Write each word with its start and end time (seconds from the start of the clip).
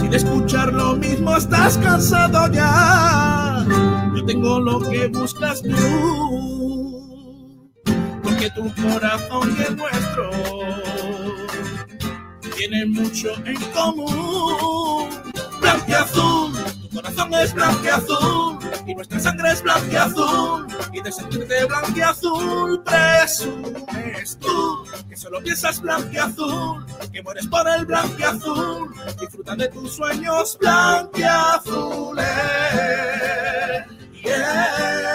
Sin 0.00 0.14
escuchar 0.14 0.72
lo 0.72 0.94
mismo 0.96 1.36
estás 1.36 1.78
cansado 1.78 2.50
ya. 2.52 3.64
Yo 4.14 4.24
tengo 4.24 4.60
lo 4.60 4.80
que 4.80 5.08
buscas 5.08 5.62
tú. 5.62 5.76
Porque 8.22 8.50
tu 8.50 8.72
corazón 8.82 9.56
y 9.56 9.74
nuestro 9.74 10.30
tienen 12.56 12.92
mucho 12.92 13.28
en 13.44 13.56
común. 13.72 15.08
Blanqueazul, 15.60 16.52
tu 16.82 16.96
corazón 16.96 17.34
es 17.34 17.54
blanqueazul 17.54 18.65
y 18.86 18.94
nuestra 18.94 19.18
sangre 19.18 19.50
es 19.52 19.62
blanqueazul 19.62 20.66
y 20.92 21.00
de 21.00 21.12
sentirte 21.12 21.64
blanqueazul 21.64 22.82
presumes 22.84 24.38
tú 24.38 24.84
que 25.08 25.16
solo 25.16 25.42
piensas 25.42 25.80
blanqueazul, 25.80 26.86
que 27.12 27.22
mueres 27.22 27.46
por 27.48 27.68
el 27.68 27.84
blanqueazul, 27.86 28.94
disfruta 29.20 29.56
de 29.56 29.68
tus 29.68 29.92
sueños 29.92 30.56
blanqueazules. 30.60 32.26
Yeah, 34.22 35.05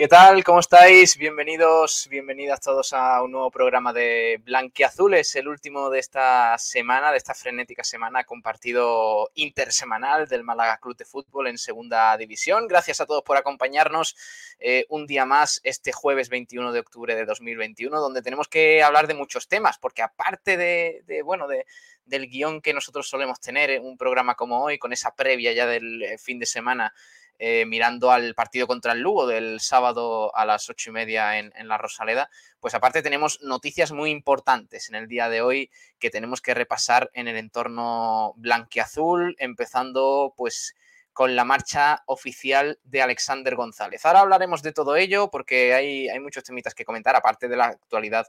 ¿Qué 0.00 0.08
tal? 0.08 0.42
¿Cómo 0.44 0.60
estáis? 0.60 1.18
Bienvenidos, 1.18 2.08
bienvenidas 2.10 2.62
todos 2.62 2.94
a 2.94 3.22
un 3.22 3.32
nuevo 3.32 3.50
programa 3.50 3.92
de 3.92 4.40
Blanquiazules, 4.42 5.36
el 5.36 5.46
último 5.46 5.90
de 5.90 5.98
esta 5.98 6.56
semana, 6.56 7.10
de 7.10 7.18
esta 7.18 7.34
frenética 7.34 7.84
semana 7.84 8.24
compartido 8.24 9.30
intersemanal 9.34 10.26
del 10.26 10.42
Málaga 10.42 10.78
Club 10.78 10.96
de 10.96 11.04
Fútbol 11.04 11.48
en 11.48 11.58
Segunda 11.58 12.16
División. 12.16 12.66
Gracias 12.66 13.02
a 13.02 13.04
todos 13.04 13.22
por 13.22 13.36
acompañarnos 13.36 14.16
eh, 14.58 14.86
un 14.88 15.06
día 15.06 15.26
más 15.26 15.60
este 15.64 15.92
jueves 15.92 16.30
21 16.30 16.72
de 16.72 16.80
octubre 16.80 17.14
de 17.14 17.26
2021, 17.26 18.00
donde 18.00 18.22
tenemos 18.22 18.48
que 18.48 18.82
hablar 18.82 19.06
de 19.06 19.12
muchos 19.12 19.48
temas, 19.48 19.76
porque 19.76 20.00
aparte 20.00 20.56
de, 20.56 21.20
bueno, 21.26 21.46
de, 21.46 21.66
del 22.06 22.30
guion 22.30 22.62
que 22.62 22.72
nosotros 22.72 23.06
solemos 23.06 23.38
tener, 23.38 23.78
un 23.82 23.98
programa 23.98 24.34
como 24.34 24.64
hoy, 24.64 24.78
con 24.78 24.94
esa 24.94 25.14
previa 25.14 25.52
ya 25.52 25.66
del 25.66 26.02
eh, 26.02 26.16
fin 26.16 26.38
de 26.38 26.46
semana, 26.46 26.94
eh, 27.42 27.64
mirando 27.64 28.10
al 28.10 28.34
partido 28.34 28.66
contra 28.66 28.92
el 28.92 29.00
Lugo 29.00 29.26
del 29.26 29.60
sábado 29.60 30.36
a 30.36 30.44
las 30.44 30.68
ocho 30.68 30.90
y 30.90 30.92
media 30.92 31.38
en, 31.38 31.68
la 31.68 31.78
Rosaleda, 31.78 32.28
pues 32.60 32.74
aparte 32.74 33.00
tenemos 33.00 33.40
noticias 33.40 33.92
muy 33.92 34.10
importantes 34.10 34.90
en 34.90 34.94
el 34.94 35.08
día 35.08 35.30
de 35.30 35.40
hoy 35.40 35.70
que 35.98 36.10
tenemos 36.10 36.42
que 36.42 36.52
repasar 36.52 37.10
en 37.14 37.28
el 37.28 37.38
entorno 37.38 38.34
blanquiazul, 38.36 39.36
empezando 39.38 40.34
pues 40.36 40.74
con 41.12 41.36
la 41.36 41.44
marcha 41.44 42.02
oficial 42.06 42.78
de 42.84 43.02
Alexander 43.02 43.54
González. 43.56 44.04
Ahora 44.04 44.20
hablaremos 44.20 44.62
de 44.62 44.72
todo 44.72 44.96
ello 44.96 45.30
porque 45.30 45.74
hay, 45.74 46.08
muchos 46.20 46.44
temitas 46.44 46.74
que 46.74 46.84
comentar, 46.84 47.16
aparte 47.16 47.48
de 47.48 47.56
la 47.56 47.66
actualidad 47.66 48.26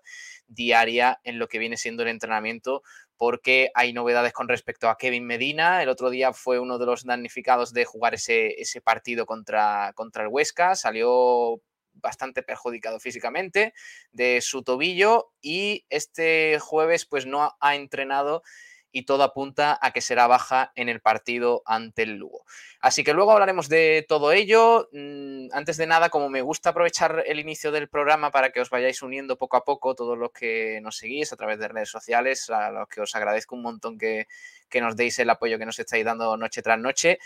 diaria 0.48 1.20
en 1.24 1.40
lo 1.40 1.48
que 1.48 1.60
viene 1.60 1.78
siendo 1.78 2.04
el 2.04 2.10
entrenamiento, 2.10 2.82
porque 3.18 3.72
hay 3.76 3.94
novedades 3.94 4.34
con 4.34 4.48
respecto 4.48 4.90
a 4.90 4.98
Kevin 4.98 5.26
Medina. 5.26 5.84
El 5.84 5.90
otro 5.90 6.10
día 6.10 6.34
fue 6.34 6.60
uno 6.60 6.78
de 6.80 6.86
los 6.86 7.06
damnificados 7.06 7.74
de 7.74 7.86
jugar 7.86 8.16
ese, 8.16 8.82
partido 8.84 9.26
contra 9.26 9.94
el 9.96 10.28
Huesca. 10.28 10.76
Salió 10.76 11.62
bastante 11.94 12.44
perjudicado 12.44 13.00
físicamente 13.00 13.74
de 14.12 14.42
su 14.42 14.64
tobillo 14.64 15.32
y 15.42 15.86
este 15.90 16.60
jueves 16.60 17.06
pues 17.06 17.26
no 17.26 17.56
ha 17.60 17.76
entrenado 17.76 18.44
y 18.92 19.04
todo 19.04 19.24
apunta 19.24 19.78
a 19.82 19.92
que 19.92 20.02
será 20.02 20.28
baja 20.28 20.72
en 20.76 20.90
el 20.90 21.02
partido 21.02 21.64
ante 21.66 22.04
el 22.04 22.16
Lugo. 22.16 22.46
Así 22.80 23.04
que 23.04 23.14
luego 23.14 23.32
hablaremos 23.32 23.70
de 23.70 24.06
todo 24.08 24.32
ello. 24.32 24.90
Mm, 24.92 25.48
antes 25.54 25.78
de 25.78 25.88
nada, 25.88 26.10
como 26.10 26.30
me 26.30 26.42
gusta 26.42 26.72
aprovechar 26.72 27.24
el 27.26 27.40
inicio 27.40 27.72
del 27.72 27.90
programa 27.90 28.32
para 28.32 28.52
que 28.52 28.62
os 28.62 28.70
vayáis 28.70 29.02
uniendo 29.02 29.38
poco 29.38 29.58
a 29.58 29.64
poco 29.64 29.96
todos 29.96 30.18
los 30.18 30.32
que 30.32 30.80
nos 30.82 30.98
seguís 30.98 31.32
a 31.32 31.38
través 31.38 31.60
de 31.60 31.68
redes 31.68 31.90
sociales, 31.90 32.50
a 32.50 32.72
los 32.72 32.88
que 32.88 33.02
os 33.02 33.16
agradezco 33.16 33.56
un 33.56 33.62
montón 33.62 33.98
que, 33.98 34.28
que 34.70 34.82
nos 34.82 34.96
deis 34.96 35.20
el 35.20 35.30
apoyo 35.30 35.60
que 35.60 35.66
nos 35.66 35.78
estáis 35.78 36.06
dando 36.06 36.36
noche 36.38 36.62
tras 36.62 36.80
noche. 36.80 37.20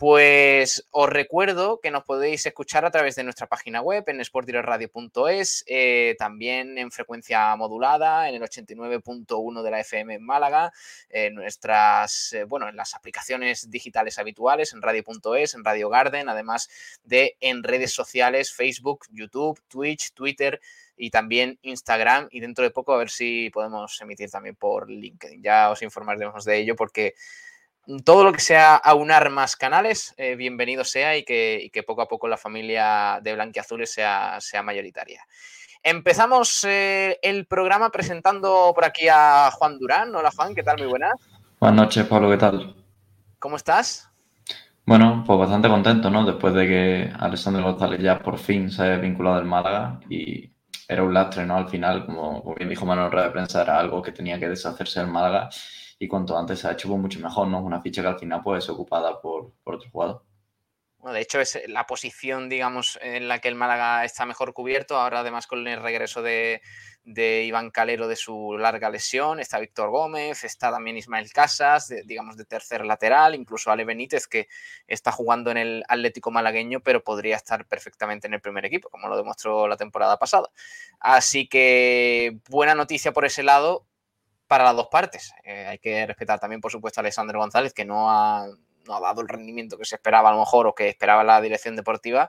Pues 0.00 0.86
os 0.92 1.10
recuerdo 1.10 1.78
que 1.78 1.90
nos 1.90 2.04
podéis 2.04 2.46
escuchar 2.46 2.86
a 2.86 2.90
través 2.90 3.16
de 3.16 3.22
nuestra 3.22 3.48
página 3.48 3.82
web 3.82 4.02
en 4.06 4.24
sportdirectradio.es, 4.24 5.62
eh, 5.66 6.16
también 6.18 6.78
en 6.78 6.90
frecuencia 6.90 7.54
modulada 7.56 8.30
en 8.30 8.36
el 8.36 8.40
89.1 8.40 9.62
de 9.62 9.70
la 9.70 9.80
FM 9.80 10.14
en 10.14 10.24
Málaga, 10.24 10.72
en 11.10 11.34
nuestras, 11.34 12.32
eh, 12.32 12.44
bueno, 12.44 12.70
en 12.70 12.76
las 12.76 12.94
aplicaciones 12.94 13.70
digitales 13.70 14.18
habituales, 14.18 14.72
en 14.72 14.80
radio.es, 14.80 15.52
en 15.52 15.64
Radio 15.64 15.90
Garden, 15.90 16.30
además 16.30 16.70
de 17.04 17.36
en 17.40 17.62
redes 17.62 17.92
sociales, 17.92 18.54
Facebook, 18.54 19.04
YouTube, 19.10 19.60
Twitch, 19.68 20.14
Twitter 20.14 20.62
y 20.96 21.10
también 21.10 21.58
Instagram 21.60 22.28
y 22.30 22.40
dentro 22.40 22.64
de 22.64 22.70
poco 22.70 22.94
a 22.94 22.96
ver 22.96 23.10
si 23.10 23.50
podemos 23.50 24.00
emitir 24.00 24.30
también 24.30 24.56
por 24.56 24.88
LinkedIn. 24.88 25.42
Ya 25.42 25.70
os 25.70 25.82
informaremos 25.82 26.46
de 26.46 26.56
ello 26.56 26.74
porque 26.74 27.12
todo 28.04 28.24
lo 28.24 28.32
que 28.32 28.40
sea 28.40 28.76
aunar 28.76 29.30
más 29.30 29.56
canales, 29.56 30.14
eh, 30.16 30.36
bienvenido 30.36 30.84
sea 30.84 31.16
y 31.16 31.24
que, 31.24 31.70
poco 31.86 32.02
a 32.02 32.08
poco 32.08 32.28
la 32.28 32.36
familia 32.36 33.20
de 33.22 33.34
Blanquiazules 33.34 33.92
sea, 33.92 34.36
sea 34.40 34.62
mayoritaria. 34.62 35.22
Empezamos 35.82 36.64
eh, 36.64 37.18
el 37.22 37.46
programa 37.46 37.90
presentando 37.90 38.72
por 38.74 38.84
aquí 38.84 39.08
a 39.10 39.50
Juan 39.52 39.78
Durán. 39.78 40.14
Hola 40.14 40.30
Juan, 40.30 40.54
¿qué 40.54 40.62
tal? 40.62 40.78
Muy 40.78 40.88
buenas. 40.88 41.14
Buenas 41.58 41.76
noches, 41.76 42.06
Pablo, 42.06 42.30
¿qué 42.30 42.36
tal? 42.36 42.76
¿Cómo 43.38 43.56
estás? 43.56 44.10
Bueno, 44.84 45.24
pues 45.26 45.38
bastante 45.38 45.68
contento, 45.68 46.10
¿no? 46.10 46.24
Después 46.26 46.52
de 46.52 46.66
que 46.66 47.12
Alessandro 47.18 47.62
González 47.62 48.00
ya 48.00 48.18
por 48.18 48.38
fin 48.38 48.70
se 48.70 48.82
haya 48.82 48.96
vinculado 48.96 49.36
al 49.36 49.46
Málaga 49.46 50.00
y 50.08 50.50
era 50.86 51.02
un 51.02 51.14
lastre, 51.14 51.46
¿no? 51.46 51.56
Al 51.56 51.68
final, 51.68 52.04
como, 52.04 52.54
bien 52.56 52.68
dijo 52.68 52.84
Manuel 52.84 53.10
Rueda 53.10 53.26
de 53.26 53.32
Prensa, 53.32 53.62
era 53.62 53.78
algo 53.78 54.02
que 54.02 54.12
tenía 54.12 54.38
que 54.38 54.48
deshacerse 54.48 55.00
del 55.00 55.08
Málaga 55.08 55.48
y 56.02 56.08
cuanto 56.08 56.36
antes 56.36 56.58
se 56.58 56.66
ha 56.66 56.72
hecho, 56.72 56.88
pues 56.88 56.98
mucho 56.98 57.20
mejor, 57.20 57.46
¿no? 57.46 57.60
Una 57.60 57.82
ficha 57.82 58.00
que 58.00 58.08
al 58.08 58.18
final 58.18 58.42
puede 58.42 58.62
ser 58.62 58.70
ocupada 58.70 59.20
por, 59.20 59.52
otro 59.64 59.90
jugador. 59.90 60.24
Bueno, 60.96 61.12
de 61.14 61.20
hecho, 61.20 61.40
es 61.40 61.60
la 61.68 61.86
posición, 61.86 62.48
digamos, 62.48 62.98
en 63.02 63.28
la 63.28 63.38
que 63.38 63.48
el 63.48 63.54
Málaga 63.54 64.02
está 64.06 64.24
mejor 64.24 64.54
cubierto. 64.54 64.96
Ahora, 64.96 65.20
además, 65.20 65.46
con 65.46 65.68
el 65.68 65.82
regreso 65.82 66.22
de, 66.22 66.62
Iván 67.04 67.70
Calero 67.70 68.08
de 68.08 68.16
su 68.16 68.56
larga 68.58 68.88
lesión, 68.88 69.40
está 69.40 69.58
Víctor 69.58 69.90
Gómez, 69.90 70.42
está 70.42 70.70
también 70.70 70.96
Ismael 70.96 71.30
Casas, 71.34 71.92
digamos, 72.06 72.38
de 72.38 72.46
tercer 72.46 72.86
lateral, 72.86 73.34
incluso 73.34 73.70
Ale 73.70 73.84
Benítez, 73.84 74.26
que 74.26 74.48
está 74.86 75.12
jugando 75.12 75.50
en 75.50 75.58
el 75.58 75.84
Atlético 75.86 76.30
malagueño, 76.30 76.80
pero 76.80 77.04
podría 77.04 77.36
estar 77.36 77.66
perfectamente 77.66 78.26
en 78.26 78.32
el 78.32 78.40
primer 78.40 78.64
equipo, 78.64 78.88
como 78.88 79.08
lo 79.08 79.18
demostró 79.18 79.68
la 79.68 79.76
temporada 79.76 80.18
pasada. 80.18 80.50
Así 80.98 81.46
que 81.46 82.38
buena 82.48 82.74
noticia 82.74 83.12
por 83.12 83.26
ese 83.26 83.42
lado 83.42 83.86
para 84.50 84.64
las 84.64 84.74
dos 84.74 84.88
partes. 84.88 85.32
Eh, 85.44 85.64
hay 85.68 85.78
que 85.78 86.04
respetar 86.04 86.40
también, 86.40 86.60
por 86.60 86.72
supuesto, 86.72 86.98
a 86.98 87.02
Alexander 87.02 87.36
González, 87.36 87.72
que 87.72 87.84
no 87.84 88.10
ha, 88.10 88.48
no 88.84 88.96
ha 88.96 89.00
dado 89.00 89.20
el 89.20 89.28
rendimiento 89.28 89.78
que 89.78 89.84
se 89.84 89.94
esperaba 89.94 90.28
a 90.28 90.32
lo 90.32 90.40
mejor 90.40 90.66
o 90.66 90.74
que 90.74 90.88
esperaba 90.88 91.22
la 91.22 91.40
dirección 91.40 91.76
deportiva, 91.76 92.28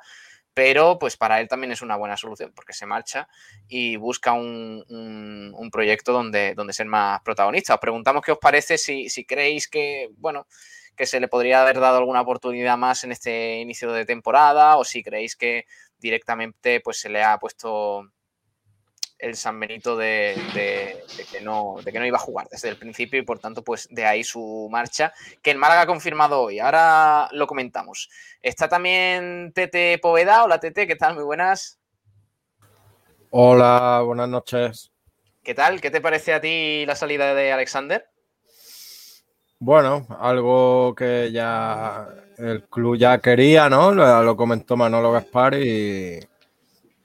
pero 0.53 0.99
pues 0.99 1.17
para 1.17 1.41
él 1.41 1.47
también 1.47 1.71
es 1.71 1.81
una 1.81 1.95
buena 1.95 2.17
solución 2.17 2.51
porque 2.55 2.73
se 2.73 2.85
marcha 2.85 3.27
y 3.67 3.95
busca 3.95 4.33
un, 4.33 4.85
un, 4.87 5.71
proyecto 5.71 6.13
donde, 6.13 6.53
donde 6.53 6.73
ser 6.73 6.85
más 6.85 7.21
protagonista. 7.21 7.73
Os 7.73 7.79
preguntamos 7.79 8.21
qué 8.21 8.33
os 8.33 8.37
parece, 8.37 8.77
si, 8.77 9.09
si, 9.09 9.25
creéis 9.25 9.67
que, 9.67 10.11
bueno, 10.17 10.45
que 10.95 11.07
se 11.07 11.19
le 11.19 11.27
podría 11.27 11.63
haber 11.63 11.79
dado 11.79 11.97
alguna 11.97 12.21
oportunidad 12.21 12.77
más 12.77 13.03
en 13.03 13.13
este 13.13 13.61
inicio 13.61 13.91
de 13.93 14.05
temporada 14.05 14.77
o 14.77 14.83
si 14.83 15.01
creéis 15.01 15.35
que 15.35 15.65
directamente 15.97 16.81
pues 16.81 16.99
se 16.99 17.09
le 17.09 17.23
ha 17.23 17.39
puesto 17.39 18.11
el 19.21 19.35
San 19.35 19.59
Benito 19.59 19.95
de, 19.95 20.35
que 21.31 21.41
no, 21.41 21.75
de 21.83 21.91
que 21.91 21.99
no 21.99 22.05
iba 22.05 22.17
a 22.17 22.21
jugar 22.21 22.47
desde 22.49 22.69
el 22.69 22.77
principio 22.77 23.19
y 23.19 23.23
por 23.23 23.39
tanto 23.39 23.63
pues 23.63 23.87
de 23.91 24.05
ahí 24.05 24.23
su 24.23 24.67
marcha, 24.71 25.13
que 25.41 25.51
el 25.51 25.57
Málaga 25.57 25.81
ha 25.81 25.87
confirmado 25.87 26.41
hoy. 26.41 26.59
Ahora 26.59 27.29
lo 27.31 27.45
comentamos. 27.45 28.09
Está 28.41 28.67
también 28.67 29.51
Tete 29.53 29.99
Poveda. 29.99 30.43
Hola 30.43 30.59
Tete, 30.59 30.87
¿qué 30.87 30.95
tal? 30.95 31.13
Muy 31.13 31.23
buenas. 31.23 31.79
Hola, 33.29 34.01
buenas 34.03 34.27
noches. 34.27 34.91
¿Qué 35.43 35.53
tal? 35.53 35.79
¿Qué 35.79 35.91
te 35.91 36.01
parece 36.01 36.33
a 36.33 36.41
ti 36.41 36.83
la 36.85 36.95
salida 36.95 37.33
de 37.33 37.51
Alexander? 37.51 38.07
Bueno, 39.59 40.07
algo 40.19 40.95
que 40.95 41.31
ya 41.31 42.07
el 42.37 42.63
club 42.63 42.97
ya 42.97 43.19
quería, 43.19 43.69
¿no? 43.69 43.91
Lo, 43.91 44.23
lo 44.23 44.35
comentó 44.35 44.75
Manolo 44.75 45.11
Gaspar 45.11 45.53
y, 45.53 46.19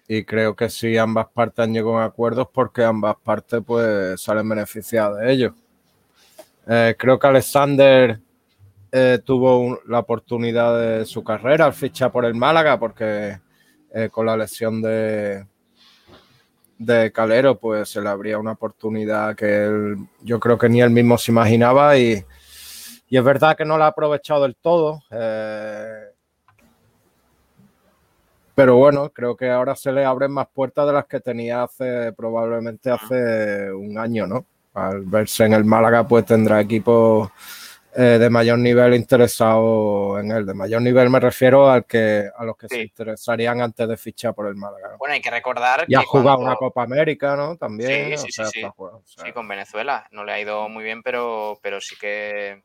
y 0.08 0.24
creo 0.24 0.54
que 0.54 0.68
sí 0.68 0.96
ambas 0.96 1.26
partes 1.28 1.64
han 1.64 1.72
llegado 1.72 1.98
a 1.98 2.04
acuerdos 2.04 2.48
porque 2.52 2.84
ambas 2.84 3.16
partes 3.22 3.60
pues 3.66 4.20
salen 4.20 4.48
beneficiadas 4.48 5.20
de 5.20 5.32
ello. 5.32 5.54
Eh, 6.66 6.94
creo 6.98 7.18
que 7.18 7.26
Alexander 7.26 8.20
eh, 8.92 9.18
tuvo 9.24 9.80
la 9.86 10.00
oportunidad 10.00 10.78
de 10.80 11.04
su 11.04 11.24
carrera 11.24 11.66
al 11.66 11.72
fichar 11.72 12.12
por 12.12 12.24
el 12.24 12.34
Málaga 12.34 12.78
porque 12.78 13.38
eh, 13.92 14.08
con 14.10 14.26
la 14.26 14.36
lesión 14.36 14.80
de, 14.80 15.46
de 16.78 17.12
Calero 17.12 17.58
pues 17.58 17.88
se 17.88 18.00
le 18.00 18.08
abría 18.08 18.38
una 18.38 18.52
oportunidad 18.52 19.34
que 19.34 19.96
yo 20.22 20.38
creo 20.38 20.56
que 20.56 20.68
ni 20.68 20.80
él 20.80 20.90
mismo 20.90 21.18
se 21.18 21.32
imaginaba 21.32 21.98
y, 21.98 22.24
y 23.08 23.16
es 23.16 23.24
verdad 23.24 23.56
que 23.56 23.64
no 23.64 23.76
la 23.76 23.86
ha 23.86 23.88
aprovechado 23.88 24.42
del 24.42 24.56
todo 24.56 25.02
pero 28.56 28.76
bueno, 28.76 29.10
creo 29.12 29.36
que 29.36 29.50
ahora 29.50 29.76
se 29.76 29.92
le 29.92 30.02
abren 30.02 30.32
más 30.32 30.46
puertas 30.48 30.86
de 30.86 30.94
las 30.94 31.04
que 31.04 31.20
tenía 31.20 31.62
hace 31.62 32.14
probablemente 32.14 32.90
hace 32.90 33.70
un 33.70 33.98
año, 33.98 34.26
¿no? 34.26 34.46
Al 34.72 35.02
verse 35.02 35.44
en 35.44 35.52
el 35.52 35.66
Málaga, 35.66 36.08
pues 36.08 36.24
tendrá 36.24 36.58
equipos 36.62 37.30
eh, 37.94 38.16
de 38.18 38.30
mayor 38.30 38.58
nivel 38.58 38.94
interesado 38.94 40.18
en 40.18 40.30
él. 40.30 40.46
De 40.46 40.54
mayor 40.54 40.80
nivel 40.80 41.10
me 41.10 41.20
refiero 41.20 41.70
al 41.70 41.84
que, 41.84 42.30
a 42.34 42.44
los 42.44 42.56
que 42.56 42.66
se 42.66 42.80
interesarían 42.80 43.60
antes 43.60 43.86
de 43.86 43.96
fichar 43.98 44.34
por 44.34 44.46
el 44.46 44.56
Málaga. 44.56 44.96
Bueno, 44.98 45.12
hay 45.12 45.20
que 45.20 45.30
recordar 45.30 45.84
y 45.86 45.94
ha 45.94 46.02
jugado 46.02 46.38
una 46.38 46.56
Copa 46.56 46.82
América, 46.82 47.36
¿no? 47.36 47.56
También. 47.58 48.16
Sí, 48.16 48.32
sí, 48.32 48.42
sí. 48.52 48.62
sí. 49.04 49.32
con 49.32 49.46
Venezuela. 49.46 50.08
No 50.12 50.24
le 50.24 50.32
ha 50.32 50.40
ido 50.40 50.66
muy 50.70 50.82
bien, 50.82 51.02
pero, 51.02 51.58
pero 51.60 51.78
sí 51.78 51.94
que, 52.00 52.62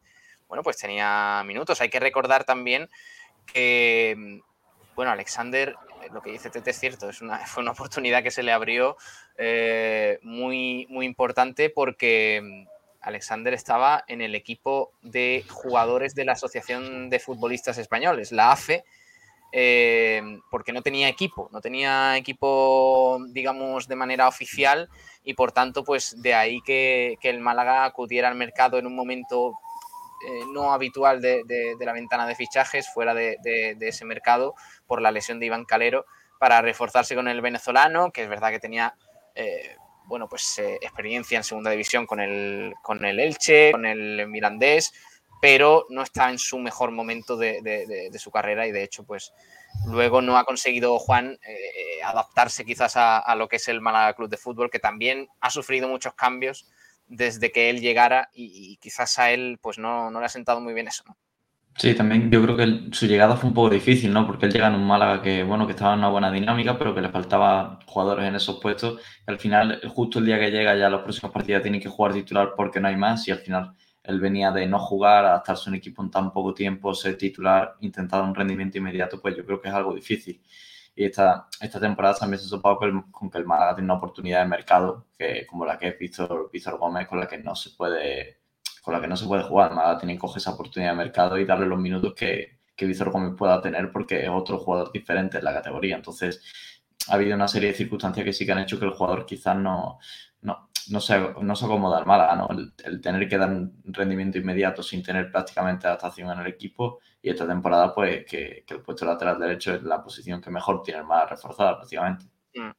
bueno, 0.48 0.64
pues 0.64 0.78
tenía 0.78 1.44
minutos. 1.46 1.82
Hay 1.82 1.90
que 1.90 2.00
recordar 2.00 2.46
también 2.46 2.88
que, 3.46 4.42
bueno, 4.96 5.12
Alexander, 5.12 5.76
lo 6.12 6.22
que 6.22 6.32
dice 6.32 6.50
Tete 6.50 6.72
es 6.72 6.80
cierto, 6.80 7.10
es 7.10 7.22
una, 7.22 7.40
fue 7.48 7.64
una 7.64 7.72
oportunidad 7.72 8.24
que 8.24 8.32
se 8.32 8.44
le 8.44 8.52
abrió 8.52 8.98
eh, 9.38 10.20
muy, 10.24 10.88
muy 10.90 11.06
importante 11.06 11.70
porque 11.70 12.66
Alexander 13.02 13.54
estaba 13.54 14.04
en 14.08 14.22
el 14.22 14.36
equipo 14.36 14.94
de 15.02 15.44
jugadores 15.50 16.14
de 16.16 16.26
la 16.26 16.34
Asociación 16.34 17.10
de 17.10 17.20
Futbolistas 17.20 17.78
Españoles, 17.78 18.32
la 18.32 18.52
AFE, 18.52 18.84
eh, 19.54 20.22
porque 20.50 20.72
no 20.72 20.82
tenía 20.82 21.10
equipo, 21.10 21.50
no 21.52 21.60
tenía 21.60 22.16
equipo, 22.16 23.20
digamos, 23.30 23.88
de 23.88 23.96
manera 23.98 24.28
oficial 24.28 24.88
y 25.24 25.34
por 25.34 25.52
tanto, 25.52 25.84
pues 25.84 26.22
de 26.22 26.34
ahí 26.34 26.62
que, 26.62 27.18
el 27.22 27.40
Málaga 27.40 27.84
acudiera 27.84 28.30
al 28.30 28.36
mercado 28.36 28.78
en 28.78 28.88
un 28.88 28.96
momento 28.96 29.60
eh, 30.28 30.46
no 30.52 30.74
habitual 30.74 31.22
de, 31.22 31.76
la 31.80 31.94
ventana 31.94 32.28
de 32.28 32.36
fichajes, 32.36 32.92
fuera 32.94 33.14
de, 33.14 33.78
ese 33.80 34.06
mercado, 34.06 34.56
por 34.88 35.02
la 35.02 35.12
lesión 35.12 35.40
de 35.40 35.48
Iván 35.48 35.66
Calero, 35.66 36.06
para 36.40 36.62
reforzarse 36.62 37.16
con 37.16 37.28
el 37.28 37.42
venezolano, 37.42 38.12
que 38.12 38.24
es 38.24 38.30
verdad 38.30 38.50
que 38.50 38.60
tenía 38.60 38.96
eh, 39.36 39.76
bueno, 40.06 40.28
pues 40.28 40.60
eh, 40.60 40.78
experiencia 40.82 41.38
en 41.38 41.44
segunda 41.44 41.72
división 41.72 42.06
con 42.06 42.20
el, 42.20 42.74
con 42.82 43.06
el 43.06 43.20
Elche, 43.20 43.72
con 43.72 43.86
el 43.86 44.28
Mirandés, 44.28 44.94
pero 45.42 45.86
no 45.90 46.04
está 46.04 46.30
en 46.30 46.38
su 46.38 46.60
mejor 46.60 46.92
momento 46.92 47.38
de, 47.38 48.12
su 48.20 48.30
carrera 48.30 48.68
y 48.68 48.72
de 48.72 48.84
hecho, 48.84 49.04
pues 49.04 49.34
luego 49.88 50.22
no 50.22 50.38
ha 50.38 50.44
conseguido 50.44 51.00
Juan 51.00 51.40
eh, 51.48 52.04
adaptarse 52.04 52.64
quizás 52.64 52.94
a, 52.96 53.36
lo 53.36 53.48
que 53.48 53.56
es 53.56 53.68
el 53.68 53.82
Málaga 53.82 54.14
Club 54.14 54.30
de 54.30 54.38
Fútbol, 54.38 54.70
que 54.70 54.80
también 54.80 55.28
ha 55.40 55.50
sufrido 55.50 55.88
muchos 55.88 56.14
cambios 56.14 56.68
desde 57.12 57.52
que 57.52 57.70
él 57.70 57.82
llegara 57.82 58.30
y, 58.34 58.78
quizás 58.78 59.20
a 59.20 59.32
él 59.32 59.60
pues 59.62 59.78
no, 59.78 60.10
no, 60.10 60.20
le 60.20 60.26
ha 60.26 60.30
sentado 60.30 60.62
muy 60.62 60.74
bien 60.74 60.88
eso. 60.88 61.04
¿no? 61.06 61.18
Sí, 61.78 61.94
también 61.94 62.32
yo 62.32 62.42
creo 62.42 62.56
que 62.56 62.96
su 62.96 63.06
llegada 63.06 63.36
fue 63.36 63.50
un 63.50 63.54
poco 63.54 63.70
difícil, 63.70 64.14
¿no? 64.14 64.26
Porque 64.26 64.46
él 64.46 64.52
llega 64.52 64.68
en 64.68 64.76
un 64.76 64.86
Málaga 64.86 65.22
que, 65.22 65.44
bueno, 65.44 65.66
que 65.66 65.74
estaba 65.74 65.94
en 65.94 66.00
una 66.00 66.10
buena 66.10 66.32
dinámica, 66.32 66.78
pero 66.78 66.96
que 66.96 67.02
le 67.02 67.10
faltaba 67.10 67.80
jugadores 67.86 68.28
en 68.28 68.36
esos 68.36 68.60
puestos. 68.60 69.02
Al 69.26 69.40
final, 69.40 69.82
justo 69.90 70.20
el 70.20 70.26
día 70.26 70.40
que 70.40 70.52
llega, 70.52 70.76
ya 70.76 70.90
los 70.90 71.02
próximos 71.02 71.32
partidos 71.32 71.62
tiene 71.64 71.80
que 71.80 71.90
jugar 71.90 72.14
titular 72.14 72.54
porque 72.56 72.80
no 72.80 72.88
hay 72.88 72.96
más. 72.98 73.28
Y 73.28 73.32
al 73.32 73.40
final, 73.40 73.74
él 74.04 74.20
venía 74.20 74.52
de 74.52 74.68
no 74.68 74.80
jugar, 74.80 75.26
adaptarse 75.26 75.70
a 75.70 75.72
un 75.72 75.76
equipo 75.76 76.02
en 76.04 76.12
tan 76.12 76.32
poco 76.32 76.54
tiempo, 76.54 76.94
ser 76.94 77.18
titular, 77.18 77.76
intentar 77.82 78.24
un 78.24 78.36
rendimiento 78.36 78.78
inmediato, 78.78 79.22
pues 79.22 79.36
yo 79.36 79.46
creo 79.46 79.62
que 79.62 79.70
es 79.70 79.74
algo 79.74 79.94
difícil. 79.94 80.42
Y 80.96 81.06
esta, 81.06 81.48
esta 81.60 81.80
temporada 81.80 82.16
también 82.16 82.40
se 82.40 82.54
ha 82.54 82.60
con, 82.60 83.12
con 83.12 83.30
que 83.30 83.38
el 83.38 83.46
Málaga 83.46 83.76
tiene 83.76 83.86
una 83.86 83.96
oportunidad 83.96 84.42
de 84.42 84.50
mercado, 84.50 85.08
que 85.18 85.46
como 85.48 85.66
la 85.66 85.78
que 85.78 85.90
es 85.90 86.00
Víctor, 86.00 86.50
Víctor 86.52 86.78
Gómez, 86.78 87.08
con 87.08 87.20
la 87.20 87.28
que 87.28 87.38
no 87.38 87.56
se 87.56 87.72
puede 87.72 88.42
con 88.82 88.96
la 88.96 89.02
que 89.02 89.08
no 89.08 89.16
se 89.16 89.28
puede 89.28 89.44
jugar. 89.44 89.74
Málaga 89.74 90.00
tiene 90.00 90.14
que 90.14 90.20
coger 90.20 90.38
esa 90.38 90.52
oportunidad 90.52 90.92
de 90.92 90.98
mercado 90.98 91.38
y 91.38 91.46
darle 91.46 91.68
los 91.68 91.80
minutos 91.80 92.14
que, 92.16 92.60
que 92.76 92.86
Víctor 92.86 93.12
Gómez 93.12 93.36
pueda 93.38 93.62
tener 93.62 93.92
porque 93.92 94.24
es 94.24 94.30
otro 94.30 94.58
jugador 94.58 94.92
diferente 94.92 95.38
en 95.38 95.46
la 95.46 95.54
categoría. 95.54 95.96
Entonces, 95.96 96.42
ha 97.08 97.14
habido 97.16 97.36
una 97.36 97.48
serie 97.48 97.70
de 97.70 97.76
circunstancias 97.76 98.26
que 98.26 98.34
sí 98.34 98.46
que 98.46 98.52
han 98.52 98.60
hecho 98.60 98.80
que 98.80 98.86
el 98.86 98.92
jugador 98.92 99.26
quizás 99.26 99.56
no, 99.56 100.00
no, 100.42 100.70
no, 100.90 101.00
se, 101.00 101.20
no 101.42 101.56
se 101.56 101.66
acomoda 101.66 102.00
al 102.00 102.06
Málaga, 102.06 102.36
¿no? 102.36 102.48
El, 102.84 103.02
tener 103.02 103.28
que 103.28 103.38
dar 103.38 103.50
un 103.50 103.82
rendimiento 103.86 104.38
inmediato 104.38 104.84
sin 104.84 105.04
tener 105.04 105.32
prácticamente 105.32 105.88
adaptación 105.88 106.32
en 106.32 106.40
el 106.40 106.48
equipo 106.48 107.00
y 107.22 107.30
esta 107.30 107.48
temporada 107.48 107.94
pues 107.94 108.26
que, 108.26 108.64
el 108.68 108.82
puesto 108.82 109.06
lateral 109.06 109.40
derecho 109.40 109.74
es 109.74 109.84
la 109.84 110.04
posición 110.04 110.42
que 110.42 110.50
mejor 110.50 110.82
tiene 110.82 111.04
Málaga 111.04 111.32
reforzada 111.32 111.78
prácticamente. 111.78 112.26
Mm. 112.56 112.72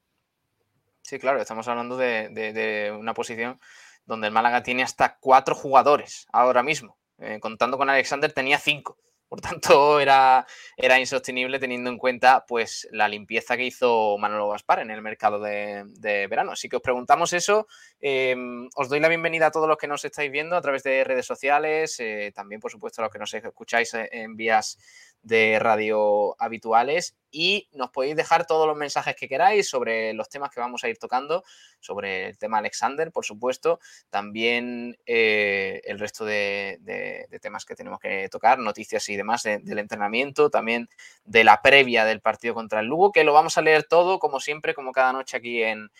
Sí, 1.02 1.18
claro, 1.18 1.40
estamos 1.40 1.66
hablando 1.68 1.96
de, 1.96 2.28
de 2.28 2.92
una 2.92 3.14
posición 3.14 3.58
donde 4.06 4.28
el 4.28 4.32
Málaga 4.32 4.62
tiene 4.62 4.82
hasta 4.82 5.16
cuatro 5.18 5.54
jugadores 5.54 6.26
ahora 6.32 6.62
mismo. 6.62 6.96
Eh, 7.18 7.38
contando 7.40 7.78
con 7.78 7.88
Alexander 7.88 8.32
tenía 8.32 8.58
cinco. 8.58 8.96
Por 9.32 9.40
tanto, 9.40 9.98
era, 9.98 10.46
era 10.76 11.00
insostenible 11.00 11.58
teniendo 11.58 11.88
en 11.88 11.96
cuenta 11.96 12.44
pues, 12.46 12.86
la 12.92 13.08
limpieza 13.08 13.56
que 13.56 13.64
hizo 13.64 14.18
Manolo 14.18 14.50
Gaspar 14.50 14.80
en 14.80 14.90
el 14.90 15.00
mercado 15.00 15.40
de, 15.40 15.86
verano. 16.28 16.52
Así 16.52 16.68
que 16.68 16.76
os 16.76 16.82
preguntamos 16.82 17.32
eso. 17.32 17.66
Em, 17.98 18.68
os 18.74 18.90
doy 18.90 19.00
la 19.00 19.08
bienvenida 19.08 19.46
a 19.46 19.50
todos 19.50 19.66
los 19.66 19.78
que 19.78 19.88
nos 19.88 20.04
estáis 20.04 20.30
viendo 20.30 20.54
a 20.54 20.60
través 20.60 20.82
de 20.82 21.02
redes 21.02 21.24
sociales, 21.24 21.98
eh, 21.98 22.30
también, 22.34 22.60
por 22.60 22.70
supuesto, 22.70 23.00
a 23.00 23.04
los 23.04 23.10
que 23.10 23.18
nos 23.18 23.32
escucháis 23.32 23.94
en 23.94 24.36
vías 24.36 24.76
de 25.22 25.58
radio 25.60 26.34
habituales 26.40 27.16
y 27.30 27.68
nos 27.72 27.90
podéis 27.90 28.16
dejar 28.16 28.46
todos 28.46 28.66
los 28.66 28.76
mensajes 28.76 29.16
que 29.16 29.28
queráis 29.28 29.68
sobre 29.68 30.12
los 30.12 30.28
temas 30.28 30.50
que 30.50 30.60
vamos 30.60 30.84
a 30.84 30.88
ir 30.88 30.98
tocando, 30.98 31.44
sobre 31.80 32.26
el 32.26 32.38
tema 32.38 32.58
Alexander, 32.58 33.10
por 33.10 33.24
supuesto, 33.24 33.80
también 34.10 34.98
eh, 35.06 35.80
el 35.84 35.98
resto 35.98 36.24
de, 36.24 36.78
temas 37.40 37.64
que 37.64 37.74
tenemos 37.74 38.00
que 38.00 38.28
tocar, 38.28 38.58
noticias 38.58 39.08
y 39.08 39.16
demás 39.16 39.44
del 39.44 39.78
entrenamiento, 39.78 40.50
también 40.50 40.88
de 41.24 41.44
la 41.44 41.62
previa 41.62 42.04
del 42.04 42.20
partido 42.20 42.54
contra 42.54 42.80
el 42.80 42.86
Lugo, 42.86 43.12
que 43.12 43.24
lo 43.24 43.32
vamos 43.32 43.56
a 43.56 43.62
leer 43.62 43.84
todo, 43.84 44.18
como 44.18 44.40
siempre, 44.40 44.74
como 44.74 44.92
cada 44.92 45.12
noche 45.12 45.36
aquí 45.36 45.62
en, 45.62 45.90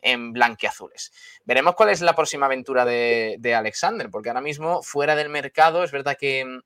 en 0.00 0.32
blanquiazules. 0.32 1.12
Veremos 1.44 1.74
cuál 1.74 1.90
es 1.90 2.00
la 2.00 2.14
próxima 2.14 2.46
aventura 2.46 2.84
de 2.84 3.54
Alexander, 3.54 4.08
porque 4.10 4.30
ahora 4.30 4.40
mismo 4.40 4.82
fuera 4.82 5.16
del 5.16 5.28
mercado 5.28 5.84
es 5.84 5.90
verdad 5.90 6.16
que 6.18 6.60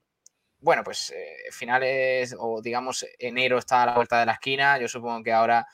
bueno, 0.62 0.84
pues 0.84 1.10
eh, 1.10 1.50
finales 1.50 2.34
o 2.38 2.62
digamos 2.62 3.04
enero 3.18 3.58
está 3.58 3.82
a 3.82 3.86
la 3.86 3.94
vuelta 3.96 4.20
de 4.20 4.26
la 4.26 4.32
esquina. 4.32 4.78
Yo 4.78 4.88
supongo 4.88 5.22
que 5.22 5.32
ahora 5.32 5.66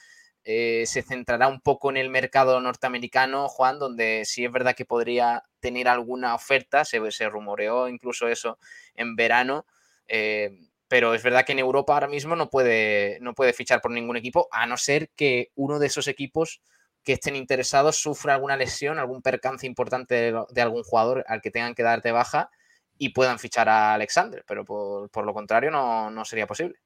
eh, 0.45 0.85
se 0.87 1.03
centrará 1.03 1.47
un 1.47 1.61
poco 1.61 1.91
en 1.91 1.99
el 1.99 2.09
mercado 2.09 2.59
norteamericano, 2.61 3.49
Juan, 3.49 3.79
donde 3.79 4.23
sí 4.25 4.47
es 4.47 4.51
verdad 4.51 4.75
que 4.75 4.87
podría 4.87 5.45
tener 5.61 5.89
alguna 5.89 6.35
oferta. 6.35 6.87
Se, 6.87 6.99
rumoreó 7.29 7.87
incluso 7.89 8.29
eso 8.29 8.59
en 8.95 9.15
verano. 9.15 9.67
Eh, 10.09 10.59
pero 10.89 11.13
es 11.13 11.23
verdad 11.23 11.45
que 11.45 11.53
en 11.53 11.59
Europa 11.59 11.93
ahora 11.93 12.09
mismo 12.09 12.35
no 12.35 12.49
puede, 12.49 13.19
no 13.21 13.35
puede 13.35 13.53
fichar 13.53 13.83
por 13.83 13.91
ningún 13.91 14.17
equipo, 14.17 14.49
a 14.51 14.67
no 14.67 14.79
ser 14.79 15.11
que 15.11 15.53
uno 15.55 15.79
de 15.79 15.87
esos 15.89 16.09
equipos 16.09 16.63
que 17.05 17.13
estén 17.13 17.37
interesados 17.37 17.97
sufra 18.01 18.35
alguna 18.35 18.57
lesión, 18.57 18.99
algún 18.99 19.21
percance 19.21 19.67
importante 19.67 20.15
de, 20.15 20.45
de 20.49 20.63
algún 20.63 20.83
jugador 20.83 21.25
al 21.29 21.43
que 21.43 21.51
tengan 21.51 21.75
que 21.75 21.83
darte 21.83 22.11
baja 22.11 22.51
y 22.99 23.11
puedan 23.11 23.39
fichar 23.39 23.69
a 23.69 23.95
Alexander, 23.95 24.45
pero 24.47 24.65
por, 24.65 25.25
lo 25.25 25.35
contrario 25.35 25.71
no, 25.71 26.25
sería 26.25 26.47
posible. 26.47 26.77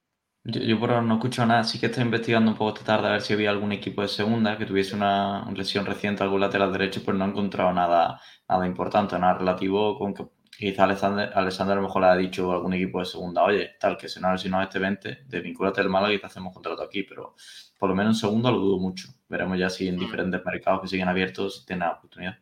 Yo, 0.45 0.79
por 0.79 0.91
ahora 0.91 1.03
no 1.03 1.15
escucho 1.15 1.47
nada, 1.47 1.63
sí 1.63 1.79
que 1.79 1.87
estoy 1.87 2.03
investigando 2.03 2.51
un 2.51 2.57
poco 2.57 2.77
esta 2.77 2.97
tarde 2.97 3.09
a 3.09 3.13
ver 3.13 3.23
si 3.23 3.33
había 3.33 3.51
algún 3.51 3.73
equipo 3.73 4.03
de 4.03 4.09
segunda 4.09 4.59
que 4.59 4.67
tuviese 4.67 4.97
una 4.97 5.49
lesión 5.55 5.87
reciente, 5.87 6.23
algún 6.23 6.41
lateral 6.41 6.73
derecho, 6.73 7.01
pero 7.05 7.17
no 7.17 7.25
he 7.25 7.29
encontrado 7.29 7.73
nada, 7.73 8.21
nada 8.49 8.67
importante, 8.67 9.19
nada 9.19 9.35
relativo 9.35 9.97
con 9.97 10.13
que 10.15 10.25
quizá 10.59 10.85
Alexander, 10.85 11.31
Alexander 11.35 11.73
a 11.73 11.81
lo 11.81 11.87
mejor 11.87 12.03
le 12.03 12.09
ha 12.09 12.17
dicho 12.17 12.51
a 12.51 12.57
algún 12.57 12.75
equipo 12.75 12.99
de 13.01 13.07
segunda, 13.07 13.43
oye, 13.43 13.77
tal, 13.81 13.97
que 13.97 14.09
si 14.09 14.21
no 14.21 14.37
si 14.37 14.49
no 14.49 14.63
este 14.63 14.79
20, 14.79 15.25
desvincúlate 15.27 15.81
del 15.81 15.91
Málaga 15.91 16.13
y 16.13 16.19
te 16.19 16.27
hacemos 16.27 16.53
contrato 16.53 16.83
aquí, 16.83 17.05
pero 17.05 17.35
por 17.79 17.89
lo 17.89 17.95
menos 17.97 18.17
en 18.17 18.21
segunda 18.21 18.51
lo 18.51 18.59
dudo 18.59 18.79
mucho. 18.79 19.09
Veremos 19.29 19.59
ya 19.59 19.71
si 19.71 19.89
en 19.89 19.97
mm. 19.97 19.99
diferentes 19.99 20.45
mercados 20.45 20.83
que 20.83 20.89
siguen 20.89 21.09
abiertos 21.09 21.65
tiene 21.67 21.85
la 21.85 21.93
oportunidad. 21.93 22.39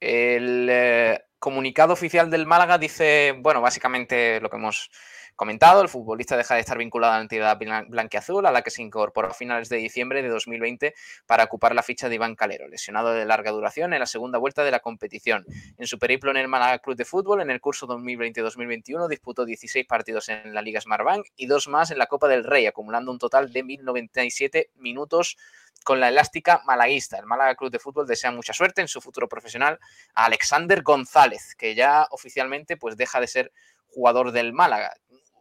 El, 0.00 0.68
eh, 0.70 1.27
comunicado 1.38 1.92
oficial 1.92 2.30
del 2.30 2.46
Málaga 2.46 2.78
dice, 2.78 3.34
bueno, 3.38 3.60
básicamente 3.60 4.40
lo 4.40 4.50
que 4.50 4.56
hemos 4.56 4.90
comentado, 5.38 5.80
el 5.80 5.88
futbolista 5.88 6.36
deja 6.36 6.56
de 6.56 6.60
estar 6.60 6.76
vinculado 6.76 7.14
a 7.14 7.16
la 7.16 7.22
entidad 7.22 7.56
blanqueazul, 7.88 8.44
a 8.44 8.50
la 8.50 8.62
que 8.62 8.70
se 8.70 8.82
incorporó 8.82 9.28
a 9.28 9.34
finales 9.34 9.68
de 9.68 9.76
diciembre 9.76 10.20
de 10.20 10.28
2020 10.28 10.94
para 11.26 11.44
ocupar 11.44 11.76
la 11.76 11.84
ficha 11.84 12.08
de 12.08 12.16
Iván 12.16 12.34
Calero, 12.34 12.66
lesionado 12.66 13.12
de 13.12 13.24
larga 13.24 13.52
duración 13.52 13.94
en 13.94 14.00
la 14.00 14.06
segunda 14.06 14.38
vuelta 14.38 14.64
de 14.64 14.72
la 14.72 14.80
competición. 14.80 15.46
En 15.78 15.86
su 15.86 15.98
periplo 15.98 16.32
en 16.32 16.38
el 16.38 16.48
Málaga 16.48 16.80
Club 16.80 16.96
de 16.96 17.04
Fútbol, 17.04 17.40
en 17.40 17.50
el 17.50 17.60
curso 17.60 17.86
2020-2021, 17.86 19.08
disputó 19.08 19.44
16 19.44 19.86
partidos 19.86 20.28
en 20.28 20.52
la 20.52 20.60
Liga 20.60 20.80
Smartbank 20.80 21.28
y 21.36 21.46
dos 21.46 21.68
más 21.68 21.92
en 21.92 21.98
la 21.98 22.06
Copa 22.06 22.26
del 22.26 22.42
Rey, 22.42 22.66
acumulando 22.66 23.12
un 23.12 23.18
total 23.18 23.52
de 23.52 23.64
1.097 23.64 24.70
minutos 24.74 25.38
con 25.84 26.00
la 26.00 26.08
elástica 26.08 26.62
malaguista. 26.66 27.16
El 27.16 27.26
Málaga 27.26 27.54
Club 27.54 27.70
de 27.70 27.78
Fútbol 27.78 28.08
desea 28.08 28.32
mucha 28.32 28.52
suerte 28.52 28.80
en 28.80 28.88
su 28.88 29.00
futuro 29.00 29.28
profesional 29.28 29.78
a 30.14 30.24
Alexander 30.24 30.82
González, 30.82 31.54
que 31.54 31.76
ya 31.76 32.08
oficialmente 32.10 32.76
pues 32.76 32.96
deja 32.96 33.20
de 33.20 33.28
ser 33.28 33.52
jugador 33.88 34.32
del 34.32 34.52
Málaga. 34.52 34.94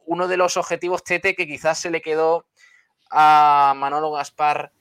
Uno 0.08 0.28
de 0.28 0.38
los 0.38 0.58
objetivos 0.58 1.04
Tete 1.04 1.36
que 1.36 1.46
quizás 1.46 1.80
se 1.80 1.92
le 1.92 2.02
quedó 2.02 2.46
a 3.12 3.74
Manolo 3.78 4.12
Gaspar 4.12 4.72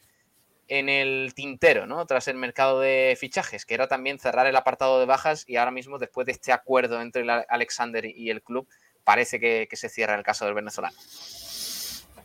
en 0.69 0.89
el 0.89 1.33
tintero, 1.35 1.87
¿no? 1.87 2.07
Tras 2.07 2.27
el 2.29 2.37
mercado 2.37 2.81
de 2.81 3.17
fichajes, 3.21 3.67
que 3.67 3.75
era 3.75 3.87
también 3.87 4.19
cerrar 4.19 4.47
el 4.47 4.57
apartado 4.57 4.99
de 4.99 5.07
bajas 5.07 5.45
y 5.47 5.57
ahora 5.57 5.71
mismo, 5.71 5.99
después 5.99 6.27
de 6.27 6.33
este 6.33 6.53
acuerdo 6.53 7.01
entre 7.01 7.25
Alexander 7.49 8.05
y 8.05 8.31
el 8.31 8.43
club, 8.43 8.67
parece 9.05 9.39
que, 9.39 9.69
que 9.71 9.77
se 9.77 9.89
cierra 9.89 10.17
el 10.17 10.25
caso 10.25 10.45
del 10.45 10.55
venezolano. 10.55 10.97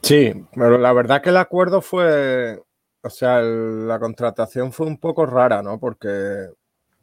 Sí, 0.01 0.33
pero 0.55 0.77
la 0.77 0.93
verdad 0.93 1.21
que 1.21 1.29
el 1.29 1.37
acuerdo 1.37 1.81
fue, 1.81 2.59
o 3.03 3.09
sea, 3.09 3.41
la 3.41 3.99
contratación 3.99 4.71
fue 4.71 4.87
un 4.87 4.97
poco 4.97 5.25
rara, 5.25 5.61
¿no? 5.61 5.79
Porque 5.79 6.47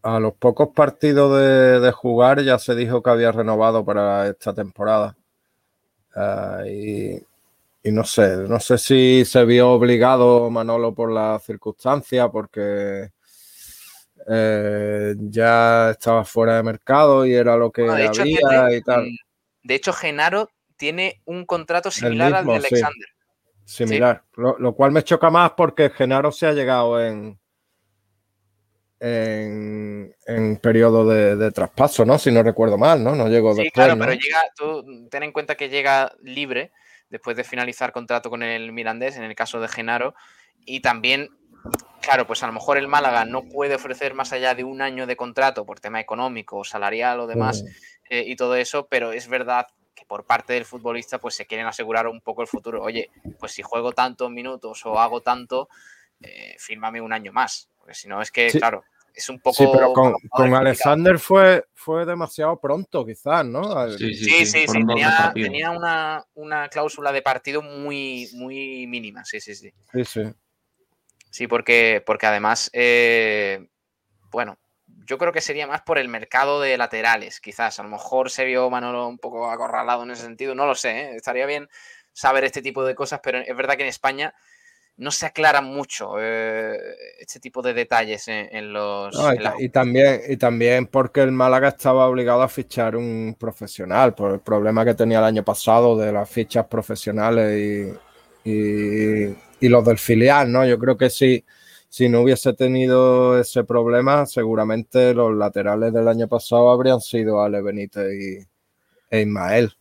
a 0.02 0.20
los 0.20 0.34
pocos 0.34 0.68
partidos 0.74 1.38
de, 1.38 1.92
jugar 1.92 2.42
ya 2.42 2.58
se 2.58 2.74
dijo 2.74 3.02
que 3.02 3.10
había 3.10 3.32
renovado 3.32 3.84
para 3.84 4.28
esta 4.28 4.54
temporada. 4.54 5.16
Ah, 6.14 6.62
y, 6.66 7.20
no 7.84 8.04
sé, 8.04 8.36
no 8.48 8.60
sé 8.60 8.76
si 8.76 9.24
se 9.24 9.44
vio 9.44 9.70
obligado 9.70 10.50
Manolo 10.50 10.94
por 10.94 11.10
la 11.10 11.38
circunstancia, 11.38 12.28
porque 12.28 13.10
eh, 14.28 15.14
ya 15.18 15.90
estaba 15.90 16.24
fuera 16.24 16.56
de 16.56 16.62
mercado 16.62 17.24
y 17.24 17.32
era 17.32 17.56
lo 17.56 17.70
que 17.70 17.88
había 17.88 18.76
y 18.76 18.82
tal. 18.82 19.08
De 19.62 19.74
hecho, 19.74 19.92
Genaro 19.92 20.50
tiene 20.76 21.20
un 21.24 21.44
contrato 21.44 21.90
similar 21.90 22.34
al 22.34 22.46
de 22.46 22.56
Alexander. 22.56 23.08
Similar, 23.64 24.24
lo, 24.36 24.74
cual 24.74 24.92
me 24.92 25.04
choca 25.04 25.28
más 25.28 25.52
porque 25.52 25.90
Genaro 25.90 26.32
se 26.32 26.46
ha 26.46 26.52
llegado 26.52 27.04
en, 27.04 27.38
en, 29.00 30.58
periodo 30.60 31.06
de, 31.06 31.50
traspaso, 31.52 32.04
¿no? 32.04 32.18
Si 32.18 32.30
no 32.30 32.42
recuerdo 32.42 32.78
mal, 32.78 33.02
¿no? 33.02 33.14
No 33.14 33.28
llegó 33.28 33.54
sí, 33.54 33.70
claro, 33.70 33.96
pero 33.98 34.12
llega, 34.12 34.40
tú 34.56 35.08
ten 35.08 35.22
en 35.22 35.32
cuenta 35.32 35.56
que 35.56 35.68
llega 35.68 36.12
libre 36.22 36.72
después 37.08 37.36
de 37.36 37.44
finalizar 37.44 37.92
contrato 37.92 38.30
con 38.30 38.42
el 38.42 38.72
Mirandés, 38.72 39.16
en 39.16 39.24
el 39.24 39.34
caso 39.34 39.60
de 39.60 39.68
Genaro, 39.68 40.14
y 40.64 40.80
también, 40.80 41.30
claro, 42.02 42.26
pues 42.26 42.42
a 42.42 42.46
lo 42.46 42.52
mejor 42.52 42.76
el 42.76 42.88
Málaga 42.88 43.24
no 43.24 43.42
puede 43.48 43.76
ofrecer 43.76 44.14
más 44.14 44.32
allá 44.32 44.54
de 44.54 44.64
un 44.64 44.82
año 44.82 45.06
de 45.06 45.16
contrato 45.16 45.64
por 45.64 45.80
tema 45.80 46.00
económico, 46.00 46.64
salarial 46.64 47.20
o 47.20 47.26
demás, 47.26 47.64
eh, 48.10 48.24
y 48.26 48.36
todo 48.36 48.56
eso, 48.56 48.88
pero 48.88 49.12
es 49.12 49.28
verdad 49.28 49.66
que 49.94 50.04
por 50.04 50.24
parte 50.24 50.52
del 50.52 50.64
futbolista 50.64 51.18
pues 51.18 51.34
se 51.34 51.46
quieren 51.46 51.66
asegurar 51.66 52.06
un 52.06 52.20
poco 52.20 52.42
el 52.42 52.48
futuro. 52.48 52.82
Oye, 52.82 53.10
pues 53.38 53.52
si 53.52 53.62
juego 53.62 53.92
tantos 53.92 54.30
minutos 54.30 54.84
o 54.86 54.98
hago 54.98 55.22
tanto, 55.22 55.68
eh, 56.20 56.54
fírmame 56.58 57.00
un 57.00 57.12
año 57.12 57.32
más. 57.32 57.68
Porque 57.88 58.00
si 58.00 58.06
no 58.06 58.20
es 58.20 58.30
que, 58.30 58.50
claro, 58.50 58.84
es 59.14 59.30
un 59.30 59.40
poco... 59.40 59.56
Sí, 59.56 59.66
pero 59.72 59.94
con, 59.94 60.54
Alexander 60.54 61.18
fue, 61.18 61.64
fue 61.72 62.04
demasiado 62.04 62.60
pronto 62.60 63.02
quizás, 63.06 63.46
¿no? 63.46 63.90
Sí, 63.96 64.12
sí, 64.12 64.44
sí, 64.44 64.66
Tenía, 64.66 65.32
tenía 65.32 65.70
una, 65.70 66.22
una, 66.34 66.68
cláusula 66.68 67.12
de 67.12 67.22
partido 67.22 67.62
muy, 67.62 68.28
muy 68.34 68.86
mínima, 68.86 69.24
sí, 69.24 69.40
sí, 69.40 69.54
sí. 69.54 69.72
Sí, 69.90 70.04
sí. 70.04 70.22
Sí, 71.30 71.46
porque, 71.46 72.02
porque 72.04 72.26
además, 72.26 72.68
eh, 72.74 73.70
bueno, 74.30 74.58
yo 75.06 75.16
creo 75.16 75.32
que 75.32 75.40
sería 75.40 75.66
más 75.66 75.80
por 75.80 75.96
el 75.96 76.08
mercado 76.08 76.60
de 76.60 76.76
laterales, 76.76 77.40
quizás. 77.40 77.80
A 77.80 77.84
lo 77.84 77.88
mejor 77.88 78.30
se 78.30 78.44
vio 78.44 78.68
Manolo 78.68 79.08
un 79.08 79.16
poco 79.16 79.50
acorralado 79.50 80.02
en 80.02 80.10
ese 80.10 80.24
sentido, 80.24 80.54
no 80.54 80.66
lo 80.66 80.74
sé. 80.74 80.90
¿eh? 80.90 81.16
Estaría 81.16 81.46
bien 81.46 81.70
saber 82.12 82.44
este 82.44 82.60
tipo 82.60 82.84
de 82.84 82.94
cosas, 82.94 83.20
pero 83.22 83.38
es 83.38 83.56
verdad 83.56 83.78
que 83.78 83.84
en 83.84 83.88
España 83.88 84.34
no 84.98 85.10
se 85.10 85.26
aclaran 85.26 85.64
mucho 85.64 86.14
eh, 86.18 86.78
este 87.18 87.40
tipo 87.40 87.62
de 87.62 87.72
detalles 87.72 88.28
en, 88.28 88.72
los. 88.72 89.16
y, 89.58 89.68
también, 89.70 90.20
y 90.28 90.36
también 90.36 90.86
porque 90.86 91.22
el 91.22 91.32
Málaga 91.32 91.68
estaba 91.68 92.06
obligado 92.06 92.42
a 92.42 92.48
fichar 92.48 92.96
un 92.96 93.36
profesional 93.38 94.14
por 94.14 94.34
el 94.34 94.40
problema 94.40 94.84
que 94.84 94.94
tenía 94.94 95.18
el 95.18 95.24
año 95.24 95.44
pasado 95.44 95.96
de 95.96 96.12
las 96.12 96.28
fichas 96.28 96.66
profesionales 96.66 97.96
y, 98.44 98.50
y, 98.50 99.36
y 99.60 99.68
los 99.68 99.84
del 99.84 99.98
filial, 99.98 100.52
¿no? 100.52 100.66
Yo 100.66 100.78
creo 100.78 100.96
que 100.96 101.10
sí 101.10 101.44
si 101.88 102.08
no 102.08 102.20
hubiese 102.20 102.52
tenido 102.52 103.38
ese 103.38 103.64
problema, 103.64 104.26
seguramente 104.26 105.14
los 105.14 105.34
laterales 105.34 105.92
del 105.92 106.08
año 106.08 106.28
pasado 106.28 106.70
habrían 106.70 107.00
sido 107.00 107.42
Ale 107.42 107.62
Benítez 107.62 108.12
y, 108.12 108.46
e 109.10 109.20
Ismael. 109.22 109.72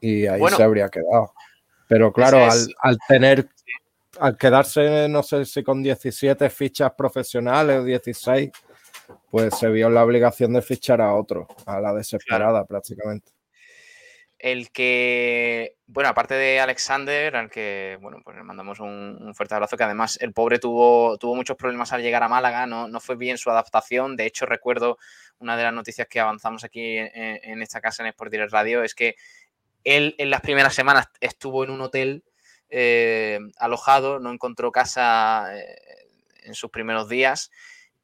Y 0.00 0.26
ahí 0.26 0.42
se 0.54 0.62
habría 0.62 0.88
quedado. 0.88 1.32
Pero 1.88 2.12
claro, 2.12 2.38
al, 2.80 2.98
tener, 3.08 3.48
al 4.20 4.36
quedarse, 4.36 5.08
no 5.08 5.22
sé 5.22 5.44
si 5.44 5.62
con 5.62 5.82
17 5.82 6.50
fichas 6.50 6.92
profesionales 6.96 7.80
o 7.80 7.84
16, 7.84 8.50
pues 9.30 9.58
se 9.58 9.68
vio 9.68 9.88
la 9.90 10.04
obligación 10.04 10.52
de 10.52 10.62
fichar 10.62 11.00
a 11.00 11.14
otro, 11.14 11.46
a 11.66 11.80
la 11.80 11.92
desesperada 11.92 12.64
prácticamente. 12.64 13.32
El 14.38 14.70
que, 14.70 15.76
bueno, 15.86 16.10
aparte 16.10 16.34
de 16.34 16.60
Alexander, 16.60 17.34
al 17.36 17.48
que, 17.48 17.96
bueno, 18.02 18.18
pues 18.22 18.36
le 18.36 18.42
mandamos 18.42 18.80
un, 18.80 19.32
fuerte 19.34 19.54
abrazo, 19.54 19.78
que 19.78 19.84
además 19.84 20.18
el 20.20 20.34
pobre 20.34 20.58
tuvo, 20.58 21.16
tuvo 21.16 21.34
muchos 21.34 21.56
problemas 21.56 21.92
al 21.92 22.02
llegar 22.02 22.22
a 22.22 22.28
Málaga, 22.28 22.66
no, 22.66 22.86
no, 22.86 23.00
fue 23.00 23.16
bien 23.16 23.38
su 23.38 23.50
adaptación, 23.50 24.14
de 24.14 24.26
hecho 24.26 24.44
recuerdo 24.44 24.98
una 25.38 25.56
de 25.56 25.62
las 25.62 25.72
noticias 25.72 26.06
que 26.06 26.20
avanzamos 26.20 26.64
aquí 26.64 26.96
en, 26.98 27.62
esta 27.62 27.80
casa 27.80 28.02
en 28.02 28.08
Sport 28.08 28.30
Direct 28.30 28.52
Radio, 28.52 28.82
es 28.82 28.94
que 28.94 29.16
él 29.84 30.14
en 30.18 30.30
las 30.30 30.42
primeras 30.42 30.74
semanas 30.74 31.06
estuvo 31.20 31.64
en 31.64 31.70
un 31.70 31.80
hotel 31.80 32.22
eh, 32.70 33.38
alojado, 33.58 34.18
no 34.18 34.32
encontró 34.32 34.72
casa 34.72 35.56
eh, 35.56 35.78
en 36.42 36.54
sus 36.54 36.70
primeros 36.70 37.08
días 37.08 37.50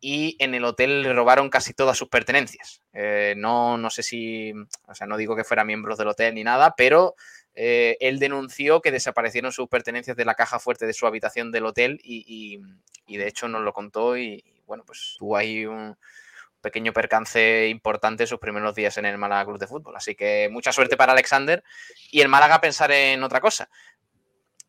y 0.00 0.36
en 0.40 0.54
el 0.54 0.64
hotel 0.64 1.02
le 1.02 1.12
robaron 1.12 1.48
casi 1.48 1.74
todas 1.74 1.96
sus 1.96 2.08
pertenencias. 2.08 2.82
Eh, 2.92 3.34
no, 3.36 3.78
no 3.78 3.90
sé 3.90 4.02
si, 4.02 4.52
o 4.86 4.94
sea, 4.94 5.06
no 5.06 5.16
digo 5.16 5.36
que 5.36 5.44
fuera 5.44 5.64
miembros 5.64 5.98
del 5.98 6.08
hotel 6.08 6.34
ni 6.34 6.44
nada, 6.44 6.74
pero 6.76 7.14
él 7.54 8.18
denunció 8.18 8.80
que 8.80 8.90
desaparecieron 8.90 9.52
sus 9.52 9.68
pertenencias 9.68 10.16
de 10.16 10.24
la 10.24 10.34
caja 10.34 10.58
fuerte 10.58 10.86
de 10.86 10.94
su 10.94 11.06
habitación 11.06 11.52
del 11.52 11.66
hotel 11.66 12.00
y, 12.02 12.58
de 13.06 13.28
hecho 13.28 13.46
nos 13.46 13.60
lo 13.60 13.74
contó 13.74 14.16
y, 14.16 14.42
bueno, 14.66 14.84
pues 14.86 15.16
tuvo 15.18 15.36
ahí 15.36 15.66
un 15.66 15.94
pequeño 16.62 16.94
percance 16.94 17.68
importante 17.68 18.26
sus 18.26 18.38
primeros 18.38 18.74
días 18.74 18.96
en 18.96 19.04
el 19.04 19.18
Málaga 19.18 19.44
Club 19.44 19.58
de 19.58 19.66
Fútbol. 19.66 19.96
Así 19.96 20.14
que 20.14 20.48
mucha 20.50 20.72
suerte 20.72 20.96
para 20.96 21.12
Alexander 21.12 21.62
y 22.10 22.22
el 22.22 22.28
Málaga 22.28 22.60
pensar 22.60 22.90
en 22.92 23.22
otra 23.22 23.40
cosa. 23.40 23.68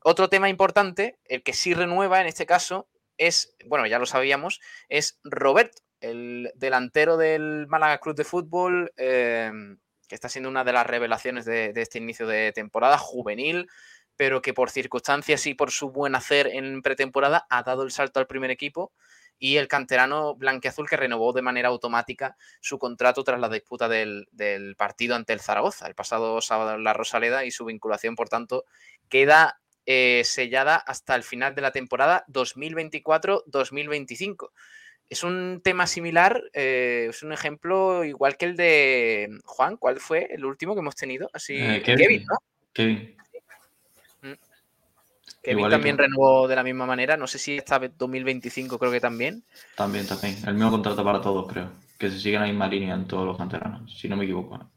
Otro 0.04 0.30
tema 0.30 0.50
importante, 0.50 1.18
el 1.26 1.44
que 1.44 1.54
sí 1.54 1.74
renueva 1.74 2.20
en 2.22 2.28
este 2.28 2.46
caso, 2.46 2.88
es, 3.18 3.56
bueno, 3.66 3.88
ya 3.88 4.00
lo 4.00 4.06
sabíamos, 4.06 4.60
es 4.90 5.20
Roberto, 5.24 5.82
el 6.02 6.52
delantero 6.56 7.16
del 7.16 7.68
Málaga 7.68 8.00
Club 8.00 8.16
de 8.16 8.26
Fútbol, 8.26 8.92
em, 8.98 9.78
que 10.08 10.16
está 10.16 10.28
siendo 10.28 10.50
una 10.50 10.66
de 10.66 10.74
las 10.74 10.86
revelaciones 10.86 11.46
de, 11.46 11.72
este 11.76 12.00
inicio 12.00 12.28
de 12.28 12.52
temporada, 12.52 12.98
juvenil, 12.98 13.70
pero 14.18 14.42
que 14.42 14.54
por 14.54 14.70
circunstancias 14.70 15.48
y 15.48 15.54
por 15.54 15.72
su 15.72 15.92
buen 15.92 16.16
hacer 16.16 16.48
en 16.48 16.82
pretemporada 16.82 17.48
ha 17.50 17.64
dado 17.64 17.84
el 17.84 17.92
salto 17.92 18.20
al 18.20 18.28
primer 18.28 18.52
equipo 18.52 18.92
y 19.40 19.58
el 19.58 19.68
canterano 19.68 20.36
blanqueazul 20.36 20.88
que 20.88 20.98
renovó 20.98 21.34
de 21.34 21.42
manera 21.42 21.70
automática 21.70 22.36
su 22.62 22.78
contrato 22.78 23.24
tras 23.24 23.40
la 23.40 23.50
disputa 23.50 23.90
del, 23.90 24.28
del, 24.32 24.76
partido 24.76 25.16
ante 25.16 25.34
el 25.34 25.40
Zaragoza 25.40 25.88
el 25.88 25.96
pasado 25.96 26.42
sábado 26.42 26.76
en 26.76 26.84
la 26.84 26.94
Rosaleda 26.94 27.46
y 27.46 27.52
su 27.52 27.66
vinculación, 27.66 28.16
por 28.16 28.30
tanto, 28.30 28.66
queda 29.10 29.63
eh, 29.86 30.22
sellada 30.24 30.78
hasta 30.78 31.16
el 31.16 31.24
final 31.24 31.56
de 31.56 31.62
la 31.62 31.72
temporada 31.72 32.26
2024-2025. 32.30 34.50
Es 35.10 35.24
un 35.24 35.62
tema 35.64 35.88
similar, 35.88 36.42
eh, 36.54 37.08
es 37.10 37.22
un 37.22 37.34
ejemplo 37.34 38.04
igual 38.04 38.38
que 38.38 38.46
el 38.46 38.56
de 38.56 39.30
Juan. 39.46 39.78
¿Cuál 39.78 40.00
fue 40.00 40.28
el 40.32 40.46
último 40.46 40.74
que 40.74 40.80
hemos 40.80 40.96
tenido? 40.96 41.30
Así, 41.34 41.56
eh, 41.58 41.82
Kevin, 41.84 42.26
¿no? 42.26 42.38
Kevin. 42.72 43.16
Mm. 44.22 44.34
Kevin 45.44 45.70
también 45.70 45.98
renovó 45.98 46.48
de 46.48 46.56
la 46.56 46.64
misma 46.64 46.86
manera. 46.86 47.18
No 47.18 47.28
sé 47.28 47.38
si 47.38 47.58
esta 47.58 47.80
2025 47.80 48.80
creo 48.80 48.92
que 48.92 49.02
también. 49.02 49.44
También, 49.76 50.08
también. 50.08 50.38
El 50.48 50.54
mismo 50.54 50.72
contrato 50.72 51.04
para 51.04 51.22
todos, 51.22 51.52
creo. 51.52 51.70
Que 51.98 52.10
se 52.10 52.20
sigan 52.20 52.42
la 52.42 52.48
misma 52.48 52.68
línea 52.68 52.96
en 52.96 53.06
todos 53.06 53.26
los 53.26 53.38
canteranos, 53.38 54.00
si 54.00 54.08
no 54.08 54.16
me 54.16 54.24
equivoco. 54.24 54.72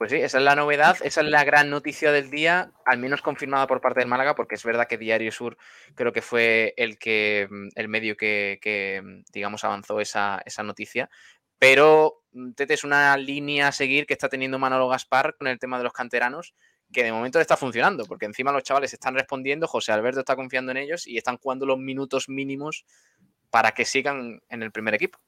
Pues 0.00 0.12
sí, 0.12 0.16
esa 0.16 0.38
es 0.38 0.44
la 0.44 0.56
novedad, 0.56 0.96
esa 1.04 1.20
es 1.20 1.26
la 1.26 1.44
gran 1.44 1.68
noticia 1.68 2.10
del 2.10 2.30
día, 2.30 2.72
al 2.86 2.98
menos 2.98 3.20
confirmada 3.20 3.66
por 3.66 3.82
parte 3.82 4.00
del 4.00 4.08
Málaga, 4.08 4.34
porque 4.34 4.54
es 4.54 4.64
verdad 4.64 4.88
que 4.88 4.96
Diario 4.96 5.30
Sur 5.30 5.58
creo 5.94 6.10
que 6.10 6.22
fue 6.22 6.72
el 6.78 6.98
que 6.98 7.46
mm, 7.50 7.68
el 7.74 7.88
medio 7.88 8.16
que, 8.16 9.02
mm, 9.04 9.30
digamos 9.30 9.62
avanzó 9.62 10.00
esa, 10.00 10.42
noticia. 10.64 11.10
Pero 11.58 12.22
mm, 12.32 12.52
Tete 12.52 12.72
es 12.72 12.84
una 12.84 13.14
línea 13.18 13.68
a 13.68 13.72
seguir 13.72 14.06
que 14.06 14.14
está 14.14 14.30
teniendo 14.30 14.58
Manolo 14.58 14.88
Gaspar 14.88 15.36
con 15.36 15.48
el 15.48 15.58
tema 15.58 15.76
de 15.76 15.84
los 15.84 15.92
canteranos, 15.92 16.54
que 16.90 17.04
de 17.04 17.12
momento 17.12 17.38
está 17.38 17.58
funcionando, 17.58 18.06
porque 18.06 18.24
encima 18.24 18.52
los 18.52 18.62
chavales 18.62 18.94
están 18.94 19.14
respondiendo, 19.14 19.68
José 19.68 19.92
Alberto 19.92 20.20
está 20.20 20.34
confiando 20.34 20.70
en 20.70 20.78
ellos 20.78 21.06
y 21.06 21.18
están 21.18 21.36
jugando 21.36 21.66
los 21.66 21.78
minutos 21.78 22.30
mínimos 22.30 22.86
para 23.50 23.72
que 23.72 23.84
sigan 23.84 24.40
en 24.48 24.62
el 24.62 24.72
primer 24.72 24.94
equipo. 24.94 25.18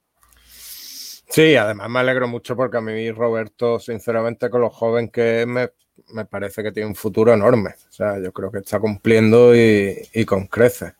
Sí, 1.29 1.55
además 1.55 1.89
me 1.89 1.99
alegro 1.99 2.27
mucho 2.27 2.55
porque 2.55 2.77
a 2.77 2.81
mí 2.81 3.11
Roberto, 3.11 3.79
sinceramente, 3.79 4.49
con 4.49 4.61
lo 4.61 4.69
joven 4.69 5.09
que 5.09 5.41
es, 5.41 5.47
me, 5.47 6.25
parece 6.25 6.63
que 6.63 6.71
tiene 6.71 6.87
un 6.87 6.95
futuro 6.95 7.33
enorme. 7.33 7.71
O 7.89 7.91
sea, 7.91 8.19
yo 8.19 8.31
creo 8.31 8.51
que 8.51 8.59
está 8.59 8.79
cumpliendo 8.79 9.55
y, 9.55 10.25
con 10.25 10.47
crece. 10.47 10.93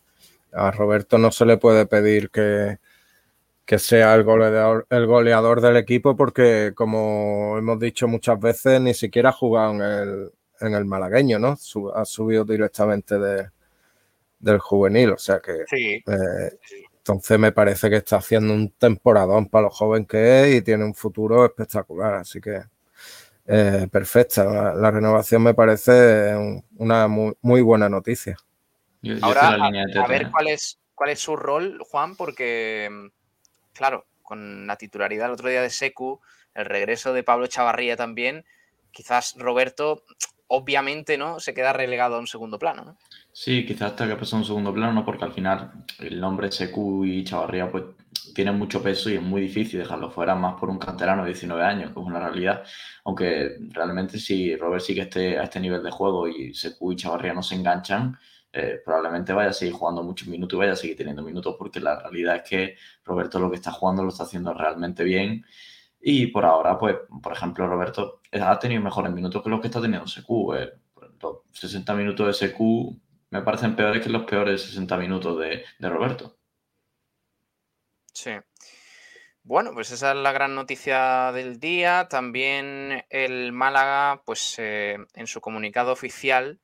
A 0.51 0.71
Roberto 0.71 1.17
no 1.17 1.31
se 1.31 1.45
le 1.45 1.57
puede 1.57 1.85
pedir 1.85 2.29
que, 2.29 2.77
que 3.65 3.79
sea 3.79 4.13
el 4.15 4.23
goleador, 4.23 4.87
el 4.89 5.05
goleador 5.05 5.61
del 5.61 5.77
equipo 5.77 6.15
porque, 6.15 6.73
como 6.75 7.57
hemos 7.57 7.79
dicho 7.79 8.07
muchas 8.07 8.39
veces, 8.39 8.81
ni 8.81 8.93
siquiera 8.93 9.29
ha 9.29 9.33
jugado 9.33 9.73
en 9.73 9.81
el, 9.81 10.31
en 10.61 10.73
el 10.73 10.85
malagueño, 10.85 11.39
¿no? 11.39 11.57
ha 11.95 12.05
subido 12.05 12.45
directamente 12.45 13.15
del 14.39 14.59
juvenil, 14.59 15.11
o 15.11 15.17
sea 15.17 15.39
que 15.39 15.63
sí. 15.67 16.03
Eh, 16.05 16.57
entonces 17.05 17.37
me 17.37 17.51
parece 17.51 17.89
que 17.89 17.97
está 17.97 18.15
haciendo 18.15 18.53
un 18.53 18.69
temporadón 18.69 19.49
para 19.49 19.63
lo 19.63 19.69
joven 19.69 20.05
que 20.05 20.43
es 20.43 20.55
y 20.55 20.61
tiene 20.61 20.85
un 20.85 20.95
futuro 20.95 21.43
espectacular. 21.43 22.13
Así 22.13 22.39
que 22.39 22.61
eh, 23.45 23.89
perfecta. 23.91 24.73
La, 24.73 24.89
renovación 24.89 25.43
me 25.43 25.53
parece 25.53 26.33
una 26.77 27.09
muy, 27.09 27.61
buena 27.61 27.89
noticia. 27.89 28.37
Ahora, 29.21 29.49
a, 29.49 30.07
ver 30.07 30.31
cuál 30.31 30.47
es, 30.47 30.79
cuál 30.95 31.09
es 31.09 31.19
su 31.19 31.35
rol, 31.35 31.77
Juan, 31.91 32.15
porque, 32.15 32.89
claro, 33.73 34.05
con 34.21 34.65
la 34.65 34.77
titularidad 34.77 35.27
el 35.27 35.33
otro 35.33 35.49
día 35.49 35.61
de 35.61 35.69
Secu, 35.69 36.21
el 36.55 36.63
regreso 36.63 37.11
de 37.11 37.23
Pablo 37.23 37.47
Chavarría 37.47 37.97
también, 37.97 38.45
quizás 38.91 39.35
Roberto, 39.37 40.05
obviamente, 40.47 41.17
¿no? 41.17 41.41
Se 41.41 41.53
queda 41.53 41.73
relegado 41.73 42.15
a 42.15 42.19
un 42.19 42.27
segundo 42.27 42.57
plano, 42.59 42.85
¿no? 42.85 42.97
Sí, 43.35 43.65
quizás 43.65 43.91
hasta 43.91 44.07
que 44.07 44.15
pasó 44.15 44.35
a 44.35 44.39
un 44.39 44.45
segundo 44.45 44.73
plano, 44.73 45.03
porque 45.03 45.25
al 45.25 45.33
final 45.33 45.71
el 45.99 46.19
nombre 46.21 46.51
Secu 46.51 47.03
y 47.03 47.23
Chavarría, 47.23 47.69
pues 47.71 47.83
mucho 48.53 48.81
peso 48.81 49.09
y 49.09 49.15
es 49.15 49.21
muy 49.21 49.41
difícil 49.41 49.79
dejarlo 49.79 50.09
fuera, 50.11 50.35
más 50.35 50.59
por 50.59 50.69
un 50.69 50.77
canterano 50.79 51.23
de 51.23 51.29
19 51.29 51.63
años, 51.63 51.91
que 51.93 51.99
es 51.99 52.05
una 52.05 52.19
realidad. 52.19 52.63
Aunque 53.05 53.57
realmente 53.71 54.19
si 54.19 54.55
Robert 54.55 54.83
sigue 54.83 55.01
este, 55.03 55.39
a 55.39 55.43
este 55.43 55.59
nivel 55.59 55.83
de 55.83 55.91
juego 55.91 56.27
y 56.27 56.53
Secu 56.53 56.91
y 56.91 56.95
Chavarría 56.95 57.33
no 57.33 57.41
se 57.43 57.55
enganchan, 57.55 58.17
eh, 58.51 58.79
probablemente 58.85 59.33
vaya 59.33 59.49
a 59.49 59.53
seguir 59.53 59.73
jugando 59.73 60.03
muchos 60.03 60.27
minutos 60.27 60.55
y 60.55 60.59
vaya 60.59 60.73
a 60.73 60.75
seguir 60.75 60.97
teniendo 60.97 61.23
minutos, 61.23 61.55
porque 61.57 61.79
la 61.79 61.99
realidad 61.99 62.37
es 62.37 62.43
que 62.49 62.77
Roberto 63.03 63.39
lo 63.39 63.49
que 63.49 63.55
está 63.57 63.71
jugando 63.71 64.03
lo 64.03 64.09
está 64.09 64.23
haciendo 64.23 64.53
realmente 64.53 65.03
bien. 65.03 65.43
Y 65.99 66.27
por 66.27 66.45
ahora, 66.45 66.77
pues, 66.77 66.97
por 67.21 67.33
ejemplo, 67.33 67.67
Roberto 67.67 68.21
ha 68.31 68.59
tenido 68.59 68.81
mejores 68.81 69.11
minutos 69.11 69.41
que 69.43 69.49
los 69.49 69.59
que 69.61 69.67
está 69.67 69.81
teniendo 69.81 70.07
Secu. 70.07 70.53
Eh, 70.53 70.71
los 71.21 71.37
60 71.51 71.93
minutos 71.95 72.27
de 72.27 72.33
Secu 72.33 72.99
me 73.33 73.41
parecen 73.41 73.75
peores 73.75 74.03
que 74.03 74.09
los 74.09 74.25
peores 74.25 74.61
60 74.61 74.95
minutos 74.97 75.39
de, 75.39 75.65
de 75.79 75.89
Roberto. 75.89 76.37
Sí. 78.13 78.31
Bueno, 79.41 79.73
pues 79.73 79.91
esa 79.91 80.11
es 80.11 80.17
la 80.17 80.31
gran 80.31 80.53
noticia 80.53 81.31
del 81.33 81.59
día. 81.59 82.07
También 82.09 83.03
el 83.09 83.51
Málaga, 83.51 84.21
pues 84.23 84.55
eh, 84.59 84.97
en 85.15 85.25
su 85.25 85.41
comunicado 85.41 85.91
oficial, 85.91 86.59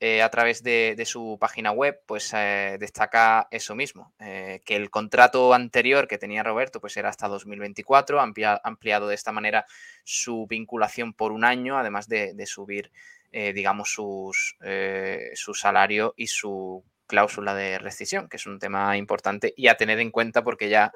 eh, 0.00 0.22
a 0.22 0.28
través 0.28 0.64
de, 0.64 1.00
su 1.06 1.38
página 1.40 1.70
web, 1.70 2.02
pues 2.04 2.34
eh, 2.34 2.76
destaca 2.80 3.46
eso 3.52 3.74
mismo, 3.76 4.12
que 4.18 4.76
el 4.76 4.90
contrato 4.90 5.54
anterior 5.54 6.06
que 6.06 6.18
tenía 6.18 6.42
Roberto, 6.42 6.80
pues 6.80 6.98
era 6.98 7.08
hasta 7.08 7.28
2024, 7.28 8.20
ha 8.20 8.60
ampliado 8.62 9.08
de 9.08 9.14
esta 9.14 9.32
manera 9.32 9.64
su 10.04 10.46
vinculación 10.46 11.14
por 11.14 11.32
un 11.32 11.44
año, 11.44 11.78
además 11.78 12.08
de, 12.08 12.44
subir, 12.44 12.92
digamos, 13.32 13.90
sus, 13.90 14.56
su 15.34 15.54
salario 15.54 16.14
y 16.16 16.26
su 16.28 16.84
cláusula 17.06 17.54
de 17.54 17.78
rescisión, 17.78 18.28
que 18.28 18.36
es 18.36 18.46
un 18.46 18.58
tema 18.58 18.96
importante 18.96 19.54
y 19.56 19.68
a 19.68 19.76
tener 19.76 20.00
en 20.00 20.10
cuenta 20.10 20.42
porque 20.42 20.68
ya 20.68 20.92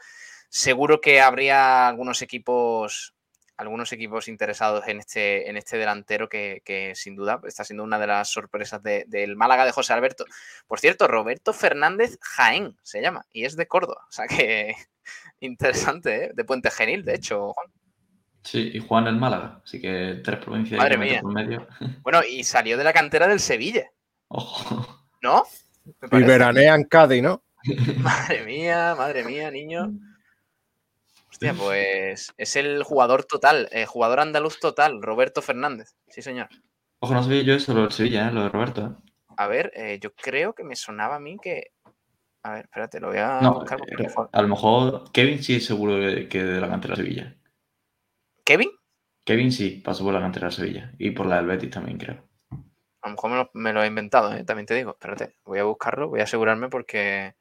seguro 0.48 1.00
que 1.00 1.20
habría 1.20 1.88
algunos 1.88 2.22
equipos 2.22 3.14
algunos 3.60 3.92
equipos 3.92 4.26
interesados 4.26 4.88
en 4.88 5.00
este, 5.00 5.50
en 5.50 5.58
este 5.58 5.76
delantero 5.76 6.30
que, 6.30 6.92
sin 6.94 7.14
duda 7.14 7.42
está 7.44 7.62
siendo 7.62 7.84
una 7.84 7.98
de 7.98 8.06
las 8.06 8.30
sorpresas 8.30 8.82
del 8.82 9.36
Málaga 9.36 9.66
de 9.66 9.72
José 9.72 9.92
Alberto. 9.92 10.24
Por 10.66 10.80
cierto, 10.80 11.06
Roberto 11.06 11.52
Fernández 11.52 12.16
Jaén 12.22 12.78
se 12.82 13.02
llama 13.02 13.26
y 13.30 13.44
es 13.44 13.56
de 13.56 13.68
Córdoba. 13.68 14.06
O 14.08 14.12
sea 14.12 14.26
que 14.26 14.74
interesante, 15.40 16.24
¿eh? 16.24 16.30
de 16.34 16.44
Puente 16.44 16.70
Genil, 16.70 17.04
de 17.04 17.16
hecho, 17.16 17.52
Juan. 17.52 17.79
Sí, 18.42 18.70
y 18.74 18.80
Juan 18.80 19.06
el 19.06 19.16
Málaga, 19.16 19.60
así 19.64 19.80
que 19.80 20.20
tres 20.24 20.38
provincias 20.38 20.78
Madre 20.78 20.96
mía. 20.96 21.22
medio. 21.22 21.66
Bueno, 22.02 22.20
y 22.28 22.44
salió 22.44 22.76
de 22.76 22.84
la 22.84 22.92
cantera 22.92 23.26
del 23.26 23.40
Sevilla. 23.40 23.90
Ojo. 24.28 25.04
¿No? 25.22 25.44
Y 25.84 26.22
veranea 26.22 26.74
en 26.74 26.84
Cádiz, 26.84 27.22
¿no? 27.22 27.42
Madre 27.98 28.44
mía, 28.44 28.94
madre 28.96 29.24
mía, 29.24 29.50
niño. 29.50 29.92
Hostia, 31.30 31.54
pues 31.54 32.32
es 32.36 32.56
el 32.56 32.82
jugador 32.82 33.24
total, 33.24 33.68
el 33.70 33.86
jugador 33.86 34.20
andaluz 34.20 34.58
total, 34.58 35.02
Roberto 35.02 35.42
Fernández. 35.42 35.94
Sí, 36.08 36.22
señor. 36.22 36.48
Ojo, 37.00 37.14
no 37.14 37.22
sabía 37.22 37.42
yo 37.42 37.54
eso, 37.54 37.72
lo 37.74 37.82
del 37.82 37.92
Sevilla, 37.92 38.28
¿eh? 38.28 38.32
lo 38.32 38.42
de 38.42 38.48
Roberto. 38.48 38.86
¿eh? 38.86 39.12
A 39.36 39.46
ver, 39.46 39.72
eh, 39.74 39.98
yo 40.02 40.14
creo 40.14 40.54
que 40.54 40.64
me 40.64 40.76
sonaba 40.76 41.16
a 41.16 41.20
mí 41.20 41.38
que. 41.40 41.72
A 42.42 42.52
ver, 42.52 42.64
espérate, 42.64 43.00
lo 43.00 43.08
voy 43.08 43.18
a 43.18 43.40
buscar. 43.40 43.80
a 44.32 44.42
lo 44.42 44.48
mejor 44.48 45.12
Kevin 45.12 45.42
sí 45.42 45.56
es 45.56 45.66
seguro 45.66 45.94
que 46.28 46.42
de 46.42 46.60
la 46.60 46.68
cantera 46.68 46.94
de 46.94 47.02
Sevilla. 47.02 47.36
¿Kevin? 48.44 48.70
Kevin 49.24 49.52
sí, 49.52 49.82
pasó 49.84 50.04
por 50.04 50.14
la 50.14 50.20
cantera 50.20 50.48
de 50.48 50.54
Sevilla. 50.54 50.92
Y 50.98 51.10
por 51.10 51.26
la 51.26 51.36
del 51.36 51.46
Betis 51.46 51.70
también, 51.70 51.98
creo. 51.98 52.28
A 53.02 53.08
lo 53.08 53.14
mejor 53.14 53.50
me 53.54 53.72
lo, 53.72 53.82
he 53.82 53.86
inventado, 53.86 54.34
¿eh? 54.34 54.44
también 54.44 54.66
te 54.66 54.74
digo. 54.74 54.92
Espérate, 54.92 55.36
voy 55.44 55.58
a 55.58 55.64
buscarlo, 55.64 56.08
voy 56.08 56.20
a 56.20 56.24
asegurarme 56.24 56.68
porque 56.68 57.34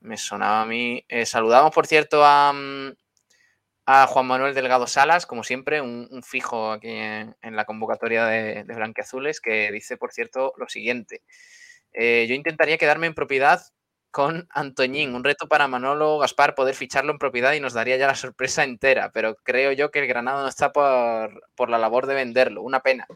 me 0.00 0.16
sonaba 0.16 0.62
a 0.62 0.66
mí. 0.66 1.04
Eh, 1.08 1.26
saludamos, 1.26 1.72
por 1.72 1.86
cierto, 1.86 2.24
a, 2.24 2.52
mm, 2.52 2.92
a, 3.86 4.06
Juan 4.06 4.26
Manuel 4.26 4.54
Delgado 4.54 4.86
Salas, 4.86 5.26
como 5.26 5.44
siempre, 5.44 5.80
un, 5.80 6.22
fijo 6.22 6.72
aquí 6.72 6.88
en, 6.88 7.36
la 7.42 7.64
convocatoria 7.64 8.26
de, 8.26 8.64
de 8.64 8.74
Blanqueazules, 8.74 9.40
que 9.40 9.70
dice, 9.70 9.96
por 9.96 10.12
cierto, 10.12 10.52
lo 10.56 10.68
siguiente. 10.68 11.22
Eh, 11.92 12.26
yo 12.28 12.34
intentaría 12.34 12.78
quedarme 12.78 13.06
en 13.06 13.14
propiedad 13.14 13.60
con 14.12 14.46
Antoñín. 14.50 15.14
Un 15.14 15.24
reto 15.24 15.48
para 15.48 15.66
Manolo 15.66 16.18
Gaspar 16.18 16.54
poder 16.54 16.76
ficharlo 16.76 17.10
en 17.10 17.18
propiedad 17.18 17.54
y 17.54 17.60
nos 17.60 17.72
daría 17.72 17.96
ya 17.96 18.06
la 18.06 18.14
sorpresa 18.14 18.62
entera, 18.62 19.10
pero 19.12 19.34
creo 19.42 19.72
yo 19.72 19.90
que 19.90 19.98
el 19.98 20.06
Granado 20.06 20.42
no 20.42 20.48
está 20.48 20.72
por, 20.72 21.42
por 21.56 21.70
la 21.70 21.78
labor 21.78 22.06
de 22.06 22.14
venderlo. 22.14 22.62
Una 22.62 22.80
pena. 22.80 23.06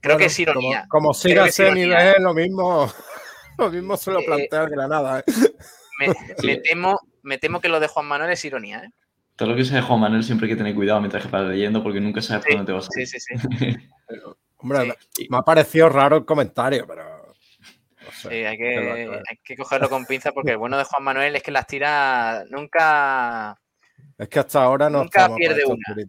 Creo 0.00 0.16
que 0.16 0.26
es 0.26 0.38
ironía. 0.38 0.86
Como, 0.88 1.12
siga 1.12 1.46
ese 1.46 1.72
nivel, 1.72 2.22
lo 2.22 2.32
mismo, 2.32 2.90
lo 3.58 3.70
mismo 3.70 3.96
se 3.96 4.12
lo 4.12 4.20
eh, 4.20 4.24
plantea 4.24 4.62
el 4.62 4.70
Granada. 4.70 5.20
¿eh? 5.20 5.24
Me, 6.44 6.56
temo, 6.58 6.96
me 7.22 7.38
temo 7.38 7.60
que 7.60 7.68
lo 7.68 7.80
de 7.80 7.88
Juan 7.88 8.06
Manuel 8.06 8.30
es 8.30 8.44
ironía. 8.44 8.84
¿eh? 8.84 8.90
Todo 9.34 9.48
lo 9.48 9.56
que 9.56 9.64
sea 9.64 9.78
de 9.78 9.82
Juan 9.82 9.98
Manuel 9.98 10.22
siempre 10.22 10.46
hay 10.46 10.52
que 10.52 10.56
tener 10.56 10.72
cuidado 10.76 11.00
mientras 11.00 11.24
que 11.24 11.28
para 11.28 11.48
leyendo 11.48 11.82
porque 11.82 12.00
nunca 12.00 12.22
sabes 12.22 12.44
por 12.44 12.54
dónde 12.54 12.66
te 12.66 12.72
vas 12.72 12.88
a 12.88 13.00
ir. 13.00 13.06
Sí, 13.08 13.18
sí, 13.18 13.36
sí. 13.58 13.76
Hombre, 14.58 14.96
me 15.28 15.36
ha 15.36 15.42
parecido 15.42 15.88
raro 15.88 16.18
el 16.18 16.24
comentario, 16.24 16.86
pero. 16.86 17.17
Sí, 18.22 18.28
hay 18.28 18.56
que, 18.56 19.20
hay 19.28 19.36
que 19.42 19.56
cogerlo 19.56 19.88
con 19.88 20.06
pinza 20.06 20.32
porque 20.32 20.52
el 20.52 20.58
bueno 20.58 20.76
de 20.78 20.84
Juan 20.84 21.04
Manuel 21.04 21.36
es 21.36 21.42
que 21.42 21.50
las 21.50 21.66
tiras 21.66 22.48
nunca. 22.50 23.58
Es 24.16 24.28
que 24.28 24.38
hasta 24.38 24.62
ahora 24.62 24.90
no. 24.90 25.02
Nunca 25.02 25.34
pierde 25.34 25.64
una. 25.64 26.08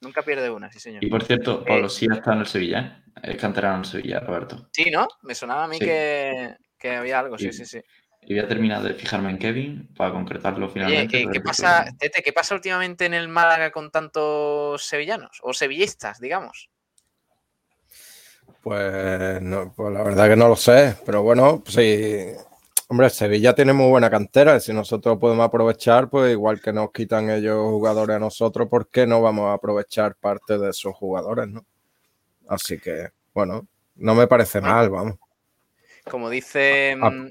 Nunca 0.00 0.22
pierde 0.22 0.50
una, 0.50 0.70
sí, 0.72 0.80
señor. 0.80 1.04
Y 1.04 1.08
por 1.08 1.22
cierto, 1.22 1.64
Pablo 1.64 1.88
sí 1.88 2.08
está 2.10 2.32
en 2.32 2.40
el 2.40 2.46
Sevilla, 2.46 2.80
¿eh? 2.80 3.02
Es 3.22 3.36
canterano 3.36 3.76
en 3.76 3.80
el 3.80 3.86
Sevilla, 3.86 4.20
Roberto. 4.20 4.68
Sí, 4.72 4.90
¿no? 4.90 5.06
Me 5.22 5.34
sonaba 5.34 5.64
a 5.64 5.68
mí 5.68 5.78
que, 5.78 6.56
había 6.84 7.20
algo, 7.20 7.38
sí, 7.38 7.52
sí, 7.52 7.64
sí. 7.64 7.80
Y 8.22 8.34
voy 8.34 8.44
a 8.44 8.48
terminar 8.48 8.82
de 8.82 8.94
fijarme 8.94 9.30
en 9.30 9.38
Kevin 9.38 9.94
para 9.96 10.12
concretarlo 10.12 10.68
finalmente. 10.68 11.26
¿qué, 11.32 11.40
pasa, 11.40 11.86
Tete, 11.98 12.22
¿qué 12.22 12.32
pasa 12.32 12.54
últimamente 12.54 13.04
en 13.04 13.14
el 13.14 13.28
Málaga 13.28 13.70
con 13.70 13.90
tantos 13.90 14.84
sevillanos? 14.84 15.38
O 15.42 15.52
sevillistas, 15.52 16.20
digamos. 16.20 16.70
Pues, 18.62 19.42
no, 19.42 19.72
pues 19.74 19.92
la 19.92 20.02
verdad 20.02 20.28
que 20.28 20.36
no 20.36 20.48
lo 20.48 20.56
sé, 20.56 20.96
pero 21.04 21.22
bueno, 21.22 21.62
sí, 21.66 22.32
Hombre, 22.92 23.08
Sevilla 23.08 23.54
tiene 23.54 23.72
muy 23.72 23.88
buena 23.88 24.10
cantera. 24.10 24.60
Si 24.60 24.70
nosotros 24.70 25.16
podemos 25.18 25.46
aprovechar, 25.46 26.10
pues 26.10 26.30
igual 26.30 26.60
que 26.60 26.74
nos 26.74 26.92
quitan 26.92 27.30
ellos 27.30 27.56
jugadores 27.56 28.16
a 28.16 28.18
nosotros, 28.18 28.68
¿por 28.68 28.88
qué 28.88 29.06
no 29.06 29.22
vamos 29.22 29.46
a 29.46 29.54
aprovechar 29.54 30.14
parte 30.14 30.58
de 30.58 30.68
esos 30.68 30.94
jugadores, 30.94 31.48
no? 31.48 31.64
Así 32.48 32.78
que, 32.78 33.08
bueno, 33.32 33.66
no 33.94 34.14
me 34.14 34.26
parece 34.26 34.60
mal, 34.60 34.90
vamos. 34.90 35.14
Como 36.04 36.28
dice. 36.28 36.94
Mm, 37.00 37.30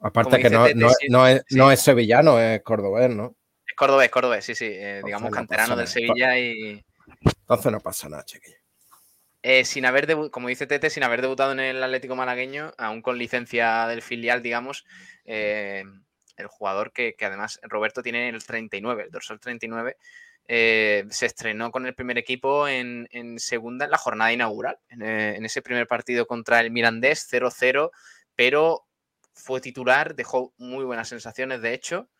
aparte 0.00 0.38
que 0.38 0.48
no, 0.48 1.26
es, 1.72 1.80
sevillano, 1.80 2.38
es 2.38 2.62
cordobés, 2.62 3.10
¿no? 3.10 3.34
Es 3.66 3.74
cordobés, 3.74 4.10
cordobés, 4.10 4.44
sí, 4.44 4.54
sí. 4.54 4.68
Eh, 4.70 5.02
digamos 5.04 5.32
canterano 5.32 5.74
del 5.74 5.88
Sevilla 5.88 6.38
y. 6.38 6.84
Entonces 7.24 7.72
no 7.72 7.80
pasa 7.80 8.08
nada, 8.08 8.24
chiquillo. 8.24 8.59
Eh, 9.42 9.64
sin 9.64 9.86
haber 9.86 10.06
como 10.30 10.48
dice 10.48 10.66
Tete, 10.66 10.90
sin 10.90 11.02
haber 11.02 11.22
debutado 11.22 11.52
en 11.52 11.60
el 11.60 11.82
Atlético 11.82 12.14
Malagueño, 12.14 12.72
aún 12.76 13.00
con 13.00 13.16
licencia 13.16 13.86
del 13.86 14.02
filial, 14.02 14.42
digamos, 14.42 14.84
eh, 15.24 15.82
el 16.36 16.46
jugador 16.46 16.92
que, 16.92 17.14
además 17.20 17.58
Roberto 17.62 18.02
tiene 18.02 18.28
el 18.28 18.44
39, 18.44 19.04
el 19.04 19.10
dorsal 19.10 19.40
39, 19.40 19.96
eh, 20.46 21.04
se 21.10 21.26
estrenó 21.26 21.70
con 21.70 21.86
el 21.86 21.94
primer 21.94 22.18
equipo 22.18 22.68
en, 22.68 23.08
segunda 23.38 23.86
en 23.86 23.90
la 23.92 23.98
jornada 23.98 24.32
inaugural, 24.32 24.78
en, 24.90 25.44
ese 25.44 25.62
primer 25.62 25.86
partido 25.86 26.26
contra 26.26 26.60
el 26.60 26.70
Mirandés, 26.70 27.26
0-0, 27.30 27.90
pero 28.34 28.86
fue 29.32 29.60
titular, 29.62 30.14
dejó 30.14 30.52
muy 30.58 30.84
buenas 30.84 31.08
sensaciones, 31.08 31.62
de 31.62 31.72
hecho. 31.72 32.10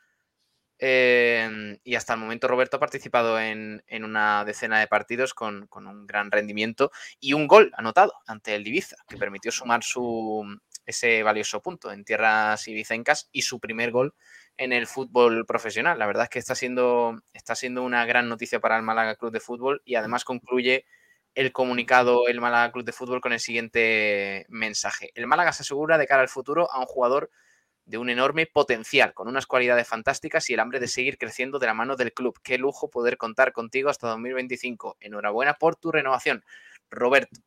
Em, 0.82 1.78
y 1.84 1.94
hasta 1.94 2.14
el 2.14 2.20
momento 2.20 2.48
Roberto 2.48 2.78
ha 2.78 2.80
participado 2.80 3.38
en, 3.38 3.82
una 4.02 4.46
decena 4.46 4.80
de 4.80 4.86
partidos 4.86 5.34
con, 5.34 5.68
un 5.70 6.06
gran 6.06 6.30
rendimiento 6.30 6.90
y 7.20 7.34
un 7.34 7.46
gol 7.46 7.70
anotado 7.76 8.14
ante 8.26 8.54
el 8.54 8.66
Ibiza, 8.66 8.96
que 9.06 9.18
permitió 9.18 9.52
sumar 9.52 9.82
su, 9.84 10.42
ese 10.86 11.22
valioso 11.22 11.60
punto 11.60 11.92
en 11.92 12.02
tierras 12.02 12.66
ibicencas 12.66 13.28
y 13.30 13.42
su 13.42 13.60
primer 13.60 13.90
gol 13.90 14.14
en 14.56 14.72
el 14.72 14.86
fútbol 14.86 15.44
profesional. 15.44 15.98
La 15.98 16.06
verdad 16.06 16.24
es 16.24 16.30
que 16.30 16.38
está 16.38 16.54
siendo, 16.54 17.20
está 17.34 17.54
siendo 17.54 17.82
una 17.82 18.06
gran 18.06 18.30
noticia 18.30 18.58
para 18.58 18.78
el 18.78 18.82
Málaga 18.82 19.16
Club 19.16 19.32
de 19.32 19.40
Fútbol 19.40 19.82
y 19.84 19.96
además 19.96 20.24
concluye 20.24 20.86
el 21.34 21.52
comunicado 21.52 22.26
el 22.26 22.40
Málaga 22.40 22.72
Club 22.72 22.86
de 22.86 22.92
Fútbol 22.92 23.20
con 23.20 23.34
el 23.34 23.40
siguiente 23.40 24.46
mensaje. 24.48 25.10
El 25.14 25.26
Málaga 25.26 25.52
se 25.52 25.62
asegura 25.62 25.98
de 25.98 26.06
cara 26.06 26.22
al 26.22 26.28
futuro 26.30 26.72
a 26.72 26.80
un 26.80 26.86
jugador 26.86 27.30
de 27.90 27.98
un 27.98 28.08
enorme 28.08 28.46
potencial, 28.46 29.12
con 29.12 29.26
unas 29.26 29.46
cualidades 29.46 29.88
fantásticas 29.88 30.48
y 30.48 30.54
el 30.54 30.60
hambre 30.60 30.78
de 30.78 30.86
seguir 30.86 31.18
creciendo 31.18 31.58
de 31.58 31.66
la 31.66 31.74
mano 31.74 31.96
del 31.96 32.12
club. 32.12 32.38
Qué 32.42 32.56
lujo 32.56 32.88
poder 32.88 33.16
contar 33.16 33.52
contigo 33.52 33.90
hasta 33.90 34.08
2025. 34.08 34.96
Enhorabuena 35.00 35.54
por 35.54 35.74
tu 35.74 35.90
renovación, 35.90 36.44
Roberto. 36.88 37.40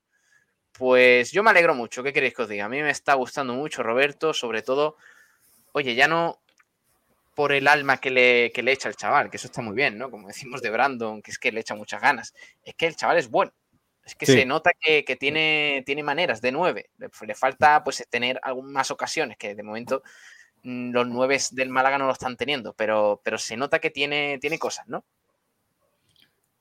Pues 0.73 1.31
yo 1.31 1.43
me 1.43 1.51
alegro 1.51 1.73
mucho, 1.75 2.03
¿qué 2.03 2.11
queréis 2.11 2.33
que 2.33 2.41
os 2.41 2.49
diga? 2.49 2.65
A 2.65 2.69
mí 2.69 2.81
me 2.81 2.89
está 2.89 3.13
gustando 3.13 3.53
mucho, 3.53 3.83
Roberto, 3.83 4.33
sobre 4.33 4.61
todo, 4.61 4.97
oye, 5.71 5.95
ya 5.95 6.07
no 6.07 6.41
por 7.35 7.53
el 7.53 7.67
alma 7.67 7.97
que 7.97 8.11
le, 8.11 8.51
le 8.53 8.71
echa 8.71 8.89
el 8.89 8.95
chaval, 8.95 9.29
que 9.29 9.37
eso 9.37 9.47
está 9.47 9.61
muy 9.61 9.75
bien, 9.75 9.97
¿no? 9.97 10.11
Como 10.11 10.27
decimos 10.27 10.61
de 10.61 10.71
Brandon, 10.71 11.21
que 11.21 11.31
es 11.31 11.39
que 11.39 11.51
le 11.51 11.61
echa 11.61 11.73
muchas 11.73 12.01
ganas. 12.01 12.33
Es 12.63 12.75
que 12.75 12.85
el 12.87 12.95
chaval 12.95 13.17
es 13.17 13.29
bueno. 13.29 13.53
Es 14.05 14.15
que 14.15 14.25
se 14.25 14.45
nota 14.45 14.71
que, 14.79 15.15
tiene, 15.17 15.83
tiene 15.85 16.03
maneras 16.03 16.41
de 16.41 16.51
nueve. 16.51 16.89
Le, 16.97 17.09
le, 17.25 17.35
falta 17.35 17.83
pues 17.83 18.05
tener 18.09 18.39
algunas 18.43 18.91
ocasiones 18.91 19.37
que 19.37 19.55
de 19.55 19.63
momento 19.63 20.03
Mm, 20.63 20.91
los 20.91 21.07
nueve 21.07 21.37
del 21.51 21.69
Málaga 21.69 21.97
no 21.97 22.05
lo 22.05 22.13
están 22.13 22.37
teniendo, 22.37 22.73
pero, 22.73 23.21
pero 23.23 23.37
se 23.37 23.57
nota 23.57 23.79
que 23.79 23.89
tiene, 23.89 24.37
tiene 24.39 24.57
cosas, 24.57 24.87
¿no? 24.87 25.03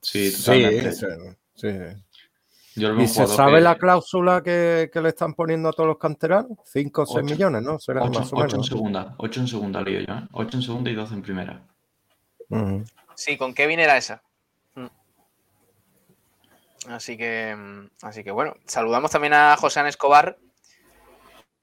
Sí, 0.01 0.31
totalmente. 0.35 0.91
Sí, 1.55 1.67
¿Y 2.75 3.07
se 3.07 3.27
sabe 3.27 3.61
la 3.61 3.77
cláusula 3.77 4.41
que, 4.41 4.89
le 4.93 5.09
están 5.09 5.35
poniendo 5.35 5.69
a 5.69 5.73
todos 5.73 5.87
los 5.87 5.97
canteranos? 5.97 6.57
5 6.65 7.01
o 7.03 7.05
6 7.05 7.23
millones, 7.23 7.61
¿no? 7.61 7.79
Será 7.79 8.03
8, 8.03 8.19
más 8.19 8.33
o 8.33 8.35
menos. 8.35 8.53
en 8.55 8.63
segunda, 8.63 9.15
8 9.17 9.39
en 9.39 9.47
segunda 9.47 9.81
lío 9.81 10.01
yo, 10.01 10.13
¿eh? 10.13 10.27
8 10.33 10.57
en 10.57 10.63
segunda 10.63 10.89
y 10.89 10.95
12 10.95 11.13
en 11.13 11.21
primera. 11.21 11.63
Sí, 13.15 13.37
¿con 13.37 13.53
qué 13.53 13.71
era 13.71 13.95
esa? 13.95 14.21
Así 16.89 17.17
que, 17.17 17.55
mm, 17.55 17.89
así 18.01 18.23
que 18.23 18.31
bueno, 18.31 18.55
saludamos 18.65 19.11
también 19.11 19.33
a 19.33 19.55
José 19.57 19.87
Escobar, 19.87 20.37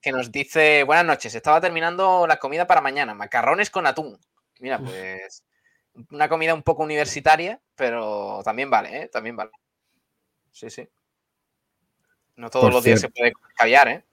que 0.00 0.12
nos 0.12 0.33
dice, 0.33 0.83
buenas 0.85 1.04
noches, 1.04 1.35
estaba 1.35 1.61
terminando 1.61 2.26
la 2.26 2.38
comida 2.38 2.66
para 2.66 2.80
mañana, 2.80 3.14
macarrones 3.14 3.70
con 3.70 3.87
atún. 3.87 4.18
Mira, 4.61 4.78
pues 4.78 5.44
una 6.11 6.28
comida 6.28 6.54
un 6.54 6.62
poco 6.62 6.83
universitaria, 6.83 7.61
pero 7.74 8.40
también 8.44 8.70
vale, 8.70 9.02
¿eh? 9.02 9.09
También 9.09 9.37
vale. 9.37 9.50
Sí, 10.52 10.70
sí. 10.70 10.88
No 12.37 12.48
todos 12.48 12.72
los 12.72 12.83
días 12.83 13.00
se 13.00 13.11
puede 13.11 13.33
caviar, 13.56 13.88
¿eh? 13.88 14.04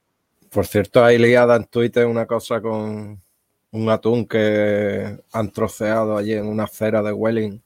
Por 0.50 0.66
cierto, 0.66 1.04
hay 1.04 1.18
liada 1.18 1.56
en 1.56 1.66
Twitter 1.66 2.06
una 2.06 2.26
cosa 2.26 2.62
con 2.62 3.22
un 3.72 3.90
atún 3.90 4.28
que 4.28 5.18
han 5.32 5.52
troceado 5.52 6.18
allí 6.18 6.34
en 6.34 6.48
una 6.48 6.64
acera 6.64 7.02
de 7.02 7.12
Welling. 7.12 7.62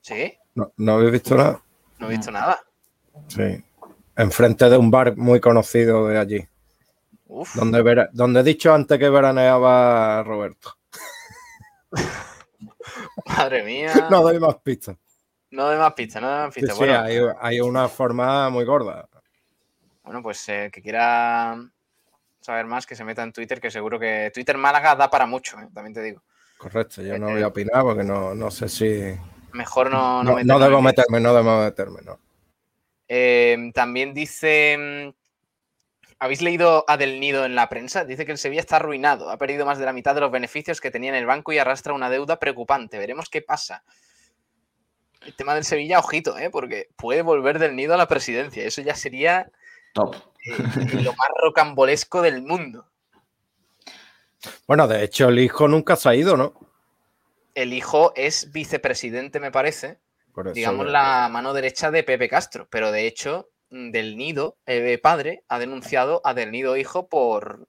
¿Sí? 0.00 0.34
¿No, 0.54 0.72
¿no 0.76 0.92
habéis 0.94 1.12
visto 1.12 1.34
nada? 1.34 1.61
No 2.02 2.08
he 2.08 2.16
visto 2.16 2.32
nada. 2.32 2.58
Sí. 3.28 3.64
Enfrente 4.16 4.68
de 4.68 4.76
un 4.76 4.90
bar 4.90 5.16
muy 5.16 5.38
conocido 5.40 6.08
de 6.08 6.18
allí. 6.18 6.48
Donde, 7.54 8.08
donde 8.12 8.40
he 8.40 8.42
dicho 8.42 8.74
antes 8.74 8.98
que 8.98 9.08
veraneaba 9.08 10.24
Roberto. 10.24 10.76
Madre 13.26 13.62
mía. 13.62 13.92
No 14.10 14.20
doy 14.20 14.40
más 14.40 14.56
pistas. 14.56 14.96
No 15.52 15.66
doy 15.66 15.78
más 15.78 15.92
pistas, 15.92 16.22
no 16.22 16.28
doy 16.28 16.38
más 16.46 16.54
pistas. 16.54 16.76
Sí, 16.76 16.84
hay, 17.40 17.60
una 17.60 17.88
forma 17.88 18.50
muy 18.50 18.64
gorda. 18.64 19.08
Bueno, 20.02 20.22
pues 20.22 20.48
eh, 20.48 20.70
que 20.72 20.82
quiera 20.82 21.56
saber 22.40 22.66
más, 22.66 22.84
que 22.84 22.96
se 22.96 23.04
meta 23.04 23.22
en 23.22 23.32
Twitter, 23.32 23.60
que 23.60 23.70
seguro 23.70 24.00
que 24.00 24.32
Twitter 24.34 24.58
Málaga 24.58 24.96
da 24.96 25.08
para 25.08 25.26
mucho, 25.26 25.56
eh, 25.60 25.68
también 25.72 25.94
te 25.94 26.02
digo. 26.02 26.22
Correcto, 26.58 27.02
yo 27.02 27.16
no 27.16 27.30
voy 27.30 27.42
a 27.42 27.46
opinar 27.46 27.82
porque 27.82 28.02
no, 28.02 28.50
sé 28.50 28.68
si. 28.68 29.14
Mejor 29.52 29.90
no. 29.90 30.22
No, 30.24 30.42
no, 30.42 30.58
debo 30.58 30.80
meterme, 30.80 31.20
no 31.20 31.34
debo 31.34 31.62
meterme, 31.62 32.00
no. 32.02 32.18
Eh, 33.08 33.70
también 33.74 34.14
dice 34.14 35.14
¿Habéis 36.22 36.40
leído 36.40 36.84
a 36.86 36.96
Del 36.96 37.18
Nido 37.18 37.44
en 37.44 37.56
la 37.56 37.68
prensa? 37.68 38.04
Dice 38.04 38.24
que 38.24 38.30
el 38.30 38.38
Sevilla 38.38 38.60
está 38.60 38.76
arruinado, 38.76 39.28
ha 39.28 39.38
perdido 39.38 39.66
más 39.66 39.80
de 39.80 39.86
la 39.86 39.92
mitad 39.92 40.14
de 40.14 40.20
los 40.20 40.30
beneficios 40.30 40.80
que 40.80 40.92
tenía 40.92 41.10
en 41.10 41.16
el 41.16 41.26
banco 41.26 41.52
y 41.52 41.58
arrastra 41.58 41.94
una 41.94 42.10
deuda 42.10 42.38
preocupante. 42.38 42.96
Veremos 42.96 43.28
qué 43.28 43.42
pasa. 43.42 43.82
El 45.26 45.34
tema 45.34 45.56
del 45.56 45.64
Sevilla, 45.64 45.98
ojito, 45.98 46.38
¿eh? 46.38 46.48
porque 46.48 46.90
puede 46.94 47.22
volver 47.22 47.58
Del 47.58 47.74
Nido 47.74 47.94
a 47.94 47.96
la 47.96 48.06
presidencia. 48.06 48.62
Eso 48.62 48.82
ya 48.82 48.94
sería 48.94 49.50
Top. 49.94 50.14
Eh, 50.46 51.02
lo 51.02 51.12
más 51.12 51.28
rocambolesco 51.42 52.22
del 52.22 52.40
mundo. 52.42 52.86
Bueno, 54.68 54.86
de 54.86 55.02
hecho, 55.02 55.28
el 55.28 55.40
hijo 55.40 55.66
nunca 55.66 55.96
se 55.96 56.08
ha 56.08 56.14
ido, 56.14 56.36
¿no? 56.36 56.54
El 57.54 57.72
hijo 57.72 58.12
es 58.16 58.52
vicepresidente, 58.52 59.40
me 59.40 59.50
parece. 59.50 60.00
digamos, 60.54 60.86
la 60.86 61.28
mano 61.30 61.52
derecha 61.52 61.90
de 61.90 62.02
Pepe 62.02 62.28
Castro, 62.28 62.68
pero 62.70 62.92
de 62.92 63.06
hecho 63.06 63.50
del 63.70 64.16
Nido 64.16 64.58
eh, 64.66 64.98
padre 64.98 65.44
ha 65.48 65.58
denunciado 65.58 66.20
a 66.24 66.34
Del 66.34 66.50
Nido 66.50 66.76
hijo 66.76 67.08
por, 67.08 67.68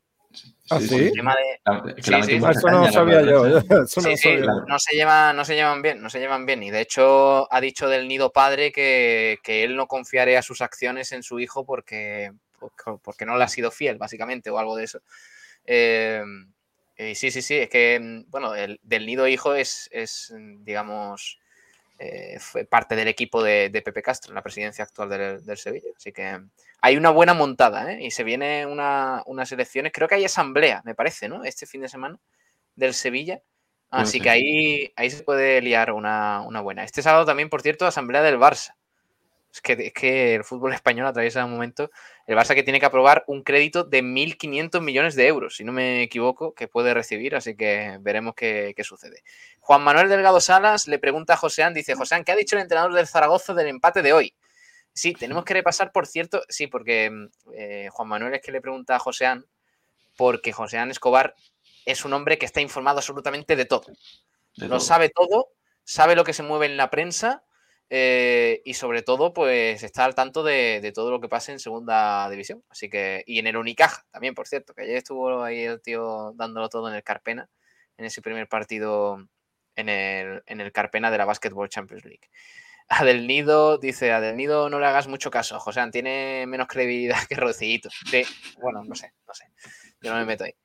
¿Ah, 0.70 0.80
sí? 0.80 1.12
tema 1.14 1.36
de... 1.36 1.94
Eso 1.98 2.70
no 2.70 2.92
sabía 2.92 3.22
yo. 3.22 3.46
no, 3.48 4.80
se 4.80 4.96
llevan, 4.96 5.36
no 5.36 5.46
se 5.46 5.56
llevan 5.56 5.82
bien, 5.82 6.02
no 6.02 6.10
se 6.10 6.20
llevan 6.20 6.46
bien. 6.46 6.64
Y 6.64 6.72
de 6.72 6.82
hecho 6.82 7.52
ha 7.54 7.62
dicho 7.62 7.88
del 7.88 8.08
nido 8.08 8.32
padre 8.32 8.72
que, 8.72 9.40
él 9.46 9.76
no 9.76 9.88
confiaría 9.88 10.42
sus 10.42 10.62
acciones 10.62 11.12
en 11.12 11.24
su 11.24 11.40
hijo 11.40 11.66
porque, 11.66 12.32
porque 13.04 13.26
no 13.26 13.38
le 13.38 13.44
ha 13.44 13.50
sido 13.50 13.72
fiel, 13.72 13.98
básicamente, 13.98 14.50
o 14.50 14.58
algo 14.58 14.76
de 14.76 14.84
eso. 14.86 15.00
Eh, 15.66 16.24
sí, 16.98 17.32
sí, 17.32 17.42
sí, 17.42 17.56
es 17.56 17.70
que, 17.70 18.24
bueno, 18.28 18.56
el, 18.56 18.80
del 18.84 19.06
nido 19.06 19.28
hijo 19.28 19.56
es, 19.56 19.90
es 19.92 20.34
digamos, 20.60 21.40
eh, 22.00 22.38
fue 22.40 22.66
parte 22.66 22.96
del 22.96 23.08
equipo 23.08 23.44
de, 23.44 23.70
Pepe 23.84 24.02
Castro 24.02 24.32
en 24.32 24.36
la 24.36 24.42
presidencia 24.42 24.84
actual 24.84 25.10
del, 25.10 25.58
Sevilla. 25.58 25.90
Así 25.96 26.12
que 26.12 26.40
hay 26.82 26.98
una 26.98 27.12
buena 27.12 27.34
montada, 27.34 27.94
¿eh? 27.94 28.04
Y 28.04 28.12
se 28.12 28.24
viene 28.24 28.66
unas 28.66 29.52
elecciones, 29.52 29.92
creo 29.94 30.08
que 30.08 30.16
hay 30.16 30.26
asamblea, 30.26 30.82
me 30.86 30.96
parece, 30.96 31.30
¿no? 31.30 31.44
Este 31.46 31.66
fin 31.66 31.82
de 31.82 31.90
semana 31.90 32.20
del 32.76 32.94
Sevilla. 32.94 33.42
Así 33.90 34.20
que 34.20 34.30
ahí, 34.30 34.92
ahí 34.96 35.10
se 35.12 35.24
puede 35.24 35.62
liar 35.62 35.92
una, 35.92 36.42
buena. 36.62 36.84
Este 36.84 37.04
sábado 37.04 37.26
también, 37.26 37.50
por 37.50 37.62
cierto, 37.62 37.86
asamblea 37.86 38.24
del 38.24 38.40
Barça. 38.40 38.74
Es 39.54 39.62
que, 39.62 39.74
es 39.74 39.94
que 39.94 40.34
el 40.34 40.44
fútbol 40.44 40.74
español 40.74 41.06
atraviesa 41.06 41.46
un 41.46 41.52
momento. 41.52 41.92
El 42.26 42.36
Barça 42.36 42.56
que 42.56 42.64
tiene 42.64 42.80
que 42.80 42.88
aprobar 42.88 43.24
un 43.28 43.44
crédito 43.44 43.84
de 43.84 44.02
1.500 44.02 44.82
millones 44.82 45.16
de 45.16 45.28
euros, 45.28 45.58
si 45.58 45.64
no 45.64 45.72
me 45.72 46.02
equivoco, 46.02 46.56
que 46.56 46.68
puede 46.68 46.92
recibir. 46.96 47.36
Así 47.36 47.56
que 47.56 48.00
veremos 48.02 48.34
qué, 48.34 48.74
qué 48.76 48.84
sucede. 48.84 49.22
Juan 49.60 49.84
Manuel 49.84 50.10
Delgado 50.10 50.40
Salas 50.40 50.88
le 50.88 50.98
pregunta 50.98 51.36
a 51.36 51.38
Joséán, 51.38 51.76
dice, 51.76 51.94
Joséán, 51.94 52.24
¿qué 52.24 52.32
ha 52.32 52.36
dicho 52.36 52.56
el 52.56 52.64
entrenador 52.64 52.94
del 52.94 53.06
Zaragoza 53.06 53.54
del 53.54 53.68
empate 53.68 54.02
de 54.02 54.14
hoy? 54.14 54.34
Sí, 54.92 55.14
tenemos 55.14 55.46
que 55.46 55.54
repasar, 55.54 55.92
por 55.92 56.08
cierto, 56.08 56.42
sí, 56.50 56.66
porque 56.66 57.12
eh, 57.56 57.90
Juan 57.92 58.08
Manuel 58.08 58.34
es 58.34 58.42
que 58.42 58.52
le 58.52 58.60
pregunta 58.60 58.96
a 58.96 59.00
Joséán, 59.00 59.46
porque 60.18 60.52
Joséán 60.52 60.90
Escobar 60.90 61.36
es 61.86 62.06
un 62.06 62.14
hombre 62.14 62.40
que 62.40 62.48
está 62.48 62.60
informado 62.60 62.98
absolutamente 62.98 63.56
de 63.56 63.66
todo. 63.66 63.86
Lo 64.56 64.80
sabe 64.80 65.10
todo, 65.10 65.50
sabe 65.84 66.16
lo 66.16 66.24
que 66.24 66.34
se 66.34 66.42
mueve 66.42 66.66
en 66.66 66.78
la 66.78 66.90
prensa 66.90 67.44
eh, 67.90 68.62
y 68.66 68.74
sobre 68.74 69.02
todo, 69.02 69.34
pues 69.34 69.84
está 69.84 70.06
al 70.06 70.16
tanto 70.16 70.44
de, 70.44 70.92
todo 70.94 71.12
lo 71.12 71.20
que 71.22 71.30
pasa 71.30 71.52
en 71.52 71.60
segunda 71.60 72.30
división. 72.30 72.64
Así 72.70 72.90
que, 72.90 73.24
y 73.28 73.40
en 73.40 73.48
el 73.48 73.58
Unicaja 73.58 74.06
también, 74.12 74.34
por 74.34 74.48
cierto, 74.48 74.74
que 74.74 74.84
ayer 74.84 74.98
estuvo 74.98 75.44
ahí 75.44 75.64
el 75.64 75.82
tío 75.82 76.34
dándolo 76.36 76.70
todo 76.70 76.90
en 76.90 76.96
el 76.96 77.04
Carpena, 77.04 77.50
en 77.98 78.06
ese 78.06 78.22
primer 78.22 78.48
partido 78.48 79.18
en 79.76 79.90
el, 79.90 80.72
Carpena 80.72 81.12
de 81.12 81.18
la 81.18 81.26
Basketball 81.26 81.70
Champions 81.70 82.06
League. 82.06 82.30
Adel 82.88 83.28
Nido 83.28 83.78
dice, 83.78 84.12
Adel 84.12 84.36
Nido 84.36 84.70
no 84.70 84.80
le 84.80 84.86
hagas 84.86 85.08
mucho 85.08 85.32
caso, 85.32 85.60
José, 85.60 85.82
tiene 85.92 86.46
menos 86.48 86.68
credibilidad 86.68 87.18
que 87.30 87.36
Rocito. 87.36 87.90
Sí, 88.10 88.24
bueno, 88.62 88.84
no 88.84 88.96
sé, 88.96 89.14
no 89.28 89.34
sé, 89.34 89.46
yo 90.02 90.12
no 90.12 90.20
me 90.20 90.26
meto 90.26 90.44
ahí. 90.44 90.56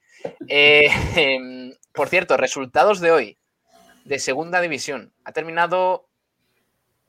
Eh, 0.48 0.88
em, 1.16 1.74
por 1.92 2.08
cierto, 2.08 2.36
resultados 2.36 3.00
de 3.00 3.10
hoy, 3.10 3.38
de 4.04 4.18
segunda 4.18 4.60
división. 4.60 5.12
Ha 5.24 5.32
terminado 5.32 6.07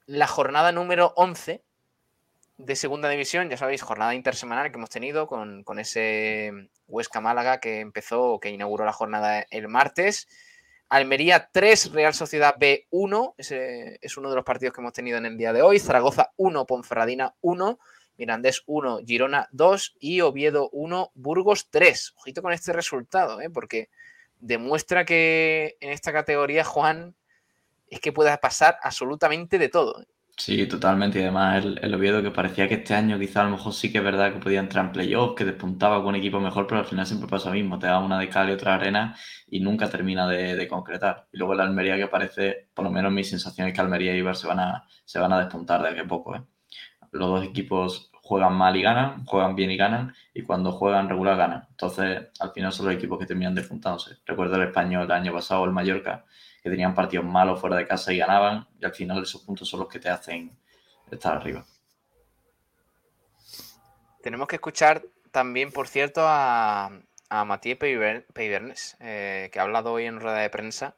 la 0.10 0.26
jornada 0.26 0.72
número 0.72 1.14
11 1.18 1.64
de 2.58 2.76
segunda 2.76 3.10
división, 3.10 3.50
ya 3.50 3.58
sabéis, 3.58 3.84
jornada 3.84 4.16
intersemanal 4.16 4.72
que 4.72 4.78
hemos 4.78 4.90
tenido 4.90 5.28
con, 5.28 5.64
con 5.64 5.78
ese 5.78 6.70
Huesca 6.88 7.22
Málaga 7.22 7.60
que 7.60 7.80
empezó, 7.80 8.40
que 8.40 8.50
inauguró 8.50 8.86
la 8.86 8.92
jornada 8.92 9.46
el 9.52 9.68
martes 9.68 10.28
Almería 10.90 11.50
3, 11.52 11.92
Real 11.92 12.16
Sociedad 12.16 12.56
B 12.58 12.88
1. 12.90 13.36
Ese 13.38 14.00
es 14.02 14.18
uno 14.18 14.32
de 14.32 14.36
los 14.36 14.44
partidos 14.44 14.74
que 14.74 14.82
hemos 14.82 14.94
tenido 14.94 15.20
en 15.20 15.28
el 15.28 15.38
día 15.38 15.54
de 15.54 15.62
hoy. 15.62 15.78
Zaragoza 15.78 16.32
1, 16.38 16.66
Ponferradina 16.66 17.36
1, 17.42 17.80
Mirandés 18.18 18.64
1, 18.66 19.02
Girona 19.06 19.48
2 19.52 19.98
y 20.00 20.22
Oviedo 20.22 20.70
1, 20.72 21.12
Burgos 21.14 21.70
3. 21.70 22.16
Ojito 22.18 22.42
con 22.42 22.54
este 22.54 22.74
resultado, 22.74 23.40
¿eh? 23.40 23.52
porque 23.52 23.90
demuestra 24.40 25.06
que 25.06 25.78
en 25.80 25.92
esta 25.92 26.12
categoría, 26.12 26.64
Juan, 26.64 27.16
es 27.90 28.00
que 28.00 28.12
puede 28.12 28.38
pasar 28.38 28.78
absolutamente 28.84 29.58
de 29.58 29.70
todo. 29.70 30.06
Sí, 30.40 30.66
totalmente. 30.68 31.20
Y 31.20 31.24
además 31.24 31.66
el, 31.66 31.94
Oviedo 31.94 32.24
que 32.24 32.32
parecía 32.32 32.68
que 32.70 32.76
este 32.76 32.94
año 32.96 33.20
quizá 33.20 33.42
a 33.42 33.44
lo 33.44 33.52
mejor 33.52 33.74
sí 33.74 33.92
que 33.92 33.98
es 33.98 34.04
verdad 34.04 34.32
que 34.32 34.40
podía 34.40 34.62
entrar 34.62 34.86
en 34.86 34.92
playoff, 34.94 35.36
que 35.36 35.44
despuntaba 35.44 35.98
con 35.98 36.08
un 36.08 36.16
equipo 36.16 36.40
mejor, 36.40 36.66
pero 36.66 36.80
al 36.80 36.86
final 36.86 37.06
siempre 37.06 37.28
pasa 37.28 37.50
lo 37.50 37.56
mismo. 37.56 37.78
Te 37.78 37.88
da 37.88 38.00
una 38.00 38.18
de 38.18 38.30
cal 38.30 38.50
y 38.50 38.54
otra 38.54 38.76
arena 38.76 39.18
y 39.48 39.60
nunca 39.60 39.90
termina 39.90 40.30
de, 40.30 40.66
concretar. 40.70 41.28
Y 41.34 41.38
luego 41.38 41.56
la 41.56 41.64
Almería 41.64 41.98
que 41.98 42.08
parece, 42.08 42.70
por 42.74 42.86
lo 42.86 42.92
menos 42.92 43.12
mi 43.12 43.26
sensación 43.26 43.68
es 43.68 43.74
que 43.74 43.82
Almería 43.82 44.16
y 44.16 44.20
Ibar 44.20 44.38
se 44.38 44.48
van 44.48 44.60
a, 44.60 44.88
se 45.04 45.20
van 45.20 45.34
a 45.34 45.40
despuntar 45.40 45.82
de 45.82 45.90
aquí 45.90 46.00
a 46.00 46.08
poco. 46.08 46.36
¿eh? 46.36 46.44
Los 47.12 47.28
dos 47.30 47.44
equipos 47.44 48.10
juegan 48.22 48.54
mal 48.54 48.78
y 48.78 48.82
ganan, 48.82 49.26
juegan 49.26 49.56
bien 49.56 49.72
y 49.72 49.78
ganan, 49.78 50.14
y 50.34 50.44
cuando 50.44 50.72
juegan 50.72 51.10
regular 51.10 51.36
ganan. 51.36 51.68
Entonces, 51.72 52.30
al 52.40 52.52
final 52.52 52.72
son 52.72 52.86
los 52.86 52.96
equipos 52.96 53.20
que 53.20 53.26
terminan 53.26 53.56
despuntándose. 53.56 54.18
Recuerdo 54.26 54.56
el 54.56 54.70
español 54.70 55.04
el 55.04 55.12
año 55.12 55.34
pasado, 55.34 55.66
el 55.66 55.72
Mallorca, 55.72 56.26
que 56.62 56.70
tenían 56.70 56.96
partidos 56.96 57.26
malos 57.26 57.60
fuera 57.60 57.78
de 57.78 57.88
casa 57.88 58.12
y 58.14 58.18
ganaban, 58.18 58.68
y 58.80 58.86
al 58.86 58.94
final 58.94 59.24
esos 59.24 59.42
puntos 59.44 59.68
son 59.70 59.82
los 59.82 59.90
que 59.90 60.00
te 60.00 60.10
hacen 60.10 60.58
estar 61.10 61.36
arriba. 61.36 61.66
Tenemos 64.22 64.48
que 64.48 64.56
escuchar 64.56 65.04
también, 65.32 65.72
por 65.72 65.88
cierto, 65.88 66.22
a, 66.26 66.92
a 67.30 67.46
Matías 67.46 67.78
Peibernes, 67.78 68.98
eh, 69.00 69.50
que 69.52 69.60
ha 69.60 69.64
hablado 69.64 69.94
hoy 69.94 70.06
en 70.06 70.20
rueda 70.20 70.40
de 70.40 70.50
prensa 70.50 70.98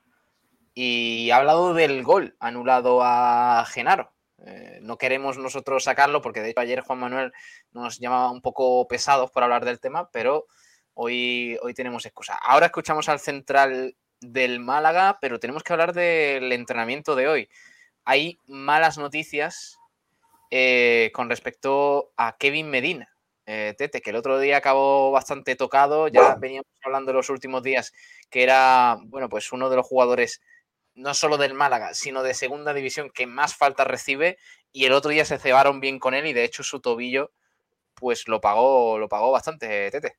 y 0.74 1.30
ha 1.32 1.38
hablado 1.38 1.74
del 1.74 2.04
gol 2.04 2.36
anulado 2.40 3.02
a 3.04 3.66
Genaro. 3.68 4.14
Eh, 4.46 4.80
no 4.82 4.98
queremos 4.98 5.38
nosotros 5.38 5.84
sacarlo 5.84 6.22
porque 6.22 6.42
de 6.42 6.50
hecho 6.50 6.62
ayer 6.62 6.82
Juan 6.82 7.00
Manuel 7.00 7.32
nos 7.74 8.00
llamaba 8.00 8.32
un 8.32 8.42
poco 8.42 8.88
pesados 8.88 9.30
por 9.30 9.44
hablar 9.44 9.66
del 9.66 9.80
tema, 9.80 10.10
pero 10.10 10.48
hoy, 10.94 11.58
hoy 11.62 11.74
tenemos 11.74 12.06
excusa. 12.06 12.36
Ahora 12.38 12.68
escuchamos 12.68 13.08
al 13.10 13.20
central 13.20 13.96
del 14.22 14.60
Málaga, 14.60 15.18
pero 15.20 15.40
tenemos 15.40 15.64
que 15.64 15.74
hablar 15.74 15.94
del 15.94 16.52
entrenamiento 16.52 17.16
de 17.16 17.28
hoy. 17.28 17.50
Hay 18.06 18.40
malas 18.48 18.98
noticias 18.98 19.78
eh, 20.52 21.12
con 21.14 21.30
respecto 21.30 22.12
a 22.18 22.38
Kevin 22.38 22.70
Medina. 22.70 23.10
Eh, 23.46 23.74
Tete, 23.78 24.02
que 24.02 24.12
el 24.12 24.16
otro 24.16 24.40
día 24.40 24.58
acabó 24.58 25.12
bastante 25.12 25.56
tocado, 25.56 26.08
ya 26.08 26.36
veníamos 26.36 26.68
hablando 26.84 27.12
los 27.12 27.30
últimos 27.30 27.64
días 27.64 27.92
que 28.30 28.44
era, 28.44 28.98
bueno, 29.04 29.28
pues 29.30 29.52
uno 29.52 29.70
de 29.70 29.76
los 29.76 29.86
jugadores 29.86 30.42
no 30.94 31.14
solo 31.14 31.38
del 31.38 31.54
Málaga, 31.54 31.94
sino 31.94 32.22
de 32.22 32.34
segunda 32.34 32.74
división 32.74 33.10
que 33.10 33.26
más 33.26 33.56
falta 33.56 33.84
recibe 33.84 34.38
y 34.72 34.86
el 34.86 34.94
otro 34.94 35.12
día 35.12 35.26
se 35.26 35.40
cebaron 35.40 35.80
bien 35.80 36.00
con 36.00 36.14
él 36.14 36.28
y 36.28 36.34
de 36.34 36.44
hecho 36.44 36.64
su 36.64 36.80
tobillo 36.80 37.32
pues 37.96 38.28
lo 38.28 38.40
pagó, 38.40 38.98
lo 39.00 39.10
pagó 39.10 39.32
bastante, 39.32 39.90
Tete. 39.92 40.16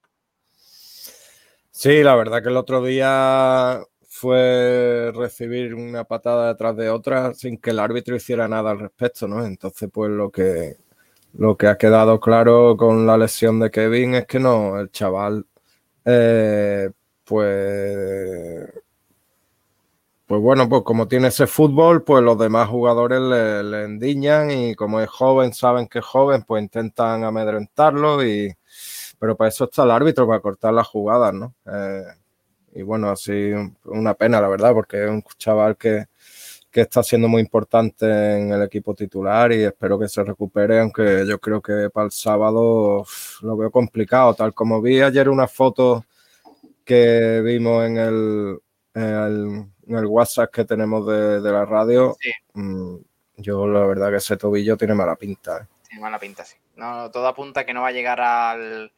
Sí, 1.70 2.02
la 2.02 2.14
verdad 2.14 2.42
que 2.42 2.48
el 2.48 2.56
otro 2.56 2.82
día 2.84 3.82
fue 4.22 5.10
recibir 5.16 5.74
una 5.74 6.04
patada 6.04 6.48
detrás 6.48 6.76
de 6.76 6.90
otra 6.90 7.34
sin 7.34 7.58
que 7.58 7.70
el 7.70 7.80
árbitro 7.80 8.14
hiciera 8.14 8.46
nada 8.46 8.70
al 8.70 8.78
respecto, 8.78 9.26
¿no? 9.26 9.44
Entonces, 9.44 9.90
pues 9.92 10.12
lo 10.12 10.30
que, 10.30 10.76
lo 11.34 11.56
que 11.56 11.66
ha 11.66 11.76
quedado 11.76 12.20
claro 12.20 12.76
con 12.76 13.04
la 13.04 13.18
lesión 13.18 13.58
de 13.58 13.70
Kevin 13.72 14.14
es 14.14 14.26
que 14.26 14.38
no, 14.38 14.78
el 14.78 14.92
chaval, 14.92 15.44
eh, 16.04 16.90
pues 17.24 18.68
pues 20.26 20.40
bueno, 20.40 20.68
pues 20.68 20.82
como 20.84 21.08
tiene 21.08 21.28
ese 21.28 21.46
fútbol, 21.46 22.04
pues 22.04 22.22
los 22.22 22.38
demás 22.38 22.68
jugadores 22.68 23.20
le, 23.20 23.84
endiñan 23.84 24.50
y 24.50 24.74
como 24.74 25.00
es 25.00 25.10
joven, 25.10 25.52
saben 25.52 25.88
que 25.88 25.98
es 25.98 26.04
joven, 26.04 26.44
pues 26.44 26.62
intentan 26.62 27.24
amedrentarlo 27.24 28.24
y 28.24 28.54
pero 29.18 29.36
para 29.36 29.48
eso 29.50 29.64
está 29.64 29.82
el 29.84 29.90
árbitro, 29.90 30.26
para 30.26 30.40
cortar 30.40 30.74
las 30.74 30.86
jugadas, 30.88 31.34
¿no? 31.34 31.54
Eh, 31.66 32.02
y 32.72 32.82
bueno, 32.82 33.10
así 33.10 33.52
una 33.84 34.14
pena, 34.14 34.40
la 34.40 34.48
verdad, 34.48 34.72
porque 34.72 35.04
es 35.04 35.10
un 35.10 35.22
chaval 35.36 35.76
que, 35.76 36.06
que 36.70 36.82
está 36.82 37.02
siendo 37.02 37.28
muy 37.28 37.42
importante 37.42 38.06
en 38.06 38.52
el 38.52 38.62
equipo 38.62 38.94
titular 38.94 39.52
y 39.52 39.64
espero 39.64 39.98
que 39.98 40.08
se 40.08 40.24
recupere, 40.24 40.80
aunque 40.80 41.24
yo 41.26 41.38
creo 41.38 41.60
que 41.60 41.90
para 41.90 42.06
el 42.06 42.12
sábado 42.12 43.04
lo 43.42 43.56
veo 43.56 43.70
complicado, 43.70 44.34
tal 44.34 44.54
como 44.54 44.80
vi 44.80 45.00
ayer 45.00 45.28
una 45.28 45.48
foto 45.48 46.04
que 46.84 47.40
vimos 47.44 47.84
en 47.86 47.96
el, 47.98 48.58
en 48.94 49.02
el 49.02 49.66
en 49.86 49.96
el 49.96 50.06
WhatsApp 50.06 50.52
que 50.52 50.64
tenemos 50.64 51.06
de, 51.06 51.40
la 51.40 51.64
radio, 51.64 52.16
mm, 52.54 52.96
yo 53.36 53.66
la 53.66 53.84
verdad 53.84 54.10
que 54.10 54.16
ese 54.16 54.36
tobillo 54.36 54.76
tiene 54.76 54.94
mala 54.94 55.16
pinta. 55.16 55.58
¿eh? 55.58 55.66
Tiene 55.86 56.02
mala 56.02 56.18
pinta, 56.18 56.44
sí. 56.44 56.56
No, 56.76 57.10
todo 57.10 57.26
apunta 57.26 57.66
que 57.66 57.74
no 57.74 57.82
va 57.82 57.88
a 57.88 57.92
llegar 57.92 58.20
al 58.20 58.92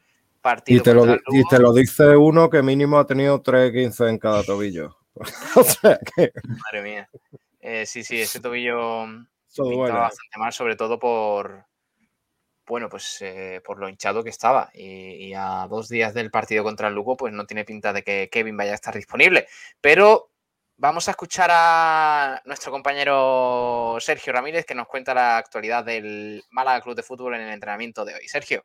partido. 0.45 0.79
Y 0.79 0.83
te, 0.83 0.93
lo, 0.93 1.15
y 1.15 1.43
te 1.49 1.59
lo 1.59 1.73
dice 1.73 2.15
uno 2.15 2.51
que 2.51 2.61
mínimo 2.61 2.99
ha 2.99 3.07
tenido 3.07 3.41
3-15 3.41 4.09
en 4.09 4.19
cada 4.19 4.43
tobillo. 4.43 4.95
o 5.55 5.63
sea 5.63 5.97
que... 5.97 6.31
Madre 6.43 6.83
mía. 6.83 7.09
Eh, 7.59 7.87
sí, 7.87 8.03
sí, 8.03 8.21
ese 8.21 8.39
tobillo 8.39 9.05
pinta 9.55 9.93
bastante 9.93 10.37
mal, 10.37 10.53
sobre 10.53 10.75
todo 10.75 10.99
por, 10.99 11.65
bueno, 12.67 12.89
pues 12.89 13.17
eh, 13.21 13.59
por 13.65 13.79
lo 13.79 13.89
hinchado 13.89 14.23
que 14.23 14.29
estaba. 14.29 14.69
Y, 14.71 15.29
y, 15.29 15.33
a 15.33 15.65
dos 15.67 15.89
días 15.89 16.13
del 16.13 16.29
partido 16.29 16.63
contra 16.63 16.89
el 16.89 16.93
Lugo, 16.93 17.17
pues 17.17 17.33
no 17.33 17.47
tiene 17.47 17.65
pinta 17.65 17.91
de 17.91 18.03
que 18.03 18.29
Kevin 18.31 18.55
vaya 18.55 18.73
a 18.73 18.75
estar 18.75 18.93
disponible. 18.93 19.47
Pero 19.81 20.29
Vamos 20.77 21.07
a 21.07 21.11
escuchar 21.11 21.49
a 21.53 22.41
nuestro 22.43 22.69
compañero 22.69 23.95
Sergio 24.01 24.33
Ramírez 24.33 24.65
que 24.65 24.75
nos 24.75 24.87
cuenta 24.87 25.13
la 25.13 25.37
actualidad 25.37 25.85
del 25.85 26.43
Málaga 26.49 26.81
Club 26.81 26.97
de 26.97 27.03
Fútbol 27.03 27.35
en 27.35 27.43
el 27.43 27.53
entrenamiento 27.53 28.03
de 28.03 28.15
hoy. 28.15 28.27
Sergio. 28.27 28.61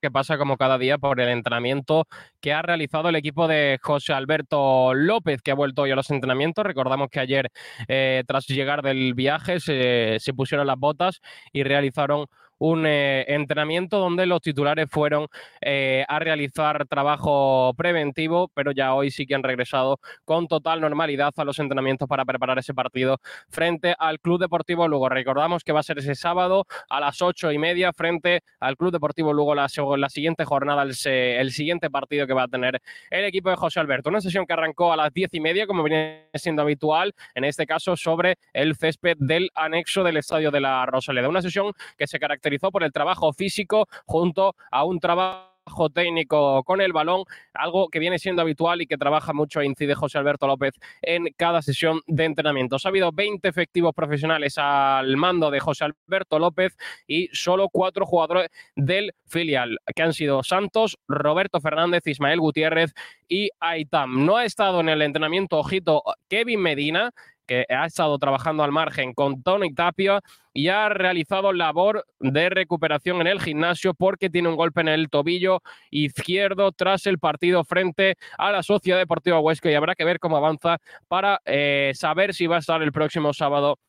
Que 0.00 0.10
pasa 0.10 0.38
como 0.38 0.56
cada 0.56 0.78
día 0.78 0.96
por 0.96 1.20
el 1.20 1.28
entrenamiento 1.28 2.06
que 2.40 2.54
ha 2.54 2.62
realizado 2.62 3.10
el 3.10 3.16
equipo 3.16 3.46
de 3.48 3.78
José 3.82 4.14
Alberto 4.14 4.94
López, 4.94 5.42
que 5.42 5.50
ha 5.50 5.54
vuelto 5.54 5.82
hoy 5.82 5.90
a 5.90 5.96
los 5.96 6.10
entrenamientos. 6.10 6.64
Recordamos 6.64 7.08
que 7.10 7.20
ayer, 7.20 7.50
eh, 7.86 8.24
tras 8.26 8.46
llegar 8.46 8.80
del 8.82 9.12
viaje, 9.12 9.60
se, 9.60 10.16
se 10.18 10.32
pusieron 10.32 10.66
las 10.66 10.78
botas 10.78 11.20
y 11.52 11.64
realizaron 11.64 12.26
un 12.60 12.84
eh, 12.86 13.24
entrenamiento 13.28 13.98
donde 13.98 14.26
los 14.26 14.42
titulares 14.42 14.88
fueron 14.90 15.26
eh, 15.62 16.04
a 16.08 16.18
realizar 16.18 16.86
trabajo 16.86 17.72
preventivo, 17.74 18.50
pero 18.54 18.70
ya 18.70 18.94
hoy 18.94 19.10
sí 19.10 19.26
que 19.26 19.34
han 19.34 19.42
regresado 19.42 19.98
con 20.24 20.46
total 20.46 20.80
normalidad 20.80 21.32
a 21.36 21.44
los 21.44 21.58
entrenamientos 21.58 22.06
para 22.06 22.24
preparar 22.26 22.58
ese 22.58 22.74
partido 22.74 23.18
frente 23.48 23.94
al 23.98 24.20
Club 24.20 24.40
Deportivo 24.40 24.86
Lugo. 24.88 25.08
Recordamos 25.08 25.64
que 25.64 25.72
va 25.72 25.80
a 25.80 25.82
ser 25.82 25.98
ese 25.98 26.14
sábado 26.14 26.66
a 26.90 27.00
las 27.00 27.22
ocho 27.22 27.50
y 27.50 27.56
media 27.56 27.94
frente 27.94 28.42
al 28.60 28.76
Club 28.76 28.92
Deportivo 28.92 29.32
Lugo 29.32 29.54
la, 29.54 29.68
la 29.96 30.10
siguiente 30.10 30.44
jornada, 30.44 30.82
el, 30.82 30.94
el, 31.06 31.52
siguiente 31.52 31.88
partido 31.88 32.26
que 32.26 32.34
va 32.34 32.42
a 32.42 32.48
tener 32.48 32.82
el 33.10 33.24
equipo 33.24 33.48
de 33.48 33.56
José 33.56 33.80
Alberto. 33.80 34.10
Una 34.10 34.20
sesión 34.20 34.44
que 34.44 34.52
arrancó 34.52 34.92
a 34.92 34.96
las 34.96 35.12
diez 35.14 35.32
y 35.32 35.40
media, 35.40 35.66
como 35.66 35.82
viene 35.82 36.28
siendo 36.34 36.60
habitual, 36.60 37.14
en 37.34 37.44
este 37.44 37.64
caso 37.64 37.96
sobre 37.96 38.36
el 38.52 38.76
césped 38.76 39.16
del 39.18 39.50
anexo 39.54 40.04
del 40.04 40.18
Estadio 40.18 40.50
de 40.50 40.60
la 40.60 40.84
Rosaleda. 40.84 41.28
Una 41.28 41.40
sesión 41.40 41.72
que 41.96 42.06
se 42.06 42.18
caracteriza 42.18 42.49
por 42.58 42.82
el 42.82 42.92
trabajo 42.92 43.32
físico 43.32 43.86
junto 44.06 44.54
a 44.70 44.84
un 44.84 44.98
trabajo 45.00 45.50
técnico 45.92 46.64
con 46.64 46.80
el 46.80 46.92
balón, 46.92 47.24
algo 47.54 47.88
que 47.88 47.98
viene 47.98 48.18
siendo 48.18 48.42
habitual 48.42 48.82
y 48.82 48.86
que 48.86 48.98
trabaja 48.98 49.32
mucho 49.32 49.60
e 49.60 49.66
incide 49.66 49.94
José 49.94 50.18
Alberto 50.18 50.46
López 50.46 50.74
en 51.02 51.28
cada 51.36 51.62
sesión 51.62 52.00
de 52.06 52.24
entrenamiento. 52.24 52.76
Ha 52.82 52.88
habido 52.88 53.12
20 53.12 53.46
efectivos 53.48 53.94
profesionales 53.94 54.54
al 54.58 55.16
mando 55.16 55.50
de 55.50 55.60
José 55.60 55.84
Alberto 55.84 56.38
López 56.38 56.76
y 57.06 57.28
solo 57.32 57.68
cuatro 57.68 58.06
jugadores 58.06 58.50
del 58.74 59.12
filial, 59.26 59.78
que 59.94 60.02
han 60.02 60.12
sido 60.12 60.42
Santos, 60.42 60.98
Roberto 61.06 61.60
Fernández, 61.60 62.06
Ismael 62.06 62.40
Gutiérrez 62.40 62.92
y 63.28 63.50
Aitam. 63.60 64.26
No 64.26 64.36
ha 64.36 64.44
estado 64.44 64.80
en 64.80 64.88
el 64.88 65.02
entrenamiento, 65.02 65.58
ojito, 65.58 66.02
Kevin 66.28 66.60
Medina, 66.60 67.12
que 67.50 67.66
ha 67.68 67.84
estado 67.84 68.16
trabajando 68.20 68.62
al 68.62 68.70
margen 68.70 69.12
con 69.12 69.42
Tony 69.42 69.74
Tapia 69.74 70.20
y 70.54 70.68
ha 70.68 70.88
realizado 70.88 71.52
labor 71.52 72.06
de 72.20 72.48
recuperación 72.48 73.20
en 73.20 73.26
el 73.26 73.40
gimnasio 73.40 73.92
porque 73.92 74.30
tiene 74.30 74.48
un 74.48 74.54
golpe 74.54 74.82
en 74.82 74.86
el 74.86 75.10
tobillo 75.10 75.60
izquierdo 75.90 76.70
tras 76.70 77.08
el 77.08 77.18
partido 77.18 77.64
frente 77.64 78.16
a 78.38 78.52
la 78.52 78.62
Sociedad 78.62 78.98
Deportiva 78.98 79.40
Huesca 79.40 79.68
y 79.68 79.74
habrá 79.74 79.96
que 79.96 80.04
ver 80.04 80.20
cómo 80.20 80.36
avanza 80.36 80.78
para 81.08 81.40
eh, 81.44 81.90
saber 81.96 82.34
si 82.34 82.46
va 82.46 82.54
a 82.54 82.60
estar 82.60 82.82
el 82.82 82.92
próximo 82.92 83.32
sábado 83.32 83.80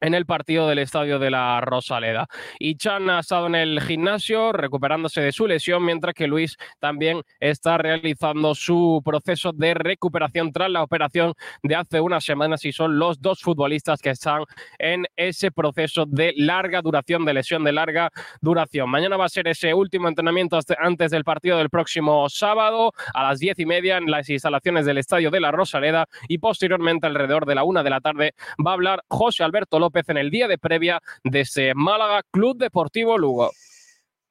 en 0.00 0.14
el 0.14 0.26
partido 0.26 0.68
del 0.68 0.78
estadio 0.78 1.18
de 1.18 1.30
la 1.30 1.60
Rosaleda. 1.60 2.28
Y 2.58 2.76
Chan 2.76 3.10
ha 3.10 3.20
estado 3.20 3.46
en 3.46 3.54
el 3.54 3.80
gimnasio 3.80 4.52
recuperándose 4.52 5.20
de 5.20 5.32
su 5.32 5.46
lesión, 5.46 5.84
mientras 5.84 6.14
que 6.14 6.26
Luis 6.26 6.56
también 6.78 7.22
está 7.40 7.78
realizando 7.78 8.54
su 8.54 9.02
proceso 9.04 9.52
de 9.52 9.74
recuperación 9.74 10.52
tras 10.52 10.70
la 10.70 10.82
operación 10.82 11.34
de 11.62 11.74
hace 11.74 12.00
unas 12.00 12.24
semanas 12.24 12.64
y 12.64 12.72
son 12.72 12.98
los 12.98 13.20
dos 13.20 13.40
futbolistas 13.40 14.00
que 14.00 14.10
están 14.10 14.44
en 14.78 15.06
ese 15.16 15.50
proceso 15.50 16.04
de 16.06 16.32
larga 16.36 16.80
duración, 16.82 17.24
de 17.24 17.34
lesión 17.34 17.64
de 17.64 17.72
larga 17.72 18.10
duración. 18.40 18.90
Mañana 18.90 19.16
va 19.16 19.24
a 19.24 19.28
ser 19.28 19.48
ese 19.48 19.74
último 19.74 20.08
entrenamiento 20.08 20.58
antes 20.78 21.10
del 21.10 21.24
partido 21.24 21.58
del 21.58 21.70
próximo 21.70 22.28
sábado 22.28 22.92
a 23.14 23.24
las 23.24 23.38
diez 23.38 23.58
y 23.58 23.66
media 23.66 23.96
en 23.96 24.10
las 24.10 24.28
instalaciones 24.28 24.86
del 24.86 24.98
estadio 24.98 25.30
de 25.30 25.40
la 25.40 25.50
Rosaleda 25.50 26.06
y 26.28 26.38
posteriormente 26.38 27.06
alrededor 27.06 27.46
de 27.46 27.54
la 27.54 27.64
una 27.64 27.82
de 27.82 27.90
la 27.90 28.00
tarde 28.00 28.34
va 28.64 28.72
a 28.72 28.74
hablar 28.74 29.02
José 29.08 29.42
Alberto 29.42 29.78
López 29.78 29.87
López 29.88 30.06
en 30.10 30.18
el 30.18 30.30
día 30.30 30.46
de 30.46 30.58
previa 30.58 31.00
de 31.24 31.40
ese 31.40 31.72
Málaga 31.74 32.22
Club 32.30 32.58
Deportivo 32.58 33.16
Lugo. 33.16 33.52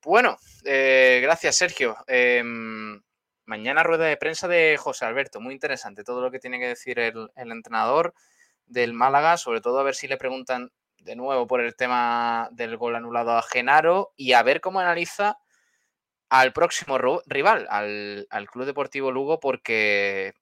Bueno, 0.03 0.37
eh, 0.63 1.19
gracias 1.23 1.55
Sergio. 1.55 1.97
Em, 2.05 3.01
mañana 3.45 3.81
rueda 3.81 4.05
de 4.05 4.17
prensa 4.17 4.47
de 4.47 4.77
José 4.77 5.05
Alberto, 5.05 5.41
muy 5.41 5.55
interesante 5.55 6.03
todo 6.03 6.21
lo 6.21 6.29
que 6.29 6.37
tiene 6.37 6.59
que 6.59 6.67
decir 6.67 6.99
el, 6.99 7.31
entrenador 7.35 8.13
del 8.67 8.93
Málaga, 8.93 9.37
sobre 9.37 9.59
todo 9.59 9.79
a 9.79 9.83
ver 9.83 9.95
si 9.95 10.07
le 10.07 10.17
preguntan 10.17 10.69
de 10.99 11.15
nuevo 11.15 11.47
por 11.47 11.61
el 11.61 11.75
tema 11.75 12.49
del 12.51 12.77
gol 12.77 12.95
anulado 12.95 13.31
a 13.31 13.41
Genaro 13.41 14.13
y 14.15 14.33
a 14.33 14.43
ver 14.43 14.61
cómo 14.61 14.79
analiza 14.79 15.39
al 16.29 16.53
próximo 16.53 16.99
rival, 17.25 17.65
al, 17.71 18.27
al 18.29 18.47
Club 18.47 18.65
Deportivo 18.67 19.11
Lugo, 19.11 19.39
porque 19.39 20.35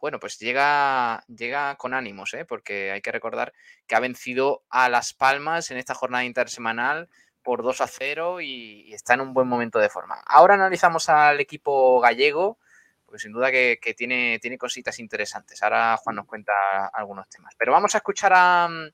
bueno, 0.00 0.18
pues 0.20 0.38
llega, 0.38 1.24
llega 1.26 1.76
con 1.76 1.94
ánimos, 1.94 2.34
¿eh? 2.34 2.44
porque 2.44 2.90
hay 2.90 3.00
que 3.00 3.12
recordar 3.12 3.52
que 3.86 3.94
ha 3.94 4.00
vencido 4.00 4.62
a 4.70 4.88
Las 4.88 5.12
Palmas 5.12 5.70
en 5.70 5.78
esta 5.78 5.94
jornada 5.94 6.24
intersemanal 6.24 7.08
por 7.42 7.62
2 7.62 7.80
a 7.80 7.86
0 7.86 8.40
y, 8.40 8.92
está 8.92 9.14
en 9.14 9.22
un 9.22 9.34
buen 9.34 9.48
momento 9.48 9.78
de 9.78 9.88
forma. 9.88 10.22
Ahora 10.26 10.54
analizamos 10.54 11.08
al 11.08 11.40
equipo 11.40 12.00
gallego, 12.00 12.58
porque 13.06 13.20
sin 13.20 13.32
duda 13.32 13.50
que, 13.50 13.78
tiene, 13.96 14.38
tiene 14.38 14.58
cositas 14.58 14.98
interesantes. 14.98 15.62
Ahora 15.62 15.96
Juan 15.96 16.16
nos 16.16 16.26
cuenta 16.26 16.52
algunos 16.92 17.28
temas. 17.28 17.54
Pero 17.56 17.72
vamos 17.72 17.94
a 17.94 17.98
escuchar 17.98 18.32
a 18.34 18.66
um, 18.68 18.90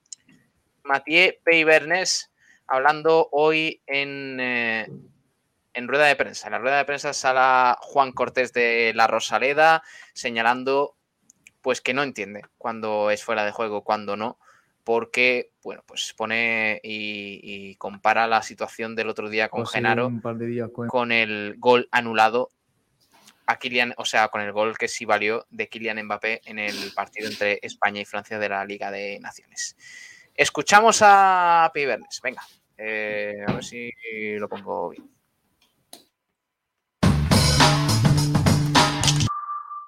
Mathieu 0.84 1.34
Peibernes 1.42 2.30
hablando 2.66 3.28
hoy 3.32 3.82
en, 3.86 4.38
eh, 4.40 4.86
en 5.74 5.88
rueda 5.88 6.06
de 6.06 6.16
prensa. 6.16 6.46
En 6.46 6.52
la 6.52 6.58
rueda 6.58 6.78
de 6.78 6.84
prensa 6.84 7.12
sale 7.12 7.76
Juan 7.80 8.12
Cortés 8.12 8.52
de 8.52 8.92
la 8.94 9.06
Rosaleda 9.06 9.82
señalando 10.12 10.96
pues 11.60 11.80
que 11.80 11.94
no 11.94 12.02
entiende 12.02 12.42
cuando 12.58 13.10
es 13.10 13.24
fuera 13.24 13.44
de 13.44 13.50
juego, 13.50 13.84
cuando 13.84 14.16
no, 14.16 14.38
porque 14.84 15.50
bueno, 15.62 15.82
pues 15.87 16.12
pone 16.14 16.78
y, 16.84 17.74
compara 17.76 18.26
la 18.26 18.42
situación 18.42 18.94
del 18.94 19.08
otro 19.08 19.30
día 19.30 19.48
con 19.48 19.66
Genaro 19.66 20.12
con... 20.88 21.10
el 21.10 21.56
gol 21.58 21.88
anulado 21.90 22.50
a 23.46 23.58
Kylian, 23.58 23.94
o 23.96 24.04
sea, 24.04 24.28
con 24.28 24.42
el 24.42 24.52
gol 24.52 24.76
que 24.76 24.88
sí 24.88 25.06
valió 25.06 25.46
de 25.50 25.68
Kylian 25.68 26.02
Mbappé 26.04 26.42
en 26.44 26.58
el 26.58 26.92
partido 26.94 27.28
entre 27.28 27.58
España 27.62 28.00
y 28.00 28.04
Francia 28.04 28.38
de 28.38 28.48
la 28.50 28.64
Liga 28.64 28.90
de 28.90 29.18
Naciones. 29.20 29.76
Escuchamos 30.34 31.00
a 31.02 31.70
Pibernes, 31.72 32.20
venga, 32.22 32.42
eh, 32.76 33.37
a 33.46 33.52
ver 33.52 33.64
si 33.64 33.90
lo 34.38 34.48
pongo 34.48 34.90
bien. 34.90 35.13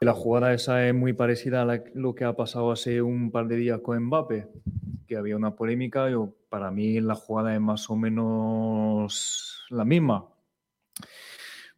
La 0.01 0.13
jugada 0.13 0.53
esa 0.53 0.87
es 0.87 0.95
muy 0.95 1.15
parecida 1.15 1.63
a 1.63 1.83
lo 1.95 2.15
que 2.15 2.25
ha 2.25 2.37
pasado 2.37 2.71
hace 2.71 3.01
un 3.01 3.31
par 3.31 3.49
de 3.49 3.57
días 3.57 3.81
con 3.81 3.99
Mbappé, 4.05 4.47
que 5.07 5.17
había 5.17 5.37
una 5.37 5.57
polémica. 5.57 6.11
Yo, 6.11 6.35
para 6.51 6.71
mí 6.71 7.01
la 7.01 7.15
jugada 7.15 7.55
es 7.55 7.61
más 7.61 7.89
o 7.89 7.97
menos 7.97 9.65
la 9.71 9.87
misma. 9.87 10.27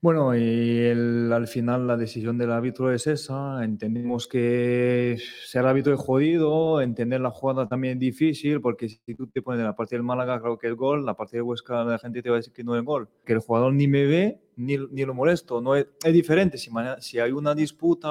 Bueno, 0.00 0.36
y 0.36 0.86
al 1.32 1.48
final 1.48 1.88
la 1.88 1.96
decisión 1.96 2.38
del 2.38 2.52
árbitro 2.52 2.92
es 2.92 3.08
esa. 3.08 3.64
Entendemos 3.64 4.28
que 4.28 5.18
ser 5.44 5.66
árbitro 5.66 5.92
es 5.92 5.98
jodido, 5.98 6.80
entender 6.80 7.20
la 7.20 7.32
jugada 7.32 7.66
también 7.66 7.94
es 7.94 7.98
difícil, 7.98 8.60
porque 8.60 8.88
si 8.88 9.14
tú 9.16 9.26
te 9.26 9.42
pones 9.42 9.58
en 9.58 9.66
la 9.66 9.74
parte 9.74 9.96
del 9.96 10.04
Málaga, 10.04 10.40
creo 10.40 10.56
que 10.56 10.68
el 10.68 10.76
gol, 10.76 11.04
la 11.04 11.14
parte 11.14 11.38
de 11.38 11.42
Huesca, 11.42 11.82
la 11.82 11.98
gente 11.98 12.22
te 12.22 12.30
va 12.30 12.36
a 12.36 12.38
decir 12.38 12.52
que 12.52 12.62
no 12.62 12.76
es 12.76 12.84
gol. 12.84 13.08
Que 13.24 13.32
el 13.32 13.40
jugador 13.40 13.72
ni 13.72 13.88
me 13.88 14.06
ve 14.06 14.40
ni, 14.54 14.76
ni 14.76 15.04
lo 15.04 15.14
molesto. 15.14 15.60
No 15.60 15.74
es, 15.74 15.88
es 16.04 16.12
diferente. 16.12 16.58
Si, 16.58 17.18
hay 17.18 17.32
una 17.32 17.56
disputa, 17.56 18.10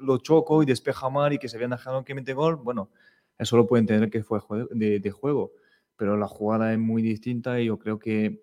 lo 0.00 0.18
choco 0.18 0.60
y 0.64 0.66
despeja 0.66 1.08
mal 1.08 1.32
y 1.32 1.38
que 1.38 1.48
se 1.48 1.56
vea 1.56 1.68
dejado 1.68 2.04
que 2.04 2.16
mete 2.16 2.32
gol, 2.32 2.56
bueno, 2.56 2.90
eso 3.38 3.56
lo 3.56 3.68
puede 3.68 3.82
entender 3.82 4.10
que 4.10 4.24
fue 4.24 4.40
de 4.72 5.10
juego. 5.12 5.52
Pero 5.96 6.16
la 6.16 6.26
jugada 6.26 6.72
es 6.72 6.80
muy 6.80 7.00
distinta 7.00 7.60
y 7.60 7.66
yo 7.66 7.78
creo 7.78 8.00
que 8.00 8.42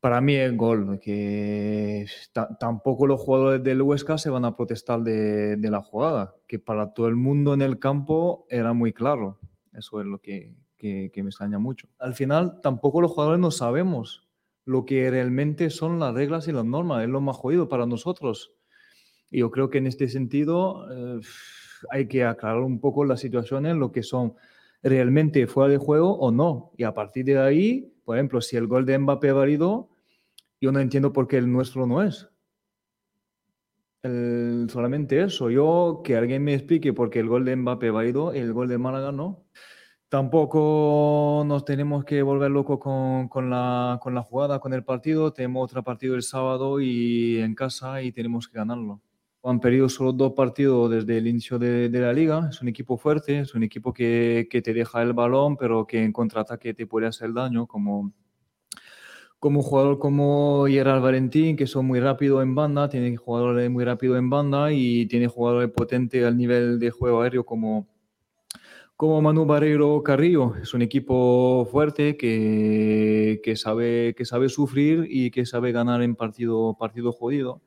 para 0.00 0.20
mí 0.20 0.34
es 0.34 0.56
gol, 0.56 1.00
que 1.00 2.06
tampoco 2.60 3.06
los 3.06 3.20
jugadores 3.20 3.62
del 3.62 3.82
Huesca 3.82 4.18
se 4.18 4.30
van 4.30 4.44
a 4.44 4.56
protestar 4.56 5.02
de, 5.02 5.58
la 5.60 5.82
jugada, 5.82 6.34
que 6.46 6.58
para 6.58 6.92
todo 6.92 7.08
el 7.08 7.16
mundo 7.16 7.54
en 7.54 7.62
el 7.62 7.78
campo 7.78 8.46
era 8.48 8.72
muy 8.72 8.92
claro. 8.92 9.38
Eso 9.72 10.00
es 10.00 10.06
lo 10.06 10.20
que, 10.20 10.54
me 10.80 11.06
extraña 11.06 11.58
mucho. 11.58 11.88
Al 11.98 12.14
final, 12.14 12.60
tampoco 12.62 13.00
los 13.00 13.12
jugadores 13.12 13.40
no 13.40 13.50
sabemos 13.50 14.28
lo 14.64 14.84
que 14.84 15.10
realmente 15.10 15.70
son 15.70 15.98
las 15.98 16.14
reglas 16.14 16.46
y 16.46 16.52
las 16.52 16.64
normas, 16.64 17.02
es 17.02 17.08
lo 17.08 17.20
más 17.20 17.36
jodido 17.36 17.68
para 17.68 17.86
nosotros. 17.86 18.52
Y 19.30 19.40
yo 19.40 19.50
creo 19.50 19.70
que 19.70 19.78
en 19.78 19.86
este 19.86 20.08
sentido 20.08 20.86
eh, 20.90 21.20
hay 21.90 22.06
que 22.06 22.24
aclarar 22.24 22.60
un 22.60 22.80
poco 22.80 23.04
las 23.04 23.20
situaciones, 23.20 23.76
lo 23.76 23.92
que 23.92 24.02
son 24.02 24.34
realmente 24.82 25.46
fuera 25.46 25.70
de 25.70 25.78
juego 25.78 26.18
o 26.18 26.30
no. 26.30 26.72
Y 26.76 26.84
a 26.84 26.92
partir 26.92 27.24
de 27.24 27.38
ahí 27.38 27.94
por 28.08 28.16
ejemplo, 28.16 28.40
si 28.40 28.56
el 28.56 28.66
gol 28.66 28.86
de 28.86 28.98
Mbappé 28.98 29.32
válido, 29.32 29.90
yo 30.62 30.72
no 30.72 30.80
entiendo 30.80 31.12
por 31.12 31.28
qué 31.28 31.36
el 31.36 31.52
nuestro 31.52 31.86
no 31.86 32.02
es. 32.02 32.26
solamente 34.72 35.20
eso. 35.20 35.50
Yo, 35.50 36.00
que 36.02 36.16
alguien 36.16 36.42
me 36.42 36.54
explique 36.54 36.94
por 36.94 37.10
qué 37.10 37.18
el 37.18 37.28
gol 37.28 37.44
de 37.44 37.54
Mbappé 37.54 37.90
válido 37.90 38.32
el 38.32 38.54
gol 38.54 38.68
de 38.68 38.78
Málaga 38.78 39.12
no. 39.12 39.44
Tampoco 40.08 41.44
nos 41.46 41.66
tenemos 41.66 42.06
que 42.06 42.22
volver 42.22 42.50
locos 42.50 42.78
con, 42.78 43.50
la, 43.50 44.00
jugada, 44.24 44.58
con 44.58 44.72
el 44.72 44.84
partido. 44.84 45.34
Tenemos 45.34 45.64
otro 45.64 45.84
partido 45.84 46.14
el 46.14 46.22
sábado 46.22 46.80
y 46.80 47.36
en 47.40 47.54
casa 47.54 48.00
y 48.00 48.10
tenemos 48.10 48.48
que 48.48 48.56
ganarlo. 48.56 49.02
Han 49.48 49.60
perdido 49.60 49.88
solo 49.88 50.12
dos 50.12 50.34
partidos 50.34 50.90
desde 50.90 51.16
el 51.16 51.26
inicio 51.26 51.58
de, 51.58 51.88
la 51.88 52.12
liga. 52.12 52.48
Es 52.50 52.60
un 52.60 52.68
equipo 52.68 52.98
fuerte, 52.98 53.40
es 53.40 53.54
un 53.54 53.62
equipo 53.62 53.94
que, 53.94 54.46
te 54.50 54.74
deja 54.74 55.00
el 55.00 55.14
balón, 55.14 55.56
pero 55.56 55.86
que 55.86 56.04
en 56.04 56.12
contraataque 56.12 56.74
te 56.74 56.86
puede 56.86 57.06
hacer 57.06 57.32
daño, 57.32 57.66
como, 57.66 58.12
como 59.38 59.62
jugador 59.62 59.98
como 59.98 60.66
Gerard 60.66 61.00
Valentín, 61.00 61.56
que 61.56 61.66
son 61.66 61.86
muy 61.86 61.98
rápido 61.98 62.42
en 62.42 62.54
banda, 62.54 62.90
tiene 62.90 63.16
jugadores 63.16 63.70
muy 63.70 63.84
rápido 63.84 64.18
en 64.18 64.28
banda 64.28 64.70
y 64.70 65.06
tiene 65.06 65.28
jugadores 65.28 65.70
potentes 65.70 66.26
al 66.26 66.36
nivel 66.36 66.78
de 66.78 66.90
juego 66.90 67.22
aéreo 67.22 67.46
como, 67.46 67.88
como 68.96 69.22
Manu 69.22 69.46
Barreiro 69.46 70.02
Carrillo. 70.02 70.56
Es 70.56 70.74
un 70.74 70.82
equipo 70.82 71.66
fuerte 71.70 72.18
que, 72.18 73.40
que, 73.42 73.56
sabe, 73.56 74.14
que 74.14 74.26
sabe 74.26 74.50
sufrir 74.50 75.06
y 75.08 75.30
que 75.30 75.46
sabe 75.46 75.72
ganar 75.72 76.02
en 76.02 76.16
partido, 76.16 76.76
partido 76.78 77.12
jodido. 77.12 77.62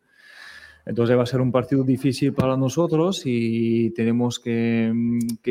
Entonces 0.86 1.18
va 1.18 1.24
a 1.24 1.28
ser 1.28 1.42
un 1.42 1.52
partido 1.52 1.84
difícil 1.84 2.34
para 2.34 2.58
nosotros 2.58 3.22
y 3.26 3.92
tenemos 3.92 4.40
que, 4.40 4.92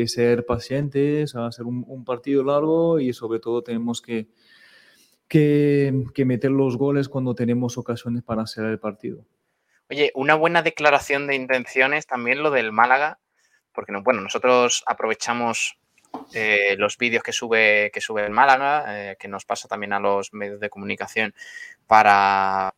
ser 0.07 0.45
pacientes, 0.45 1.35
va 1.35 1.47
a 1.47 1.51
ser 1.51 1.65
un, 1.65 2.03
partido 2.05 2.43
largo 2.43 2.99
y 2.99 3.13
sobre 3.13 3.39
todo 3.39 3.61
tenemos 3.63 4.01
que, 4.01 4.27
que, 5.27 6.25
meter 6.25 6.51
los 6.51 6.77
goles 6.77 7.07
cuando 7.07 7.33
tenemos 7.33 7.77
ocasiones 7.77 8.23
para 8.23 8.43
hacer 8.43 8.65
el 8.65 8.79
partido. 8.79 9.25
Oye, 9.89 10.11
una 10.15 10.35
buena 10.35 10.61
declaración 10.61 11.27
de 11.27 11.35
intenciones 11.35 12.07
también 12.07 12.43
lo 12.43 12.51
del 12.51 12.71
Málaga, 12.71 13.19
porque 13.73 13.93
bueno, 14.03 14.21
nosotros 14.21 14.83
aprovechamos 14.85 15.77
eh, 16.33 16.75
los 16.77 16.97
vídeos 16.97 17.23
que 17.23 17.31
sube, 17.31 17.89
que 17.93 18.01
sube 18.01 18.25
el 18.25 18.31
Málaga, 18.31 19.11
eh, 19.11 19.15
que 19.17 19.27
nos 19.29 19.45
pasa 19.45 19.67
también 19.67 19.93
a 19.93 19.99
los 19.99 20.33
medios 20.33 20.59
de 20.59 20.69
comunicación 20.69 21.33
para, 21.87 22.73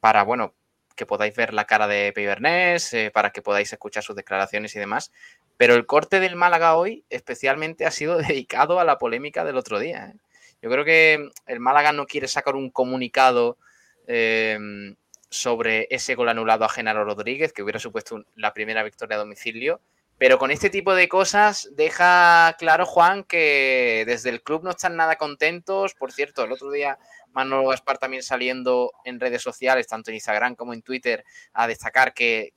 para 0.00 0.24
bueno, 0.24 0.54
que 0.94 1.06
podáis 1.06 1.34
ver 1.34 1.54
la 1.54 1.64
cara 1.64 1.86
de 1.88 2.12
Pibernés, 2.12 2.92
eh, 2.94 3.10
para 3.12 3.30
que 3.30 3.42
podáis 3.42 3.72
escuchar 3.72 4.02
sus 4.02 4.16
declaraciones 4.16 4.74
y 4.76 4.78
demás. 4.78 5.12
Pero 5.56 5.74
el 5.74 5.86
corte 5.86 6.20
del 6.20 6.36
Málaga 6.36 6.74
hoy 6.76 7.04
especialmente 7.10 7.86
ha 7.86 7.90
sido 7.90 8.16
dedicado 8.18 8.80
a 8.80 8.84
la 8.84 8.98
polémica 8.98 9.44
del 9.44 9.56
otro 9.56 9.78
día. 9.78 10.12
¿eh? 10.14 10.18
Yo 10.62 10.70
creo 10.70 10.84
que 10.84 11.30
el 11.46 11.60
Málaga 11.60 11.92
no 11.92 12.06
quiere 12.06 12.28
sacar 12.28 12.54
un 12.54 12.70
comunicado 12.70 13.58
em, 14.06 14.96
sobre 15.28 15.88
ese 15.90 16.14
gol 16.14 16.28
anulado 16.28 16.64
a 16.64 16.68
Genaro 16.68 17.04
Rodríguez, 17.04 17.52
que 17.52 17.62
hubiera 17.62 17.80
supuesto 17.80 18.24
la 18.36 18.54
primera 18.54 18.82
victoria 18.82 19.16
a 19.16 19.20
domicilio. 19.20 19.80
Pero 20.22 20.38
con 20.38 20.52
este 20.52 20.70
tipo 20.70 20.94
de 20.94 21.08
cosas 21.08 21.68
deja 21.74 22.54
claro, 22.56 22.86
Juan, 22.86 23.24
que 23.24 24.04
desde 24.06 24.30
el 24.30 24.40
club 24.40 24.62
no 24.62 24.70
están 24.70 24.94
nada 24.94 25.16
contentos. 25.16 25.94
Por 25.94 26.12
cierto, 26.12 26.44
el 26.44 26.52
otro 26.52 26.70
día 26.70 26.96
Manolo 27.32 27.66
Gaspar 27.70 27.98
también 27.98 28.22
saliendo 28.22 28.92
en 29.04 29.18
redes 29.18 29.42
sociales, 29.42 29.88
tanto 29.88 30.12
en 30.12 30.14
Instagram 30.14 30.54
como 30.54 30.74
en 30.74 30.82
Twitter, 30.82 31.24
a 31.54 31.66
destacar 31.66 32.14
que, 32.14 32.52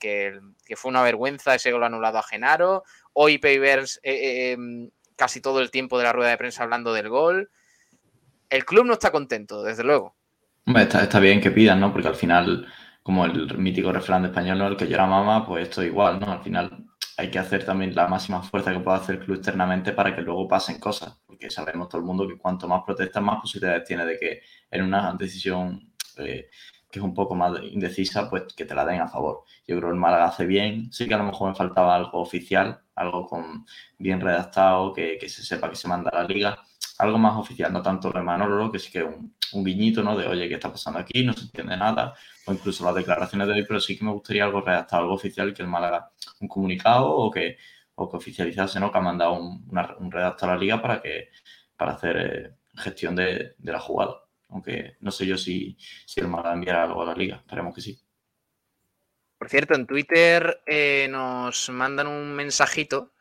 fue 0.75 0.89
una 0.89 1.01
vergüenza 1.01 1.55
ese 1.55 1.71
gol 1.71 1.83
anulado 1.83 2.19
a 2.19 2.23
Genaro. 2.23 2.83
Hoy 3.13 3.39
Pavers 3.39 3.99
eh, 4.03 4.13
eh, 4.13 4.51
em, 4.51 4.91
casi 5.15 5.41
todo 5.41 5.59
el 5.59 5.71
tiempo 5.71 5.97
de 5.97 6.03
la 6.03 6.13
rueda 6.13 6.29
de 6.29 6.37
prensa 6.37 6.61
hablando 6.61 6.93
del 6.93 7.09
gol. 7.09 7.49
El 8.51 8.63
club 8.63 8.85
no 8.85 8.93
está 8.93 9.11
contento, 9.11 9.63
desde 9.63 9.83
luego. 9.83 10.13
Está, 10.67 11.01
está 11.01 11.19
bien 11.19 11.41
que 11.41 11.49
pidan, 11.49 11.79
¿no? 11.79 11.91
Porque 11.91 12.09
al 12.09 12.15
final, 12.15 12.71
como 13.01 13.25
el 13.25 13.57
mítico 13.57 13.91
refrán 13.91 14.21
de 14.21 14.27
español, 14.27 14.59
¿no? 14.59 14.67
El 14.67 14.77
que 14.77 14.87
llora 14.87 15.07
mamá, 15.07 15.47
pues 15.47 15.63
esto 15.63 15.81
igual, 15.81 16.19
¿no? 16.19 16.31
Al 16.31 16.43
final 16.43 16.85
hay 17.17 17.31
que 17.31 17.39
hacer 17.39 17.65
también 17.65 17.95
la 17.95 18.07
máxima 18.07 18.41
fuerza 18.41 18.73
que 18.73 18.79
pueda 18.79 18.97
hacer 18.97 19.15
el 19.15 19.25
club 19.25 19.37
externamente 19.37 19.93
para 19.93 20.15
que 20.15 20.21
luego 20.21 20.47
pasen 20.47 20.79
cosas, 20.79 21.17
porque 21.25 21.49
sabemos 21.49 21.89
todo 21.89 21.99
el 21.99 22.05
mundo 22.05 22.27
que 22.27 22.37
cuanto 22.37 22.67
más 22.67 22.83
protestas, 22.83 23.23
más 23.23 23.41
posibilidades 23.41 23.85
tiene 23.85 24.05
de 24.05 24.17
que 24.17 24.41
en 24.71 24.83
una 24.83 25.13
decisión 25.13 25.93
eh, 26.17 26.49
que 26.95 26.99
es 26.99 27.03
un 27.05 27.13
poco 27.13 27.35
más 27.35 27.61
indecisa, 27.61 28.29
pues 28.29 28.43
que 28.55 28.63
te 28.65 28.73
la 28.73 28.85
den 28.85 29.01
a 29.01 29.07
favor. 29.09 29.43
Yo 29.67 29.75
creo 29.75 29.89
que 29.89 29.95
el 29.95 29.99
Málaga 29.99 30.25
hace 30.25 30.45
bien, 30.45 30.91
sí 30.93 31.07
que 31.07 31.13
a 31.13 31.17
lo 31.17 31.25
mejor 31.25 31.49
me 31.49 31.55
faltaba 31.55 31.95
algo 31.95 32.19
oficial, 32.21 32.81
algo 32.95 33.27
con 33.27 33.65
bien 33.97 34.21
redactado, 34.21 34.93
que, 34.93 35.19
se 35.27 35.43
sepa 35.43 35.69
que 35.69 35.75
se 35.75 35.87
manda 35.89 36.09
a 36.11 36.23
la 36.23 36.23
liga, 36.23 36.57
algo 36.97 37.17
más 37.17 37.37
oficial, 37.37 37.71
no 37.73 37.81
tanto 37.81 38.11
de 38.11 38.21
Manolo, 38.21 38.71
que 38.71 38.79
sí 38.79 38.91
que 38.91 39.03
un, 39.03 39.35
un 39.53 39.63
guiñito, 39.63 40.03
¿no? 40.03 40.17
De, 40.17 40.27
oye, 40.27 40.47
¿qué 40.47 40.55
está 40.55 40.71
pasando 40.71 40.99
aquí? 40.99 41.23
No 41.23 41.33
se 41.33 41.41
entiende 41.41 41.77
nada, 41.77 42.13
o 42.45 42.53
incluso 42.53 42.85
las 42.85 42.95
declaraciones 42.95 43.47
de 43.47 43.53
hoy, 43.53 43.65
pero 43.67 43.79
sí 43.79 43.97
que 43.97 44.05
me 44.05 44.11
gustaría 44.11 44.43
algo 44.43 44.61
redactado, 44.61 45.03
algo 45.03 45.15
oficial, 45.15 45.53
que 45.53 45.61
el 45.61 45.67
Málaga 45.67 46.11
un 46.39 46.47
comunicado 46.47 47.09
o 47.09 47.31
que, 47.31 47.57
o 47.95 48.09
que 48.09 48.17
oficializase, 48.17 48.79
¿no? 48.79 48.91
Que 48.91 48.97
ha 48.97 49.01
mandado 49.01 49.33
un, 49.33 49.67
un 49.99 50.11
redactor 50.11 50.49
a 50.49 50.53
la 50.53 50.59
liga 50.59 50.81
para 50.81 51.01
que 51.01 51.29
para 51.77 51.93
hacer 51.93 52.17
eh, 52.17 52.55
gestión 52.75 53.15
de, 53.15 53.55
de, 53.57 53.71
la 53.71 53.79
jugada. 53.79 54.21
Aunque 54.49 54.95
no 55.01 55.11
sé 55.11 55.25
yo 55.25 55.37
si, 55.37 55.77
si 56.05 56.21
el 56.21 56.27
Málaga 56.27 56.53
enviará 56.53 56.83
algo 56.83 57.01
a 57.01 57.05
la 57.05 57.15
liga, 57.15 57.37
esperemos 57.37 57.75
que 57.75 57.81
sí. 57.81 57.99
Por 59.37 59.49
cierto, 59.49 59.75
en 59.75 59.85
Twitter 59.85 60.61
eh, 60.65 61.07
nos 61.09 61.69
mandan 61.69 62.07
un 62.07 62.33
mensajito 62.33 63.14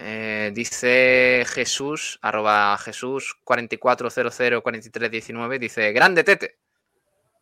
Eh, 0.00 0.52
dice 0.54 1.44
Jesús, 1.48 2.20
arroba 2.22 2.78
Jesús 2.78 3.34
44004319, 3.44 5.58
dice, 5.58 5.92
grande 5.92 6.22
Tete. 6.22 6.56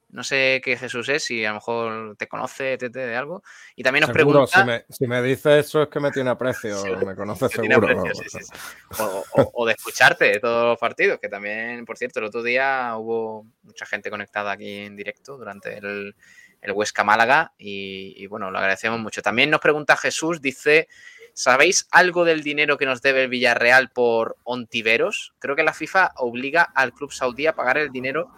No 0.09 0.23
sé 0.25 0.63
qué 0.65 0.77
Jesús 0.77 1.09
es, 1.11 1.25
si 1.25 1.45
a 1.45 1.49
lo 1.51 1.57
mejor 1.57 2.17
te 2.17 2.29
conoce 2.29 2.79
Tete 2.79 3.01
de 3.01 3.15
algo. 3.17 3.43
Y 3.75 3.83
también 3.83 4.03
nos 4.03 4.11
Seguro, 4.17 4.47
pregunta... 4.47 4.61
si 4.61 4.65
me, 4.65 4.85
si 4.89 5.07
me 5.07 5.21
dice 5.21 5.59
eso 5.59 5.83
es 5.83 5.89
que 5.89 6.01
me 6.01 6.11
tiene 6.13 6.31
aprecio, 6.31 6.77
Sí, 7.01 7.05
me 7.05 7.15
conoce 7.15 7.49
seguro. 7.51 7.89
aprecio, 7.89 8.15
sí, 8.15 8.25
sí, 8.31 8.39
sí. 8.45 8.53
O, 9.01 9.23
o- 9.33 9.51
o 9.53 9.67
de 9.67 9.73
escucharte 9.73 10.25
de 10.25 10.41
todos 10.41 10.65
los 10.65 10.79
partidos, 10.79 11.19
que 11.21 11.29
también, 11.29 11.85
por 11.85 11.99
cierto, 11.99 12.21
el 12.21 12.27
otro 12.27 12.43
día 12.43 12.95
hubo 12.97 13.45
mucha 13.65 13.85
gente 13.85 14.09
conectada 14.09 14.53
aquí 14.53 14.79
en 14.79 14.97
directo 14.97 15.37
durante 15.37 15.77
el, 15.77 16.15
el 16.63 16.73
Huesca 16.73 17.05
Málaga 17.05 17.53
y, 17.59 18.15
y, 18.17 18.27
bueno, 18.29 18.51
lo 18.51 18.57
agradecemos 18.59 18.99
mucho. 19.01 19.21
También 19.21 19.51
nos 19.51 19.61
pregunta 19.61 19.95
Jesús, 19.97 20.41
dice, 20.41 20.89
¿sabéis 21.37 21.87
algo 21.91 22.25
del 22.25 22.43
dinero 22.43 22.79
que 22.79 22.87
nos 22.87 23.03
debe 23.03 23.25
el 23.25 23.29
Villarreal 23.29 23.91
por 23.91 24.39
Ontiveros? 24.43 25.35
Creo 25.39 25.55
que 25.55 25.63
la 25.63 25.75
FIFA 25.75 26.13
obliga 26.17 26.63
al 26.63 26.95
club 26.95 27.13
saudí 27.13 27.47
a 27.47 27.55
pagar 27.55 27.77
el 27.77 27.91
dinero 27.91 28.31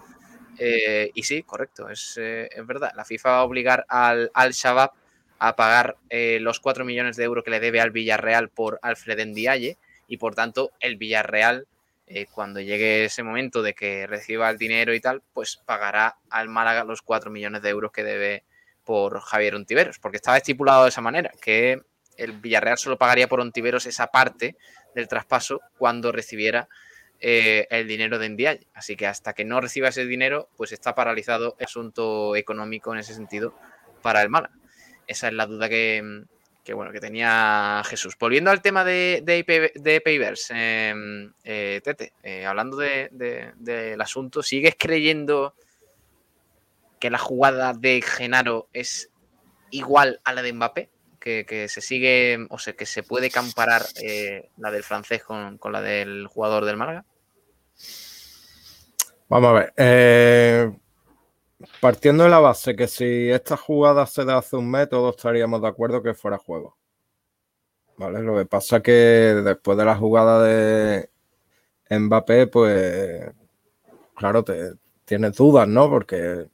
eh, 0.58 1.12
y 1.14 1.22
sí, 1.22 1.44
correcto, 1.44 1.88
es, 1.88 2.18
eh, 2.20 2.48
es 2.50 2.66
verdad. 2.66 2.90
La 2.96 3.04
FIFA 3.04 3.30
va 3.30 3.38
a 3.38 3.44
obligar 3.44 3.86
al, 3.88 4.32
al 4.34 4.50
Shabab 4.50 4.90
a 5.38 5.54
pagar 5.54 5.96
eh, 6.10 6.38
los 6.40 6.58
4 6.58 6.84
millones 6.84 7.16
de 7.16 7.22
euros 7.22 7.44
que 7.44 7.52
le 7.52 7.60
debe 7.60 7.80
al 7.80 7.92
Villarreal 7.92 8.48
por 8.48 8.80
Alfred 8.82 9.24
Ndiaye 9.24 9.78
y 10.08 10.16
por 10.16 10.34
tanto 10.34 10.72
el 10.80 10.96
Villarreal, 10.96 11.68
cuando 12.32 12.58
llegue 12.58 13.04
ese 13.04 13.22
momento 13.22 13.62
de 13.62 13.74
que 13.74 14.06
reciba 14.06 14.48
el 14.48 14.56
dinero 14.56 14.94
y 14.94 15.00
tal, 15.00 15.22
pues 15.34 15.58
pagará 15.58 16.16
al 16.30 16.48
Málaga 16.48 16.82
los 16.82 17.02
4 17.02 17.30
millones 17.30 17.60
de 17.60 17.68
euros 17.68 17.92
que 17.92 18.02
debe 18.02 18.44
por 18.82 19.20
Javier 19.20 19.54
Ontiveros, 19.54 19.98
porque 19.98 20.16
estaba 20.16 20.38
estipulado 20.38 20.84
de 20.84 20.88
esa 20.88 21.02
manera, 21.02 21.30
que 21.42 21.82
el 22.18 22.32
Villarreal 22.32 22.78
solo 22.78 22.98
pagaría 22.98 23.28
por 23.28 23.40
Ontiveros 23.40 23.86
esa 23.86 24.08
parte 24.08 24.56
del 24.94 25.08
traspaso 25.08 25.60
cuando 25.78 26.12
recibiera 26.12 26.68
eh, 27.20 27.66
el 27.70 27.88
dinero 27.88 28.18
de 28.18 28.28
Ndiaye. 28.28 28.66
Así 28.74 28.96
que 28.96 29.06
hasta 29.06 29.32
que 29.32 29.44
no 29.44 29.60
reciba 29.60 29.88
ese 29.88 30.06
dinero, 30.06 30.48
pues 30.56 30.72
está 30.72 30.94
paralizado 30.94 31.56
el 31.58 31.66
asunto 31.66 32.36
económico 32.36 32.92
en 32.92 33.00
ese 33.00 33.14
sentido 33.14 33.54
para 34.02 34.22
el 34.22 34.28
Málaga. 34.28 34.54
Esa 35.06 35.28
es 35.28 35.34
la 35.34 35.46
duda 35.46 35.68
que, 35.68 36.24
que, 36.62 36.74
bueno, 36.74 36.92
que 36.92 37.00
tenía 37.00 37.82
Jesús. 37.86 38.14
Volviendo 38.18 38.50
al 38.50 38.62
tema 38.62 38.84
de, 38.84 39.22
de, 39.24 39.38
IP 39.38 40.04
Payverse, 40.04 40.54
eh, 41.44 41.80
Tete, 41.82 42.12
eh, 42.22 42.44
hablando 42.44 42.76
de, 42.76 43.08
de, 43.10 43.52
del 43.56 44.00
asunto, 44.00 44.42
¿sigues 44.42 44.76
creyendo 44.78 45.54
que 47.00 47.10
la 47.10 47.18
jugada 47.18 47.72
de 47.72 48.02
Genaro 48.02 48.68
es 48.72 49.10
igual 49.70 50.20
a 50.24 50.32
la 50.34 50.42
de 50.42 50.52
Mbappé? 50.52 50.90
Que, 51.18 51.66
se 51.68 51.80
sigue, 51.80 52.46
o 52.50 52.58
sea, 52.58 52.74
que 52.74 52.86
se 52.86 53.02
puede 53.02 53.30
comparar 53.30 53.82
eh, 54.02 54.50
la 54.56 54.70
del 54.70 54.82
francés 54.82 55.22
con, 55.22 55.58
con, 55.58 55.72
la 55.72 55.82
del 55.82 56.26
jugador 56.26 56.64
del 56.64 56.76
Málaga? 56.76 57.04
Vamos 59.28 59.50
a 59.50 59.52
ver. 59.52 59.72
Eh, 59.76 60.72
partiendo 61.80 62.24
de 62.24 62.30
la 62.30 62.40
base 62.40 62.74
que 62.74 62.86
si 62.86 63.30
esta 63.30 63.56
jugada 63.56 64.06
se 64.06 64.24
da 64.24 64.38
hace 64.38 64.56
un 64.56 64.70
mes, 64.70 64.88
todos 64.88 65.16
estaríamos 65.16 65.60
de 65.60 65.68
acuerdo 65.68 66.02
que 66.02 66.14
fuera 66.14 66.38
juego. 66.38 66.76
¿Vale? 67.96 68.22
Lo 68.22 68.36
que 68.36 68.46
pasa 68.46 68.76
es 68.76 68.82
que 68.82 68.92
después 68.92 69.76
de 69.76 69.84
la 69.84 69.96
jugada 69.96 70.42
de 70.44 71.10
Mbappé, 71.90 72.46
pues 72.46 73.32
claro, 74.14 74.44
te, 74.44 74.72
tienes 75.04 75.34
dudas, 75.34 75.66
¿no? 75.66 75.88
Porque 75.88 76.46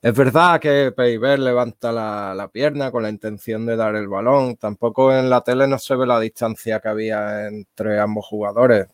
es 0.00 0.14
verdad 0.14 0.60
que 0.60 0.92
Peiber 0.96 1.40
levanta 1.40 1.90
la, 1.90 2.32
la, 2.34 2.48
pierna 2.48 2.92
con 2.92 3.02
la 3.02 3.10
intención 3.10 3.66
de 3.66 3.76
dar 3.76 3.96
el 3.96 4.06
balón. 4.06 4.56
Tampoco 4.56 5.12
en 5.12 5.28
la 5.28 5.40
tele 5.42 5.66
no 5.66 5.78
se 5.78 5.96
ve 5.96 6.06
la 6.06 6.20
distancia 6.20 6.78
que 6.78 6.88
había 6.88 7.48
entre 7.48 7.98
ambos 7.98 8.26
jugadores. 8.26 8.86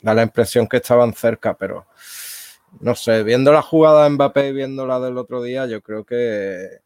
Da 0.00 0.14
la 0.14 0.22
impresión 0.22 0.66
que 0.66 0.78
estaban 0.78 1.14
cerca, 1.14 1.56
pero 1.56 1.86
no 2.80 2.94
sé, 2.94 3.22
viendo 3.22 3.52
la 3.52 3.62
jugada 3.62 4.04
de 4.04 4.10
Mbappé 4.10 4.48
y 4.48 4.52
viendo 4.52 4.86
la 4.86 5.00
del 5.00 5.18
otro 5.18 5.42
día, 5.42 5.66
yo 5.66 5.82
creo 5.82 6.04
que, 6.04 6.80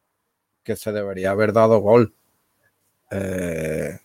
que 0.63 0.77
se 0.77 0.93
debería 0.93 1.31
haber 1.31 1.53
dado 1.53 1.79
gol. 1.81 2.15
Eh, 3.11 3.99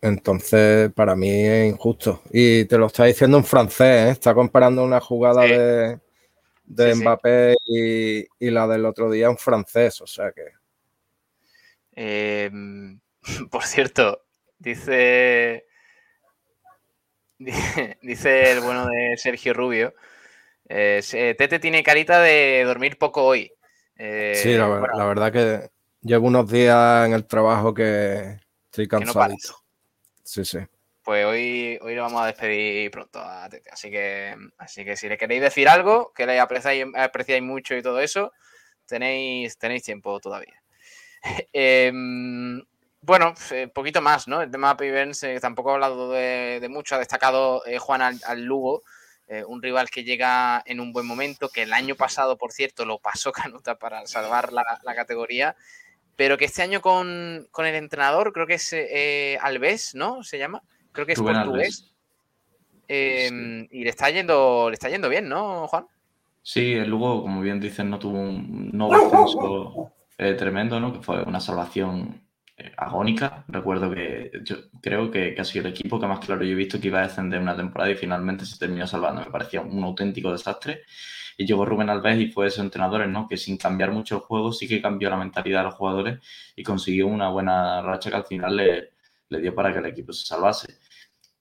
entonces, 0.00 0.92
para 0.92 1.16
mí 1.16 1.28
es 1.28 1.72
injusto. 1.72 2.22
Y 2.30 2.64
te 2.66 2.78
lo 2.78 2.86
está 2.86 3.04
diciendo 3.04 3.36
un 3.36 3.44
francés, 3.44 4.08
¿eh? 4.08 4.10
está 4.10 4.34
comparando 4.34 4.84
una 4.84 5.00
jugada 5.00 5.42
sí. 5.42 5.50
de, 5.50 6.00
de 6.66 6.94
sí, 6.94 7.00
Mbappé 7.00 7.56
sí. 7.64 8.28
Y, 8.38 8.46
y, 8.46 8.50
la 8.50 8.66
del 8.66 8.84
otro 8.84 9.10
día 9.10 9.30
un 9.30 9.38
francés, 9.38 10.00
o 10.00 10.06
sea 10.06 10.32
que. 10.32 10.42
Eh, 11.94 12.50
por 13.50 13.64
cierto, 13.64 14.24
dice. 14.58 15.66
Dice 18.00 18.52
el 18.52 18.60
bueno 18.60 18.86
de 18.86 19.14
Sergio 19.18 19.52
Rubio. 19.52 19.94
Eh, 20.68 21.02
Tete 21.36 21.58
tiene 21.58 21.82
carita 21.82 22.20
de 22.20 22.64
dormir 22.64 22.96
poco 22.98 23.24
hoy. 23.24 23.52
Eh, 23.98 24.32
sí, 24.42 24.54
la, 24.54 24.66
bueno, 24.66 24.86
la, 24.94 25.04
verdad 25.04 25.32
que 25.32 25.70
llevo 26.00 26.26
unos 26.26 26.50
días 26.50 27.06
en 27.06 27.12
el 27.12 27.26
trabajo 27.26 27.72
que 27.74 28.38
estoy 28.64 28.88
cansado. 28.88 29.28
No 29.28 29.36
sí, 30.22 30.44
sí. 30.44 30.58
Pues 31.06 31.24
hoy, 31.24 31.78
hoy 31.82 31.94
lo 31.94 32.02
vamos 32.02 32.20
a 32.20 32.26
despedir 32.26 32.90
pronto 32.90 33.20
a 33.20 33.48
Tete. 33.48 33.70
Así 33.70 33.92
que, 33.92 34.34
así 34.58 34.84
que 34.84 34.96
si 34.96 35.08
le 35.08 35.16
queréis 35.16 35.40
decir 35.40 35.68
algo, 35.68 36.12
que 36.12 36.26
le 36.26 36.40
apreciáis, 36.40 36.84
mucho 37.42 37.76
y 37.76 37.82
todo 37.82 38.00
eso, 38.00 38.32
tenéis, 38.86 39.56
tenéis 39.56 39.84
tiempo 39.84 40.18
todavía. 40.18 40.60
eh, 41.52 41.92
bueno, 43.02 43.34
poquito 43.72 44.02
más, 44.02 44.26
¿no? 44.26 44.42
El 44.42 44.50
tema 44.50 44.70
de 44.70 44.76
Pivens 44.78 45.22
eh, 45.22 45.38
tampoco 45.40 45.70
ha 45.70 45.74
hablado 45.74 46.10
de, 46.10 46.66
mucho, 46.68 46.96
ha 46.96 46.98
destacado 46.98 47.64
eh, 47.66 47.78
Juan 47.78 48.02
al, 48.02 48.18
al 48.26 48.42
Lugo, 48.42 48.82
eh, 49.28 49.44
un 49.46 49.62
rival 49.62 49.88
que 49.90 50.02
llega 50.02 50.60
en 50.66 50.80
un 50.80 50.92
buen 50.92 51.06
momento, 51.06 51.50
que 51.50 51.62
el 51.62 51.72
año 51.72 51.94
pasado, 51.94 52.36
por 52.36 52.50
cierto, 52.50 52.84
lo 52.84 52.98
pasó 52.98 53.30
Canuta 53.60 53.78
para 53.78 54.08
salvar 54.08 54.52
la, 54.52 54.80
la 54.82 54.94
categoría, 54.96 55.54
pero 56.16 56.36
que 56.36 56.46
este 56.46 56.62
año 56.62 56.80
con, 56.80 57.46
con 57.52 57.64
el 57.64 57.76
entrenador, 57.76 58.32
creo 58.32 58.48
que 58.48 58.54
es 58.54 58.72
eh, 58.72 59.38
Alves, 59.40 59.94
¿no? 59.94 60.24
Se 60.24 60.38
llama, 60.38 60.64
creo 60.96 61.06
que 61.06 61.12
es 61.12 61.18
Rubén 61.18 61.36
portugués. 61.36 61.94
Eh, 62.88 63.28
sí. 63.28 63.68
Y 63.70 63.84
le 63.84 63.90
está 63.90 64.10
yendo, 64.10 64.68
le 64.68 64.74
está 64.74 64.88
yendo 64.88 65.08
bien, 65.08 65.28
¿no, 65.28 65.68
Juan? 65.68 65.86
Sí, 66.42 66.74
el 66.74 66.88
Lugo, 66.88 67.22
como 67.22 67.40
bien 67.40 67.60
dicen, 67.60 67.90
no 67.90 67.98
tuvo 67.98 68.18
un 68.18 68.70
no 68.72 68.88
descenso 68.88 69.92
eh, 70.18 70.34
tremendo, 70.34 70.78
¿no? 70.78 70.92
Que 70.92 71.00
fue 71.00 71.22
una 71.22 71.40
salvación 71.40 72.22
eh, 72.56 72.72
agónica. 72.76 73.44
Recuerdo 73.48 73.90
que 73.90 74.30
yo 74.44 74.56
creo 74.80 75.10
que, 75.10 75.34
que, 75.34 75.40
ha 75.40 75.44
sido 75.44 75.66
el 75.66 75.72
equipo 75.72 75.98
que 75.98 76.06
más 76.06 76.20
claro 76.20 76.44
yo 76.44 76.52
he 76.52 76.54
visto 76.54 76.80
que 76.80 76.86
iba 76.86 77.00
a 77.00 77.08
descender 77.08 77.40
una 77.40 77.56
temporada 77.56 77.90
y 77.90 77.96
finalmente 77.96 78.46
se 78.46 78.58
terminó 78.58 78.86
salvando. 78.86 79.22
Me 79.22 79.30
parecía 79.30 79.60
un 79.60 79.82
auténtico 79.84 80.30
desastre. 80.32 80.82
Y 81.36 81.44
llegó 81.46 81.66
Rubén 81.66 81.90
Alves 81.90 82.18
y 82.20 82.28
fue 82.28 82.44
de 82.44 82.48
esos 82.48 82.64
entrenadores, 82.64 83.08
¿no? 83.08 83.28
Que 83.28 83.36
sin 83.36 83.58
cambiar 83.58 83.90
mucho 83.92 84.16
el 84.16 84.20
juego 84.22 84.52
sí 84.52 84.66
que 84.66 84.80
cambió 84.80 85.10
la 85.10 85.16
mentalidad 85.16 85.60
de 85.60 85.64
los 85.64 85.74
jugadores 85.74 86.20
y 86.54 86.62
consiguió 86.62 87.08
una 87.08 87.28
buena 87.28 87.82
racha 87.82 88.08
que 88.08 88.16
al 88.16 88.24
final 88.24 88.56
le, 88.56 88.92
le 89.28 89.40
dio 89.40 89.54
para 89.54 89.72
que 89.72 89.80
el 89.80 89.86
equipo 89.86 90.12
se 90.12 90.26
salvase. 90.26 90.78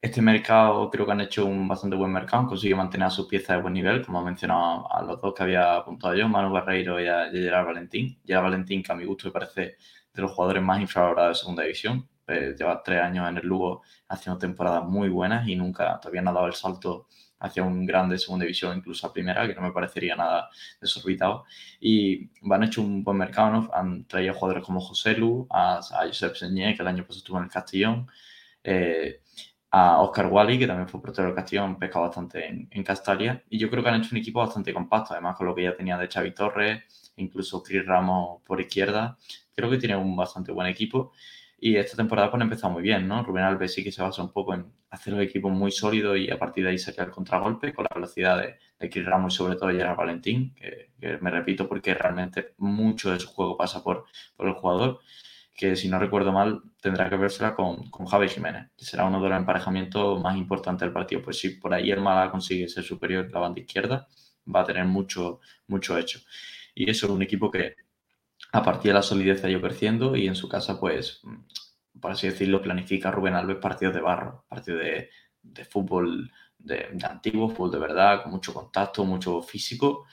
Este 0.06 0.22
mercado 0.22 0.88
creo 0.92 1.04
que 1.04 1.14
han 1.14 1.22
hecho 1.22 1.48
un 1.48 1.68
bastante 1.68 1.96
buen 1.96 2.12
mercado, 2.12 2.44
han 2.44 2.48
conseguido 2.48 2.78
mantener 2.78 3.08
a 3.08 3.10
sus 3.10 3.26
piezas 3.26 3.56
de 3.56 3.62
buen 3.64 3.74
nivel, 3.74 4.06
como 4.06 4.20
ha 4.20 4.24
mencionado 4.24 4.88
a 4.94 5.02
los 5.02 5.20
dos 5.20 5.34
que 5.34 5.42
había 5.42 5.78
apuntado 5.78 6.14
yo, 6.14 6.30
Manu 6.30 6.52
Barreiro 6.52 7.02
y 7.02 7.08
a, 7.08 7.32
Gerard 7.32 7.66
Valentín. 7.66 8.20
Gerard 8.24 8.44
Valentín, 8.44 8.84
que 8.84 8.92
a 8.92 8.96
mi 8.96 9.04
gusto 9.04 9.30
me 9.30 9.32
parece 9.32 9.78
de 10.14 10.22
los 10.22 10.32
jugadores 10.32 10.62
más 10.62 10.80
infravalorados 10.80 11.38
de 11.38 11.42
segunda 11.42 11.64
división. 11.64 12.08
Eh, 12.28 12.54
lleva 12.56 12.84
tres 12.84 13.02
años 13.02 13.28
en 13.28 13.38
el 13.38 13.48
Lugo 13.48 13.82
haciendo 14.08 14.38
temporadas 14.38 14.84
muy 14.86 15.10
buenas 15.10 15.48
y 15.48 15.56
nunca 15.56 16.00
todavía 16.00 16.22
no 16.22 16.30
ha 16.30 16.34
dado 16.34 16.48
el 16.48 16.54
salto 16.54 17.08
hacia 17.40 17.64
un 17.64 17.84
grande 17.88 18.20
segunda 18.20 18.44
división, 18.46 18.78
incluso 18.78 19.08
a 19.08 19.14
primera, 19.14 19.48
que 19.48 19.56
no 19.56 19.62
me 19.62 19.72
parecería 19.72 20.16
nada 20.16 20.50
desorbitado. 20.80 21.46
Y 21.80 22.30
han 22.52 22.62
hecho 22.62 22.84
un 22.84 23.04
buen 23.04 23.18
mercado. 23.18 23.72
Han 23.74 24.06
traído 24.06 24.36
jugadores 24.36 24.64
como 24.64 24.82
José 24.82 25.18
Lu, 25.18 25.48
a, 25.50 25.78
a 25.80 26.06
Josep 26.06 26.36
Señé, 26.36 26.76
que 26.76 26.84
el 26.84 26.90
año 26.90 27.02
pasado 27.02 27.18
estuvo 27.18 27.38
en 27.40 27.46
el 27.46 27.50
Castellón, 27.50 28.08
eh, 28.64 29.22
a 29.78 30.02
Oscar 30.02 30.28
Wally, 30.28 30.58
que 30.58 30.68
también 30.68 30.88
fue 30.88 31.02
portero 31.02 31.28
del 31.28 31.36
Castellón, 31.36 31.78
pesca 31.78 32.00
bastante 32.00 32.48
en, 32.48 32.70
en, 32.72 32.82
Castalia. 32.82 33.44
Y 33.50 33.58
yo 33.60 33.70
creo 33.70 33.84
que 33.84 33.90
han 33.90 34.00
hecho 34.00 34.10
un 34.14 34.20
equipo 34.20 34.40
bastante 34.40 34.74
compacto, 34.74 35.12
además 35.12 35.36
con 35.36 35.48
lo 35.48 35.54
que 35.54 35.64
ya 35.64 35.76
tenía 35.76 35.98
de 35.98 36.08
Xavi 36.08 36.32
Torres, 36.34 37.12
incluso 37.18 37.62
Chris 37.62 37.86
Ramos 37.86 38.42
por 38.46 38.62
izquierda. 38.62 39.18
Creo 39.54 39.70
que 39.70 39.78
tiene 39.78 39.98
un 39.98 40.16
bastante 40.16 40.54
buen 40.54 40.68
equipo. 40.68 41.12
Y 41.60 41.76
esta 41.76 41.98
temporada 41.98 42.32
pues 42.32 42.40
ha 42.40 42.46
empezado 42.46 42.72
muy 42.72 42.84
bien, 42.84 43.06
¿no? 43.06 43.22
Rubén 43.24 43.44
Alves 43.44 43.74
sí 43.74 43.84
que 43.84 43.92
se 43.92 44.02
basa 44.02 44.24
un 44.24 44.32
poco 44.32 44.54
en 44.54 44.66
hacer 44.92 45.12
los 45.12 45.22
equipos 45.22 45.52
muy 45.52 45.72
sólidos 45.72 46.18
y 46.20 46.32
a 46.32 46.40
partir 46.40 46.64
de 46.64 46.70
ahí 46.70 46.78
sacar 46.78 47.08
el 47.08 47.12
contragolpe 47.12 47.74
con 47.74 47.84
la 47.84 47.96
velocidad 47.96 48.38
de, 48.38 48.56
de 48.80 48.90
Chris 48.90 49.06
Ramos 49.06 49.34
y 49.34 49.38
sobre 49.38 49.58
todo 49.58 49.72
Gerard 49.72 49.98
Valentín, 49.98 50.56
que, 50.56 50.92
que, 50.98 51.18
me 51.18 51.32
repito 51.32 51.68
porque 51.68 51.94
realmente 51.94 52.54
mucho 52.60 53.12
de 53.12 53.20
su 53.20 53.28
juego 53.28 53.58
pasa 53.58 53.84
por, 53.84 54.06
por 54.38 54.48
el 54.48 54.54
jugador, 54.54 55.02
que 55.56 55.76
si 55.76 55.88
no 55.88 56.00
recuerdo 56.00 56.32
mal 56.32 56.62
tendrá 56.82 57.10
que 57.10 57.16
vérsela 57.18 57.56
con, 57.56 57.90
con 57.90 58.06
Javi 58.06 58.30
Jiménez, 58.30 58.70
que 58.78 58.86
será 58.86 59.06
uno 59.06 59.22
de 59.22 59.30
los 59.30 59.38
emparejamientos 59.38 60.22
más 60.22 60.38
importantes 60.38 60.82
del 60.82 60.94
partido. 60.94 61.22
Pues 61.22 61.40
si 61.40 61.50
por 61.52 61.74
ahí 61.74 61.92
el 61.92 62.02
Málaga 62.02 62.32
consigue 62.32 62.68
ser 62.68 62.84
superior 62.84 63.32
la 63.32 63.40
banda 63.40 63.62
izquierda, 63.62 64.08
va 64.54 64.62
a 64.62 64.66
tener 64.66 64.86
mucho, 64.86 65.40
mucho 65.68 65.98
hecho. 65.98 66.20
Y 66.76 66.90
eso 66.90 67.06
es 67.08 67.12
un 67.12 67.22
equipo 67.22 67.50
que 67.50 67.76
a 68.52 68.62
partir 68.64 68.90
de 68.90 68.96
la 68.96 69.02
solidez 69.02 69.44
ha 69.44 69.50
ido 69.50 69.62
creciendo 69.62 70.16
y 70.16 70.28
en 70.28 70.36
su 70.36 70.50
casa 70.50 70.80
pues 70.80 71.22
por 72.00 72.12
así 72.12 72.28
decirlo, 72.28 72.62
planifica 72.62 73.12
Rubén 73.12 73.36
Alves 73.36 73.58
partidos 73.58 73.96
de 73.96 74.02
barro, 74.02 74.46
partidos 74.48 74.82
de, 74.82 75.10
de 75.42 75.66
fútbol 75.66 76.32
de, 76.58 76.88
de, 76.94 77.06
antiguo, 77.06 77.50
fútbol 77.50 77.72
de 77.72 77.80
verdad, 77.80 78.24
con 78.24 78.32
mucho 78.32 78.54
contacto, 78.54 79.06
mucho 79.06 79.42
físico, 79.42 80.06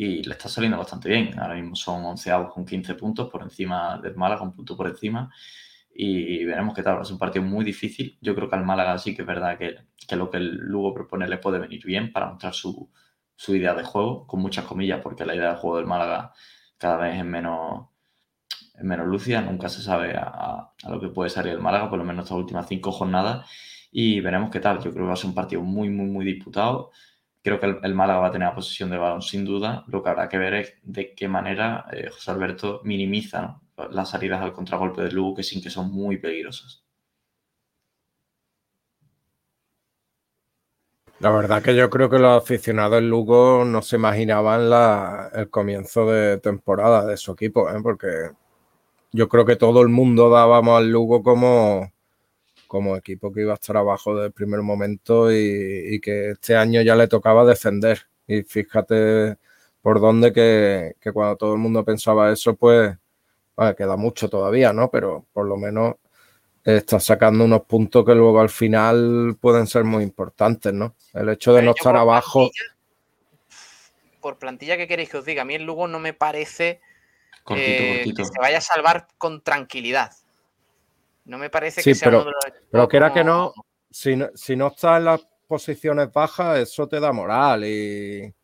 y 0.00 0.22
le 0.22 0.32
está 0.32 0.48
saliendo 0.48 0.78
bastante 0.78 1.08
bien. 1.08 1.36
Ahora 1.40 1.56
mismo 1.56 1.74
son 1.74 2.04
onceavos 2.04 2.52
con 2.52 2.64
15 2.64 2.94
puntos 2.94 3.28
por 3.28 3.42
encima 3.42 3.98
del 4.00 4.14
Málaga, 4.14 4.42
un 4.42 4.54
punto 4.54 4.76
por 4.76 4.86
encima, 4.86 5.28
y 5.92 6.44
veremos 6.44 6.72
qué 6.72 6.84
tal. 6.84 7.02
Es 7.02 7.10
un 7.10 7.18
partido 7.18 7.44
muy 7.44 7.64
difícil. 7.64 8.16
Yo 8.20 8.32
creo 8.36 8.48
que 8.48 8.54
al 8.54 8.64
Málaga 8.64 8.96
sí 8.98 9.16
que 9.16 9.22
es 9.22 9.26
verdad 9.26 9.58
que, 9.58 9.74
que 10.06 10.14
lo 10.14 10.30
que 10.30 10.36
el 10.36 10.54
Lugo 10.56 10.94
propone 10.94 11.26
le 11.28 11.38
puede 11.38 11.58
venir 11.58 11.84
bien 11.84 12.12
para 12.12 12.28
mostrar 12.28 12.54
su, 12.54 12.88
su 13.34 13.56
idea 13.56 13.74
de 13.74 13.82
juego, 13.82 14.24
con 14.28 14.40
muchas 14.40 14.66
comillas, 14.66 15.00
porque 15.02 15.26
la 15.26 15.34
idea 15.34 15.50
de 15.50 15.56
juego 15.56 15.78
del 15.78 15.86
Málaga 15.86 16.32
cada 16.76 16.98
vez 16.98 17.18
es 17.18 17.24
menos, 17.24 17.88
es 18.74 18.84
menos 18.84 19.08
lúcida, 19.08 19.42
nunca 19.42 19.68
se 19.68 19.82
sabe 19.82 20.16
a, 20.16 20.70
a, 20.80 20.90
lo 20.90 21.00
que 21.00 21.08
puede 21.08 21.28
salir 21.30 21.54
el 21.54 21.60
Málaga, 21.60 21.90
por 21.90 21.98
lo 21.98 22.04
menos 22.04 22.24
estas 22.26 22.38
últimas 22.38 22.68
cinco 22.68 22.92
jornadas, 22.92 23.50
y 23.90 24.20
veremos 24.20 24.50
qué 24.50 24.60
tal. 24.60 24.76
Yo 24.76 24.92
creo 24.92 25.04
que 25.04 25.08
va 25.08 25.14
a 25.14 25.16
ser 25.16 25.30
un 25.30 25.34
partido 25.34 25.62
muy, 25.62 25.90
muy, 25.90 26.06
muy 26.06 26.24
disputado. 26.24 26.92
Creo 27.48 27.60
que 27.60 27.64
el, 27.64 27.78
el 27.82 27.94
Málaga 27.94 28.20
va 28.20 28.26
a 28.26 28.30
tener 28.30 28.46
la 28.46 28.54
posición 28.54 28.90
de 28.90 28.98
balón 28.98 29.22
sin 29.22 29.42
duda. 29.42 29.82
Lo 29.86 30.02
que 30.02 30.10
habrá 30.10 30.28
que 30.28 30.36
ver 30.36 30.52
es 30.52 30.74
de 30.82 31.14
qué 31.14 31.28
manera 31.28 31.86
eh, 31.90 32.10
José 32.10 32.30
Alberto 32.30 32.82
minimiza 32.84 33.58
las 33.90 34.10
salidas 34.10 34.42
al 34.42 34.52
contragolpe 34.52 35.00
del 35.00 35.14
Lugo, 35.14 35.36
que 35.36 35.42
sí 35.42 35.62
que 35.62 35.70
son 35.70 35.90
muy 35.90 36.18
peligrosas. 36.18 36.84
La 41.20 41.30
verdad 41.30 41.62
que 41.62 41.74
yo 41.74 41.88
creo 41.88 42.10
que 42.10 42.18
los 42.18 42.42
aficionados 42.42 42.96
del 42.96 43.08
Lugo 43.08 43.64
no 43.64 43.80
se 43.80 43.96
imaginaban 43.96 44.68
la, 44.68 45.30
el 45.32 45.48
comienzo 45.48 46.04
de 46.04 46.36
temporada 46.40 47.06
de 47.06 47.16
su 47.16 47.32
equipo, 47.32 47.70
¿eh? 47.70 47.80
porque 47.82 48.08
yo 49.12 49.26
creo 49.26 49.46
que 49.46 49.56
todo 49.56 49.80
el 49.80 49.88
mundo 49.88 50.28
dábamos 50.28 50.76
al 50.76 50.90
Lugo 50.90 51.22
como, 51.22 51.90
como 52.68 52.96
equipo 52.96 53.32
que 53.32 53.40
iba 53.40 53.52
a 53.52 53.54
estar 53.54 53.76
abajo 53.76 54.14
desde 54.14 54.26
el 54.26 54.32
primer 54.32 54.62
momento 54.62 55.32
y, 55.32 55.94
y, 55.94 56.00
que 56.00 56.30
este 56.30 56.54
año 56.54 56.82
ya 56.82 56.94
le 56.94 57.08
tocaba 57.08 57.44
defender. 57.44 58.06
Y 58.28 58.42
fíjate 58.42 59.38
por 59.82 60.00
dónde 60.00 60.32
que, 60.32 60.94
que 61.00 61.12
cuando 61.12 61.36
todo 61.36 61.54
el 61.54 61.58
mundo 61.58 61.84
pensaba 61.84 62.30
eso, 62.30 62.54
pues 62.54 62.96
bueno, 63.56 63.74
queda 63.74 63.96
mucho 63.96 64.28
todavía, 64.28 64.72
¿no? 64.72 64.90
Pero 64.90 65.26
por 65.32 65.46
lo 65.46 65.56
menos 65.56 65.96
está 66.62 67.00
sacando 67.00 67.44
unos 67.44 67.62
puntos 67.62 68.04
que 68.04 68.14
luego 68.14 68.40
al 68.40 68.50
final 68.50 69.36
pueden 69.40 69.66
ser 69.66 69.84
muy 69.84 70.04
importantes, 70.04 70.72
¿no? 70.72 70.94
El 71.14 71.30
hecho 71.30 71.52
de 71.52 71.60
Pero 71.60 71.70
no 71.70 71.74
estar 71.76 71.96
abajo. 71.96 72.50
Plantilla, 72.50 72.76
por 74.20 74.38
plantilla, 74.38 74.76
¿qué 74.76 74.86
queréis 74.86 75.08
que 75.08 75.16
os 75.16 75.24
diga? 75.24 75.42
A 75.42 75.44
mí 75.44 75.54
el 75.54 75.64
Lugo 75.64 75.88
no 75.88 75.98
me 75.98 76.12
parece 76.12 76.80
cortito, 77.42 77.68
eh, 77.70 77.94
cortito. 77.96 78.16
que 78.16 78.24
se 78.26 78.38
vaya 78.38 78.58
a 78.58 78.60
salvar 78.60 79.08
con 79.16 79.42
tranquilidad. 79.42 80.12
No 81.28 81.38
me 81.38 81.50
parece 81.50 81.82
sí, 81.82 81.90
que 81.90 81.94
sea 81.94 82.06
pero, 82.06 82.22
uno 82.22 82.30
de 82.30 82.32
los 82.32 82.60
pero 82.70 82.88
que 82.88 82.96
era 82.96 83.12
que 83.12 83.22
no 83.22 83.52
si, 83.90 84.16
no, 84.16 84.28
si 84.34 84.56
no 84.56 84.68
estás 84.68 84.98
en 84.98 85.04
las 85.04 85.26
posiciones 85.46 86.12
bajas, 86.12 86.58
eso 86.58 86.88
te 86.88 87.00
da 87.00 87.12
moral 87.12 87.64
y, 87.64 88.34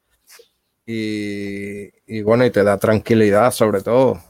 y, 0.86 1.90
y 2.06 2.22
bueno, 2.22 2.44
y 2.44 2.50
te 2.50 2.62
da 2.62 2.78
tranquilidad 2.78 3.50
sobre 3.50 3.82
todo. 3.82 4.22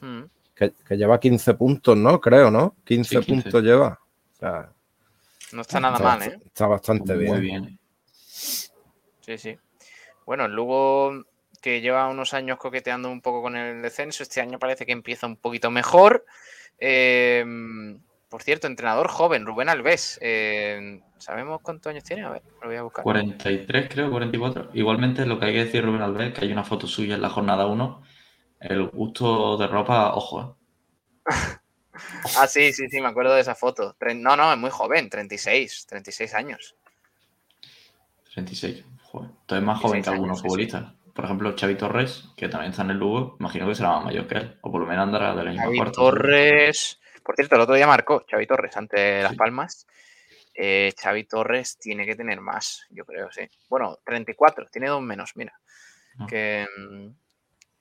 Mm. 0.00 0.22
Que, 0.54 0.72
que, 0.86 0.96
lleva 0.96 1.20
15 1.20 1.54
puntos, 1.54 1.96
¿no? 1.96 2.20
Creo, 2.20 2.50
¿no? 2.50 2.74
15, 2.84 3.08
Sí, 3.08 3.24
15. 3.24 3.32
puntos 3.42 3.62
lleva. 3.62 4.00
O 4.32 4.36
sea, 4.36 4.72
No 5.52 5.62
está 5.62 5.80
nada 5.80 5.96
está, 5.96 6.08
mal, 6.08 6.22
¿eh? 6.22 6.38
está 6.44 6.66
bastante 6.66 7.14
Muy 7.14 7.40
bien. 7.40 7.40
bien. 7.40 7.78
Sí, 9.20 9.38
sí. 9.38 9.58
Bueno, 10.26 10.46
el 10.46 10.52
Lugo 10.52 11.24
que 11.60 11.80
lleva 11.80 12.08
unos 12.08 12.34
años 12.34 12.58
coqueteando 12.58 13.10
un 13.10 13.20
poco 13.20 13.42
con 13.42 13.56
el 13.56 13.82
descenso, 13.82 14.22
este 14.22 14.40
año 14.40 14.58
parece 14.58 14.86
que 14.86 14.92
empieza 14.92 15.26
un 15.26 15.36
poquito 15.36 15.70
mejor. 15.70 16.24
Eh, 16.78 17.44
por 18.28 18.42
cierto, 18.42 18.66
entrenador 18.66 19.08
joven, 19.08 19.46
Rubén 19.46 19.68
Alves. 19.68 20.18
Eh, 20.20 21.00
¿Sabemos 21.18 21.60
cuántos 21.62 21.90
años 21.90 22.04
tiene? 22.04 22.24
A 22.24 22.30
ver, 22.30 22.42
lo 22.60 22.68
voy 22.68 22.76
a 22.76 22.82
buscar. 22.82 23.02
43, 23.02 23.88
creo, 23.88 24.10
44. 24.10 24.70
Igualmente, 24.74 25.24
lo 25.26 25.38
que 25.38 25.46
hay 25.46 25.52
que 25.52 25.64
decir, 25.64 25.84
Rubén 25.84 26.02
Alves, 26.02 26.34
que 26.34 26.44
hay 26.44 26.52
una 26.52 26.64
foto 26.64 26.86
suya 26.86 27.14
en 27.14 27.22
la 27.22 27.30
jornada 27.30 27.66
1. 27.66 28.02
El 28.60 28.88
gusto 28.88 29.56
de 29.56 29.66
ropa, 29.66 30.14
ojo, 30.14 30.56
¿eh? 31.26 31.26
Ah, 32.38 32.46
sí, 32.46 32.72
sí, 32.72 32.88
sí, 32.88 33.00
me 33.00 33.08
acuerdo 33.08 33.34
de 33.34 33.40
esa 33.40 33.56
foto. 33.56 33.96
No, 34.14 34.36
no, 34.36 34.52
es 34.52 34.58
muy 34.58 34.70
joven, 34.70 35.10
36, 35.10 35.86
36 35.88 36.34
años. 36.34 36.76
36. 38.32 38.84
Joder. 39.02 39.30
Entonces 39.40 39.66
más 39.66 39.80
joven 39.80 40.02
36 40.02 40.04
que 40.04 40.10
algunos 40.10 40.42
futbolistas. 40.42 40.92
Por 41.18 41.24
ejemplo, 41.24 41.52
Xavi 41.58 41.74
Torres, 41.74 42.28
que 42.36 42.48
también 42.48 42.70
está 42.70 42.84
en 42.84 42.90
el 42.90 42.98
Lugo, 42.98 43.36
imagino 43.40 43.66
que 43.66 43.74
será 43.74 43.88
más 43.88 44.04
mayor 44.04 44.28
que 44.28 44.36
él. 44.36 44.56
O 44.60 44.70
por 44.70 44.80
lo 44.80 44.86
menos 44.86 45.02
andará 45.02 45.34
de 45.34 45.42
la 45.42 45.50
misma 45.50 45.64
Xavi 45.64 45.76
cuarta. 45.76 45.92
Torres. 45.94 47.00
Por 47.24 47.34
cierto, 47.34 47.56
el 47.56 47.60
otro 47.62 47.74
día 47.74 47.88
marcó 47.88 48.24
Xavi 48.30 48.46
Torres 48.46 48.76
ante 48.76 49.24
Las. 49.24 49.34
Palmas. 49.34 49.88
Eh, 50.54 50.94
Xavi 50.96 51.24
Torres 51.24 51.76
tiene 51.76 52.06
que 52.06 52.14
tener 52.14 52.40
más, 52.40 52.86
yo 52.90 53.04
creo, 53.04 53.32
sí. 53.32 53.40
Bueno, 53.68 53.98
34, 54.04 54.66
tiene 54.70 54.86
dos 54.90 55.02
menos, 55.02 55.32
mira. 55.34 55.58
Ah. 56.20 56.26
Que, 56.28 56.68
mm, 56.78 57.08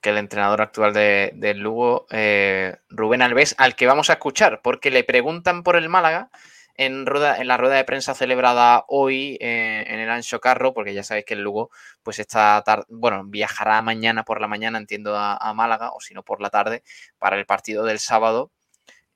que 0.02 0.10
el 0.10 0.18
entrenador 0.18 0.60
actual 0.64 0.92
de, 0.94 1.30
del 1.36 1.60
Lugo, 1.60 2.08
eh, 2.10 2.76
Rubén 2.90 3.22
Alves, 3.22 3.54
al 3.60 3.76
que 3.76 3.86
vamos 3.86 4.10
a 4.10 4.14
escuchar, 4.14 4.62
porque 4.64 4.90
le 4.90 5.04
preguntan 5.04 5.62
por 5.62 5.76
el 5.76 5.90
Málaga 5.90 6.32
en, 6.78 7.06
la 7.06 7.58
rueda 7.58 7.76
de 7.76 7.84
prensa 7.84 8.14
celebrada 8.16 8.86
hoy 8.88 9.38
eh, 9.42 9.84
en 9.88 10.00
el 10.00 10.10
Ancho 10.10 10.40
Carro, 10.40 10.74
porque 10.74 10.94
ya 10.94 11.04
sabéis 11.04 11.26
que 11.26 11.34
el 11.34 11.42
Lugo, 11.42 11.72
pues 12.04 12.20
esta 12.20 12.62
tarde, 12.64 12.86
bueno, 12.90 13.24
viajará 13.26 13.82
mañana 13.82 14.24
por 14.24 14.42
la 14.42 14.48
mañana, 14.48 14.78
entiendo, 14.78 15.16
a, 15.18 15.38
a 15.38 15.54
Málaga, 15.54 15.92
o 15.92 16.00
si 16.00 16.14
no 16.14 16.24
por 16.24 16.42
la 16.42 16.50
tarde, 16.50 16.84
para 17.20 17.38
el 17.38 17.46
partido 17.46 17.84
del 17.84 18.00
sábado. 18.00 18.52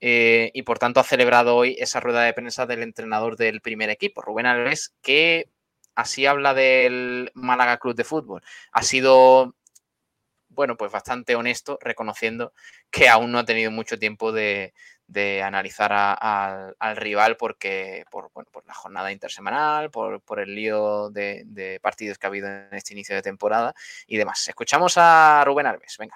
Eh, 0.01 0.49
y 0.55 0.63
por 0.63 0.79
tanto 0.79 0.99
ha 0.99 1.03
celebrado 1.03 1.55
hoy 1.55 1.77
esa 1.79 1.99
rueda 1.99 2.23
de 2.23 2.33
prensa 2.33 2.65
del 2.65 2.81
entrenador 2.81 3.37
del 3.37 3.61
primer 3.61 3.91
equipo, 3.91 4.21
Rubén 4.21 4.47
Alves, 4.47 4.95
que 5.01 5.47
así 5.95 6.25
habla 6.25 6.55
del 6.55 7.31
Málaga 7.35 7.77
Club 7.77 7.95
de 7.95 8.03
Fútbol. 8.03 8.41
Ha 8.71 8.81
sido, 8.83 9.55
bueno, 10.49 10.77
pues 10.77 10.91
bastante 10.91 11.35
honesto, 11.35 11.77
reconociendo 11.81 12.53
que 12.89 13.09
aún 13.09 13.31
no 13.31 13.39
ha 13.39 13.45
tenido 13.45 13.71
mucho 13.71 13.99
tiempo 13.99 14.31
de, 14.31 14.73
de 15.11 15.43
analizar 15.43 15.91
a, 15.91 16.13
a, 16.13 16.73
al 16.79 16.95
rival 16.95 17.35
porque 17.35 18.05
por, 18.09 18.31
bueno, 18.33 18.49
por 18.49 18.65
la 18.65 18.73
jornada 18.73 19.11
intersemanal, 19.11 19.91
por, 19.91 20.21
por 20.21 20.39
el 20.39 20.55
lío 20.55 21.09
de, 21.09 21.43
de, 21.45 21.81
partidos 21.81 22.17
que 22.17 22.27
ha 22.27 22.29
habido 22.29 22.47
en 22.47 22.69
este 22.71 22.93
inicio 22.93 23.13
de 23.15 23.21
temporada 23.21 23.73
y 24.07 24.15
demás. 24.17 24.47
Escuchamos 24.47 24.93
a 24.95 25.43
Rubén 25.45 25.67
Alves, 25.67 25.97
venga. 25.99 26.15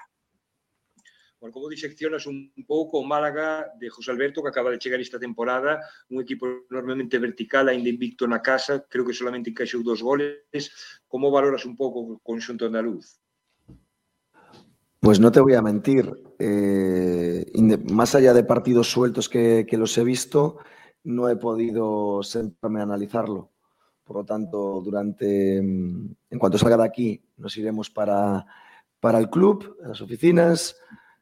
Bueno, 1.38 1.52
como 1.52 1.68
diseccionas 1.68 2.24
un 2.24 2.50
pouco 2.66 2.98
o 2.98 3.04
Málaga 3.04 3.70
de 3.78 3.90
José 3.90 4.10
Alberto 4.10 4.42
que 4.42 4.48
acaba 4.48 4.70
de 4.70 4.78
chegar 4.78 4.98
esta 4.98 5.18
temporada, 5.18 5.78
un 6.08 6.22
equipo 6.22 6.48
enormemente 6.70 7.18
vertical, 7.18 7.68
ainda 7.68 7.90
invicto 7.90 8.24
na 8.26 8.40
casa, 8.40 8.88
creo 8.88 9.04
que 9.04 9.12
solamente 9.12 9.52
encaixou 9.52 9.84
dos 9.84 10.00
goles. 10.00 10.72
Como 11.04 11.28
valoras 11.28 11.68
un 11.68 11.76
pouco 11.76 12.00
o 12.00 12.16
conxunto 12.24 12.64
andaluz? 12.64 13.20
Pues 15.06 15.20
no 15.20 15.30
te 15.30 15.38
voy 15.38 15.54
a 15.54 15.62
mentir, 15.62 16.12
eh, 16.36 17.46
más 17.92 18.16
allá 18.16 18.34
de 18.34 18.42
partidos 18.42 18.90
sueltos 18.90 19.28
que, 19.28 19.64
los 19.70 19.96
he 19.98 20.02
visto, 20.02 20.58
no 21.04 21.28
he 21.28 21.36
podido 21.36 22.24
sentarme 22.24 22.80
a 22.80 22.82
analizarlo. 22.82 23.52
Por 24.02 24.16
lo 24.16 24.24
tanto, 24.24 24.80
durante, 24.80 25.58
en 25.58 26.38
cuanto 26.40 26.58
salga 26.58 26.78
de 26.78 26.84
aquí, 26.86 27.24
nos 27.36 27.56
iremos 27.56 27.88
para, 27.88 28.46
para 28.98 29.20
el 29.20 29.30
club, 29.30 29.76
las 29.80 30.00
oficinas, 30.00 30.76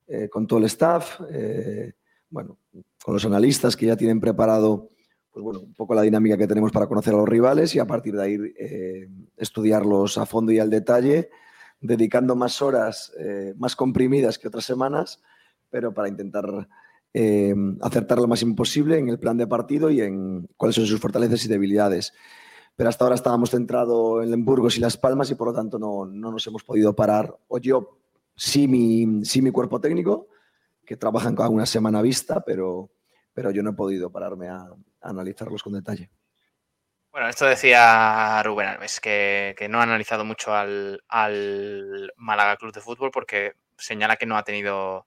eh, 0.06 0.30
con 0.30 0.46
todo 0.46 0.60
el 0.60 0.64
staff, 0.64 1.20
eh, 1.30 1.92
bueno, 2.30 2.60
con 3.04 3.12
los 3.12 3.26
analistas 3.26 3.76
que 3.76 3.84
ya 3.84 3.98
tienen 3.98 4.18
preparado 4.18 4.88
pues 5.30 5.44
bueno, 5.44 5.60
un 5.60 5.74
poco 5.74 5.94
la 5.94 6.00
dinámica 6.00 6.38
que 6.38 6.46
tenemos 6.46 6.72
para 6.72 6.86
conocer 6.86 7.12
a 7.12 7.18
los 7.18 7.28
rivales 7.28 7.74
y 7.74 7.80
a 7.80 7.86
partir 7.86 8.14
de 8.14 8.22
ahí 8.22 8.38
estudiarlos 9.36 10.16
a 10.16 10.24
fondo 10.24 10.52
y 10.52 10.58
al 10.58 10.70
detalle 10.70 11.28
dedicando 11.84 12.34
más 12.34 12.62
horas, 12.62 13.12
eh, 13.18 13.54
más 13.58 13.76
comprimidas 13.76 14.38
que 14.38 14.48
otras 14.48 14.64
semanas, 14.64 15.20
pero 15.70 15.92
para 15.92 16.08
intentar 16.08 16.68
eh, 17.12 17.54
acertar 17.82 18.18
lo 18.18 18.26
más 18.26 18.42
imposible 18.42 18.98
en 18.98 19.08
el 19.08 19.18
plan 19.18 19.36
de 19.36 19.46
partido 19.46 19.90
y 19.90 20.00
en 20.00 20.48
cuáles 20.56 20.76
son 20.76 20.86
sus 20.86 20.98
fortalezas 20.98 21.44
y 21.44 21.48
debilidades. 21.48 22.12
Pero 22.74 22.88
hasta 22.88 23.04
ahora 23.04 23.14
estábamos 23.14 23.50
centrados 23.50 24.24
en 24.24 24.30
Lemburgos 24.30 24.76
y 24.76 24.80
Las 24.80 24.96
Palmas 24.96 25.30
y 25.30 25.34
por 25.34 25.48
lo 25.48 25.54
tanto 25.54 25.78
no, 25.78 26.06
no 26.06 26.32
nos 26.32 26.46
hemos 26.46 26.64
podido 26.64 26.96
parar. 26.96 27.36
O 27.48 27.58
yo, 27.58 27.98
sí 28.34 28.66
mi, 28.66 29.24
sí 29.24 29.42
mi 29.42 29.50
cuerpo 29.50 29.80
técnico, 29.80 30.28
que 30.84 30.96
trabajan 30.96 31.36
con 31.36 31.52
una 31.52 31.66
semana 31.66 32.02
vista, 32.02 32.42
pero, 32.44 32.90
pero 33.32 33.50
yo 33.50 33.62
no 33.62 33.70
he 33.70 33.74
podido 33.74 34.10
pararme 34.10 34.48
a, 34.48 34.60
a 34.60 34.76
analizarlos 35.02 35.62
con 35.62 35.74
detalle. 35.74 36.10
Bueno, 37.14 37.28
esto 37.28 37.46
decía 37.46 38.42
Rubén 38.42 38.66
Alves, 38.66 38.98
que, 38.98 39.54
que 39.56 39.68
no 39.68 39.78
ha 39.78 39.84
analizado 39.84 40.24
mucho 40.24 40.52
al, 40.52 41.04
al, 41.06 42.12
Málaga 42.16 42.56
Club 42.56 42.74
de 42.74 42.80
Fútbol 42.80 43.12
porque 43.12 43.52
señala 43.78 44.16
que 44.16 44.26
no 44.26 44.36
ha 44.36 44.42
tenido 44.42 45.06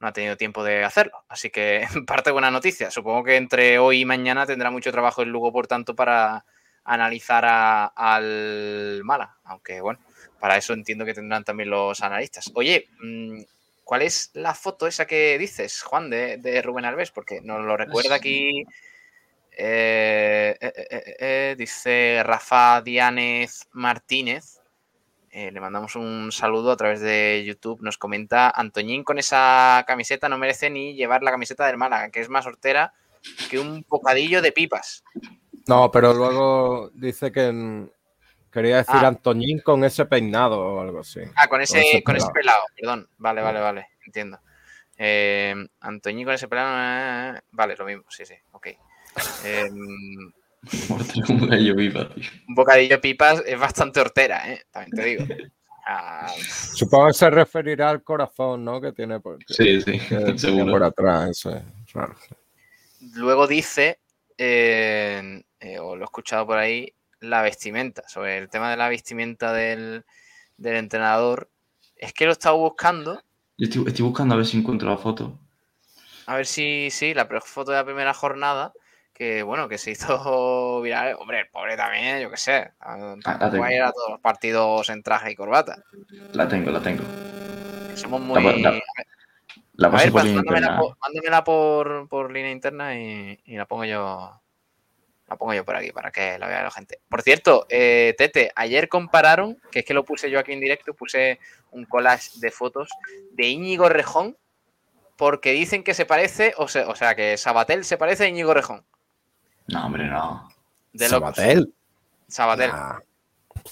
no 0.00 0.08
ha 0.08 0.12
tenido 0.12 0.36
tiempo 0.36 0.64
de 0.64 0.82
hacerlo. 0.82 1.24
Así 1.28 1.50
que 1.50 1.82
en 1.94 2.06
parte 2.06 2.32
buena 2.32 2.50
noticia. 2.50 2.90
Supongo 2.90 3.22
que 3.22 3.36
entre 3.36 3.78
hoy 3.78 4.00
y 4.00 4.04
mañana 4.04 4.46
tendrá 4.46 4.72
mucho 4.72 4.90
trabajo 4.90 5.22
el 5.22 5.28
Lugo, 5.28 5.52
por 5.52 5.68
tanto, 5.68 5.94
para 5.94 6.44
analizar 6.82 7.44
a, 7.44 7.86
al 7.86 9.02
Málaga. 9.04 9.38
Aunque 9.44 9.80
bueno, 9.80 10.00
para 10.40 10.56
eso 10.56 10.72
entiendo 10.72 11.04
que 11.04 11.14
tendrán 11.14 11.44
también 11.44 11.70
los 11.70 12.02
analistas. 12.02 12.50
Oye, 12.56 12.88
mmm, 12.98 13.42
¿Cuál 13.84 14.02
es 14.02 14.30
la 14.34 14.54
foto 14.54 14.88
esa 14.88 15.06
que 15.06 15.38
dices, 15.38 15.82
Juan, 15.82 16.10
de, 16.10 16.62
Rubén 16.64 16.86
Alves? 16.86 17.12
Porque 17.12 17.40
nos 17.42 17.64
lo 17.64 17.76
recuerda 17.76 18.16
aquí. 18.16 18.64
Eh, 19.56 20.56
eh, 20.60 21.16
eh, 21.20 21.54
dice 21.56 22.22
Rafa 22.24 22.82
Diánez 22.82 23.68
Martínez. 23.72 24.60
le 25.32 25.60
mandamos 25.60 25.94
un 25.96 26.32
saludo 26.32 26.72
a 26.72 26.76
través 26.76 27.00
de 27.00 27.44
YouTube. 27.46 27.80
Nos 27.82 27.96
comenta: 27.96 28.50
Antoñín 28.50 29.04
con 29.04 29.18
esa 29.18 29.84
camiseta 29.86 30.28
no 30.28 30.38
merece 30.38 30.70
ni 30.70 30.94
llevar 30.94 31.22
la 31.22 31.30
camiseta 31.30 31.66
del 31.66 31.76
Málaga, 31.76 32.10
que 32.10 32.20
es 32.20 32.28
más 32.28 32.46
hortera 32.46 32.92
que 33.48 33.58
un 33.58 33.84
bocadillo 33.88 34.42
de 34.42 34.52
pipas. 34.52 35.04
No, 35.68 35.90
pero 35.90 36.12
luego 36.12 36.90
dice 36.92 37.30
que 37.30 37.86
quería 38.50 38.78
decir 38.78 38.96
ah. 38.96 39.08
Antoñín 39.08 39.60
con 39.60 39.84
ese 39.84 40.04
peinado 40.04 40.60
o 40.60 40.80
algo 40.80 41.00
así. 41.00 41.20
Ah, 41.36 41.46
con 41.46 41.60
ese, 41.60 42.02
con 42.02 42.16
ese, 42.16 42.30
pelado. 42.32 42.64
perdón. 42.76 43.08
Vale, 43.18 43.40
vale, 43.40 43.60
vale, 43.60 43.88
entiendo. 44.04 44.40
Antoñín 45.80 46.24
con 46.24 46.34
ese 46.34 46.48
pelado, 46.48 47.40
vale, 47.52 47.76
lo 47.76 47.84
mismo, 47.84 48.04
sí, 48.08 48.26
sí, 48.26 48.34
ok. 48.50 48.68
un 51.28 51.40
bocadillo 51.40 51.76
pipas, 51.76 52.08
Un 52.48 52.54
bocadillo 52.54 53.00
pipas 53.00 53.42
es 53.46 53.58
bastante 53.58 54.00
hortera, 54.00 54.52
¿eh? 54.52 54.62
también 54.70 54.96
te 54.96 55.04
digo. 55.04 55.26
Ah, 55.86 56.32
Supongo 56.74 57.08
que 57.08 57.12
se 57.12 57.28
referirá 57.28 57.90
al 57.90 58.02
corazón, 58.02 58.64
¿no? 58.64 58.80
Que 58.80 58.92
tiene 58.92 59.20
por, 59.20 59.38
sí, 59.46 59.82
sí, 59.82 59.98
seguro. 60.38 60.72
por 60.72 60.82
atrás, 60.82 61.30
eso 61.30 61.54
es 61.54 61.62
Luego 63.14 63.46
dice, 63.46 64.00
eh, 64.38 65.42
o 65.80 65.96
lo 65.96 66.02
he 66.02 66.04
escuchado 66.04 66.46
por 66.46 66.58
ahí, 66.58 66.92
la 67.20 67.42
vestimenta, 67.42 68.06
sobre 68.08 68.38
el 68.38 68.48
tema 68.48 68.70
de 68.70 68.76
la 68.76 68.88
vestimenta 68.88 69.52
del, 69.52 70.04
entrenador. 70.62 71.50
Es 71.96 72.12
que 72.12 72.24
lo 72.24 72.30
he 72.30 72.32
estado 72.32 72.56
buscando. 72.56 73.22
estoy, 73.58 74.02
buscando 74.02 74.34
a 74.34 74.38
ver 74.38 74.46
si 74.46 74.58
encuentro 74.58 74.88
la 74.88 74.96
foto. 74.96 75.38
A 76.26 76.36
ver 76.36 76.46
si, 76.46 76.88
sí, 76.90 77.12
la 77.12 77.26
foto 77.26 77.72
de 77.72 77.76
la 77.76 77.84
primera 77.84 78.14
jornada, 78.14 78.72
que 79.14 79.42
bueno, 79.42 79.68
que 79.68 79.78
se 79.78 79.92
hizo 79.92 80.80
viral. 80.82 81.16
Hombre, 81.18 81.40
el 81.40 81.48
pobre 81.48 81.76
también, 81.76 82.20
yo 82.20 82.30
qué 82.30 82.36
sé. 82.36 82.72
Tampoco 83.22 83.70
ir 83.70 83.82
a 83.82 83.92
todos 83.92 84.10
los 84.10 84.20
partidos 84.20 84.90
en 84.90 85.02
traje 85.02 85.30
y 85.30 85.34
corbata. 85.34 85.82
La 86.32 86.48
tengo, 86.48 86.70
la 86.70 86.80
tengo. 86.80 87.04
somos 87.94 88.20
muy. 88.20 88.62
La, 89.76 89.88
a 89.88 89.90
ver, 89.90 90.12
por 90.12 90.20
pues, 90.22 90.32
mándamela, 90.32 91.42
por, 91.42 92.08
por, 92.08 92.30
línea 92.30 92.52
interna 92.52 92.94
y 92.96 93.38
la 93.46 93.66
pongo 93.66 93.84
yo 93.84 94.40
la 95.26 95.36
pongo 95.36 95.54
yo 95.54 95.64
por 95.64 95.76
aquí 95.76 95.90
para 95.90 96.10
que 96.10 96.38
la 96.38 96.46
vea 96.46 96.62
la 96.62 96.70
gente. 96.70 97.00
Por 97.08 97.22
cierto, 97.22 97.66
eh, 97.68 98.14
Tete, 98.18 98.52
ayer 98.54 98.88
compararon, 98.88 99.58
que 99.70 99.80
es 99.80 99.84
que 99.84 99.94
lo 99.94 100.04
puse 100.04 100.30
yo 100.30 100.38
aquí 100.38 100.52
en 100.52 100.60
directo, 100.60 100.94
puse 100.94 101.38
un 101.70 101.84
collage 101.84 102.30
de 102.36 102.50
fotos 102.50 102.88
de 103.32 103.46
Íñigo 103.46 103.88
Rejón, 103.88 104.36
porque 105.16 105.52
dicen 105.52 105.82
que 105.82 105.94
se 105.94 106.06
parece, 106.06 106.54
o 106.58 106.68
sea, 106.68 106.88
o 106.88 106.94
sea 106.94 107.14
que 107.14 107.36
Sabatel 107.36 107.84
se 107.84 107.96
parece 107.96 108.24
a 108.24 108.28
Íñigo 108.28 108.52
Rejón. 108.52 108.84
No, 109.68 109.86
hombre, 109.86 110.06
no. 110.06 110.48
De 110.92 111.08
¿Sabatel? 111.08 111.72
Sabatel. 112.28 112.70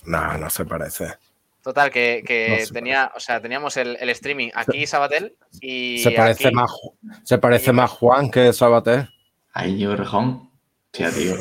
No, 0.05 0.39
no, 0.39 0.51
se 0.51 0.65
parece. 0.65 1.15
Total, 1.63 1.91
que, 1.91 2.65
tenía, 2.73 3.13
o 3.15 3.21
sea, 3.21 3.41
teníamos 3.41 3.77
el, 3.77 3.97
streaming 4.11 4.51
aquí 4.55 4.87
Sabatel 4.87 5.37
y. 5.61 5.99
Se 5.99 6.11
parece 6.11 6.51
más 6.51 6.73
se 7.23 7.39
parece 7.39 7.73
más 7.73 7.91
Juan 7.91 8.31
que 8.31 8.53
Sabatel. 8.53 9.09
A 9.53 9.67
Íñigo 9.67 9.95
Rejón. 9.95 10.51
Tía, 10.91 11.11
tío. 11.11 11.37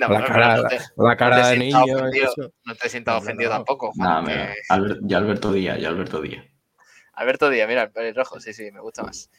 la, 0.00 1.16
cara, 1.16 1.48
de 1.48 1.58
niño. 1.58 1.84
no 2.64 2.74
te 2.74 2.88
sientas 2.88 3.22
ofendido 3.22 3.50
tampoco. 3.50 3.92
Nada, 3.94 4.52
ya 5.02 5.18
Alberto 5.18 5.52
Díaz, 5.52 5.78
ya 5.80 5.88
Alberto 5.88 6.20
Díaz. 6.20 6.44
Alberto 7.12 7.50
Díaz, 7.50 7.68
mira, 7.68 7.90
el 7.94 8.14
rojo, 8.14 8.40
sí, 8.40 8.52
sí, 8.52 8.70
me 8.72 8.80
gusta 8.80 9.04
más. 9.04 9.30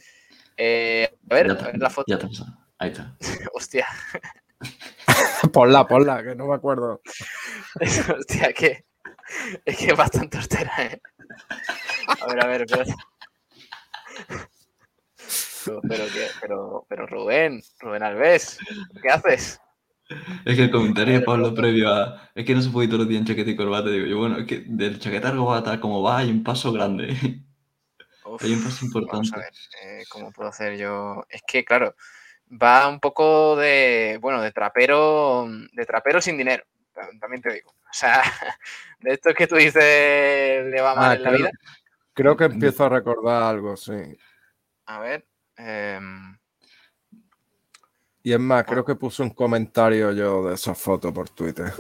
Eh, 0.56 1.10
a, 1.30 1.34
ver, 1.34 1.52
a 1.52 1.54
ver 1.56 1.78
la 1.78 1.90
foto. 1.90 2.06
Ya 2.08 2.16
está, 2.16 2.28
ahí 2.80 2.90
está. 2.92 3.16
Hostia. 3.54 3.88
ponla, 5.54 5.88
ponla, 5.88 6.24
que 6.24 6.36
no 6.36 6.48
me 6.48 6.56
acuerdo. 6.56 7.02
Hostia, 8.18 8.54
que 8.54 8.86
es 9.66 9.78
que 9.78 9.86
es 9.88 9.98
bastante 9.98 10.38
hortera, 10.38 10.74
¿eh? 10.80 11.02
A 12.22 12.28
ver, 12.28 12.44
a 12.44 12.48
ver, 12.48 12.62
espérate. 12.62 12.94
Pero, 15.66 16.06
pero, 16.42 16.86
pero, 16.90 17.06
Rubén, 17.06 17.62
Rubén 17.80 18.02
Alves, 18.02 18.58
¿qué 19.02 19.10
haces? 19.10 19.62
Es 20.46 20.56
que 20.56 20.64
el 20.64 20.72
comentario 20.72 21.20
de 21.20 21.22
Pablo 21.22 21.54
previo 21.54 21.90
a. 21.90 22.32
Es 22.34 22.46
que 22.46 22.56
no 22.56 22.62
se 22.62 22.70
puede 22.70 22.86
ir 22.86 22.90
todos 22.90 23.02
los 23.02 23.10
días 23.10 23.20
en 23.20 23.28
chaqueta 23.28 23.52
y 23.52 23.56
corbata. 23.56 23.90
Digo 23.90 24.08
yo, 24.08 24.18
bueno, 24.18 24.40
es 24.40 24.48
que 24.48 24.64
del 24.66 25.00
chaqueta 25.00 25.30
a 25.30 25.36
corbata, 25.36 25.80
como 25.80 26.02
va, 26.02 26.20
hay 26.20 26.32
un 26.32 26.44
paso 26.44 26.72
grande. 26.72 27.10
hay 28.40 28.54
un 28.54 28.64
paso 28.64 28.86
importante. 28.86 29.30
Vamos 29.30 29.34
a 29.34 29.38
ver, 29.38 29.54
eh, 29.84 30.04
¿cómo 30.10 30.32
puedo 30.32 30.50
hacer 30.50 30.78
yo? 30.78 31.24
Es 31.30 31.44
que, 31.46 31.64
claro, 31.64 31.94
va 32.50 32.88
un 32.88 33.00
poco 33.00 33.56
de. 33.56 34.18
Bueno, 34.22 34.42
de 34.42 34.52
trapero. 34.52 35.48
De 35.74 35.86
trapero 35.86 36.22
sin 36.22 36.38
dinero. 36.38 36.64
También 37.20 37.42
te 37.42 37.54
digo. 37.54 37.72
O 37.72 37.94
sea, 37.94 38.22
de 39.00 39.14
esto 39.14 39.34
que 39.34 39.48
tú 39.48 39.56
dices 39.56 40.66
le 40.66 40.82
va 40.82 40.96
mal 40.96 41.12
ah, 41.12 41.16
en 41.16 41.24
la 41.24 41.32
vida. 41.32 41.52
Creo 42.14 42.36
que 42.36 42.46
empiezo 42.46 42.86
a 42.86 42.90
recordar 42.90 43.44
algo, 43.44 43.78
sí. 43.78 44.18
A 44.86 45.00
ver. 45.00 45.26
Em, 45.56 46.38
y 48.24 48.34
es 48.34 48.40
más, 48.40 48.66
creo 48.66 48.84
que 48.84 48.96
puse 48.96 49.24
un 49.24 49.30
comentario 49.30 50.12
yo 50.12 50.48
de 50.48 50.56
esa 50.56 50.76
foto 50.76 51.14
por 51.14 51.30
Twitter. 51.30 51.72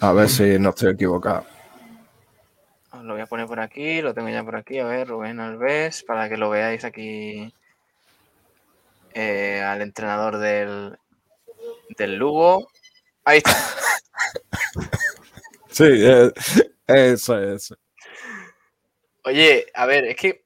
A 0.00 0.12
ver 0.12 0.28
si 0.28 0.58
no 0.58 0.70
estoy 0.70 0.92
equivocado. 0.92 1.46
Lo 3.02 3.14
voy 3.14 3.22
a 3.22 3.26
poner 3.26 3.46
por 3.46 3.60
aquí, 3.60 4.02
lo 4.02 4.12
tengo 4.12 4.28
ya 4.28 4.42
por 4.42 4.56
aquí. 4.56 4.78
A 4.78 4.84
ver, 4.84 5.08
Rubén 5.08 5.40
Alves, 5.40 6.02
para 6.02 6.28
que 6.28 6.36
lo 6.36 6.50
veáis 6.50 6.84
aquí 6.84 7.52
eh, 9.14 9.62
al 9.62 9.82
entrenador 9.82 10.38
del, 10.38 10.98
del 11.96 12.16
Lugo. 12.16 12.68
Ahí 13.24 13.38
está. 13.38 13.52
sí, 15.70 15.84
eh, 15.86 16.32
eso 16.86 17.38
es. 17.38 17.74
Oye, 19.24 19.66
a 19.74 19.86
ver, 19.86 20.04
es 20.04 20.16
que 20.16 20.44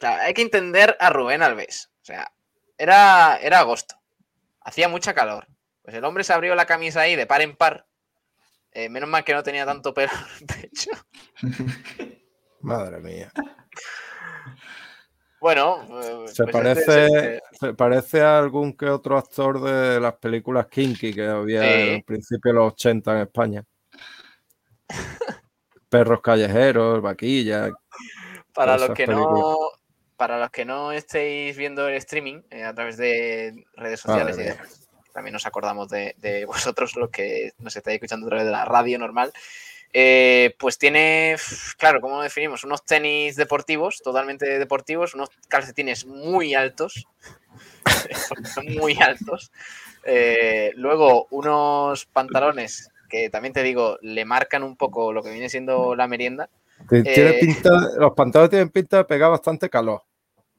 hay 0.00 0.34
que 0.34 0.42
entender 0.42 0.96
a 1.00 1.10
Rubén 1.10 1.42
Alves. 1.42 1.90
O 2.02 2.04
sea, 2.04 2.30
era, 2.76 3.38
era 3.38 3.60
agosto. 3.60 3.94
Hacía 4.60 4.88
mucha 4.88 5.14
calor. 5.14 5.46
Pues 5.82 5.96
el 5.96 6.04
hombre 6.04 6.24
se 6.24 6.32
abrió 6.32 6.54
la 6.54 6.66
camisa 6.66 7.02
ahí 7.02 7.16
de 7.16 7.26
par 7.26 7.42
en 7.42 7.56
par. 7.56 7.86
Eh, 8.72 8.88
menos 8.88 9.08
mal 9.08 9.24
que 9.24 9.34
no 9.34 9.42
tenía 9.42 9.64
tanto 9.64 9.94
pelo 9.94 10.12
en 10.12 10.40
el 10.40 10.46
pecho. 10.46 10.90
Madre 12.60 13.00
mía. 13.00 13.32
Bueno, 15.44 15.82
eh, 16.02 16.28
se, 16.28 16.44
pues 16.44 16.52
parece, 16.54 17.42
se 17.60 17.74
parece 17.74 18.22
a 18.22 18.38
algún 18.38 18.74
que 18.74 18.86
otro 18.86 19.18
actor 19.18 19.60
de 19.60 20.00
las 20.00 20.14
películas 20.14 20.68
Kinky 20.68 21.12
que 21.12 21.26
había 21.26 21.92
en 21.92 22.02
principio 22.02 22.50
de 22.50 22.58
los 22.58 22.72
80 22.72 23.12
en 23.12 23.18
España. 23.18 23.64
Perros 25.90 26.22
callejeros, 26.22 27.02
vaquillas. 27.02 27.72
Para 28.54 28.78
los 28.78 28.88
que 28.92 29.06
no, 29.06 29.58
para 30.16 30.38
los 30.38 30.48
que 30.48 30.64
no 30.64 30.92
estéis 30.92 31.58
viendo 31.58 31.86
el 31.88 31.96
streaming 31.96 32.40
eh, 32.48 32.64
a 32.64 32.72
través 32.72 32.96
de 32.96 33.66
redes 33.74 34.00
sociales 34.00 34.38
y 34.38 35.12
también 35.12 35.34
nos 35.34 35.44
acordamos 35.44 35.90
de, 35.90 36.44
vosotros, 36.46 36.96
los 36.96 37.10
que 37.10 37.52
nos 37.58 37.76
estáis 37.76 37.96
escuchando 37.96 38.28
a 38.28 38.30
través 38.30 38.46
de 38.46 38.52
la 38.52 38.64
radio 38.64 38.98
normal, 38.98 39.30
eh, 39.96 40.56
pues 40.58 40.76
tiene, 40.76 41.36
claro, 41.78 42.00
¿cómo 42.00 42.20
definimos? 42.20 42.64
Unos 42.64 42.84
tenis 42.84 43.36
deportivos, 43.36 44.02
totalmente 44.02 44.58
deportivos, 44.58 45.14
unos 45.14 45.28
calcetines 45.46 46.04
muy 46.04 46.52
altos, 46.52 47.06
muy 48.80 48.98
altos. 49.00 49.52
Eh, 50.04 50.72
luego 50.74 51.28
unos 51.30 52.06
pantalones 52.06 52.90
que 53.08 53.30
también 53.30 53.54
te 53.54 53.62
digo, 53.62 53.96
le 54.02 54.24
marcan 54.24 54.64
un 54.64 54.76
poco 54.76 55.12
lo 55.12 55.22
que 55.22 55.30
viene 55.30 55.48
siendo 55.48 55.94
la 55.94 56.08
merienda. 56.08 56.50
Tiene 56.88 57.34
pinta, 57.34 57.70
los 57.96 58.14
pantalones 58.14 58.50
tienen 58.50 58.70
pinta 58.70 58.96
de 58.96 59.04
pegar 59.04 59.30
bastante 59.30 59.70
calor 59.70 60.02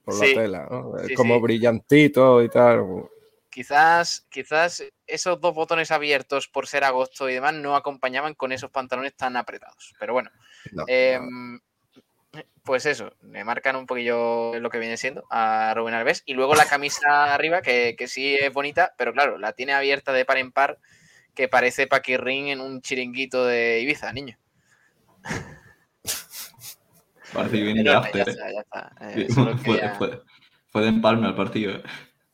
por 0.06 0.16
la 0.16 0.34
tela, 0.34 0.70
como 1.14 1.42
brillantito 1.42 2.42
y 2.42 2.48
tal. 2.48 3.10
Quizás, 3.56 4.28
quizás 4.30 4.84
esos 5.08 5.40
dos 5.40 5.56
botones 5.56 5.90
abiertos 5.90 6.50
por 6.50 6.68
ser 6.68 6.84
agosto 6.84 7.30
y 7.30 7.36
demás 7.36 7.54
no 7.54 7.78
acompañaban 7.78 8.34
con 8.34 8.52
esos 8.52 8.70
pantalones 8.70 9.16
tan 9.16 9.38
apretados. 9.38 9.94
Pero 9.98 10.12
bueno, 10.12 10.30
em, 10.88 11.62
pues 12.66 12.86
eso, 12.86 13.14
me 13.22 13.46
marcan 13.46 13.78
un 13.78 13.86
poquillo 13.86 14.60
lo 14.60 14.70
que 14.70 14.78
viene 14.78 14.98
siendo 14.98 15.24
a 15.30 15.74
Rubén 15.74 15.94
Alves. 15.94 16.22
Y 16.26 16.34
luego 16.34 16.54
la 16.54 16.66
camisa 16.70 17.34
arriba, 17.34 17.62
que, 17.62 17.96
sí 18.08 18.36
es 18.36 18.52
bonita, 18.52 18.94
pero 18.98 19.14
claro, 19.14 19.38
la 19.38 19.54
tiene 19.54 19.72
abierta 19.72 20.12
de 20.12 20.26
par 20.26 20.38
en 20.38 20.52
par, 20.52 20.78
que 21.34 21.48
parece 21.48 21.88
Paquirrin 21.88 22.50
en 22.50 22.60
un 22.60 22.82
chiringuito 22.82 23.46
de 23.46 23.80
Ibiza, 23.80 24.12
niño. 24.12 24.38
Parece 27.32 27.56
que 27.56 27.64
viene 27.64 27.84
de 27.84 27.94
after. 27.94 28.36
Eh, 29.00 29.28
fue, 30.74 30.82
de 30.82 30.88
empalme 30.90 31.28
al 31.28 31.36
partido. 31.38 31.82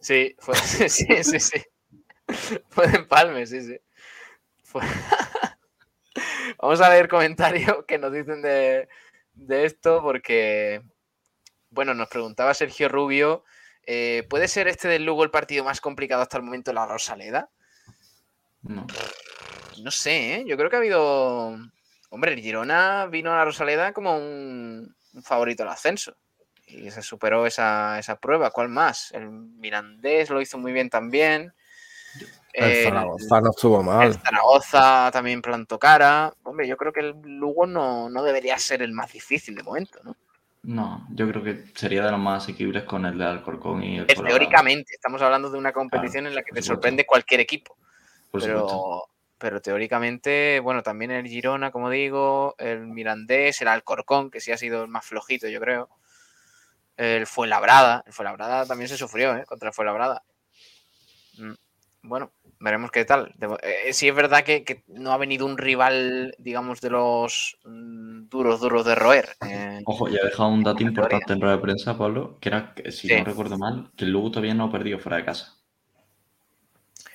Sí, 0.01 0.35
fue, 0.39 0.55
sí, 0.89 0.89
sí, 1.23 1.39
sí. 1.39 1.63
Fue 2.69 2.87
de 2.87 2.97
empalme, 2.97 3.45
sí, 3.45 3.61
sí. 3.61 3.79
Vamos 6.61 6.81
a 6.81 6.89
leer 6.89 7.07
comentarios 7.07 7.85
que 7.87 7.97
nos 7.97 8.11
dicen 8.11 8.41
de, 8.41 8.89
de 9.33 9.65
esto, 9.65 10.01
porque, 10.01 10.81
bueno, 11.69 11.93
nos 11.93 12.09
preguntaba 12.09 12.53
Sergio 12.53 12.89
Rubio, 12.89 13.43
eh, 13.85 14.25
¿puede 14.29 14.47
ser 14.47 14.67
este 14.67 14.87
del 14.87 15.05
Lugo 15.05 15.23
el 15.23 15.31
partido 15.31 15.63
más 15.63 15.81
complicado 15.81 16.21
hasta 16.21 16.37
el 16.37 16.43
momento, 16.43 16.73
la 16.73 16.85
Rosaleda? 16.85 17.49
No. 18.63 18.85
No 19.81 19.91
sé, 19.91 20.35
¿eh? 20.35 20.43
yo 20.45 20.57
creo 20.57 20.69
que 20.69 20.75
ha 20.75 20.79
habido. 20.79 21.57
Hombre, 22.09 22.33
el 22.33 22.41
Girona 22.41 23.07
vino 23.07 23.31
a 23.33 23.37
la 23.37 23.45
Rosaleda 23.45 23.93
como 23.93 24.17
un, 24.17 24.95
un 25.13 25.23
favorito 25.23 25.63
al 25.63 25.69
ascenso. 25.69 26.15
Y 26.71 26.91
se 26.91 27.01
superó 27.01 27.45
esa, 27.45 27.99
esa, 27.99 28.15
prueba. 28.15 28.51
¿Cuál 28.51 28.69
más? 28.69 29.11
El 29.11 29.29
Mirandés 29.29 30.29
lo 30.29 30.41
hizo 30.41 30.57
muy 30.57 30.71
bien 30.71 30.89
también. 30.89 31.53
El 32.53 32.83
Zaragoza 32.83 33.41
no 33.41 33.49
estuvo 33.51 33.83
mal. 33.83 34.07
El 34.07 34.13
Zaragoza 34.15 35.09
también 35.11 35.41
plantó 35.41 35.79
cara. 35.79 36.33
Hombre, 36.43 36.67
yo 36.67 36.77
creo 36.77 36.91
que 36.91 36.99
el 36.99 37.21
Lugo 37.23 37.65
no, 37.65 38.09
no 38.09 38.23
debería 38.23 38.57
ser 38.57 38.81
el 38.81 38.91
más 38.91 39.11
difícil 39.11 39.55
de 39.55 39.63
momento, 39.63 39.99
¿no? 40.03 40.15
No, 40.63 41.07
yo 41.09 41.27
creo 41.27 41.43
que 41.43 41.63
sería 41.73 42.05
de 42.05 42.11
los 42.11 42.19
más 42.19 42.43
asequibles 42.43 42.83
con 42.83 43.05
el 43.05 43.17
de 43.17 43.25
Alcorcón 43.25 43.83
y 43.83 43.97
el 43.97 44.05
Pero 44.05 44.23
Teóricamente, 44.23 44.93
estamos 44.93 45.21
hablando 45.21 45.49
de 45.49 45.57
una 45.57 45.73
competición 45.73 46.23
claro, 46.23 46.29
en 46.29 46.35
la 46.35 46.43
que 46.43 46.51
te 46.51 46.61
sorprende 46.61 47.05
cualquier 47.05 47.39
equipo. 47.39 47.75
Pero, 48.31 49.09
pero 49.39 49.59
teóricamente, 49.59 50.59
bueno, 50.59 50.83
también 50.83 51.09
el 51.09 51.27
Girona, 51.27 51.71
como 51.71 51.89
digo, 51.89 52.53
el 52.59 52.85
Mirandés, 52.85 53.61
el 53.61 53.69
Alcorcón, 53.69 54.29
que 54.29 54.39
sí 54.39 54.51
ha 54.51 54.57
sido 54.57 54.83
el 54.83 54.87
más 54.87 55.03
flojito, 55.03 55.47
yo 55.47 55.59
creo. 55.59 55.89
El 56.97 57.25
Fuenlabrada, 57.25 58.03
el 58.05 58.13
Fuenlabrada 58.13 58.65
también 58.65 58.87
se 58.87 58.97
sufrió, 58.97 59.35
¿eh? 59.35 59.45
Contra 59.45 59.69
el 59.69 59.73
Fuenlabrada. 59.73 60.23
Mm, 61.37 61.53
Bueno, 62.03 62.31
veremos 62.59 62.91
qué 62.91 63.05
tal. 63.05 63.33
Eh, 63.63 63.93
sí 63.93 64.07
es 64.07 64.15
verdad 64.15 64.43
que, 64.43 64.63
que, 64.63 64.83
no 64.87 65.11
ha 65.11 65.17
venido 65.17 65.45
un 65.45 65.57
rival, 65.57 66.35
digamos, 66.37 66.81
de 66.81 66.89
los 66.89 67.57
mm, 67.65 68.29
duros, 68.29 68.59
duros 68.59 68.85
de 68.85 68.95
roer. 68.95 69.29
Eh, 69.47 69.81
Ojo, 69.85 70.07
ya 70.07 70.19
he 70.21 70.25
dejado 70.25 70.49
un 70.49 70.63
dato 70.63 70.83
importante 70.83 71.33
en 71.33 71.41
rueda 71.41 71.55
de 71.55 71.61
prensa, 71.61 71.97
Pablo, 71.97 72.37
que 72.39 72.49
era, 72.49 72.73
que, 72.73 72.91
si 72.91 73.07
sí. 73.07 73.15
no 73.17 73.23
recuerdo 73.23 73.57
mal, 73.57 73.91
que 73.95 74.05
el 74.05 74.11
Lugo 74.11 74.31
todavía 74.31 74.53
no 74.53 74.65
ha 74.65 74.71
perdido 74.71 74.99
fuera 74.99 75.17
de 75.17 75.25
casa. 75.25 75.57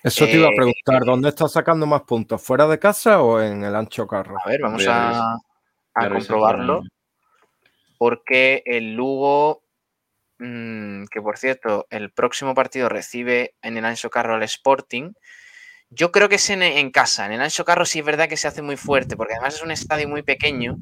Eso 0.02 0.24
te 0.24 0.36
iba 0.36 0.46
a 0.46 0.54
preguntar, 0.54 1.04
¿dónde 1.04 1.30
está 1.30 1.48
sacando 1.48 1.84
más 1.84 2.02
puntos? 2.02 2.40
¿Fuera 2.40 2.66
de 2.68 2.78
casa 2.78 3.22
o 3.22 3.40
en 3.40 3.64
el 3.64 3.74
ancho 3.74 4.06
carro? 4.06 4.36
A 4.44 4.48
ver, 4.48 4.60
vamos 4.60 4.86
a, 4.86 5.34
a 5.94 6.08
comprobarlo. 6.08 6.82
Porque 7.98 8.62
el 8.66 8.94
Lugo, 8.94 9.62
mmm, 10.38 11.04
que 11.10 11.20
por 11.20 11.38
cierto, 11.38 11.86
el 11.90 12.12
próximo 12.12 12.54
partido 12.54 12.88
recibe 12.88 13.54
en 13.62 13.76
el 13.76 13.84
ancho 13.84 14.10
carro 14.10 14.34
al 14.34 14.42
Sporting. 14.42 15.12
Yo 15.90 16.10
creo 16.10 16.28
que 16.28 16.36
es 16.36 16.50
en, 16.50 16.62
en, 16.62 16.90
casa. 16.90 17.26
En 17.26 17.32
el 17.32 17.40
ancho 17.40 17.64
carro 17.64 17.84
sí 17.84 18.00
es 18.00 18.04
verdad 18.04 18.28
que 18.28 18.36
se 18.36 18.48
hace 18.48 18.62
muy 18.62 18.76
fuerte, 18.76 19.16
porque 19.16 19.34
además 19.34 19.54
es 19.54 19.62
un 19.62 19.70
estadio 19.70 20.08
muy 20.08 20.22
pequeño 20.22 20.78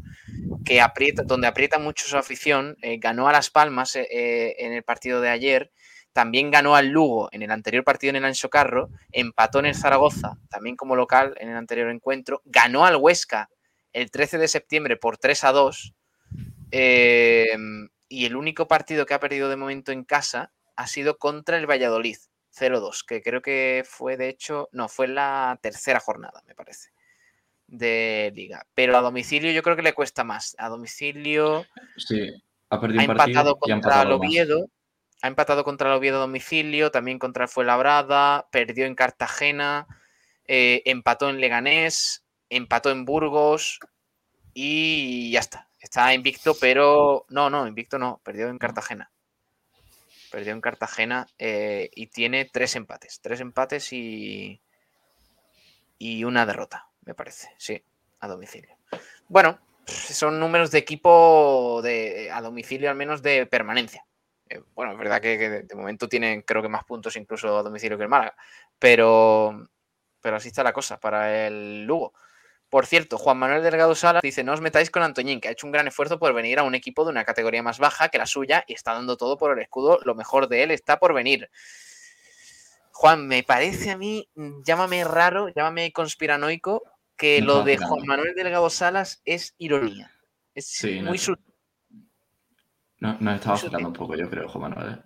que 0.65 0.81
aprieta, 0.81 1.23
donde 1.25 1.47
aprieta 1.47 1.79
mucho 1.79 2.07
su 2.07 2.17
afición. 2.17 2.77
Eh, 2.83 2.99
ganó 2.99 3.29
a 3.29 3.33
Las 3.33 3.51
Palmas 3.51 3.97
eh, 3.97 4.57
en 4.59 4.73
el 4.73 4.83
partido 4.83 5.21
de 5.21 5.29
ayer 5.29 5.71
también 6.15 6.53
ganó 6.53 6.77
al 6.77 6.89
Lugo 6.89 7.29
en 7.33 7.43
el 7.43 7.51
anterior 7.51 7.83
partido 7.83 8.11
en 8.11 8.17
el 8.17 8.25
Ancho 8.25 8.49
Carro, 8.49 8.89
empató 9.11 9.59
en 9.59 9.67
el 9.67 9.75
Zaragoza, 9.75 10.39
también 10.49 10.77
como 10.77 10.95
local 10.95 11.35
en 11.41 11.51
el 11.51 11.57
anterior 11.57 11.91
encuentro, 11.91 12.41
ganó 12.45 12.87
al 12.87 12.97
Huesca 12.97 13.51
el 13.93 14.13
13 14.13 14.39
de 14.39 14.47
septiembre 14.47 14.97
por 14.97 15.19
3 15.19 15.43
a 15.43 15.53
2. 15.53 15.95
Eh, 16.71 17.49
y 18.09 18.27
el 18.27 18.37
único 18.37 18.69
partido 18.69 19.07
que 19.07 19.15
ha 19.15 19.21
perdido 19.21 19.49
de 19.49 19.57
momento 19.57 19.93
en 19.93 20.05
casa 20.05 20.53
ha 20.77 20.87
sido 20.87 21.19
contra 21.19 21.57
el 21.57 21.69
Valladolid, 21.69 22.17
0-2, 22.57 23.05
que 23.07 23.23
creo 23.23 23.43
que 23.43 23.85
fue 23.87 24.17
de 24.17 24.29
hecho, 24.29 24.69
no, 24.73 24.89
fue 24.89 25.09
la 25.09 25.59
tercera 25.63 26.01
jornada, 26.01 26.43
me 26.47 26.55
parece, 26.55 26.91
de 27.67 28.33
liga. 28.35 28.67
Pero 28.75 28.97
a 28.97 29.01
domicilio 29.01 29.53
yo 29.53 29.63
creo 29.63 29.77
que 29.77 29.83
le 29.83 29.95
cuesta 29.95 30.25
más. 30.25 30.55
A 30.59 30.69
domicilio 30.69 31.67
sí, 31.97 32.31
ha, 32.71 32.81
perdido 32.81 33.01
ha 33.01 33.05
empatado 33.05 33.57
contra 33.57 34.03
el 34.03 34.13
Oviedo. 34.13 34.61
Más 34.61 34.69
ha 35.25 35.29
empatado 35.29 35.65
contra 35.65 35.89
el 35.89 35.97
Oviedo 35.97 36.19
a 36.19 36.21
domicilio, 36.21 36.91
también 36.91 37.19
contra 37.19 37.45
el 37.45 37.49
Fuenlabrada, 37.49 38.47
perdió 38.53 38.85
en 38.85 38.95
Cartagena, 38.95 39.87
eh, 40.47 40.83
empató 40.85 41.31
en 41.31 41.41
Leganés, 41.41 42.27
empató 42.51 42.91
en 42.91 43.07
Burgos 43.07 43.81
y 44.53 45.31
ya 45.31 45.41
está. 45.41 45.71
Está 45.85 46.15
invicto, 46.15 46.57
pero 46.59 47.27
no, 47.29 47.51
no, 47.51 47.67
invicto 47.69 47.99
no, 47.99 48.19
perdió 48.25 48.49
en 48.49 48.57
Cartagena. 48.57 49.13
Perdió 50.31 50.55
en 50.55 50.63
Cartagena 50.63 51.27
eh, 51.39 51.91
y 51.95 52.07
tiene 52.07 52.47
tres 52.47 52.75
empates, 52.75 53.21
tres 53.21 53.41
empates 53.41 53.93
y, 53.93 54.63
y 55.99 56.25
una 56.25 56.47
derrota, 56.47 56.89
me 57.03 57.13
parece, 57.13 57.51
sí, 57.59 57.85
a 58.21 58.29
domicilio. 58.29 58.79
Bueno, 59.29 59.59
son 59.87 60.41
números 60.41 60.71
de 60.71 60.79
equipo 60.79 61.83
de, 61.83 62.31
a 62.33 62.41
domicilio 62.41 62.89
al 62.89 62.97
menos 62.97 63.21
de 63.21 63.45
permanencia 63.45 64.07
eh, 64.49 64.63
bueno, 64.75 64.93
es 64.93 64.99
verdad 64.99 65.21
que, 65.21 65.39
que, 65.39 65.49
de 65.51 65.75
momento 65.75 66.09
tienen 66.09 66.43
creo 66.43 66.63
que 66.63 66.69
más 66.69 66.85
puntos 66.85 67.15
incluso 67.17 67.59
a 67.59 67.63
domicilio 67.63 67.99
que 67.99 68.05
el 68.05 68.09
Málaga, 68.09 68.35
pero, 68.79 69.69
pero 70.23 70.37
así 70.37 70.49
está 70.49 70.63
la 70.63 70.73
cosa 70.73 70.99
para 70.99 71.47
el 71.47 71.85
Lugo. 71.85 72.15
Por 72.75 72.87
cierto, 72.87 73.19
Juan 73.19 73.39
Manuel 73.39 73.63
Delgado 73.63 73.95
Sala 73.95 74.19
dice, 74.21 74.43
no 74.43 74.53
os 74.53 74.61
metáis 74.61 74.91
con 74.91 75.05
Antoñín, 75.05 75.41
que 75.41 75.47
ha 75.47 75.53
hecho 75.53 75.65
un 75.65 75.71
gran 75.71 75.87
esfuerzo 75.87 76.19
por 76.19 76.35
venir 76.35 76.59
a 76.59 76.65
un 76.65 76.75
equipo 76.75 77.05
de 77.05 77.11
una 77.13 77.25
categoría 77.25 77.63
más 77.63 77.79
baja 77.79 78.09
que 78.09 78.19
la 78.19 78.27
suya 78.27 78.65
y 78.67 78.73
está 78.73 78.95
dando 78.95 79.17
todo 79.17 79.39
por 79.39 79.53
el 79.53 79.63
escudo, 79.63 80.01
lo 80.05 80.17
mejor 80.17 80.49
de 80.49 80.65
él 80.65 80.73
está 80.73 80.99
por 80.99 81.15
venir. 81.15 81.49
Juan, 82.91 83.29
me 83.29 83.45
parece 83.45 83.93
a 83.93 83.97
mí, 83.97 84.29
llámame 84.65 85.05
raro, 85.05 85.51
llámame 85.51 85.93
conspiranoico, 85.93 86.83
que 87.17 87.41
no, 87.43 87.47
lo 87.47 87.63
de. 87.63 87.77
Juan 87.77 88.07
Manuel 88.07 88.35
Delgado 88.35 88.69
Salas 88.69 89.23
es 89.25 89.55
ironía. 89.59 90.11
Es 90.53 90.67
sí, 90.67 91.01
muy 91.01 91.21
no. 92.99 93.19
No, 93.21 93.35
estaba 93.37 93.55
afectando 93.55 93.87
un 93.87 93.95
poco, 93.95 94.17
yo 94.17 94.29
creo, 94.29 94.49
Juan 94.49 94.75
Manuel. 94.75 94.95
¿eh? 94.95 95.03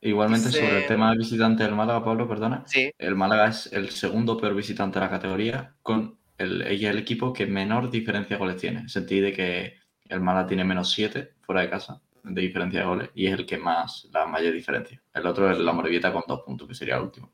Igualmente, 0.00 0.50
sobre 0.50 0.78
el 0.78 0.86
tema 0.86 1.10
del 1.10 1.18
visitante 1.18 1.62
del 1.62 1.74
Málaga, 1.74 2.02
Pablo, 2.02 2.26
perdona. 2.26 2.64
Sí. 2.66 2.90
El 2.96 3.16
Málaga 3.16 3.48
es 3.48 3.70
el 3.70 3.90
segundo 3.90 4.38
peor 4.38 4.54
visitante 4.54 4.98
de 4.98 5.04
la 5.04 5.10
categoría, 5.10 5.74
con 5.82 6.21
el, 6.38 6.62
el 6.62 6.98
equipo 6.98 7.32
que 7.32 7.46
menor 7.46 7.90
diferencia 7.90 8.36
de 8.36 8.40
goles 8.40 8.56
tiene. 8.56 8.78
En 8.78 8.84
el 8.84 8.90
sentido 8.90 9.26
de 9.26 9.32
que 9.32 9.74
el 10.08 10.20
Málaga 10.20 10.46
tiene 10.48 10.64
menos 10.64 10.92
7 10.92 11.34
fuera 11.40 11.62
de 11.62 11.70
casa 11.70 12.00
de 12.24 12.40
diferencia 12.40 12.80
de 12.80 12.86
goles 12.86 13.10
y 13.14 13.26
es 13.26 13.32
el 13.32 13.46
que 13.46 13.58
más, 13.58 14.08
la 14.12 14.26
mayor 14.26 14.52
diferencia. 14.52 15.02
El 15.12 15.26
otro 15.26 15.50
es 15.50 15.58
la 15.58 15.72
Morevieta 15.72 16.12
con 16.12 16.22
dos 16.26 16.42
puntos, 16.42 16.68
que 16.68 16.74
sería 16.74 16.96
el 16.96 17.02
último. 17.02 17.30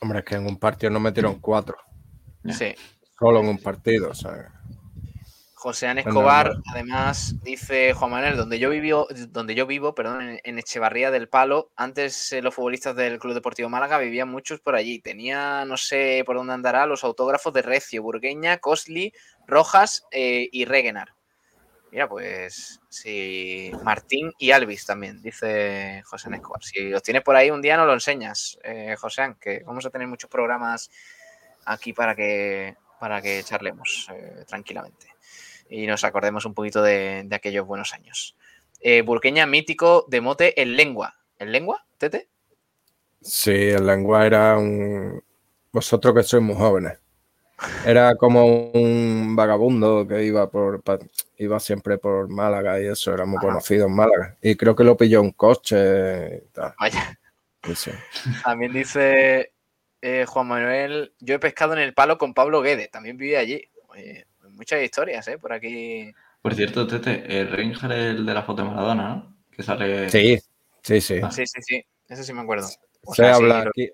Hombre, 0.00 0.20
es 0.20 0.24
que 0.24 0.36
en 0.36 0.46
un 0.46 0.56
partido 0.56 0.90
no 0.90 1.00
metieron 1.00 1.40
cuatro. 1.40 1.76
Sí. 2.48 2.74
Solo 3.18 3.40
en 3.40 3.48
un 3.48 3.58
partido, 3.58 4.10
o 4.10 4.14
sea. 4.14 4.52
José 5.60 5.88
An 5.88 5.98
Escobar, 5.98 6.54
además, 6.72 7.34
dice 7.42 7.92
Juan 7.92 8.12
Manuel, 8.12 8.34
donde 8.34 8.58
yo 8.58 8.70
vivo, 8.70 9.06
donde 9.28 9.54
yo 9.54 9.66
vivo, 9.66 9.94
perdón, 9.94 10.40
en, 10.42 10.58
Echevarría 10.58 11.10
del 11.10 11.28
Palo, 11.28 11.70
antes 11.76 12.32
eh, 12.32 12.40
los 12.40 12.54
futbolistas 12.54 12.96
del 12.96 13.18
Club 13.18 13.34
Deportivo 13.34 13.68
Málaga 13.68 13.98
vivían 13.98 14.30
muchos 14.30 14.58
por 14.60 14.74
allí. 14.74 15.00
Tenía, 15.00 15.66
no 15.66 15.76
sé 15.76 16.22
por 16.24 16.36
dónde 16.36 16.54
andará, 16.54 16.86
los 16.86 17.04
autógrafos 17.04 17.52
de 17.52 17.60
Recio, 17.60 18.02
Burgueña, 18.02 18.56
Cosli, 18.56 19.12
Rojas 19.46 20.06
eh, 20.12 20.48
y 20.50 20.64
Regenar. 20.64 21.12
Mira, 21.92 22.08
pues 22.08 22.80
sí, 22.88 23.70
Martín 23.84 24.32
y 24.38 24.52
Alvis 24.52 24.86
también, 24.86 25.20
dice 25.20 26.02
José 26.06 26.28
An 26.28 26.34
Escobar. 26.36 26.64
Si 26.64 26.88
los 26.88 27.02
tienes 27.02 27.22
por 27.22 27.36
ahí 27.36 27.50
un 27.50 27.60
día, 27.60 27.76
no 27.76 27.84
lo 27.84 27.92
enseñas, 27.92 28.58
eh, 28.64 28.96
José, 28.98 29.34
que 29.38 29.62
vamos 29.66 29.84
a 29.84 29.90
tener 29.90 30.08
muchos 30.08 30.30
programas 30.30 30.90
aquí 31.66 31.92
para 31.92 32.16
que, 32.16 32.76
para 32.98 33.20
que 33.20 33.44
charlemos 33.44 34.08
tranquilamente 34.46 35.19
y 35.70 35.86
nos 35.86 36.04
acordemos 36.04 36.44
un 36.44 36.52
poquito 36.52 36.82
de, 36.82 37.22
de 37.24 37.36
aquellos 37.36 37.66
buenos 37.66 37.94
años. 37.94 38.36
Eh, 38.80 39.02
Burqueña 39.02 39.46
mítico 39.46 40.04
de 40.08 40.20
mote 40.20 40.60
El 40.60 40.76
Lengua. 40.76 41.16
¿El 41.38 41.52
Lengua, 41.52 41.86
Tete? 41.96 42.28
Sí, 43.22 43.52
el 43.52 43.86
Lengua 43.86 44.26
era 44.26 44.58
un... 44.58 45.22
Vosotros 45.72 46.14
que 46.14 46.22
sois 46.22 46.42
muy 46.42 46.56
jóvenes. 46.56 46.98
Era 47.84 48.14
como 48.16 48.70
un 48.70 49.36
vagabundo 49.36 50.08
que 50.08 50.24
iba 50.24 50.50
por 50.50 50.82
iba 51.36 51.60
siempre 51.60 51.98
por 51.98 52.28
Málaga 52.28 52.80
y 52.80 52.86
eso, 52.86 53.12
era 53.12 53.26
muy 53.26 53.36
Ajá. 53.36 53.48
conocido 53.48 53.86
en 53.86 53.94
Málaga. 53.94 54.36
Y 54.40 54.56
creo 54.56 54.74
que 54.74 54.82
lo 54.82 54.96
pilló 54.96 55.20
un 55.20 55.32
coche 55.32 56.42
y 56.46 56.48
tal. 56.52 56.74
Vaya. 56.80 57.18
Sí. 57.74 57.90
También 58.42 58.72
dice 58.72 59.52
eh, 60.00 60.24
Juan 60.26 60.48
Manuel, 60.48 61.12
yo 61.20 61.34
he 61.34 61.38
pescado 61.38 61.74
en 61.74 61.80
el 61.80 61.92
palo 61.92 62.16
con 62.16 62.32
Pablo 62.32 62.62
Guede, 62.62 62.88
también 62.88 63.18
vive 63.18 63.36
allí. 63.36 63.62
Oye, 63.88 64.26
muchas 64.60 64.82
historias, 64.82 65.26
¿eh? 65.28 65.38
Por 65.38 65.54
aquí. 65.54 66.12
Por 66.42 66.54
cierto, 66.54 66.86
Tete, 66.86 67.24
el 67.40 67.50
Ranger 67.50 67.92
es 67.92 68.14
el 68.16 68.26
de 68.26 68.34
la 68.34 68.42
foto 68.42 68.62
de 68.62 68.68
Maradona, 68.68 69.08
¿no? 69.08 69.36
Que 69.50 69.62
sale. 69.62 70.10
Sí, 70.10 70.38
sí, 70.82 71.00
sí. 71.00 71.20
Ah. 71.22 71.30
Sí, 71.30 71.46
sí, 71.46 71.62
sí. 71.62 71.84
Eso 72.06 72.22
sí 72.22 72.32
me 72.34 72.42
acuerdo. 72.42 72.68
O 73.06 73.14
sea, 73.14 73.34
habla 73.36 73.62
sí, 73.62 73.68
aquí. 73.68 73.90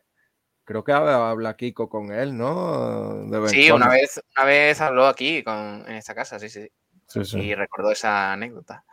Creo 0.64 0.82
que 0.82 0.90
habla 0.90 1.56
Kiko 1.56 1.88
con 1.88 2.10
él, 2.10 2.36
¿no? 2.36 3.24
sí, 3.46 3.70
una 3.70 3.88
vez, 3.88 4.20
una 4.36 4.44
vez 4.44 4.80
habló 4.80 5.06
aquí 5.06 5.44
con, 5.44 5.84
en 5.86 5.94
esta 5.94 6.12
casa, 6.12 6.40
sí, 6.40 6.48
sí. 6.48 6.68
sí, 7.06 7.24
sí. 7.24 7.38
Y 7.38 7.54
recordó 7.54 7.92
esa 7.92 8.32
anécdota. 8.32 8.84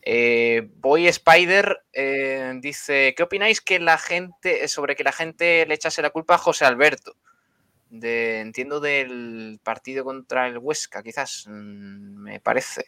Eh, 0.00 0.70
Boy 0.76 1.06
Spider 1.08 1.84
eh, 1.92 2.54
dice: 2.62 3.12
¿Qué 3.14 3.22
opináis 3.22 3.60
que 3.60 3.78
la 3.78 3.98
gente 3.98 4.66
sobre 4.68 4.96
que 4.96 5.04
la 5.04 5.12
gente 5.12 5.66
le 5.66 5.74
echase 5.74 6.00
la 6.00 6.08
culpa 6.08 6.36
a 6.36 6.38
José 6.38 6.64
Alberto? 6.64 7.14
Entiendo 7.90 8.80
del 8.80 9.60
partido 9.62 10.04
contra 10.04 10.46
el 10.46 10.58
Huesca, 10.58 11.02
quizás, 11.02 11.44
mm, 11.48 12.22
me 12.22 12.40
parece. 12.40 12.86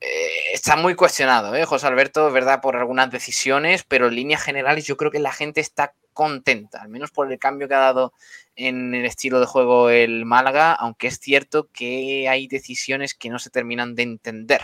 Eh, 0.00 0.54
está 0.54 0.76
muy 0.76 0.94
cuestionado, 0.94 1.54
¿eh? 1.54 1.66
José 1.66 1.86
Alberto, 1.86 2.30
verdad, 2.32 2.62
por 2.62 2.76
algunas 2.76 3.10
decisiones, 3.10 3.84
pero 3.84 4.08
en 4.08 4.14
líneas 4.14 4.42
generales 4.42 4.86
yo 4.86 4.96
creo 4.96 5.10
que 5.10 5.18
la 5.18 5.32
gente 5.32 5.60
está 5.60 5.94
contenta, 6.14 6.80
al 6.80 6.88
menos 6.88 7.10
por 7.10 7.30
el 7.30 7.38
cambio 7.38 7.68
que 7.68 7.74
ha 7.74 7.80
dado 7.80 8.14
en 8.56 8.94
el 8.94 9.04
estilo 9.04 9.40
de 9.40 9.46
juego 9.46 9.90
el 9.90 10.24
Málaga, 10.24 10.72
aunque 10.72 11.06
es 11.06 11.18
cierto 11.18 11.68
que 11.72 12.28
hay 12.28 12.48
decisiones 12.48 13.14
que 13.14 13.28
no 13.28 13.38
se 13.38 13.50
terminan 13.50 13.94
de 13.94 14.02
entender, 14.04 14.62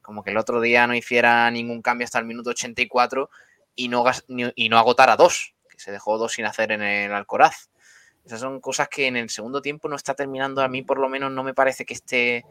como 0.00 0.22
que 0.22 0.30
el 0.30 0.38
otro 0.38 0.60
día 0.60 0.86
no 0.86 0.94
hiciera 0.94 1.50
ningún 1.50 1.82
cambio 1.82 2.04
hasta 2.04 2.18
el 2.18 2.24
minuto 2.24 2.50
84 2.50 3.30
y 3.74 3.88
no, 3.88 4.04
y 4.28 4.68
no 4.68 4.78
agotara 4.78 5.16
dos, 5.16 5.54
que 5.68 5.78
se 5.78 5.92
dejó 5.92 6.18
dos 6.18 6.32
sin 6.32 6.44
hacer 6.44 6.72
en 6.72 6.82
el 6.82 7.12
Alcoraz. 7.12 7.68
Esas 8.28 8.40
son 8.40 8.60
cosas 8.60 8.88
que 8.88 9.08
en 9.08 9.16
el 9.16 9.30
segundo 9.30 9.60
tiempo 9.60 9.88
no 9.88 9.96
está 9.96 10.14
terminando, 10.14 10.62
a 10.62 10.68
mí 10.68 10.82
por 10.82 10.98
lo 10.98 11.08
menos 11.08 11.32
no 11.32 11.42
me 11.42 11.54
parece 11.54 11.84
que 11.84 11.94
esté 11.94 12.44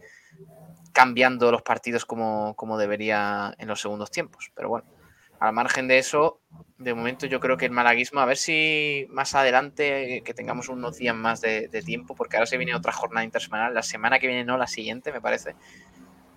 cambiando 0.92 1.50
los 1.50 1.62
partidos 1.62 2.04
como, 2.04 2.54
como 2.54 2.76
debería 2.76 3.54
en 3.58 3.68
los 3.68 3.80
segundos 3.80 4.10
tiempos, 4.10 4.50
pero 4.54 4.68
bueno 4.68 4.98
al 5.40 5.52
margen 5.52 5.86
de 5.86 5.98
eso, 5.98 6.40
de 6.78 6.94
momento 6.94 7.26
yo 7.26 7.38
creo 7.40 7.56
que 7.56 7.66
el 7.66 7.70
malaguismo, 7.70 8.20
a 8.20 8.26
ver 8.26 8.36
si 8.36 9.06
más 9.10 9.34
adelante, 9.34 10.22
que 10.24 10.34
tengamos 10.34 10.68
unos 10.68 10.98
días 10.98 11.14
más 11.14 11.40
de, 11.40 11.68
tiempo, 11.84 12.14
porque 12.14 12.36
ahora 12.36 12.46
se 12.46 12.56
viene 12.56 12.74
otra 12.74 12.92
jornada 12.92 13.24
intersemanal, 13.24 13.74
la 13.74 13.82
semana 13.82 14.18
que 14.18 14.26
viene 14.26 14.44
no, 14.44 14.58
la 14.58 14.66
siguiente 14.66 15.12
me 15.12 15.20
parece. 15.20 15.54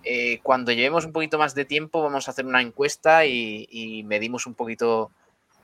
Eh, 0.04 0.40
cuando 0.42 0.72
llevemos 0.72 1.04
un 1.04 1.12
poquito 1.12 1.38
más 1.38 1.54
de 1.54 1.64
tiempo 1.64 2.02
vamos 2.02 2.26
a 2.26 2.32
hacer 2.32 2.44
una 2.44 2.60
encuesta 2.60 3.24
y, 3.24 4.02
medimos 4.06 4.46
un 4.46 4.54
poquito 4.54 5.10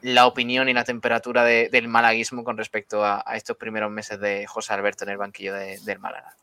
la 0.02 0.26
opinión 0.26 0.68
y 0.68 0.74
la 0.74 0.84
temperatura 0.84 1.44
del 1.44 1.88
malaguismo 1.88 2.44
con 2.44 2.56
respecto 2.56 3.04
a, 3.04 3.22
estos 3.34 3.56
primeros 3.56 3.90
meses 3.90 4.20
de 4.20 4.46
José 4.46 4.72
Alberto 4.72 5.04
en 5.04 5.10
el 5.10 5.16
banquillo 5.16 5.54
del 5.54 5.98
Málaga. 5.98 6.36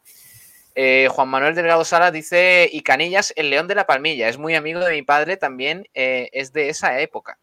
Eh, 0.78 1.08
Juan 1.10 1.30
Manuel 1.30 1.56
Delgado 1.56 1.86
Sala 1.86 2.12
dice, 2.12 2.70
y 2.70 2.82
Canillas, 2.82 3.34
el 3.38 3.50
León 3.50 3.68
de 3.68 3.76
la 3.76 3.88
Palmilla, 3.88 4.28
es 4.28 4.38
muy 4.38 4.56
amigo 4.56 4.82
de 4.82 4.92
mi 4.92 5.04
padre, 5.04 5.38
también 5.38 5.88
eh, 5.94 6.30
es 6.34 6.52
de 6.52 6.68
esa 6.68 7.00
época. 7.00 7.40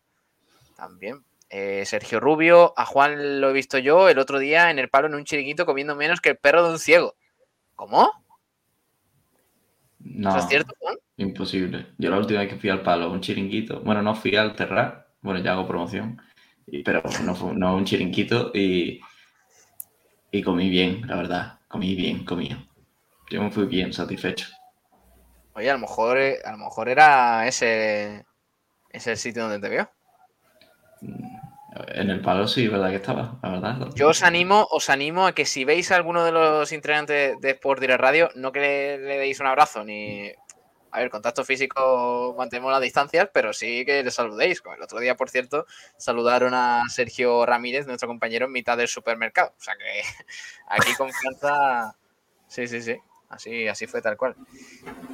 También. 0.77 1.25
Eh, 1.49 1.85
Sergio 1.87 2.21
Rubio, 2.21 2.75
a 2.77 2.85
Juan 2.85 3.41
lo 3.41 3.51
he 3.51 3.53
visto 3.53 3.79
yo 3.79 4.09
el 4.09 4.19
otro 4.19 4.39
día 4.39 4.71
en 4.71 4.79
el 4.79 4.89
palo 4.89 5.07
en 5.07 5.15
un 5.15 5.25
chiringuito 5.25 5.67
comiendo 5.67 5.95
menos 5.95 6.21
que 6.21 6.31
el 6.31 6.37
perro 6.37 6.67
de 6.67 6.73
un 6.73 6.79
ciego. 6.79 7.15
¿Cómo? 7.75 8.11
No, 9.99 10.37
es 10.37 10.49
cierto, 10.49 10.75
Juan? 10.79 10.97
Imposible. 11.17 11.87
Yo 11.99 12.11
la 12.11 12.19
última 12.19 12.41
vez 12.41 12.49
que 12.49 12.59
fui 12.59 12.71
al 12.71 12.83
palo, 12.83 13.11
un 13.11 13.21
chiringuito, 13.21 13.81
bueno, 13.81 14.03
no 14.03 14.15
fui 14.15 14.35
al 14.37 14.57
terrar, 14.57 15.02
bueno, 15.23 15.41
ya 15.41 15.53
hago 15.53 15.67
promoción, 15.67 16.21
pero 16.85 17.03
no 17.25 17.35
fue 17.35 17.55
no, 17.55 17.77
un 17.77 17.85
chiringuito 17.85 18.51
y, 18.55 19.01
y 20.31 20.43
comí 20.43 20.69
bien, 20.69 21.07
la 21.07 21.17
verdad, 21.17 21.59
comí 21.69 21.95
bien, 21.95 22.25
comí. 22.25 22.51
Yo 23.31 23.43
me 23.43 23.51
fui 23.51 23.67
bien 23.67 23.93
satisfecho. 23.93 24.49
Oye, 25.55 25.71
a 25.71 25.75
lo 25.75 25.81
mejor, 25.81 26.19
eh, 26.19 26.39
a 26.45 26.53
lo 26.53 26.59
mejor 26.59 26.89
era 26.89 27.47
ese, 27.47 28.27
ese 28.91 29.13
el 29.13 29.17
sitio 29.17 29.43
donde 29.43 29.61
te 29.61 29.69
vio. 29.69 29.91
Mm, 31.01 31.37
en 31.95 32.11
el 32.11 32.21
palo 32.21 32.47
sí, 32.47 32.69
verdad 32.69 32.91
que 32.91 32.97
estaba, 32.97 33.39
la 33.43 33.51
verdad. 33.51 33.89
Yo 33.95 34.09
os 34.09 34.23
animo, 34.23 34.67
os 34.71 34.91
animo 34.91 35.27
a 35.27 35.33
que 35.33 35.47
si 35.47 35.65
veis 35.65 35.91
a 35.91 35.97
alguno 35.97 36.25
de 36.25 36.33
los 36.33 36.71
integrantes 36.73 37.41
de 37.41 37.51
Sport 37.51 37.81
Direct 37.81 38.01
Radio, 38.01 38.29
no 38.35 38.53
que 38.53 38.61
le, 38.61 38.99
deis 38.99 39.41
un 39.41 39.47
abrazo 39.47 39.85
ni. 39.85 40.31
A 40.93 41.01
ver, 41.01 41.09
contacto 41.09 41.43
físico 41.43 42.35
mantenemos 42.37 42.71
las 42.71 42.83
distancias, 42.83 43.31
pero 43.33 43.55
sí 43.55 43.85
que 43.87 44.03
le 44.03 44.11
saludéis. 44.11 44.63
El 44.77 44.83
otro 44.83 45.01
día, 45.01 45.17
por 45.17 45.31
cierto, 45.31 45.67
saludaron 45.97 46.53
a 46.53 46.83
Sergio 46.91 47.47
Ramírez, 47.47 47.87
nuestro 47.87 48.09
compañero, 48.09 48.45
en 48.45 48.53
mitad 48.53 48.77
del 48.77 48.89
supermercado. 48.89 49.55
O 49.59 49.63
sea 49.63 49.75
que 49.77 50.03
aquí 50.69 50.95
confianza. 50.95 51.97
Sí, 52.47 52.69
sí, 52.69 52.83
sí. 52.83 52.97
Así, 53.31 53.67
así 53.67 53.87
fue 53.87 54.03
tal 54.03 54.19
cual. 54.19 54.37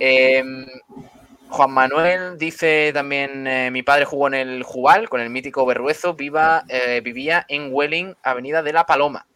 Em, 0.00 0.66
Juan 1.48 1.70
Manuel 1.70 2.36
dice 2.38 2.90
también, 2.92 3.46
eh, 3.46 3.70
mi 3.70 3.84
padre 3.84 4.04
jugó 4.04 4.26
en 4.26 4.34
el 4.34 4.64
Jubal 4.64 5.08
con 5.08 5.20
el 5.20 5.30
mítico 5.30 5.64
Berruezo, 5.64 6.14
viva, 6.14 6.64
eh, 6.68 7.00
vivía 7.04 7.46
en 7.48 7.72
Welling, 7.72 8.16
Avenida 8.24 8.64
de 8.64 8.72
la 8.72 8.84
Paloma. 8.84 9.27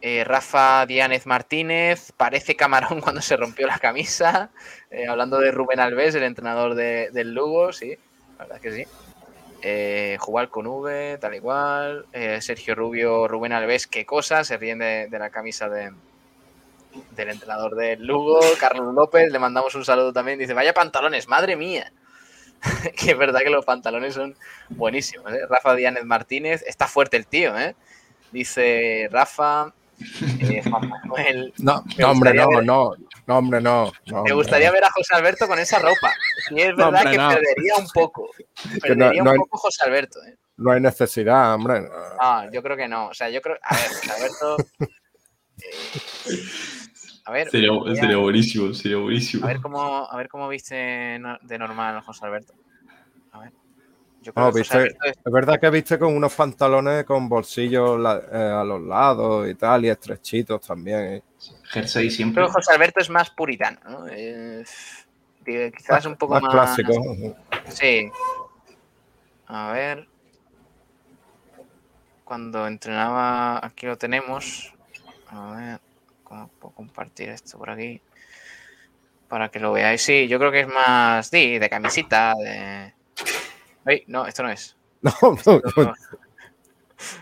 Eh, 0.00 0.22
Rafa 0.24 0.86
Diánez 0.86 1.26
Martínez, 1.26 2.12
parece 2.16 2.56
camarón 2.56 3.00
cuando 3.02 3.20
se 3.20 3.36
rompió 3.36 3.66
la 3.66 3.78
camisa. 3.78 4.50
hablando 5.08 5.38
de 5.38 5.50
Rubén 5.50 5.80
Alves, 5.80 6.14
el 6.14 6.22
entrenador 6.22 6.74
del 6.74 7.34
Lugo, 7.34 7.72
sí, 7.72 7.96
la 8.38 8.44
verdad 8.44 8.60
que 8.60 8.72
sí. 8.72 8.84
Eh, 9.62 10.18
con 10.50 10.66
V, 10.66 11.18
tal 11.20 11.34
igual. 11.34 12.06
Sergio 12.40 12.74
Rubio, 12.74 13.26
Rubén 13.26 13.52
Alves, 13.52 13.86
qué 13.86 14.06
cosa, 14.06 14.44
se 14.44 14.56
ríen 14.56 14.78
de 14.78 15.18
la 15.18 15.30
camisa 15.30 15.68
de, 15.68 15.90
del 17.12 17.30
entrenador 17.30 17.74
del 17.74 18.06
Lugo, 18.06 18.40
Carlos 18.58 18.94
López, 18.94 19.30
le 19.30 19.38
mandamos 19.38 19.74
un 19.74 19.84
saludo 19.84 20.12
también. 20.12 20.38
Dice, 20.38 20.54
vaya 20.54 20.74
pantalones, 20.74 21.28
madre 21.28 21.56
mía. 21.56 21.92
que 22.96 23.12
es 23.12 23.18
verdad 23.18 23.40
que 23.40 23.50
los 23.50 23.64
pantalones 23.64 24.14
son 24.14 24.36
buenísimos. 24.70 25.32
¿eh? 25.32 25.46
Rafa 25.48 25.74
Díaz 25.74 25.94
Martínez, 26.04 26.62
está 26.66 26.86
fuerte 26.86 27.16
el 27.16 27.26
tío, 27.26 27.56
¿eh? 27.58 27.76
Dice 28.32 29.08
Rafa, 29.10 29.72
eh, 30.40 30.62
Juan 30.68 30.88
Manuel. 30.88 31.52
No, 31.58 31.84
hombre, 32.04 32.34
no, 32.34 32.48
no, 32.62 32.92
no, 33.26 33.38
hombre, 33.38 33.60
no. 33.60 33.92
me 34.24 34.32
gustaría 34.32 34.70
ver 34.70 34.84
a 34.84 34.90
José 34.90 35.14
Alberto 35.14 35.46
con 35.46 35.58
esa 35.58 35.78
ropa. 35.78 36.12
Y 36.50 36.60
es 36.60 36.76
verdad 36.76 37.02
que 37.02 37.16
perdería 37.16 37.76
un 37.78 37.88
poco. 37.88 38.30
Perdería 38.82 39.22
un 39.22 39.36
poco 39.36 39.58
José 39.58 39.84
Alberto. 39.84 40.18
¿eh? 40.24 40.36
No 40.56 40.72
hay 40.72 40.80
necesidad, 40.80 41.54
hombre. 41.54 41.88
Ah, 42.20 42.48
yo 42.52 42.62
creo 42.62 42.76
que 42.76 42.88
no. 42.88 43.08
O 43.08 43.14
sea, 43.14 43.28
yo 43.30 43.40
creo. 43.40 43.56
A 43.62 43.76
ver, 43.76 43.88
José 43.88 44.12
Alberto. 44.12 44.56
Eh, 45.60 46.38
a 47.24 47.32
ver. 47.32 47.50
Sería, 47.50 47.72
buenísimo, 48.16 48.72
sería 48.72 48.96
buenísimo. 48.96 49.44
A 49.44 49.48
ver 49.48 49.60
cómo, 49.60 50.08
a 50.08 50.16
ver 50.16 50.28
cómo 50.28 50.48
viste 50.48 50.76
de 50.76 51.58
normal 51.58 52.00
José 52.02 52.24
Alberto. 52.24 52.54
Es... 54.34 55.16
verdad 55.24 55.60
que 55.60 55.70
viste 55.70 55.98
con 55.98 56.14
unos 56.14 56.34
pantalones 56.34 57.04
con 57.04 57.28
bolsillos 57.28 57.98
eh, 58.32 58.36
a 58.36 58.64
los 58.64 58.82
lados 58.82 59.48
y 59.48 59.54
tal, 59.54 59.84
y 59.84 59.88
estrechitos 59.88 60.60
también. 60.66 61.00
¿eh? 61.00 61.22
Jersey 61.64 62.10
siempre. 62.10 62.42
Pero 62.42 62.52
José 62.52 62.72
Alberto 62.72 63.00
es 63.00 63.10
más 63.10 63.30
puritano, 63.30 63.78
¿no? 63.88 64.06
quizás 65.44 66.04
un 66.04 66.16
poco 66.16 66.34
más, 66.34 66.42
más 66.42 66.52
clásico. 66.52 66.92
Sí. 67.68 68.10
A 69.46 69.72
ver. 69.72 70.06
Cuando 72.24 72.66
entrenaba, 72.66 73.64
aquí 73.64 73.86
lo 73.86 73.96
tenemos. 73.96 74.74
A 75.30 75.54
ver. 75.56 75.80
¿Cómo 76.28 76.48
puedo 76.60 76.74
compartir 76.74 77.30
esto 77.30 77.56
por 77.56 77.70
aquí? 77.70 78.02
Para 79.28 79.48
que 79.48 79.58
lo 79.58 79.72
veáis. 79.72 80.02
Sí, 80.02 80.28
yo 80.28 80.38
creo 80.38 80.52
que 80.52 80.60
es 80.60 80.68
más 80.68 81.30
de, 81.30 81.58
de 81.58 81.70
camisita, 81.70 82.34
de... 82.34 82.92
Ay, 83.88 84.04
no, 84.06 84.26
esto 84.26 84.42
no 84.42 84.50
es. 84.50 84.76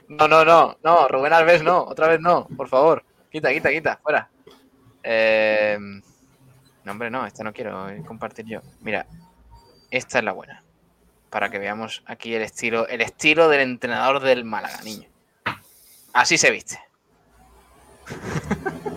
No, 0.08 0.26
no, 0.26 0.42
no, 0.42 0.78
no, 0.82 1.06
Rubén 1.06 1.34
Alves 1.34 1.62
no, 1.62 1.82
otra 1.82 2.08
vez 2.08 2.18
no, 2.18 2.48
por 2.56 2.66
favor. 2.66 3.04
Quita, 3.30 3.52
quita, 3.52 3.70
quita, 3.70 3.98
fuera. 4.02 4.30
Eh... 5.02 5.78
No, 6.82 6.92
hombre, 6.92 7.10
no, 7.10 7.26
esta 7.26 7.44
no 7.44 7.52
quiero 7.52 7.86
compartir 8.06 8.46
yo. 8.46 8.62
Mira, 8.80 9.06
esta 9.90 10.18
es 10.18 10.24
la 10.24 10.32
buena. 10.32 10.64
Para 11.28 11.50
que 11.50 11.58
veamos 11.58 12.02
aquí 12.06 12.34
el 12.34 12.40
estilo, 12.40 12.88
el 12.88 13.02
estilo 13.02 13.50
del 13.50 13.60
entrenador 13.60 14.20
del 14.20 14.46
Málaga, 14.46 14.80
niño. 14.82 15.10
Así 16.14 16.38
se 16.38 16.50
viste. 16.50 16.80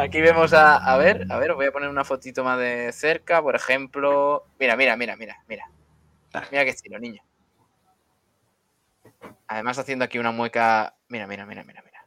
Aquí 0.00 0.20
vemos 0.22 0.52
a, 0.54 0.76
a 0.76 0.96
ver, 0.96 1.26
a 1.28 1.38
ver, 1.38 1.50
os 1.50 1.56
voy 1.56 1.66
a 1.66 1.72
poner 1.72 1.90
una 1.90 2.04
fotito 2.04 2.42
más 2.42 2.58
de 2.58 2.90
cerca, 2.92 3.42
por 3.42 3.54
ejemplo. 3.54 4.46
Mira, 4.58 4.74
mira, 4.76 4.96
mira, 4.96 5.14
mira, 5.16 5.36
mira. 5.46 5.70
Mira 6.50 6.64
qué 6.64 6.70
estilo, 6.70 6.98
niño. 6.98 7.22
Además 9.46 9.78
haciendo 9.78 10.04
aquí 10.04 10.18
una 10.18 10.32
mueca. 10.32 10.96
Mira, 11.08 11.26
mira, 11.26 11.44
mira, 11.44 11.64
mira, 11.64 11.82
mira. 11.82 12.06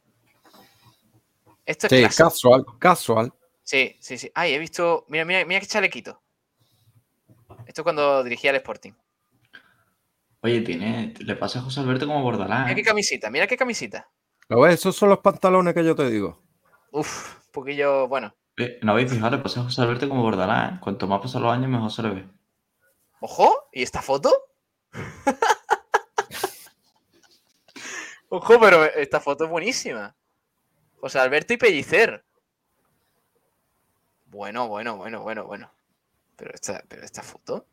Esto 1.65 1.87
es 1.87 2.13
sí, 2.13 2.17
casual, 2.17 2.65
casual. 2.79 3.33
Sí, 3.61 3.95
sí, 3.99 4.17
sí. 4.17 4.31
Ay, 4.33 4.53
he 4.53 4.59
visto. 4.59 5.05
Mira, 5.07 5.23
mira, 5.23 5.45
mira 5.45 5.59
qué 5.59 5.67
chalequito. 5.67 6.21
Esto 7.67 7.81
es 7.81 7.83
cuando 7.83 8.23
dirigía 8.23 8.49
el 8.49 8.57
Sporting. 8.57 8.93
Oye, 10.41 10.61
tiene. 10.61 11.13
Le 11.19 11.35
pasa 11.35 11.59
a 11.59 11.61
José 11.61 11.81
Alberto 11.81 12.07
como 12.07 12.23
Bordalán. 12.23 12.63
Mira 12.63 12.75
qué 12.75 12.83
camisita, 12.83 13.29
mira 13.29 13.45
qué 13.45 13.55
camisita. 13.55 14.09
¿Lo 14.49 14.61
ves? 14.61 14.75
Esos 14.75 14.95
son 14.95 15.09
los 15.09 15.19
pantalones 15.19 15.73
que 15.73 15.85
yo 15.85 15.95
te 15.95 16.09
digo. 16.09 16.41
Uf, 16.91 17.42
poquillo, 17.53 18.09
bueno. 18.09 18.35
Eh, 18.57 18.79
no 18.81 18.91
habéis 18.91 19.11
fijado, 19.11 19.41
pasa 19.41 19.63
José 19.63 19.81
Alberto 19.81 20.09
como 20.09 20.23
Bordalán. 20.23 20.75
¿eh? 20.75 20.79
Cuanto 20.81 21.07
más 21.07 21.21
pasan 21.21 21.43
los 21.43 21.53
años, 21.53 21.69
mejor 21.69 21.91
se 21.91 22.03
le 22.03 22.09
ve. 22.09 22.27
Ojo, 23.21 23.69
¿y 23.71 23.83
esta 23.83 24.01
foto? 24.01 24.29
Ojo, 28.29 28.59
pero 28.59 28.83
esta 28.83 29.21
foto 29.21 29.45
es 29.45 29.49
buenísima. 29.49 30.13
José 30.99 31.19
Alberto 31.19 31.53
y 31.53 31.57
Pellicer. 31.57 32.25
Bueno, 34.25 34.67
bueno, 34.67 34.97
bueno, 34.97 35.21
bueno, 35.21 35.45
bueno. 35.45 35.71
Pero 36.35 36.51
esta, 36.53 36.83
pero 36.87 37.05
esta 37.05 37.21
foto. 37.21 37.67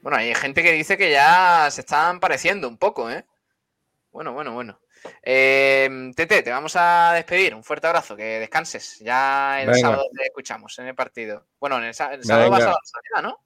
Bueno, 0.00 0.18
hay 0.18 0.34
gente 0.34 0.62
que 0.62 0.72
dice 0.72 0.96
que 0.96 1.10
ya 1.10 1.68
se 1.70 1.80
están 1.80 2.20
pareciendo 2.20 2.68
un 2.68 2.78
poco, 2.78 3.10
¿eh? 3.10 3.26
Bueno, 4.12 4.32
bueno, 4.32 4.52
bueno. 4.52 4.78
Eh, 5.22 6.12
Tete, 6.14 6.42
te 6.42 6.50
vamos 6.50 6.74
a 6.76 7.12
despedir. 7.14 7.54
Un 7.54 7.64
fuerte 7.64 7.86
abrazo, 7.86 8.16
que 8.16 8.40
descanses. 8.40 8.98
Ya 9.00 9.60
el 9.60 9.68
Venga. 9.68 9.80
sábado 9.80 10.04
te 10.16 10.24
escuchamos 10.24 10.78
en 10.78 10.88
el 10.88 10.94
partido. 10.94 11.46
Bueno, 11.60 11.78
en 11.78 11.84
el, 11.84 11.94
sábado 11.94 12.50
vas 12.50 12.62
a 12.62 12.66
la 12.66 12.78
Rosaleda, 12.80 13.22
¿no? 13.22 13.38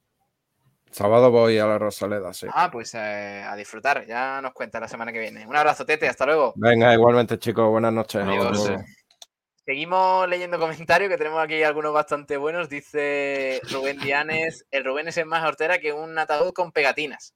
Sábado 0.90 1.30
voy 1.30 1.58
a 1.58 1.66
la 1.66 1.78
Rosaleda, 1.78 2.32
sí. 2.32 2.46
Ah, 2.52 2.70
pues 2.70 2.94
eh, 2.94 3.44
a 3.46 3.54
disfrutar. 3.56 4.06
Ya 4.06 4.40
nos 4.40 4.52
cuenta 4.52 4.80
la 4.80 4.88
semana 4.88 5.12
que 5.12 5.20
viene. 5.20 5.46
Un 5.46 5.56
abrazo, 5.56 5.84
Tete. 5.84 6.08
Hasta 6.08 6.26
luego. 6.26 6.52
Venga, 6.56 6.92
igualmente, 6.94 7.38
chicos. 7.38 7.68
Buenas 7.68 7.92
noches. 7.92 8.24
Seguimos 9.68 10.26
leyendo 10.26 10.58
comentarios, 10.58 11.10
que 11.10 11.18
tenemos 11.18 11.44
aquí 11.44 11.62
algunos 11.62 11.92
bastante 11.92 12.38
buenos. 12.38 12.70
Dice 12.70 13.60
Rubén 13.70 13.98
Dianes, 13.98 14.64
el 14.70 14.82
Rubén 14.82 15.08
es 15.08 15.26
más 15.26 15.44
hortera 15.46 15.78
que 15.78 15.92
un 15.92 16.18
ataúd 16.18 16.54
con 16.54 16.72
pegatinas. 16.72 17.34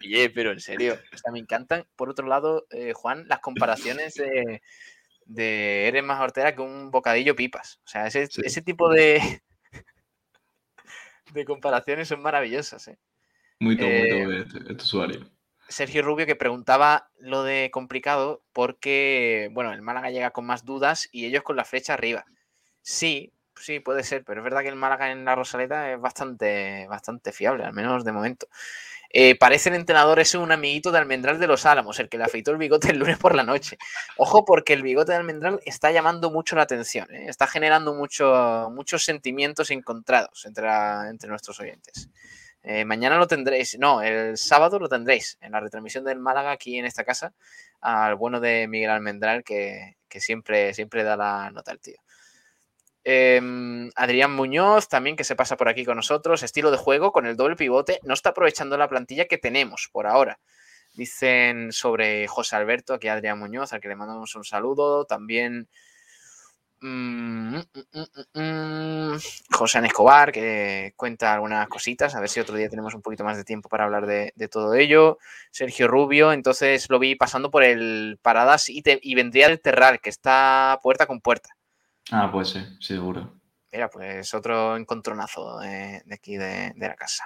Oye, 0.00 0.30
pero 0.30 0.52
en 0.52 0.60
serio, 0.60 0.98
o 1.12 1.18
sea, 1.18 1.32
me 1.32 1.38
encantan. 1.38 1.86
Por 1.96 2.08
otro 2.10 2.26
lado, 2.26 2.66
eh, 2.70 2.92
Juan, 2.94 3.26
las 3.28 3.40
comparaciones 3.40 4.14
de, 4.14 4.62
de 5.26 5.88
eres 5.88 6.04
más 6.04 6.20
hortera 6.20 6.54
que 6.54 6.62
un 6.62 6.90
bocadillo 6.90 7.34
pipas. 7.36 7.80
O 7.84 7.88
sea, 7.88 8.06
ese, 8.06 8.26
Sí. 8.28 8.42
ese 8.44 8.62
tipo 8.62 8.88
de, 8.90 9.20
de 11.32 11.44
comparaciones 11.44 12.08
son 12.08 12.22
maravillosas. 12.22 12.88
¿eh? 12.88 12.98
Muy 13.60 13.76
top, 13.76 13.86
muy 13.88 14.08
top 14.08 14.18
Eh, 14.18 14.44
este, 14.46 14.58
este 14.60 14.74
usuario. 14.74 15.30
Sergio 15.68 16.02
Rubio 16.02 16.24
que 16.24 16.36
preguntaba 16.36 17.10
lo 17.18 17.42
de 17.42 17.70
complicado 17.70 18.42
porque, 18.54 19.50
bueno, 19.52 19.72
el 19.74 19.82
Málaga 19.82 20.10
llega 20.10 20.30
con 20.30 20.46
más 20.46 20.64
dudas 20.64 21.08
y 21.12 21.26
ellos 21.26 21.42
con 21.42 21.56
la 21.56 21.64
flecha 21.66 21.92
arriba. 21.92 22.24
Sí, 22.80 23.34
sí, 23.54 23.78
puede 23.80 24.02
ser, 24.02 24.24
pero 24.24 24.40
es 24.40 24.44
verdad 24.44 24.62
que 24.62 24.68
el 24.68 24.76
Málaga 24.76 25.10
en 25.10 25.26
la 25.26 25.34
Rosaleta 25.34 25.92
es 25.92 26.00
bastante, 26.00 26.86
bastante 26.88 27.32
fiable, 27.32 27.64
al 27.64 27.74
menos 27.74 28.02
de 28.04 28.12
momento. 28.12 28.48
Eh, 29.10 29.36
parece 29.38 29.70
el 29.70 29.74
entrenador 29.74 30.20
es 30.20 30.34
un 30.34 30.52
amiguito 30.52 30.92
de 30.92 30.98
Almendral 30.98 31.38
de 31.38 31.46
los 31.46 31.64
Álamos, 31.64 31.98
el 31.98 32.08
que 32.08 32.18
le 32.18 32.24
afeitó 32.24 32.50
el 32.50 32.58
bigote 32.58 32.90
el 32.90 32.98
lunes 32.98 33.18
por 33.18 33.34
la 33.34 33.42
noche. 33.42 33.78
Ojo, 34.16 34.44
porque 34.44 34.74
el 34.74 34.82
bigote 34.82 35.12
de 35.12 35.18
Almendral 35.18 35.60
está 35.64 35.90
llamando 35.90 36.30
mucho 36.30 36.56
la 36.56 36.62
atención, 36.62 37.10
¿eh? 37.14 37.26
está 37.28 37.46
generando 37.46 37.94
mucho, 37.94 38.70
muchos 38.72 39.04
sentimientos 39.04 39.70
encontrados 39.70 40.44
entre, 40.44 40.68
entre 41.08 41.30
nuestros 41.30 41.58
oyentes. 41.60 42.10
Eh, 42.62 42.84
mañana 42.84 43.16
lo 43.16 43.26
tendréis, 43.26 43.78
no, 43.78 44.02
el 44.02 44.36
sábado 44.36 44.78
lo 44.78 44.88
tendréis 44.88 45.38
en 45.40 45.52
la 45.52 45.60
retransmisión 45.60 46.04
del 46.04 46.18
Málaga 46.18 46.50
aquí 46.50 46.76
en 46.76 46.84
esta 46.84 47.04
casa 47.04 47.32
al 47.80 48.16
bueno 48.16 48.40
de 48.40 48.66
Miguel 48.68 48.90
Almendral 48.90 49.44
que, 49.44 49.96
que 50.08 50.20
siempre, 50.20 50.74
siempre 50.74 51.04
da 51.04 51.16
la 51.16 51.50
nota 51.50 51.70
al 51.70 51.80
tío. 51.80 51.96
Em, 53.04 53.90
Adrián 53.94 54.32
Muñoz 54.34 54.88
también 54.88 55.16
que 55.16 55.24
se 55.24 55.36
pasa 55.36 55.56
por 55.56 55.68
aquí 55.68 55.84
con 55.84 55.96
nosotros, 55.96 56.42
estilo 56.42 56.70
de 56.70 56.76
juego 56.76 57.12
con 57.12 57.26
el 57.26 57.36
doble 57.36 57.56
pivote, 57.56 58.00
no 58.02 58.14
está 58.14 58.30
aprovechando 58.30 58.76
la 58.76 58.88
plantilla 58.88 59.26
que 59.26 59.38
tenemos 59.38 59.88
por 59.92 60.06
ahora. 60.06 60.38
Dicen 60.94 61.72
sobre 61.72 62.26
José 62.26 62.56
Alberto, 62.56 62.94
aquí 62.94 63.08
Adrián 63.08 63.38
Muñoz, 63.38 63.72
al 63.72 63.80
que 63.80 63.88
le 63.88 63.96
mandamos 63.96 64.34
un 64.34 64.44
saludo. 64.44 65.04
También 65.04 65.68
mm, 66.80 67.56
mm, 67.56 67.62
mm, 68.34 69.12
mm, 69.14 69.18
José 69.52 69.78
Escobar, 69.86 70.32
que 70.32 70.94
cuenta 70.96 71.34
algunas 71.34 71.68
cositas. 71.68 72.16
A 72.16 72.20
ver 72.20 72.28
si 72.28 72.40
otro 72.40 72.56
día 72.56 72.68
tenemos 72.68 72.94
un 72.94 73.02
poquito 73.02 73.22
más 73.24 73.36
de 73.36 73.44
tiempo 73.44 73.68
para 73.68 73.84
hablar 73.84 74.06
de, 74.06 74.32
todo 74.50 74.74
ello. 74.74 75.18
Sergio 75.52 75.86
Rubio, 75.86 76.32
entonces 76.32 76.86
lo 76.90 76.98
vi 76.98 77.14
pasando 77.14 77.50
por 77.50 77.62
el 77.62 78.18
Paradas 78.20 78.68
y, 78.68 78.82
y 78.84 79.14
vendría 79.14 79.46
el 79.46 79.60
Terral, 79.60 80.00
que 80.00 80.10
está 80.10 80.80
puerta 80.82 81.06
con 81.06 81.20
puerta. 81.20 81.57
Ah, 82.10 82.30
pues 82.32 82.50
sí, 82.50 82.60
seguro. 82.80 83.34
Mira, 83.70 83.90
pues 83.90 84.32
otro 84.32 84.76
encontronazo 84.76 85.58
de, 85.58 86.00
de 86.04 86.14
aquí 86.14 86.36
de, 86.36 86.72
de 86.74 86.88
la 86.88 86.94
casa. 86.96 87.24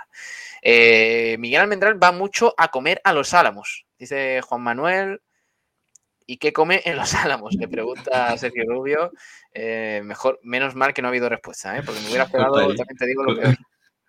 Eh, 0.61 1.37
Miguel 1.39 1.61
Almendral 1.61 2.03
va 2.03 2.11
mucho 2.11 2.53
a 2.59 2.69
comer 2.69 3.01
a 3.05 3.13
los 3.13 3.33
álamos, 3.33 3.87
dice 3.99 4.41
Juan 4.43 4.61
Manuel. 4.63 5.21
¿Y 6.27 6.39
qué 6.39 6.53
come 6.53 6.81
en 6.85 6.97
los 6.97 7.15
álamos? 7.15 7.55
Le 7.55 7.69
pregunta 7.69 8.37
Sergio 8.39 8.65
Rubio. 8.67 9.13
Eh, 9.53 10.01
mejor, 10.05 10.41
menos 10.43 10.75
mal 10.75 10.95
que 10.95 11.03
no 11.03 11.09
ha 11.09 11.11
habido 11.11 11.29
respuesta, 11.29 11.77
¿eh? 11.77 11.83
porque 11.85 12.01
me 12.01 12.07
hubiera 12.09 12.25
ahí. 12.25 12.77
también 12.77 12.97
te 12.99 13.07
digo 13.07 13.23
lo 13.25 13.37
peor. 13.37 13.57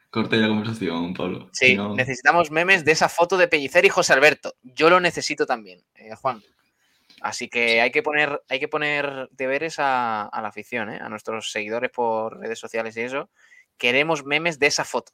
Corta 0.09 0.35
ya 0.35 0.43
la 0.43 0.47
conversación, 0.49 1.13
Pablo. 1.15 1.49
Sí, 1.53 1.75
no- 1.75 1.95
necesitamos 1.95 2.51
memes 2.51 2.85
de 2.85 2.91
esa 2.91 3.09
foto 3.09 3.35
de 3.35 3.47
Pellicer 3.47 3.83
y 3.85 3.89
José 3.89 4.13
Alberto. 4.13 4.53
Yo 4.61 4.89
lo 4.89 4.99
necesito 4.99 5.45
también, 5.47 5.83
eh, 5.95 6.13
Juan. 6.15 6.41
Así 7.23 7.47
que 7.47 7.79
hay 7.79 7.89
que 7.91 8.03
poner, 8.03 8.43
hay 8.49 8.59
que 8.59 8.67
poner 8.67 9.29
deberes 9.31 9.79
a, 9.79 10.23
a 10.23 10.41
la 10.41 10.49
afición, 10.49 10.89
¿eh? 10.91 10.99
a 11.01 11.07
nuestros 11.07 11.51
seguidores 11.51 11.89
por 11.89 12.37
redes 12.37 12.59
sociales 12.59 12.97
y 12.97 13.01
eso. 13.01 13.29
Queremos 13.77 14.25
memes 14.25 14.59
de 14.59 14.67
esa 14.67 14.83
foto. 14.83 15.13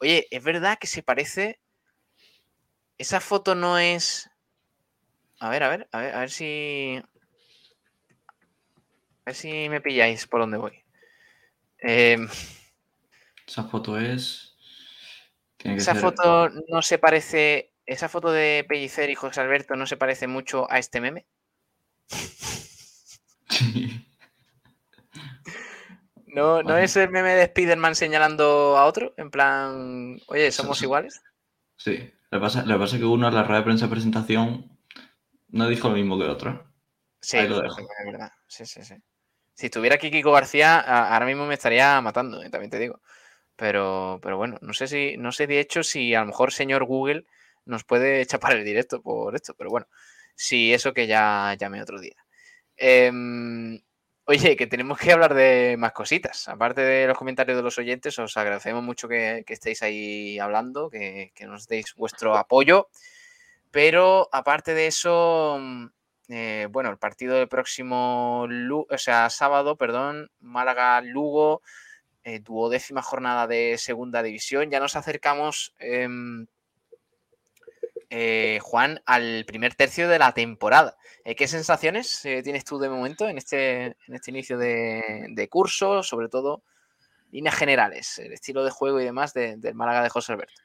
Oye, 0.00 0.26
es 0.30 0.44
verdad 0.44 0.78
que 0.78 0.86
se 0.86 1.02
parece. 1.02 1.60
Esa 2.98 3.20
foto 3.20 3.54
no 3.54 3.78
es. 3.78 4.28
A 5.40 5.48
ver, 5.48 5.62
a 5.62 5.68
ver, 5.70 5.88
a 5.92 5.98
ver, 6.00 6.14
a 6.14 6.20
ver 6.20 6.30
si. 6.30 7.00
A 9.20 9.24
ver 9.26 9.34
si 9.34 9.68
me 9.70 9.80
pilláis 9.80 10.26
por 10.26 10.40
dónde 10.40 10.58
voy. 10.58 10.84
Em, 11.78 12.28
Esa 13.46 13.64
foto 13.64 13.98
es. 13.98 14.56
Tiene 15.56 15.76
que 15.76 15.82
Esa 15.82 15.92
ser- 15.94 16.02
foto 16.02 16.50
no 16.68 16.82
se 16.82 16.98
parece. 16.98 17.71
Esa 17.86 18.08
foto 18.08 18.30
de 18.32 18.64
Pellicer 18.68 19.10
y 19.10 19.14
José 19.14 19.40
Alberto 19.40 19.76
no 19.76 19.86
se 19.86 19.96
parece 19.96 20.26
mucho 20.26 20.70
a 20.70 20.78
este 20.78 21.00
meme. 21.00 21.26
¿No, 26.26 26.62
¿no 26.62 26.62
Bueno. 26.62 26.76
es 26.78 26.96
el 26.96 27.10
meme 27.10 27.34
de 27.34 27.42
Spider-Man 27.44 27.94
señalando 27.94 28.76
a 28.78 28.86
otro? 28.86 29.12
En 29.16 29.30
plan, 29.30 30.18
oye, 30.28 30.50
¿somos 30.50 30.82
iguales? 30.82 31.20
Sí. 31.76 32.10
Lo 32.30 32.38
que, 32.38 32.42
pasa, 32.42 32.62
lo 32.64 32.74
que 32.74 32.80
pasa 32.80 32.96
es 32.96 33.00
que 33.00 33.06
uno 33.06 33.28
en 33.28 33.34
la 33.34 33.42
rueda 33.42 33.58
de 33.60 33.64
prensa 33.64 33.86
de 33.86 33.90
presentación 33.90 34.78
no 35.48 35.68
dijo 35.68 35.88
lo 35.88 35.94
mismo 35.94 36.18
que 36.18 36.24
otro. 36.24 36.64
Sí, 37.20 37.36
Ahí 37.36 37.48
lo 37.48 37.56
sí, 37.56 37.62
dejo. 37.62 37.80
es 37.80 38.06
verdad. 38.06 38.32
Sí, 38.46 38.64
sí, 38.64 38.82
sí. 38.82 38.94
Si 39.54 39.66
estuviera 39.66 39.96
aquí 39.96 40.10
Kiko 40.10 40.32
García, 40.32 40.78
ahora 40.80 41.26
mismo 41.26 41.46
me 41.46 41.54
estaría 41.54 42.00
matando, 42.00 42.42
eh, 42.42 42.48
también 42.48 42.70
te 42.70 42.78
digo. 42.78 43.00
Pero, 43.56 44.18
pero 44.22 44.38
bueno, 44.38 44.56
no 44.62 44.72
sé 44.72 44.86
si, 44.88 45.16
no 45.18 45.30
sé 45.32 45.46
de 45.46 45.60
hecho 45.60 45.82
si 45.82 46.14
a 46.14 46.20
lo 46.20 46.26
mejor 46.26 46.52
señor 46.52 46.84
Google 46.84 47.26
nos 47.64 47.84
puede 47.84 48.24
chapar 48.26 48.56
el 48.56 48.64
directo 48.64 49.02
por 49.02 49.34
esto, 49.34 49.54
pero 49.54 49.70
bueno, 49.70 49.86
si 50.34 50.72
eso 50.72 50.92
que 50.92 51.06
ya 51.06 51.54
llame 51.58 51.82
otro 51.82 52.00
día. 52.00 52.16
Em, 52.76 53.80
oye, 54.24 54.56
que 54.56 54.66
tenemos 54.66 54.98
que 54.98 55.12
hablar 55.12 55.34
de 55.34 55.76
más 55.78 55.92
cositas. 55.92 56.48
Aparte 56.48 56.80
de 56.80 57.06
los 57.06 57.18
comentarios 57.18 57.56
de 57.56 57.62
los 57.62 57.78
oyentes, 57.78 58.18
os 58.18 58.36
agradecemos 58.36 58.82
mucho 58.82 59.08
que, 59.08 59.44
estéis 59.46 59.82
ahí 59.82 60.38
hablando, 60.38 60.90
que, 60.90 61.32
nos 61.46 61.66
deis 61.68 61.94
vuestro 61.94 62.36
apoyo. 62.36 62.88
Pero 63.70 64.28
aparte 64.32 64.74
de 64.74 64.86
eso, 64.86 65.58
mm, 65.60 65.86
eh, 66.28 66.68
bueno, 66.70 66.90
el 66.90 66.98
partido 66.98 67.36
del 67.36 67.48
próximo, 67.48 68.42
o 68.44 68.98
sea, 68.98 69.30
sábado, 69.30 69.76
perdón, 69.76 70.30
Málaga-Lugo, 70.40 71.62
eh, 72.24 72.40
duodécima 72.40 73.02
jornada 73.02 73.46
de 73.46 73.76
segunda 73.78 74.22
división. 74.22 74.70
Ya 74.70 74.80
nos 74.80 74.96
acercamos, 74.96 75.74
em, 75.78 76.46
eh, 78.14 78.58
Juan, 78.60 79.00
al 79.06 79.44
primer 79.46 79.74
tercio 79.74 80.06
de 80.06 80.18
la 80.18 80.32
temporada. 80.32 80.96
Eh, 81.24 81.34
¿Qué 81.34 81.48
sensaciones 81.48 82.22
eh, 82.26 82.42
tienes 82.42 82.62
tú 82.62 82.78
de 82.78 82.90
momento 82.90 83.26
en 83.26 83.38
este, 83.38 83.96
este 84.06 84.30
inicio 84.30 84.58
de, 84.58 85.48
curso? 85.50 86.02
Sobre 86.02 86.28
todo, 86.28 86.62
líneas 87.30 87.54
generales, 87.54 88.18
el 88.18 88.34
estilo 88.34 88.64
de 88.64 88.70
juego 88.70 89.00
y 89.00 89.04
demás 89.04 89.32
de- 89.32 89.56
del 89.56 89.74
Málaga 89.74 90.02
de 90.02 90.10
José 90.10 90.34
Alberto. 90.34 90.60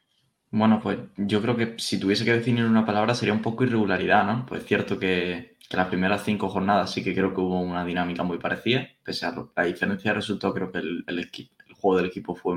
Bueno, 0.51 0.81
pues 0.83 0.99
yo 1.15 1.41
creo 1.41 1.55
que 1.55 1.75
si 1.77 1.97
tuviese 1.99 2.25
que 2.25 2.33
definir 2.33 2.65
una 2.65 2.85
palabra 2.85 3.15
sería 3.15 3.33
un 3.33 3.41
poco 3.41 3.63
irregularidad, 3.63 4.25
¿no? 4.25 4.45
Pues 4.45 4.63
es 4.63 4.67
cierto 4.67 4.99
que, 4.99 5.55
que 5.69 5.77
las 5.77 5.87
primeras 5.87 6.23
cinco 6.25 6.49
jornadas 6.49 6.91
sí 6.91 7.01
que 7.01 7.13
creo 7.15 7.33
que 7.33 7.39
hubo 7.39 7.61
una 7.61 7.85
dinámica 7.85 8.23
muy 8.23 8.39
parecida, 8.39 8.89
pese 9.03 9.25
a 9.25 9.33
la 9.55 9.63
diferencia 9.63 10.11
de 10.11 10.15
resultado, 10.15 10.53
creo 10.53 10.71
que 10.71 10.79
el, 10.79 11.05
el 11.07 11.73
juego 11.75 11.97
del 11.97 12.07
equipo 12.07 12.35
fue 12.35 12.55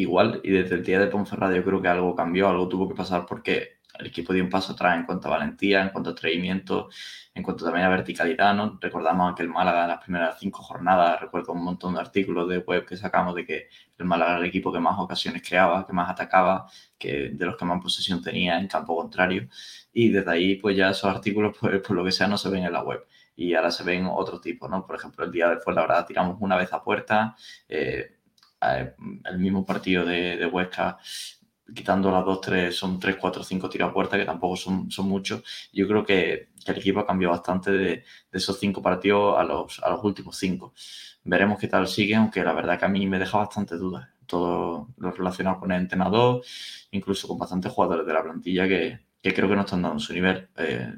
igual 0.00 0.40
y 0.42 0.50
desde 0.50 0.76
el 0.76 0.84
día 0.84 0.98
de 0.98 1.06
Ponferrada 1.06 1.54
yo 1.54 1.64
creo 1.64 1.82
que 1.82 1.88
algo 1.88 2.14
cambió, 2.14 2.48
algo 2.48 2.68
tuvo 2.68 2.88
que 2.88 2.94
pasar 2.94 3.26
porque 3.26 3.82
el 3.98 4.06
equipo 4.06 4.32
dio 4.32 4.42
un 4.42 4.50
paso 4.50 4.72
atrás 4.72 4.96
en 4.98 5.04
cuanto 5.04 5.28
a 5.28 5.32
valentía, 5.32 5.82
en 5.82 5.90
cuanto 5.90 6.10
a 6.10 6.12
atrevimiento, 6.12 6.88
en 7.34 7.42
cuanto 7.42 7.64
también 7.64 7.86
a 7.86 7.88
verticalidad, 7.90 8.54
¿no? 8.54 8.78
Recordamos 8.80 9.34
que 9.34 9.42
el 9.42 9.48
Málaga 9.48 9.82
en 9.82 9.88
las 9.88 10.02
primeras 10.02 10.38
cinco 10.38 10.62
jornadas, 10.62 11.20
recuerdo 11.20 11.52
un 11.52 11.64
montón 11.64 11.94
de 11.94 12.00
artículos 12.00 12.48
de 12.48 12.58
web 12.58 12.86
que 12.86 12.96
sacamos 12.96 13.34
de 13.34 13.44
que 13.46 13.68
el 13.98 14.04
Málaga 14.06 14.32
era 14.32 14.40
el 14.40 14.46
equipo 14.46 14.72
que 14.72 14.80
más 14.80 14.98
ocasiones 14.98 15.42
creaba, 15.46 15.86
que 15.86 15.92
más 15.92 16.10
atacaba, 16.10 16.66
que 16.98 17.30
de 17.30 17.46
los 17.46 17.56
que 17.56 17.64
más 17.64 17.80
posesión 17.82 18.22
tenía 18.22 18.58
en 18.58 18.66
campo 18.68 18.96
contrario. 18.96 19.48
Y 19.92 20.08
desde 20.10 20.30
ahí, 20.30 20.56
pues 20.56 20.76
ya 20.76 20.90
esos 20.90 21.04
artículos, 21.14 21.56
pues 21.60 21.80
por 21.80 21.96
lo 21.96 22.04
que 22.04 22.12
sea, 22.12 22.26
no 22.28 22.38
se 22.38 22.48
ven 22.50 22.64
en 22.64 22.72
la 22.72 22.82
web. 22.82 23.06
Y 23.36 23.54
ahora 23.54 23.70
se 23.70 23.84
ven 23.84 24.06
otro 24.10 24.40
tipo, 24.40 24.68
¿no? 24.68 24.86
Por 24.86 24.96
ejemplo, 24.96 25.24
el 25.24 25.32
día 25.32 25.48
de 25.48 25.58
Fuenlabrada 25.58 26.06
tiramos 26.06 26.36
una 26.40 26.56
vez 26.56 26.72
a 26.72 26.82
puerta, 26.82 27.34
eh, 27.68 28.18
el 29.24 29.38
mismo 29.38 29.64
partido 29.64 30.04
de, 30.04 30.36
de 30.36 30.46
Huesca, 30.46 30.98
quitando 31.74 32.10
las 32.10 32.24
dos, 32.24 32.40
tres, 32.40 32.76
son 32.76 32.98
tres, 32.98 33.16
cuatro, 33.16 33.42
cinco 33.42 33.68
tiros 33.68 33.90
a 33.90 33.92
puerta, 33.92 34.18
que 34.18 34.24
tampoco 34.24 34.56
son, 34.56 34.90
son 34.90 35.08
muchos. 35.08 35.42
Yo 35.72 35.86
creo 35.88 36.04
que, 36.04 36.48
que 36.64 36.72
el 36.72 36.78
equipo 36.78 37.00
ha 37.00 37.06
cambiado 37.06 37.32
bastante 37.32 37.70
de, 37.70 38.04
esos 38.30 38.58
cinco 38.58 38.82
partidos 38.82 39.38
a 39.38 39.44
los, 39.44 39.80
a 39.82 39.90
los 39.90 40.04
últimos 40.04 40.36
cinco. 40.36 40.74
Veremos 41.24 41.58
qué 41.58 41.68
tal 41.68 41.86
sigue, 41.86 42.14
aunque 42.14 42.42
la 42.44 42.52
verdad 42.52 42.78
que 42.78 42.84
a 42.84 42.88
mí 42.88 43.06
me 43.06 43.18
deja 43.18 43.38
bastante 43.38 43.76
dudas. 43.76 44.08
Todo 44.26 44.88
lo 44.96 45.10
relacionado 45.12 45.60
con 45.60 45.72
el 45.72 45.80
entrenador, 45.82 46.42
incluso 46.90 47.28
con 47.28 47.38
bastantes 47.38 47.72
jugadores 47.72 48.06
de 48.06 48.12
la 48.12 48.22
plantilla 48.22 48.66
que, 48.68 49.00
que 49.20 49.34
creo 49.34 49.48
que 49.48 49.56
no 49.56 49.62
están 49.62 49.82
dando 49.82 49.98
su 49.98 50.12
nivel. 50.12 50.48
Eh, 50.56 50.92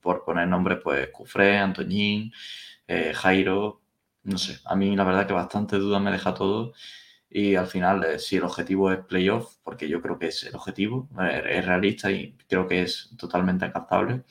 por 0.00 0.24
poner 0.24 0.48
nombres, 0.48 0.78
pues 0.82 1.08
Cufré, 1.10 1.58
Antoñín, 1.58 2.32
eh, 2.86 3.12
Jairo, 3.14 3.82
no 4.24 4.38
sé, 4.38 4.58
a 4.64 4.74
mí 4.74 4.96
la 4.96 5.04
verdad 5.04 5.26
que 5.26 5.32
bastante 5.32 5.76
duda 5.76 6.00
me 6.00 6.10
deja 6.10 6.34
todo 6.34 6.72
y 7.30 7.56
al 7.56 7.66
final 7.66 8.04
eh, 8.04 8.18
si 8.18 8.36
el 8.36 8.44
objetivo 8.44 8.92
es 8.92 9.00
playoff, 9.00 9.56
porque 9.62 9.88
yo 9.88 10.00
creo 10.00 10.18
que 10.18 10.28
es 10.28 10.44
el 10.44 10.54
objetivo, 10.54 11.08
es 11.20 11.66
realista 11.66 12.10
y 12.10 12.36
creo 12.48 12.66
que 12.68 12.82
es 12.82 13.10
totalmente 13.18 13.64
alcanzable, 13.64 14.22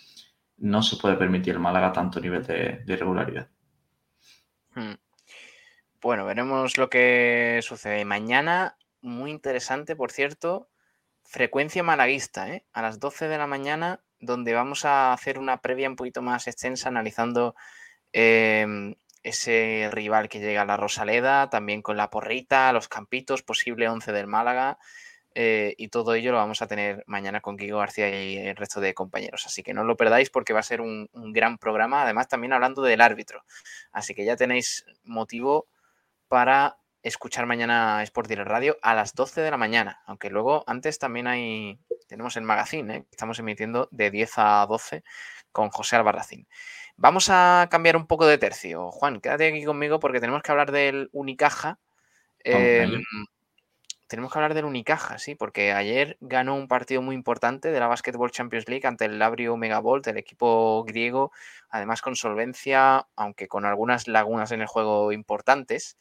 no 0.58 0.82
se 0.82 0.96
puede 0.96 1.18
permitir 1.18 1.54
el 1.54 1.60
Málaga 1.60 1.92
tanto 1.92 2.22
nivel 2.22 2.46
de, 2.46 2.82
irregularidad. 2.88 3.50
Hmm. 4.74 4.94
Bueno, 6.02 6.26
veremos 6.26 6.78
lo 6.78 6.90
que 6.90 7.60
sucede. 7.62 8.06
Mañana, 8.06 8.78
muy 9.02 9.32
interesante, 9.32 9.96
por 9.96 10.12
cierto, 10.12 10.70
frecuencia 11.24 11.84
malaguista, 11.84 12.50
¿eh? 12.50 12.66
a 12.72 12.82
las 12.82 13.02
12 13.02 13.28
de 13.28 13.38
la 13.38 13.48
mañana, 13.48 14.02
donde 14.20 14.54
vamos 14.54 14.86
a 14.86 15.12
hacer 15.12 15.40
una 15.40 15.62
previa 15.62 15.90
un 15.90 15.98
poquito 15.98 16.22
más 16.22 16.48
extensa 16.48 16.88
analizando 16.88 17.56
em, 18.14 18.96
ese 19.24 19.90
rival 19.92 20.30
que 20.30 20.40
llega 20.40 20.62
a 20.62 20.66
la 20.66 20.78
Rosaleda, 20.78 21.50
también 21.50 21.82
con 21.82 21.98
la 21.98 22.10
porrita, 22.10 22.74
los 22.74 22.90
campitos, 22.90 23.42
posible 23.42 23.88
11 23.88 24.12
del 24.12 24.28
Málaga. 24.28 24.78
Eh, 25.36 25.74
y 25.78 25.88
todo 25.88 26.14
ello 26.14 26.32
lo 26.32 26.38
vamos 26.38 26.62
a 26.62 26.68
tener 26.68 27.04
mañana 27.08 27.42
con 27.42 27.58
Guigo 27.58 27.80
García 27.80 28.24
y 28.24 28.38
el 28.38 28.56
resto 28.56 28.82
de 28.82 28.94
compañeros. 28.94 29.46
Así 29.48 29.64
que 29.64 29.74
no 29.74 29.84
lo 29.84 29.98
perdáis 29.98 30.30
porque 30.30 30.54
va 30.54 30.60
a 30.60 30.64
ser 30.64 30.82
un, 30.82 31.10
gran 31.14 31.58
programa. 31.58 32.04
Además, 32.04 32.28
también 32.28 32.54
hablando 32.54 32.84
del 32.84 33.02
árbitro. 33.02 33.44
Así 33.92 34.14
que 34.14 34.26
ya 34.26 34.36
tenéis 34.36 34.86
motivo 35.04 35.68
para 36.28 36.78
escuchar 37.02 37.46
mañana 37.46 38.02
Sport 38.04 38.30
Direct 38.30 38.48
Radio 38.48 38.78
a 38.82 38.94
las 38.94 39.16
12 39.16 39.42
de 39.42 39.52
la 39.52 39.58
mañana. 39.58 40.04
Aunque 40.06 40.30
luego 40.30 40.64
antes 40.68 41.00
también 41.00 41.28
hay, 41.28 41.80
tenemos 42.08 42.38
el 42.38 42.44
magazine, 42.44 42.96
¿eh? 42.96 43.06
estamos 43.12 43.40
emitiendo 43.40 43.88
de 43.92 44.12
10 44.12 44.32
a 44.38 44.66
12 44.68 45.04
con 45.52 45.70
José 45.70 45.96
Albarracín. 45.96 46.48
Vamos 46.96 47.30
a 47.30 47.68
cambiar 47.72 47.98
un 47.98 48.08
poco 48.08 48.26
de 48.26 48.38
tercio. 48.38 48.92
Juan, 48.92 49.20
quédate 49.20 49.48
aquí 49.48 49.66
conmigo 49.66 50.00
porque 50.00 50.20
tenemos 50.20 50.42
que 50.44 50.52
hablar 50.52 50.72
del 50.72 51.10
Unicaja. 51.12 51.80
Em, 52.44 53.02
tenemos 54.08 54.32
que 54.32 54.38
hablar 54.38 54.54
del 54.54 54.66
Unicaja, 54.66 55.18
sí, 55.18 55.34
porque 55.34 55.72
ayer 55.72 56.18
ganó 56.22 56.56
un 56.56 56.68
partido 56.68 57.02
muy 57.02 57.16
importante 57.16 57.72
de 57.72 57.80
la 57.80 57.88
Basketball 57.88 58.32
Champions 58.32 58.70
League 58.70 58.86
ante 58.86 59.06
el 59.06 59.18
Labrio 59.18 59.58
Megavolt, 59.58 60.06
el 60.08 60.18
equipo 60.18 60.84
griego, 60.84 61.32
además 61.70 62.02
con 62.02 62.16
solvencia, 62.16 63.08
aunque 63.16 63.48
con 63.48 63.66
algunas 63.66 64.08
lagunas 64.08 64.52
en 64.52 64.62
el 64.62 64.68
juego 64.68 65.12
importantes. 65.12 65.98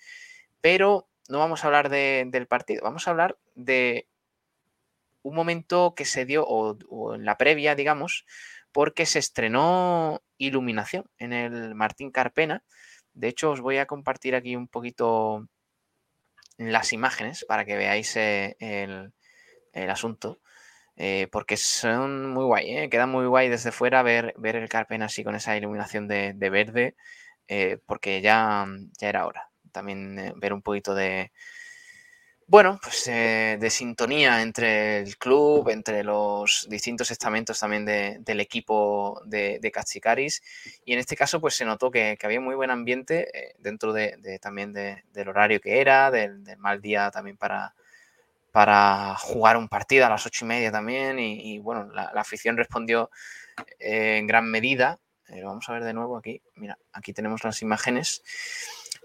Pero 0.61 1.09
no 1.29 1.39
vamos 1.39 1.65
a 1.65 1.69
hablar 1.69 1.89
del 1.89 2.47
partido, 2.47 2.83
vamos 2.85 3.09
a 3.09 3.13
hablar 3.13 3.39
de 3.55 4.07
un 5.23 5.35
momento 5.35 5.95
que 5.97 6.05
se 6.05 6.27
dio, 6.27 6.45
o 6.45 7.15
en 7.15 7.25
la 7.25 7.39
previa, 7.39 7.75
digamos, 7.75 8.27
porque 8.73 9.07
se 9.07 9.19
estrenó 9.19 10.23
iluminación 10.39 11.05
en 11.19 11.33
el 11.33 11.75
Martín 11.75 12.11
Carpena. 12.11 12.65
De 13.15 13.29
hecho, 13.29 13.51
os 13.51 13.61
voy 13.61 13.79
a 13.79 13.87
compartir 13.87 14.35
aquí 14.35 14.57
un 14.57 14.69
poquito 14.69 15.47
las 16.59 16.93
imágenes 16.93 17.45
para 17.47 17.65
que 17.65 17.77
veáis 17.77 18.17
eh, 18.17 18.57
el, 18.61 19.91
asunto. 19.91 20.41
Eh, 20.97 21.29
porque 21.33 21.57
son 21.57 22.31
muy 22.31 22.45
guay, 22.45 22.77
¿eh? 22.77 22.91
queda 22.91 23.07
muy 23.07 23.27
guay 23.27 23.49
desde 23.49 23.73
fuera 23.73 24.03
ver, 24.03 24.35
ver 24.37 24.57
el 24.57 24.69
Carpena 24.69 25.07
así 25.07 25.25
con 25.25 25.35
esa 25.35 25.57
iluminación 25.57 26.07
de, 26.09 26.33
verde, 26.51 26.97
porque 27.87 28.21
ya, 28.21 28.67
ya 29.01 29.09
era 29.09 29.27
hora. 29.27 29.51
También 29.73 30.35
ver 30.37 30.53
un 30.53 30.63
poquito 30.63 30.95
de, 30.95 31.33
bueno, 32.53 32.79
pues 32.83 33.07
eh, 33.09 33.57
de 33.59 33.71
sintonía 33.71 34.43
entre 34.43 34.99
el 34.99 35.17
club, 35.17 35.71
entre 35.71 36.05
los 36.05 36.67
distintos 36.69 37.11
estamentos 37.11 37.59
también 37.59 37.87
del 37.87 38.41
equipo 38.41 39.23
de, 39.25 39.59
de 39.59 39.71
Cachicaris. 39.71 40.43
Y 40.85 40.93
en 40.93 40.99
este 40.99 41.17
caso, 41.17 41.41
pues 41.41 41.55
se 41.57 41.65
notó 41.65 41.91
que, 41.91 42.19
había 42.23 42.43
muy 42.43 42.55
buen 42.55 42.71
ambiente 42.71 43.31
eh, 43.33 43.55
dentro 43.59 43.95
de, 43.95 44.39
también 44.39 44.75
del 44.75 45.29
horario 45.31 45.63
que 45.63 45.81
era, 45.81 46.11
del, 46.11 46.45
mal 46.59 46.83
día 46.83 47.11
también 47.11 47.39
para, 47.39 47.75
para 48.51 49.15
jugar 49.15 49.57
un 49.57 49.71
partido 49.71 50.05
a 50.05 50.11
las 50.11 50.27
ocho 50.27 50.45
y 50.45 50.49
media 50.49 50.71
también. 50.71 51.19
Y, 51.19 51.59
bueno, 51.59 51.91
la, 51.91 52.13
afición 52.17 52.59
respondió 52.59 53.11
eh, 53.79 54.19
en 54.19 54.27
gran 54.27 54.45
medida. 54.45 55.01
vamos 55.43 55.67
a 55.71 55.73
ver 55.73 55.85
de 55.85 55.95
nuevo 55.95 56.19
aquí. 56.19 56.43
Mira, 56.57 56.77
aquí 56.93 57.15
tenemos 57.15 57.45
las 57.45 57.63
imágenes. 57.63 58.23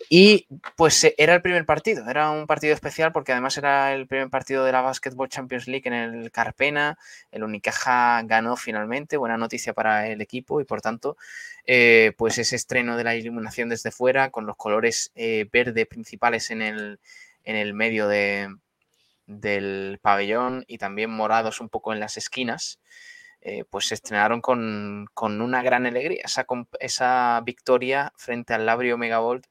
Y 0.09 0.47
pues 0.75 1.03
eh, 1.03 1.15
era 1.17 1.33
el 1.35 1.41
primer 1.41 1.65
partido, 1.65 2.07
era 2.09 2.29
un 2.29 2.45
partido 2.45 2.73
especial 2.73 3.11
porque 3.11 3.31
además 3.31 3.57
era 3.57 3.93
el 3.93 4.07
primer 4.07 4.29
partido 4.29 4.63
de 4.63 4.71
la 4.71 4.81
Basketball 4.81 5.27
Champions 5.27 5.67
League 5.67 5.87
en 5.87 5.93
el 5.93 6.31
Carpena, 6.31 6.97
el 7.31 7.43
Unicaja 7.43 8.21
ganó 8.23 8.55
finalmente, 8.55 9.17
buena 9.17 9.37
noticia 9.37 9.73
para 9.73 10.07
el 10.07 10.21
equipo 10.21 10.61
y 10.61 10.65
por 10.65 10.81
tanto 10.81 11.17
eh, 11.65 12.13
pues 12.17 12.37
ese 12.37 12.55
estreno 12.55 12.95
de 12.95 13.03
la 13.03 13.15
iluminación 13.15 13.69
desde 13.69 13.91
fuera 13.91 14.29
con 14.29 14.45
los 14.45 14.55
colores 14.55 15.11
eh, 15.15 15.47
verde 15.51 15.85
principales 15.85 16.51
en 16.51 16.61
el, 16.61 16.99
en 17.43 17.55
el 17.55 17.73
medio 17.73 18.07
de, 18.07 18.55
del 19.25 19.99
pabellón 20.01 20.63
y 20.67 20.77
también 20.77 21.09
morados 21.09 21.59
un 21.59 21.69
poco 21.69 21.91
en 21.91 21.99
las 21.99 22.17
esquinas. 22.17 22.79
pues 23.69 23.87
se 23.87 23.95
estrenaron 23.95 24.41
con, 24.41 25.07
una 25.21 25.63
gran 25.63 25.85
alegría. 25.85 26.21
Esa, 26.25 26.45
esa 26.79 27.41
victoria 27.45 28.13
frente 28.17 28.53
al 28.53 28.65
Labrio 28.65 28.97
Megavolt 28.97 29.45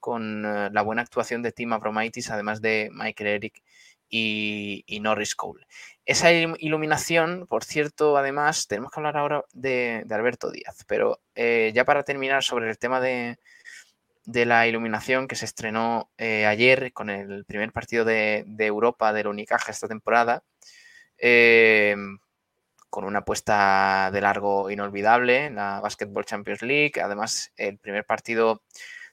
con 0.00 0.44
eh, 0.44 0.70
la 0.72 0.82
buena 0.82 1.02
actuación 1.02 1.42
de 1.42 1.52
Tim 1.52 1.72
Abromaitis, 1.72 2.30
además 2.30 2.60
de 2.60 2.90
Michael 2.92 3.28
Eric 3.28 3.62
y, 4.08 4.98
Norris 5.00 5.36
Cole. 5.36 5.66
Esa 6.04 6.32
iluminación, 6.32 7.46
por 7.48 7.62
cierto, 7.62 8.16
además, 8.16 8.66
tenemos 8.66 8.90
que 8.90 8.98
hablar 8.98 9.16
ahora 9.16 9.44
de, 9.52 10.04
Alberto 10.10 10.50
Díaz, 10.50 10.84
pero 10.88 11.20
eh, 11.36 11.70
ya 11.74 11.84
para 11.84 12.02
terminar 12.02 12.42
sobre 12.42 12.68
el 12.68 12.78
tema 12.78 13.00
de, 13.00 13.38
la 14.24 14.66
iluminación 14.66 15.28
que 15.28 15.36
se 15.36 15.44
estrenó 15.44 16.10
eh, 16.18 16.46
ayer 16.46 16.92
con 16.92 17.10
el 17.10 17.44
primer 17.44 17.72
partido 17.72 18.04
de, 18.04 18.44
Europa 18.58 19.12
del 19.12 19.28
Unicaja 19.28 19.70
esta 19.70 19.88
temporada, 19.88 20.42
con 22.90 23.04
una 23.04 23.20
apuesta 23.20 24.10
de 24.12 24.20
largo 24.20 24.70
inolvidable 24.70 25.46
en 25.46 25.54
la 25.54 25.80
Basketball 25.80 26.24
Champions 26.24 26.62
League, 26.62 27.00
además 27.00 27.52
el 27.56 27.78
primer 27.78 28.04
partido 28.04 28.62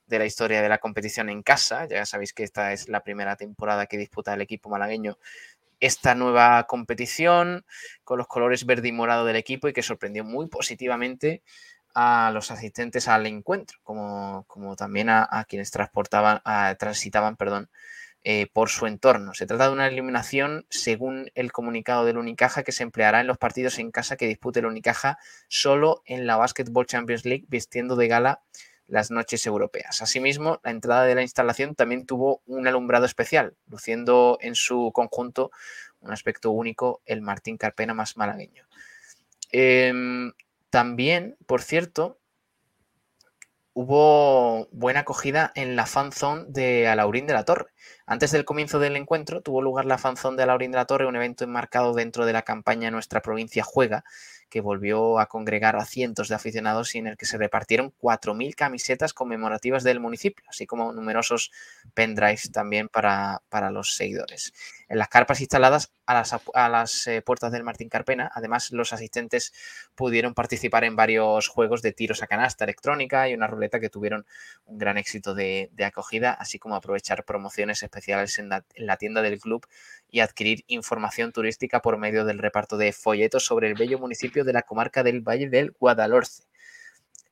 de 0.08 0.20
la 0.20 0.26
historia 0.26 0.62
de 0.62 0.70
la 0.70 0.80
competición 0.80 1.30
en 1.30 1.44
casa. 1.44 1.88
Ya 1.88 2.06
sabéis 2.06 2.34
que 2.34 2.44
esta 2.44 2.74
es 2.74 2.90
la 2.90 3.04
primera 3.04 3.36
temporada 3.36 3.86
que 3.86 3.98
disputa 3.98 4.34
el 4.34 4.42
equipo 4.42 4.70
malagueño 4.70 5.18
esta 5.80 6.16
nueva 6.16 6.64
competición 6.66 7.66
con 8.04 8.18
los 8.18 8.28
colores 8.28 8.66
verde 8.66 8.88
y 8.88 8.92
morado 8.92 9.26
del 9.26 9.36
equipo 9.36 9.68
y 9.68 9.74
que 9.74 9.84
sorprendió 9.84 10.24
muy 10.24 10.48
positivamente 10.48 11.44
a 11.94 12.32
los 12.34 12.52
asistentes 12.52 13.08
al 13.08 13.26
encuentro, 13.26 13.80
como, 13.84 14.46
como 14.48 14.76
también 14.76 15.10
a, 15.10 15.46
quienes 15.48 15.72
transportaban, 15.72 16.42
transitaban 16.78 17.38
perdón, 17.38 17.70
eh, 18.24 18.48
por 18.54 18.70
su 18.70 18.86
entorno. 18.86 19.34
Se 19.34 19.46
trata 19.46 19.68
de 19.68 19.74
una 19.74 19.88
eliminación, 19.88 20.66
según 20.70 21.32
el 21.34 21.52
comunicado 21.52 22.06
del 22.06 22.18
Unicaja, 22.18 22.64
que 22.64 22.72
se 22.72 22.84
empleará 22.84 23.22
en 23.22 23.28
los 23.28 23.38
partidos 23.38 23.80
en 23.80 23.90
casa 23.90 24.18
que 24.18 24.28
dispute 24.28 24.60
el 24.60 24.66
Unicaja 24.66 25.18
solo 25.48 26.04
en 26.06 26.28
la 26.28 26.36
Basketball 26.36 26.86
Champions 26.86 27.26
League, 27.26 27.46
vistiendo 27.48 27.96
de 27.96 28.08
gala 28.08 28.42
las 28.88 29.12
noches 29.12 29.46
europeas. 29.46 30.02
Asimismo, 30.02 30.60
la 30.64 30.72
entrada 30.72 31.04
de 31.04 31.16
la 31.16 31.22
instalación 31.22 31.76
también 31.76 32.06
tuvo 32.06 32.42
un 32.46 32.68
alumbrado 32.68 33.06
especial, 33.06 33.56
luciendo 33.68 34.38
en 34.42 34.56
su 34.56 34.92
conjunto 34.94 35.52
un 36.00 36.12
aspecto 36.12 36.52
único, 36.52 37.02
el 37.06 37.22
Martín 37.22 37.58
Carpena 37.58 37.94
más 37.94 38.18
malagueño. 38.18 38.66
Em, 39.52 40.34
también, 40.70 41.38
por 41.46 41.62
cierto, 41.62 42.20
hubo 43.74 44.68
buena 44.72 45.02
acogida 45.02 45.52
en 45.54 45.76
la 45.76 45.86
fanzone 45.86 46.46
de 46.48 46.88
Alaurín 46.88 47.28
de 47.28 47.34
la 47.34 47.46
Torre. 47.46 47.68
Antes 48.06 48.32
del 48.32 48.46
comienzo 48.46 48.80
del 48.80 48.96
encuentro 48.96 49.42
tuvo 49.42 49.62
lugar 49.62 49.86
la 49.86 49.98
fanzone 49.98 50.38
de 50.38 50.44
Alaurín 50.44 50.72
de 50.72 50.78
la 50.78 50.86
Torre, 50.86 51.06
un 51.06 51.16
evento 51.16 51.44
enmarcado 51.44 51.94
dentro 51.94 52.26
de 52.26 52.34
la 52.34 52.42
campaña 52.42 52.90
Nuestra 52.90 53.22
provincia 53.22 53.64
juega, 53.64 54.04
que 54.50 54.62
volvió 54.62 55.20
a 55.20 55.28
congregar 55.28 55.76
a 55.76 55.86
cientos 55.86 56.30
de 56.30 56.36
aficionados 56.36 56.96
y 56.96 57.00
en 57.00 57.08
el 57.08 57.18
que 57.18 57.26
se 57.26 57.38
repartieron 57.38 57.94
4.000 58.02 58.56
camisetas 58.56 59.14
conmemorativas 59.14 59.84
del 59.84 60.00
municipio, 60.00 60.46
así 60.50 60.66
como 60.66 60.94
numerosos 60.94 61.52
pendrives 61.94 62.52
también 62.52 62.90
para, 62.90 63.42
para 63.50 63.72
los 63.72 63.96
seguidores. 63.96 64.54
En 64.90 64.98
las 65.00 65.10
carpas 65.10 65.42
instaladas 65.42 65.92
a 66.06 66.14
las, 66.14 66.36
a 66.54 66.70
las 66.70 67.08
eh, 67.08 67.22
puertas 67.22 67.52
del 67.52 67.64
Martín 67.64 67.90
Carpena, 67.90 68.32
además 68.34 68.72
los 68.72 68.94
asistentes 68.94 69.54
pudieron 69.96 70.34
participar 70.34 70.86
en 70.86 70.96
varios 70.96 71.48
juegos 71.48 71.82
de 71.82 71.92
tiros 71.92 72.24
a 72.24 72.28
canasta 72.28 72.64
electrónica 72.64 73.28
y 73.28 73.34
una 73.34 73.48
ruleta 73.48 73.80
que 73.80 73.90
tuvieron 73.90 74.26
un 74.66 74.78
gran 74.78 74.98
éxito 74.98 75.34
de, 75.34 75.70
de 75.74 75.86
acogida, 75.86 76.32
así 76.32 76.58
como 76.58 76.76
aprovechar 76.76 77.26
promociones 77.26 77.84
especiales 77.84 78.40
en 78.40 78.50
la, 78.50 78.64
en 78.76 78.86
la 78.86 78.98
tienda 78.98 79.22
del 79.22 79.40
club 79.40 79.68
y 80.10 80.22
adquirir 80.22 80.64
información 80.68 81.32
turística 81.32 81.82
por 81.82 81.98
medio 81.98 82.24
del 82.24 82.40
reparto 82.40 82.78
de 82.78 82.94
folletos 82.94 83.46
sobre 83.46 83.68
el 83.68 83.76
bello 83.76 84.00
municipio 84.00 84.46
de 84.46 84.54
la 84.54 84.62
comarca 84.62 85.04
del 85.04 85.22
Valle 85.22 85.50
del 85.50 85.72
Guadalhorce. 85.72 86.44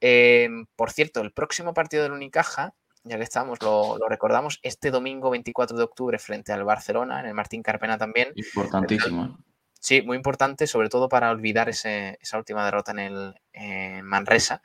Em, 0.02 0.66
por 0.76 0.92
cierto, 0.92 1.22
el 1.22 1.32
próximo 1.32 1.74
partido 1.74 2.04
del 2.04 2.12
Unicaja, 2.12 2.76
ya 3.06 3.18
que 3.18 3.24
estamos, 3.24 3.62
lo, 3.62 3.98
recordamos, 4.10 4.60
este 4.64 4.92
domingo 4.92 5.30
24 5.30 5.78
de 5.78 5.84
octubre 5.84 6.20
frente 6.20 6.52
al 6.52 6.64
Barcelona, 6.64 7.20
en 7.20 7.28
el 7.28 7.34
Martín 7.34 7.64
Carpena 7.64 7.98
también. 7.98 8.34
Importantísimo. 8.36 9.26
¿eh? 9.26 9.44
Sí, 9.80 10.02
muy 10.02 10.18
importante, 10.18 10.66
sobre 10.66 10.90
todo 10.90 11.08
para 11.08 11.30
olvidar 11.30 11.70
esa 11.70 12.38
última 12.38 12.66
derrota 12.66 12.92
en 12.92 13.00
el 13.00 14.04
Manresa. 14.04 14.62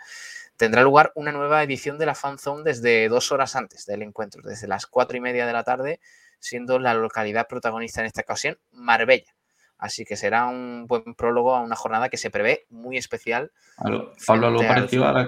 Tendrá 0.57 0.83
lugar 0.83 1.13
una 1.15 1.31
nueva 1.31 1.63
edición 1.63 1.99
de 1.99 2.07
la 2.07 2.15
Fanzone 2.15 2.65
desde 2.65 3.09
dos 3.09 3.31
horas 3.31 3.55
antes 3.55 3.85
del 3.87 4.03
encuentro, 4.03 4.43
desde 4.43 4.67
las 4.67 4.87
cuatro 4.87 5.17
y 5.19 5.21
media 5.21 5.47
de 5.47 5.53
la 5.53 5.63
tarde, 5.63 6.01
siendo 6.39 6.79
la 6.79 6.95
localidad 6.95 7.47
protagonista 7.49 8.01
en 8.01 8.07
esta 8.07 8.23
ocasión 8.23 8.59
Marbella. 8.71 9.35
Así 9.77 10.05
que 10.05 10.17
será 10.17 10.47
un 10.47 10.87
buen 10.87 11.15
prólogo 11.15 11.55
a 11.55 11.61
una 11.61 11.77
jornada 11.77 12.09
que 12.09 12.19
se 12.19 12.31
prevé 12.31 12.67
muy 12.69 12.99
especial. 12.99 13.53
Pablo, 13.77 14.13
algo 14.49 14.61
parecido 14.61 15.07
a 15.07 15.13
la, 15.13 15.27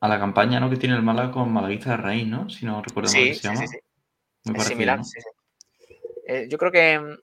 a 0.00 0.08
la, 0.08 0.18
campaña 0.18 0.60
¿no? 0.60 0.70
que 0.70 0.76
tiene 0.76 0.94
el 0.94 1.02
Málaga 1.02 1.32
con 1.32 1.52
Malaguita 1.52 1.90
de 1.90 1.96
Raíz, 1.96 2.26
¿no? 2.26 2.48
Si 2.48 2.64
no 2.64 2.82
recuerdo 2.82 3.12
mal. 3.12 3.34
se 3.34 3.34
llama. 3.34 3.60
sí, 3.60 3.66
sí. 3.66 3.78
es 4.54 4.64
similar, 4.64 5.04
sí, 5.04 5.20
sí. 5.20 5.38
Eh, 6.28 6.46
yo 6.50 6.58
creo 6.58 6.70
que 6.70 7.00
mm, 7.00 7.16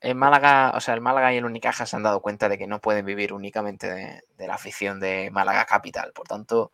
en 0.00 0.16
Málaga, 0.16 0.72
o 0.74 0.80
sea, 0.80 0.94
el 0.94 1.00
Málaga 1.00 1.34
y 1.34 1.38
el 1.38 1.44
Unicaja 1.44 1.84
se 1.84 1.96
han 1.96 2.04
dado 2.04 2.20
cuenta 2.22 2.48
de 2.48 2.56
que 2.56 2.68
no 2.68 2.80
pueden 2.80 3.04
vivir 3.04 3.32
únicamente 3.32 4.22
de, 4.38 4.46
la 4.46 4.54
afición 4.54 5.00
de 5.00 5.30
Málaga 5.32 5.64
Capital. 5.64 6.12
Por 6.14 6.28
tanto, 6.28 6.70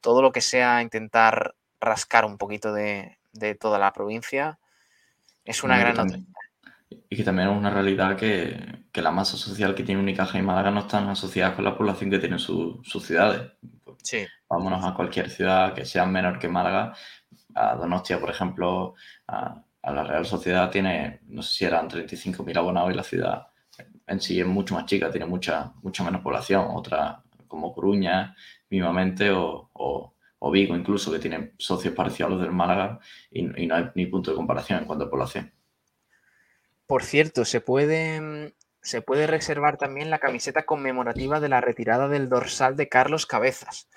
todo 0.00 0.22
lo 0.22 0.32
que 0.32 0.40
sea 0.40 0.80
intentar 0.80 1.54
rascar 1.78 2.24
un 2.24 2.38
poquito 2.38 2.72
de, 2.72 3.18
toda 3.60 3.78
la 3.78 3.92
provincia 3.92 4.58
es 5.44 5.62
una 5.62 5.78
gran 5.78 5.96
noticia. 5.96 6.24
Y 7.10 7.16
que 7.16 7.24
también 7.24 7.50
es 7.50 7.56
una 7.56 7.70
realidad 7.70 8.16
que, 8.16 8.82
la 8.94 9.10
masa 9.10 9.36
social 9.36 9.74
que 9.74 9.82
tiene 9.82 10.00
Unicaja 10.00 10.38
y 10.38 10.42
Málaga 10.42 10.70
no 10.70 10.80
están 10.80 11.08
asociadas 11.08 11.54
con 11.54 11.64
la 11.64 11.76
población 11.76 12.10
que 12.10 12.18
tienen 12.18 12.38
sus 12.38 12.80
ciudades. 13.04 13.42
Sí. 14.04 14.24
Vámonos 14.48 14.84
a 14.84 14.94
cualquier 14.94 15.28
ciudad 15.28 15.74
que 15.74 15.84
sea 15.84 16.06
menor 16.06 16.38
que 16.38 16.46
Málaga, 16.46 16.94
a 17.54 17.74
Donostia, 17.74 18.20
por 18.20 18.30
ejemplo, 18.30 18.94
a 19.26 19.64
a 19.84 19.92
la 19.92 20.02
Real 20.02 20.24
Sociedad 20.24 20.70
tiene, 20.70 21.20
no 21.26 21.42
sé 21.42 21.58
si 21.58 21.64
eran 21.66 21.88
35.000 21.88 22.56
abonados 22.56 22.90
y 22.90 22.96
la 22.96 23.02
ciudad 23.02 23.46
en 24.06 24.20
sí 24.20 24.40
es 24.40 24.46
mucho 24.46 24.74
más 24.74 24.86
chica, 24.86 25.10
tiene 25.10 25.26
mucha, 25.26 25.72
mucha 25.82 26.02
menos 26.02 26.22
población. 26.22 26.66
Otra 26.70 27.22
como 27.48 27.72
Coruña, 27.72 28.34
mismamente, 28.70 29.30
o, 29.30 29.70
o, 29.74 30.50
Vigo 30.50 30.76
incluso, 30.76 31.10
que 31.10 31.18
tiene 31.18 31.52
socios 31.58 31.94
parecidos 31.94 32.28
a 32.28 32.34
los 32.34 32.42
del 32.42 32.52
Málaga 32.52 32.98
y, 33.30 33.42
no 33.42 33.74
hay 33.74 33.90
ni 33.94 34.06
punto 34.06 34.30
de 34.30 34.36
comparación 34.36 34.80
en 34.80 34.84
cuanto 34.84 35.04
a 35.04 35.10
población. 35.10 35.52
Por 36.86 37.02
cierto, 37.02 37.44
se 37.44 37.60
puede, 37.60 38.54
se 38.84 39.00
puede 39.00 39.26
reservar 39.26 39.78
también 39.78 40.10
la 40.10 40.18
camiseta 40.18 40.64
conmemorativa 40.64 41.40
de 41.40 41.48
la 41.48 41.62
retirada 41.62 42.06
del 42.06 42.28
dorsal 42.28 42.76
de 42.76 42.88
Carlos 42.88 43.24
Cabezas, 43.26 43.88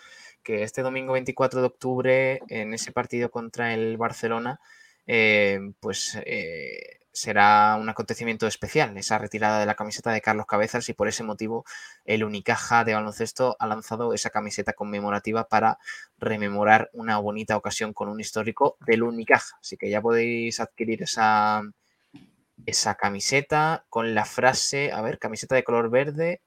que 0.44 0.64
este 0.64 0.82
domingo 0.82 1.14
24 1.14 1.60
de 1.60 1.68
octubre, 1.68 2.40
en 2.48 2.74
ese 2.74 2.94
partido 2.94 3.30
contra 3.30 3.74
el 3.74 3.98
Barcelona, 3.98 4.62
eh, 5.06 5.60
pues 5.82 6.18
eh, 6.26 7.00
será 7.12 7.76
un 7.76 7.90
acontecimiento 7.90 8.48
especial, 8.48 8.98
esa 8.98 9.18
retirada 9.18 9.60
de 9.60 9.66
la 9.66 9.76
camiseta 9.76 10.12
de 10.12 10.22
Carlos 10.22 10.46
Cabezas 10.46 10.88
y 10.88 10.94
por 10.94 11.10
ese 11.10 11.24
motivo 11.24 11.66
el 12.06 12.24
Unicaja 12.24 12.86
de 12.86 12.94
baloncesto 12.94 13.58
ha 13.60 13.68
lanzado 13.68 14.14
esa 14.14 14.30
camiseta 14.30 14.72
conmemorativa 14.72 15.50
para 15.50 15.80
rememorar 16.18 16.90
una 16.94 17.18
bonita 17.18 17.58
ocasión 17.58 17.92
con 17.92 18.08
un 18.08 18.22
histórico 18.22 18.78
del 18.86 19.04
Unicaja. 19.04 19.58
Así 19.60 19.76
que 19.76 19.90
ya 19.90 20.02
podéis 20.02 20.62
adquirir 20.62 21.04
esa, 21.04 21.62
esa 22.68 22.96
camiseta 22.96 23.86
con 23.90 24.14
la 24.14 24.26
frase, 24.26 24.92
a 24.92 25.02
ver, 25.02 25.18
camiseta 25.18 25.56
de 25.56 25.64
color 25.64 25.90
verde 25.90 26.42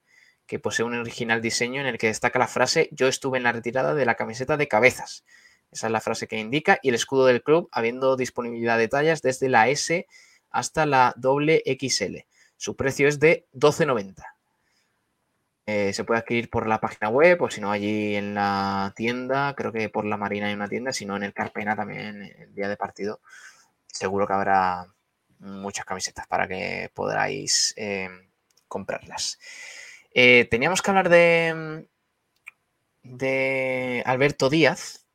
que 0.46 0.58
posee 0.58 0.84
un 0.84 0.94
original 0.94 1.40
diseño 1.40 1.80
en 1.80 1.86
el 1.86 1.98
que 1.98 2.08
destaca 2.08 2.38
la 2.38 2.48
frase 2.48 2.88
yo 2.92 3.08
estuve 3.08 3.38
en 3.38 3.44
la 3.44 3.52
retirada 3.52 3.94
de 3.94 4.04
la 4.04 4.16
camiseta 4.16 4.56
de 4.56 4.68
cabezas. 4.68 5.24
Esa 5.70 5.86
es 5.86 5.92
la 5.92 6.00
frase 6.00 6.26
que 6.26 6.38
indica. 6.38 6.78
Y 6.82 6.88
el 6.90 6.96
escudo 6.96 7.26
del 7.26 7.42
club, 7.42 7.68
habiendo 7.72 8.16
disponibilidad 8.16 8.76
de 8.76 8.88
tallas 8.88 9.22
desde 9.22 9.48
la 9.48 9.68
S 9.68 10.06
hasta 10.50 10.86
la 10.86 11.14
doble 11.16 11.62
XL. 11.64 12.26
Su 12.56 12.76
precio 12.76 13.08
es 13.08 13.20
de 13.20 13.46
12,90. 13.54 14.24
Eh, 15.66 15.92
se 15.92 16.02
puede 16.02 16.18
adquirir 16.20 16.50
por 16.50 16.66
la 16.66 16.80
página 16.80 17.08
web 17.08 17.40
o 17.42 17.50
si 17.50 17.60
no 17.60 17.70
allí 17.70 18.16
en 18.16 18.34
la 18.34 18.92
tienda. 18.96 19.54
Creo 19.54 19.72
que 19.72 19.88
por 19.88 20.04
la 20.04 20.16
Marina 20.16 20.48
hay 20.48 20.54
una 20.54 20.68
tienda, 20.68 20.92
si 20.92 21.06
no 21.06 21.16
en 21.16 21.22
el 21.22 21.32
Carpena 21.32 21.76
también 21.76 22.22
el 22.22 22.54
día 22.54 22.68
de 22.68 22.76
partido. 22.76 23.20
Seguro 23.86 24.26
que 24.26 24.32
habrá 24.32 24.88
muchas 25.40 25.84
camisetas 25.84 26.26
para 26.26 26.46
que 26.46 26.90
podáis 26.94 27.74
eh, 27.76 28.08
comprarlas. 28.68 29.38
Teníamos 30.12 30.82
que 30.82 30.90
hablar 30.90 31.08
de, 31.08 31.86
de 33.02 34.02
Alberto 34.06 34.50
Díaz, 34.50 35.06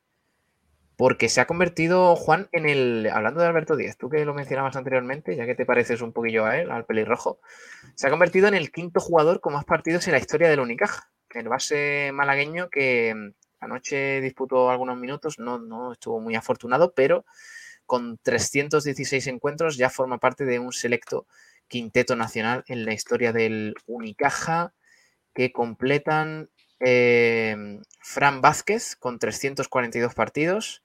porque 0.96 1.28
se 1.28 1.40
ha 1.40 1.46
convertido, 1.46 2.16
Juan, 2.16 2.48
en 2.52 2.66
el. 2.66 3.08
Hablando 3.12 3.40
de 3.40 3.46
Alberto 3.46 3.76
Díaz, 3.76 3.98
tú 3.98 4.08
que 4.08 4.24
lo 4.24 4.32
mencionabas 4.32 4.76
anteriormente, 4.76 5.36
ya 5.36 5.44
que 5.44 5.54
te 5.54 5.66
pareces 5.66 6.00
un 6.00 6.12
poquillo 6.12 6.46
a 6.46 6.58
él, 6.58 6.70
al 6.70 6.86
pelirrojo, 6.86 7.38
se 7.94 8.06
ha 8.06 8.10
convertido 8.10 8.48
en 8.48 8.54
el 8.54 8.72
quinto 8.72 9.00
jugador 9.00 9.40
con 9.40 9.52
más 9.52 9.66
partidos 9.66 10.06
en 10.06 10.12
la 10.12 10.18
historia 10.18 10.48
del 10.48 10.60
Unicaja. 10.60 11.10
El 11.34 11.48
base 11.48 12.12
malagueño 12.14 12.70
que 12.70 13.14
mm, 13.14 13.34
anoche 13.60 14.22
disputó 14.22 14.70
algunos 14.70 14.96
minutos, 14.96 15.38
no, 15.38 15.58
no 15.58 15.92
estuvo 15.92 16.18
muy 16.18 16.34
afortunado, 16.34 16.94
pero 16.94 17.26
con 17.86 18.18
316 18.22 19.26
encuentros 19.28 19.76
ya 19.76 19.90
forma 19.90 20.18
parte 20.18 20.44
de 20.44 20.58
un 20.58 20.72
selecto 20.72 21.26
quinteto 21.68 22.16
nacional 22.16 22.64
en 22.68 22.84
la 22.84 22.92
historia 22.92 23.32
del 23.32 23.74
Unicaja 23.86 24.74
que 25.34 25.52
completan 25.52 26.50
eh, 26.80 27.80
Fran 28.00 28.40
Vázquez 28.40 28.96
con 28.96 29.18
342 29.18 30.14
partidos, 30.14 30.82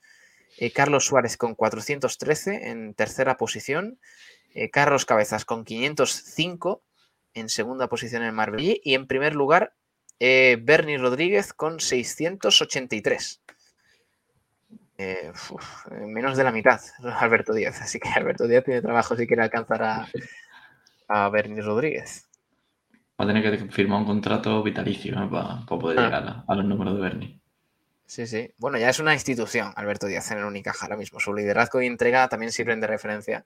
eh, 0.58 0.72
Carlos 0.72 1.06
Suárez 1.06 1.38
con 1.38 1.56
413 1.56 2.70
en 2.70 2.94
tercera 2.94 3.38
posición, 3.38 4.00
eh, 4.54 4.70
Carlos 4.70 5.06
Cabezas 5.06 5.46
con 5.46 5.64
505 5.64 6.84
en 7.34 7.50
segunda 7.50 7.88
posición 7.88 8.24
en 8.24 8.36
Marbella 8.36 8.76
y 8.84 8.94
en 8.96 9.08
primer 9.08 9.36
lugar 9.36 9.74
eh, 10.20 10.58
Bernie 10.62 10.98
Rodríguez 10.98 11.54
con 11.54 11.80
683. 11.80 13.42
Menos 16.08 16.38
de 16.38 16.44
la 16.44 16.52
mitad, 16.52 16.80
Alberto 17.20 17.54
Díaz. 17.54 17.82
Así 17.82 18.00
que 18.00 18.10
Alberto 18.10 18.48
Díaz 18.48 18.64
tiene 18.64 18.82
trabajo 18.82 19.16
si 19.16 19.28
quiere 19.28 19.44
alcanzar 19.44 19.84
a, 19.84 20.08
a 21.08 21.30
Bernie 21.30 21.62
Rodríguez. 21.62 22.28
Va 23.20 23.26
a 23.26 23.28
tener 23.28 23.44
que 23.44 23.72
firmar 23.72 24.00
un 24.00 24.06
contrato 24.06 24.64
vitalicio 24.64 25.30
para, 25.30 25.66
poder 25.66 26.00
ah. 26.00 26.04
llegar 26.04 26.44
a 26.48 26.56
los 26.56 26.66
números 26.66 26.96
de 26.96 27.02
Bernie. 27.02 27.42
Sí, 28.06 28.28
sí. 28.28 28.52
Bueno, 28.58 28.78
ya 28.78 28.90
es 28.90 29.00
una 29.00 29.14
institución, 29.14 29.72
Alberto 29.76 30.08
Díaz, 30.08 30.32
en 30.32 30.40
el 30.40 30.46
Unicaja 30.46 30.86
ahora 30.86 30.98
mismo. 30.98 31.20
Su 31.20 31.34
liderazgo 31.34 31.82
y 31.82 31.86
entrega 31.86 32.28
también 32.28 32.52
sirven 32.52 32.82
de 32.82 32.88
referencia, 32.88 33.46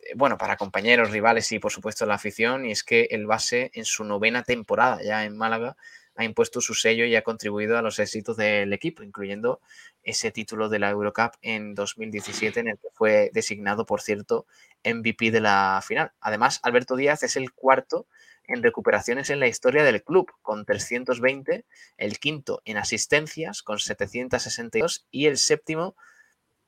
eh, 0.00 0.12
bueno, 0.14 0.38
para 0.38 0.56
compañeros, 0.56 1.10
rivales 1.10 1.50
y, 1.52 1.58
por 1.58 1.72
supuesto, 1.72 2.06
la 2.06 2.14
afición. 2.14 2.66
Y 2.66 2.72
es 2.72 2.84
que 2.84 3.08
el 3.10 3.26
base, 3.26 3.70
en 3.74 3.84
su 3.84 4.04
novena 4.04 4.42
temporada 4.42 5.02
ya 5.02 5.24
en 5.24 5.36
Málaga, 5.36 5.76
ha 6.20 6.24
impuesto 6.24 6.60
su 6.60 6.74
sello 6.74 7.06
y 7.06 7.16
ha 7.16 7.22
contribuido 7.22 7.78
a 7.78 7.82
los 7.82 7.98
éxitos 7.98 8.36
del 8.36 8.74
equipo, 8.74 9.02
incluyendo 9.02 9.60
ese 10.02 10.30
título 10.30 10.68
de 10.68 10.78
la 10.78 10.90
Eurocup 10.90 11.32
en 11.40 11.74
2017, 11.74 12.60
en 12.60 12.68
el 12.68 12.78
que 12.78 12.88
fue 12.92 13.30
designado, 13.32 13.86
por 13.86 14.02
cierto, 14.02 14.46
MVP 14.84 15.30
de 15.30 15.40
la 15.40 15.80
final. 15.82 16.12
Además, 16.20 16.60
Alberto 16.62 16.96
Díaz 16.96 17.22
es 17.22 17.36
el 17.36 17.52
cuarto 17.52 18.06
en 18.44 18.62
recuperaciones 18.62 19.30
en 19.30 19.40
la 19.40 19.46
historia 19.46 19.82
del 19.82 20.02
club, 20.02 20.30
con 20.42 20.66
320, 20.66 21.64
el 21.96 22.18
quinto 22.18 22.60
en 22.66 22.76
asistencias, 22.76 23.62
con 23.62 23.78
762, 23.78 25.06
y 25.10 25.24
el 25.24 25.38
séptimo, 25.38 25.96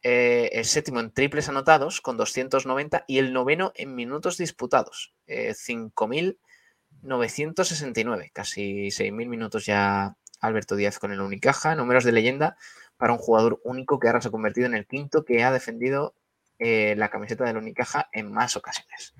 eh, 0.02 0.48
el 0.52 0.64
séptimo 0.64 1.00
en 1.00 1.12
triples 1.12 1.50
anotados, 1.50 2.00
con 2.00 2.16
290, 2.16 3.04
y 3.06 3.18
el 3.18 3.34
noveno 3.34 3.72
en 3.74 3.94
minutos 3.94 4.38
disputados, 4.38 5.12
eh, 5.26 5.52
5.000. 5.54 6.38
969, 7.02 8.30
casi 8.32 8.86
6.000 8.88 9.28
minutos 9.28 9.66
ya 9.66 10.16
Alberto 10.40 10.76
Díaz 10.76 10.98
con 10.98 11.12
el 11.12 11.20
Unicaja, 11.20 11.74
números 11.74 12.04
de 12.04 12.12
leyenda 12.12 12.56
para 12.96 13.12
un 13.12 13.18
jugador 13.18 13.60
único 13.64 13.98
que 13.98 14.08
ahora 14.08 14.20
se 14.20 14.28
ha 14.28 14.30
convertido 14.30 14.66
en 14.66 14.74
el 14.74 14.86
quinto 14.86 15.24
que 15.24 15.42
ha 15.42 15.52
defendido 15.52 16.14
eh, 16.58 16.94
la 16.96 17.10
camiseta 17.10 17.44
del 17.44 17.56
Unicaja 17.56 18.08
en 18.12 18.30
más 18.30 18.56
ocasiones. 18.56 19.14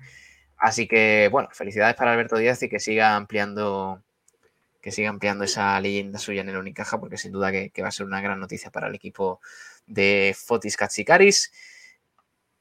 Así 0.57 0.87
que, 0.87 1.27
bueno, 1.31 1.49
felicidades 1.51 1.95
para 1.95 2.13
Alberto 2.13 2.37
Díaz 2.37 2.63
y 2.63 2.69
que 2.69 2.79
siga 2.79 3.15
ampliando, 3.15 4.01
que 4.81 4.91
siga 4.91 5.09
ampliando 5.09 5.43
esa 5.43 5.79
leyenda 5.81 6.19
suya 6.19 6.41
en 6.41 6.49
el 6.49 6.57
Unicaja, 6.57 6.99
porque 6.99 7.17
sin 7.17 7.33
duda 7.33 7.51
que, 7.51 7.69
que 7.71 7.81
va 7.81 7.89
a 7.89 7.91
ser 7.91 8.05
una 8.05 8.21
gran 8.21 8.39
noticia 8.39 8.71
para 8.71 8.87
el 8.87 8.95
equipo 8.95 9.41
de 9.85 10.35
Fotis 10.37 10.77
Katsikaris. 10.77 11.51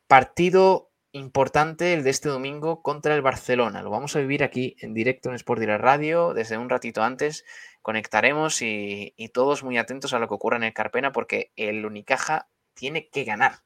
Partido 0.09 0.91
importante 1.12 1.93
el 1.93 2.05
de 2.05 2.10
este 2.10 2.28
domingo 2.28 2.82
contra 2.82 3.14
el 3.14 3.22
Barcelona. 3.22 3.82
Lo 3.82 3.90
vamos 3.90 4.16
a 4.16 4.20
vivir 4.20 4.43
aquí 4.43 4.76
en 4.80 4.94
directo 4.94 5.28
en 5.28 5.34
Sport 5.36 5.60
Direct 5.60 5.82
Radio. 5.82 6.34
Desde 6.34 6.59
un 6.59 6.70
ratito 6.70 7.02
antes 7.02 7.44
conectaremos 7.82 8.62
y, 8.62 9.14
todos 9.32 9.62
muy 9.62 9.78
atentos 9.78 10.14
a 10.14 10.18
lo 10.18 10.28
que 10.28 10.34
ocurra 10.34 10.56
en 10.56 10.64
el 10.64 10.72
Carpena, 10.72 11.12
porque 11.12 11.52
el 11.56 11.84
Unicaja 11.84 12.48
tiene 12.74 13.09
que 13.09 13.24
ganar. 13.24 13.60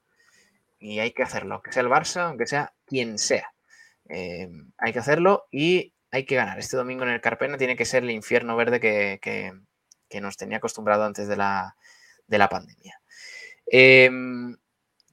Y 0.79 0.99
hay 0.99 1.11
que 1.11 1.23
hacerlo, 1.23 1.55
aunque 1.55 1.71
sea 1.71 1.83
el 1.83 1.89
Barça, 1.89 2.27
aunque 2.27 2.47
sea 2.47 2.73
quien 2.85 3.17
sea. 3.17 3.53
Eh, 4.09 4.49
hay 4.77 4.93
que 4.93 4.99
hacerlo 4.99 5.47
y 5.51 5.93
hay 6.11 6.25
que 6.25 6.35
ganar. 6.35 6.59
Este 6.59 6.77
domingo 6.77 7.03
en 7.03 7.09
el 7.09 7.21
Carpena 7.21 7.57
tiene 7.57 7.75
que 7.75 7.85
ser 7.85 8.03
el 8.03 8.11
infierno 8.11 8.55
verde 8.55 8.79
que, 8.79 9.53
nos 10.21 10.37
tenía 10.37 10.57
acostumbrado 10.57 11.03
antes 11.03 11.27
de 11.27 11.37
la, 11.37 11.75
pandemia. 12.49 13.01
Em, 13.65 14.55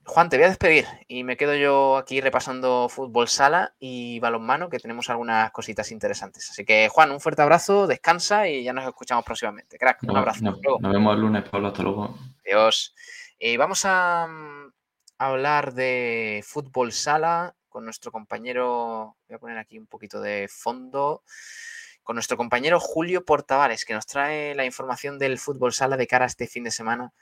Juan, 0.07 0.29
te 0.29 0.37
voy 0.37 0.45
a 0.45 0.49
despedir 0.49 0.87
y 1.09 1.25
me 1.25 1.37
quedo 1.37 1.55
yo 1.55 1.97
aquí 1.97 2.21
repasando 2.21 2.89
fútbol 2.91 3.27
sala 3.27 3.75
y 3.79 4.21
balonmano, 4.21 4.69
que 4.69 4.79
tenemos 4.79 5.09
algunas 5.09 5.51
cositas 5.51 5.91
interesantes. 5.91 6.51
Así 6.51 6.65
que, 6.65 6.89
Juan, 6.89 7.11
un 7.11 7.21
fuerte 7.21 7.43
abrazo, 7.43 7.87
descansa 7.87 8.47
y 8.49 8.65
ya 8.65 8.73
nos 8.73 8.87
escuchamos 8.87 9.25
próximamente. 9.25 9.79
Crack, 9.79 10.03
un 10.03 10.17
abrazo. 10.17 10.45
nos 10.45 10.93
vemos 10.93 11.15
el 11.15 11.21
lunes, 11.21 11.49
Pablo. 11.49 11.69
Hasta 11.69 11.83
luego. 11.83 12.19
Adiós. 12.45 12.95
Eh, 13.39 13.57
vamos 13.57 13.85
a, 13.85 14.27
mm, 14.29 14.73
hablar 15.19 15.73
de 15.73 16.45
fútbol 16.47 16.93
sala 16.93 17.55
con 17.69 17.85
nuestro 17.85 18.13
compañero. 18.13 19.17
Voy 19.27 19.37
a 19.37 19.39
poner 19.39 19.59
aquí 19.59 19.79
un 19.79 19.87
poquito 19.87 20.21
de 20.21 20.49
fondo. 20.51 21.23
Con 22.03 22.17
nuestro 22.17 22.37
compañero 22.37 22.79
Julio 22.79 23.25
Portavares, 23.25 23.87
que 23.87 23.95
nos 23.95 24.05
trae 24.05 24.55
la 24.55 24.67
información 24.67 25.19
del 25.19 25.39
fútbol 25.39 25.73
sala 25.73 25.97
de 25.97 26.07
cara 26.07 26.27
a 26.27 26.29
este 26.29 26.47
fin 26.47 26.65
de 26.65 26.71
semana 26.71 27.15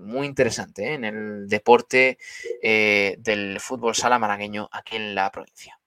muy 0.00 0.26
interesante 0.26 0.90
¿eh? 0.90 0.94
en 0.94 1.04
el 1.04 1.48
deporte 1.48 2.18
eh, 2.62 3.16
del 3.18 3.60
fútbol 3.60 3.94
sala 3.94 4.18
malagueño 4.18 4.68
aquí 4.72 4.96
en 4.96 5.14
la 5.14 5.30
provincia. 5.30 5.78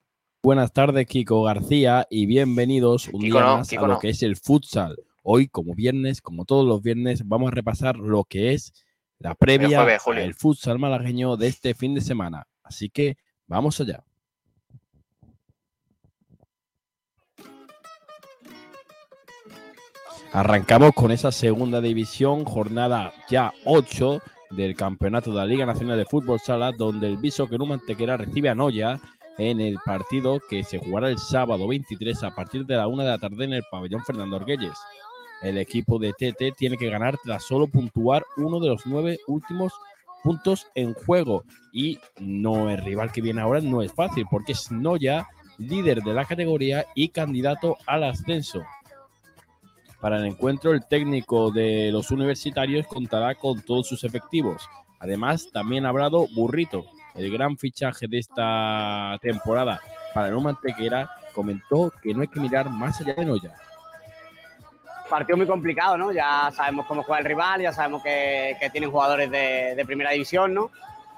Buenas 0.44 0.73
tardes, 0.73 1.07
Kiko 1.07 1.44
García, 1.44 2.06
y 2.10 2.27
bienvenidos 2.27 3.07
un 3.07 3.22
día 3.22 3.34
más 3.34 3.73
a 3.73 3.88
lo 3.88 3.99
que 3.99 4.10
es 4.10 4.22
el 4.22 4.36
futsal. 4.36 4.95
Hoy, 5.23 5.48
como 5.48 5.73
viernes, 5.73 6.22
como 6.22 6.45
todos 6.45 6.68
los 6.68 6.84
viernes, 6.84 7.27
vamos 7.27 7.48
a 7.48 7.56
repasar 7.56 7.95
lo 7.95 8.26
que 8.26 8.53
es 8.53 8.72
la 9.18 9.34
previa 9.34 9.84
del 9.84 10.36
futsal 10.36 10.77
malagueño 10.77 11.36
de 11.36 11.48
este 11.48 11.73
fin 11.73 11.95
de 11.95 12.02
semana. 12.02 12.48
Así 12.61 12.90
que 12.90 13.18
vamos 13.48 13.82
allá. 13.82 14.03
Arrancamos 20.36 20.91
con 20.91 21.12
esa 21.12 21.32
segunda 21.32 21.80
división, 21.80 22.44
jornada 22.44 23.14
ya 23.30 23.53
8 23.64 24.22
del 24.49 24.76
campeonato 24.76 25.32
de 25.32 25.38
la 25.38 25.45
Liga 25.45 25.66
Nacional 25.66 25.98
de 25.98 26.03
Fútbol 26.03 26.41
Sala, 26.41 26.74
donde 26.74 27.07
el 27.07 27.16
Viso 27.16 27.48
que 27.48 27.57
Mantequera 27.57 28.18
recibe 28.18 28.49
a 28.49 28.53
Noya 28.53 28.99
en 29.38 29.62
el 29.62 29.78
partido 29.86 30.41
que 30.49 30.66
se 30.66 30.78
jugará 30.78 31.07
el 31.07 31.20
sábado 31.20 31.70
23 31.70 32.22
a 32.22 32.36
partir 32.36 32.66
de 32.66 32.76
la 32.76 32.88
1 32.88 33.03
de 33.03 33.10
la 33.12 33.18
tarde 33.18 33.45
en 33.45 33.53
el 33.53 33.64
pabellón 33.72 34.03
Fernando 34.03 34.36
Orguelles. 34.36 34.78
El 35.41 35.57
equipo 35.57 35.99
de 35.99 36.12
TT 36.12 36.57
tiene 36.57 36.76
que 36.76 36.90
ganar 36.90 37.18
tras 37.24 37.45
solo 37.45 37.68
puntuar 37.68 38.26
uno 38.36 38.60
de 38.60 38.68
los 38.68 38.86
nueve 38.86 39.20
últimos 39.28 39.72
puntos 40.22 40.68
en 40.76 40.95
juego. 40.95 41.45
Y 41.72 41.98
no 42.20 42.70
el 42.70 42.80
rival 42.80 43.14
que 43.14 43.22
viene 43.22 43.40
ahora 43.40 43.62
no 43.62 43.82
es 43.82 43.94
fácil, 43.94 44.26
porque 44.30 44.52
es 44.52 44.70
Noya, 44.70 45.30
líder 45.60 46.02
de 46.02 46.14
la 46.14 46.26
categoría 46.26 46.86
y 46.94 47.07
candidato 47.07 47.78
al 47.88 48.03
ascenso. 48.03 48.62
Para 50.06 50.18
el 50.18 50.26
encuentro, 50.27 50.72
el 50.72 50.86
técnico 50.86 51.49
de 51.49 51.90
los 51.91 52.11
universitarios 52.11 52.86
contará 52.86 53.34
con 53.34 53.64
todos 53.64 53.88
sus 53.88 54.03
efectivos. 54.03 54.69
Además, 54.99 55.49
también 55.52 55.84
ha 55.84 55.90
hablado 55.90 56.27
Burrito, 56.36 56.86
el 57.15 57.32
gran 57.32 57.57
fichaje 57.57 58.06
de 58.07 58.19
esta 58.19 59.18
temporada 59.19 59.82
para 60.14 60.27
el 60.27 60.40
Mantequera, 60.40 61.10
comentó 61.34 61.91
que 62.03 62.14
no 62.14 62.22
hay 62.22 62.27
que 62.27 62.40
mirar 62.40 62.69
más 62.69 63.02
allá 63.02 63.15
de 63.15 63.26
Noya. 63.26 63.56
Partido 65.10 65.38
muy 65.38 65.48
complicado, 65.48 65.98
¿no? 65.98 66.11
Ya 66.11 66.52
sabemos 66.56 66.86
cómo 66.86 67.02
juega 67.02 67.22
el 67.22 67.26
rival, 67.26 67.64
ya 67.64 67.73
sabemos 67.73 68.03
que, 68.03 68.56
tienen 68.72 68.91
jugadores 68.91 69.32
de, 69.32 69.73
de, 69.76 69.86
primera 69.86 70.11
división, 70.11 70.53
¿no? 70.53 70.69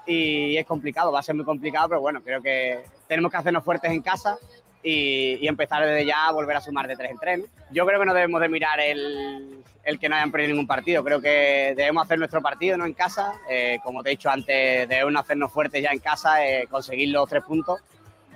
Y 0.06 0.56
es 0.56 0.64
complicado, 0.64 1.12
va 1.12 1.18
a 1.18 1.22
ser 1.22 1.34
muy 1.34 1.44
complicado, 1.44 1.90
pero 1.90 2.00
bueno, 2.00 2.22
creo 2.22 2.40
que 2.40 2.86
tenemos 3.06 3.30
que 3.30 3.36
hacernos 3.36 3.62
fuertes 3.62 3.90
en 3.90 4.00
casa 4.00 4.38
y, 4.82 5.46
empezar 5.46 5.84
desde 5.84 6.06
ya 6.06 6.28
a 6.28 6.32
volver 6.32 6.56
a 6.56 6.60
sumar 6.60 6.86
de 6.86 6.96
tres 6.96 7.10
en 7.10 7.18
tres. 7.18 7.40
Yo 7.70 7.86
creo 7.86 8.00
que 8.00 8.06
no 8.06 8.14
debemos 8.14 8.40
de 8.40 8.48
mirar 8.48 8.80
el, 8.80 9.62
el, 9.84 9.98
que 9.98 10.08
no 10.08 10.16
hayan 10.16 10.30
perdido 10.30 10.50
ningún 10.50 10.66
partido. 10.66 11.04
Creo 11.04 11.20
que 11.20 11.74
debemos 11.76 12.04
hacer 12.04 12.18
nuestro 12.18 12.40
partido 12.40 12.76
¿no? 12.76 12.86
en 12.86 12.94
casa. 12.94 13.34
Eh, 13.50 13.78
como 13.82 14.02
te 14.02 14.10
he 14.10 14.12
dicho 14.12 14.30
antes, 14.30 14.88
debemos 14.88 15.22
hacernos 15.22 15.52
fuertes 15.52 15.82
ya 15.82 15.90
en 15.90 15.98
casa, 15.98 16.44
eh, 16.46 16.66
conseguir 16.70 17.10
los 17.10 17.28
tres 17.28 17.42
puntos 17.44 17.80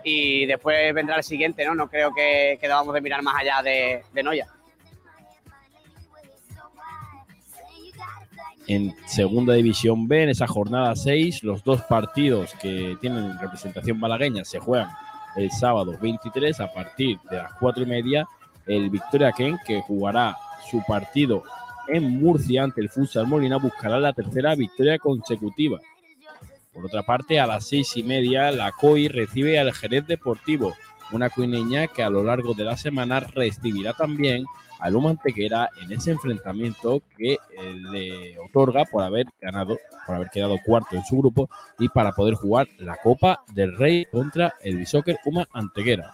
y 0.05 0.47
después 0.47 0.93
vendrá 0.95 1.17
el 1.17 1.23
siguiente. 1.23 1.65
No, 1.65 1.75
no 1.75 1.89
creo 1.89 2.13
que, 2.13 2.59
que 2.61 2.67
debamos 2.67 2.95
de 2.95 3.01
mirar 3.01 3.23
más 3.23 3.37
allá 3.41 3.63
de, 3.63 4.03
de 4.13 4.23
Noya. 4.23 4.47
En 8.69 8.95
segunda 9.07 9.55
división 9.55 10.07
B, 10.07 10.23
en 10.23 10.29
esa 10.29 10.47
jornada 10.47 10.95
6, 10.95 11.43
los 11.43 11.65
dos 11.65 11.83
partidos 11.83 12.55
que 12.61 12.97
tienen 13.01 13.37
representación 13.39 13.99
malagueña 13.99 14.45
se 14.45 14.61
juegan 14.61 14.89
el 15.37 15.51
sábado 15.51 15.97
23 16.01 16.61
a 16.61 16.73
partir 16.73 17.19
de 17.31 17.39
las 17.39 17.53
4 17.55 17.83
y 17.83 17.87
media 17.87 18.27
el 18.67 18.91
Victoria 18.91 19.33
Ken 19.33 19.59
que 19.67 19.81
jugará 19.83 20.37
su 20.71 20.83
partido 20.87 21.43
en 21.89 22.21
Murcia 22.21 22.63
ante 22.63 22.81
el 22.81 22.89
Futsal 22.89 23.27
Molina 23.27 23.57
buscará 23.57 23.99
la 23.99 24.13
tercera 24.13 24.55
victoria 24.55 24.99
consecutiva. 24.99 25.81
Por 26.73 26.87
otra 26.87 27.03
parte, 27.03 27.39
a 27.39 27.47
las 27.47 27.67
seis 27.67 27.97
y 27.97 28.03
media, 28.03 28.51
la 28.51 28.73
COI 28.73 29.09
recibe 29.09 29.59
al 29.59 29.73
Jerez 29.73 30.07
Deportivo, 30.07 30.75
una 31.11 31.29
cuineña 31.29 31.89
que 31.89 32.03
a 32.03 32.09
lo 32.09 32.25
largo 32.25 32.55
de 32.55 32.65
la 32.65 32.77
semana 32.77 33.21
recibirá 33.21 33.93
también 33.93 34.47
a 34.83 35.71
en 35.81 35.93
ese 35.93 36.11
enfrentamiento 36.11 37.03
que 37.17 37.35
eh, 37.35 37.39
le 37.91 38.39
otorga 38.39 38.85
por 38.85 39.03
haber 39.03 39.27
ganado, 39.41 39.79
por 40.07 40.17
haber 40.17 40.29
quedado 40.31 40.59
cuarto 40.65 40.97
en 40.97 41.05
su 41.05 41.19
grupo 41.19 41.49
y 41.79 41.89
para 41.89 42.13
poder 42.13 42.35
jugar 42.35 42.67
la 42.79 42.97
Copa 42.97 43.45
del 43.53 43.77
Rey 43.77 44.07
contra 44.07 44.55
el 44.63 44.79
Bishoker 44.79 45.19
Uma 45.25 45.47
Antequera. 45.53 46.11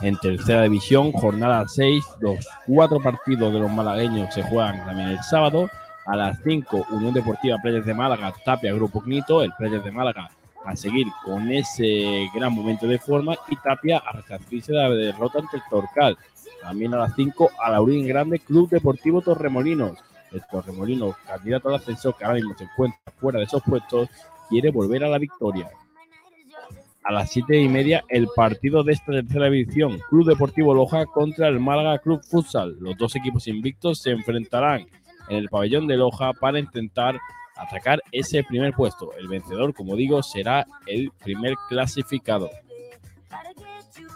En 0.00 0.16
tercera 0.18 0.62
división, 0.62 1.12
jornada 1.12 1.64
6, 1.66 2.04
los 2.20 2.46
cuatro 2.66 3.00
partidos 3.00 3.52
de 3.54 3.60
los 3.60 3.70
malagueños 3.70 4.34
se 4.34 4.42
juegan 4.42 4.84
también 4.84 5.08
el 5.10 5.22
sábado. 5.22 5.70
A 6.06 6.16
las 6.16 6.38
5, 6.44 6.88
Unión 6.90 7.14
Deportiva 7.14 7.56
Players 7.62 7.86
de 7.86 7.94
Málaga, 7.94 8.34
Tapia 8.44 8.74
Grupo 8.74 9.00
Knito, 9.00 9.42
el 9.42 9.52
Players 9.54 9.84
de 9.84 9.90
Málaga 9.90 10.28
a 10.64 10.76
seguir 10.76 11.06
con 11.24 11.50
ese 11.50 12.28
gran 12.34 12.52
momento 12.52 12.86
de 12.86 12.98
forma 12.98 13.36
y 13.48 13.56
Tapia 13.56 13.98
a 13.98 14.12
resarcirse 14.12 14.72
de 14.72 14.78
la 14.78 14.90
derrota 14.90 15.38
ante 15.38 15.56
el 15.58 15.62
Torcal. 15.68 16.16
También 16.62 16.94
a 16.94 16.98
las 16.98 17.14
5 17.14 17.50
a 17.62 17.70
Laurín 17.70 18.06
Grande 18.06 18.38
Club 18.38 18.70
Deportivo 18.70 19.20
Torremolinos. 19.20 19.98
El 20.32 20.42
Torremolinos, 20.50 21.16
candidato 21.26 21.68
al 21.68 21.76
ascenso 21.76 22.12
que 22.14 22.24
ahora 22.24 22.36
mismo 22.36 22.54
se 22.56 22.64
encuentra 22.64 23.12
fuera 23.18 23.38
de 23.38 23.44
esos 23.44 23.62
puestos, 23.62 24.08
quiere 24.48 24.70
volver 24.70 25.04
a 25.04 25.08
la 25.08 25.18
victoria. 25.18 25.68
A 27.04 27.12
las 27.12 27.30
7 27.30 27.60
y 27.60 27.68
media, 27.68 28.02
el 28.08 28.28
partido 28.34 28.82
de 28.82 28.94
esta 28.94 29.12
tercera 29.12 29.50
división, 29.50 30.00
Club 30.08 30.26
Deportivo 30.26 30.72
Loja 30.72 31.04
contra 31.04 31.48
el 31.48 31.60
Málaga 31.60 31.98
Club 31.98 32.22
Futsal. 32.24 32.76
Los 32.80 32.96
dos 32.96 33.14
equipos 33.14 33.46
invictos 33.46 34.00
se 34.00 34.10
enfrentarán 34.10 34.86
en 35.28 35.36
el 35.36 35.50
pabellón 35.50 35.86
de 35.86 35.98
Loja 35.98 36.32
para 36.32 36.58
intentar 36.58 37.18
atacar 37.56 38.02
ese 38.12 38.42
primer 38.44 38.72
puesto. 38.72 39.12
El 39.18 39.28
vencedor, 39.28 39.74
como 39.74 39.96
digo, 39.96 40.22
será 40.22 40.66
el 40.86 41.10
primer 41.22 41.54
clasificado. 41.68 42.50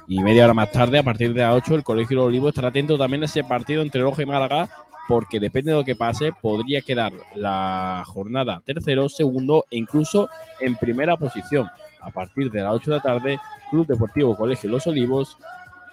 Y 0.06 0.20
media 0.20 0.44
hora 0.44 0.55
más 0.55 0.73
tarde, 0.73 0.98
a 0.98 1.02
partir 1.02 1.35
de 1.35 1.43
las 1.43 1.55
8, 1.55 1.74
el 1.74 1.85
Colegio 1.85 2.20
de 2.20 2.27
Olivo 2.27 2.48
estará 2.48 2.69
atento 2.69 2.97
también 2.97 3.23
a 3.23 3.27
ese 3.27 3.44
partido 3.44 3.82
entre 3.82 4.01
Loja 4.01 4.23
y 4.23 4.27
Málaga, 4.27 4.69
porque 5.06 5.39
depende 5.39 5.70
de 5.70 5.77
lo 5.78 5.85
que 5.85 5.97
pase, 5.97 6.32
podría 6.32 6.81
quedar 6.81 7.12
la 7.35 8.02
jornada 8.06 8.62
tercero, 8.65 9.09
segundo 9.09 9.66
e 9.70 9.78
incluso 9.78 10.28
en 10.60 10.77
primera 10.77 11.16
posición. 11.16 11.69
A 12.01 12.10
partir 12.10 12.51
de 12.51 12.62
las 12.62 12.73
8 12.74 12.90
de 12.90 12.97
la 12.97 13.02
tarde, 13.02 13.40
Club 13.70 13.86
Deportivo 13.86 14.36
Colegio 14.36 14.70
Los 14.70 14.86
Olivos 14.86 15.36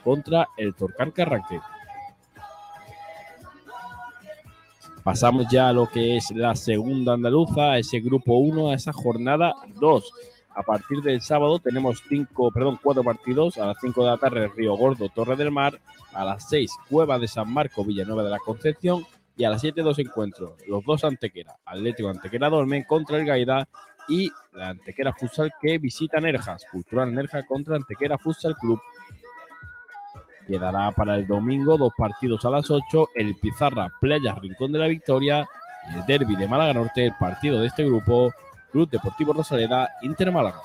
contra 0.04 0.48
el 0.58 0.74
Torcar 0.76 1.12
Carranque. 1.12 1.60
Pasamos 5.06 5.46
ya 5.52 5.70
a 5.70 5.72
lo 5.72 5.86
que 5.88 6.18
es 6.18 6.32
la 6.32 6.56
segunda 6.56 7.14
andaluza, 7.14 7.78
ese 7.78 8.00
grupo 8.00 8.40
1, 8.40 8.72
a 8.72 8.74
esa 8.74 8.92
jornada 8.92 9.54
2. 9.80 10.12
A 10.56 10.64
partir 10.64 11.04
del 11.04 11.22
sábado 11.22 11.60
tenemos 11.60 12.02
cinco, 12.10 12.52
perdón, 12.52 12.80
cuatro 12.82 13.04
partidos. 13.04 13.60
A 13.60 13.68
las 13.68 13.78
5 13.80 14.04
de 14.04 14.10
la 14.10 14.18
tarde, 14.18 14.48
Río 14.48 14.74
Gordo, 14.76 15.08
Torre 15.10 15.36
del 15.36 15.52
Mar. 15.52 15.80
A 16.12 16.26
las 16.26 16.50
6, 16.50 16.72
Cueva 16.90 17.20
de 17.20 17.28
San 17.28 17.54
Marco, 17.54 17.86
Villanueva 17.86 18.24
de 18.24 18.32
la 18.32 18.40
Concepción. 18.40 19.06
Y 19.38 19.44
a 19.44 19.52
las 19.52 19.62
7, 19.62 19.84
dos 19.84 20.00
encuentros. 20.00 20.54
Los 20.68 20.84
dos 20.84 21.04
Antequera. 21.04 21.56
Atlético 21.66 22.10
Antequera 22.10 22.50
Dolmen 22.50 22.84
contra 22.86 23.20
el 23.20 23.26
Gaida. 23.28 23.70
Y 24.08 24.32
la 24.54 24.70
Antequera 24.70 25.14
Futsal 25.14 25.52
que 25.62 25.78
visita 25.78 26.20
Nerjas. 26.20 26.66
Cultural 26.72 27.14
Nerja 27.14 27.46
contra 27.46 27.76
Antequera 27.76 28.18
Futsal 28.18 28.56
Club. 28.56 28.80
Quedará 30.48 30.92
para 30.92 31.16
el 31.16 31.28
domingo 31.28 31.78
dos 31.78 31.94
partidos 31.98 32.46
a 32.46 32.50
las 32.50 32.70
8, 32.70 33.10
el 33.16 33.36
Pizarra 33.36 33.92
Playa 34.00 34.36
Rincón 34.36 34.72
de 34.72 34.80
la 34.80 34.88
Victoria 34.88 35.48
y 35.92 35.98
el 35.98 36.06
Derby 36.06 36.36
de 36.36 36.48
Málaga 36.48 36.74
Norte, 36.74 37.06
el 37.06 37.16
partido 37.20 37.60
de 37.60 37.68
este 37.68 37.84
grupo, 37.84 38.32
Club 38.72 38.90
Deportivo 38.90 39.34
Rosaleda, 39.34 39.90
Inter 40.02 40.32
Málaga. 40.32 40.62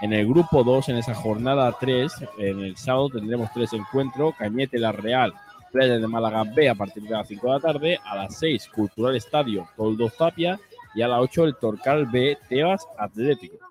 En 0.00 0.12
el 0.12 0.26
grupo 0.26 0.64
2, 0.64 0.88
en 0.88 0.96
esa 0.96 1.14
jornada 1.14 1.76
3, 1.78 2.12
en 2.38 2.60
el 2.60 2.76
sábado 2.76 3.10
tendremos 3.10 3.52
tres 3.52 3.72
encuentros, 3.74 4.34
Cañete 4.34 4.78
La 4.78 4.92
Real, 4.92 5.34
Playa 5.70 5.98
de 5.98 6.06
Málaga 6.06 6.42
B 6.44 6.68
a 6.68 6.74
partir 6.74 7.02
de 7.02 7.10
las 7.10 7.28
5 7.28 7.46
de 7.46 7.52
la 7.52 7.60
tarde, 7.60 8.00
a 8.04 8.16
las 8.16 8.36
6 8.38 8.68
Cultural 8.74 9.14
Estadio 9.14 9.68
Toldo 9.76 10.08
Tapia 10.08 10.58
y 10.94 11.02
a 11.02 11.08
las 11.08 11.20
8 11.20 11.44
el 11.44 11.56
Torcal 11.56 12.06
B 12.06 12.38
Tebas 12.48 12.86
Atlético. 12.98 13.69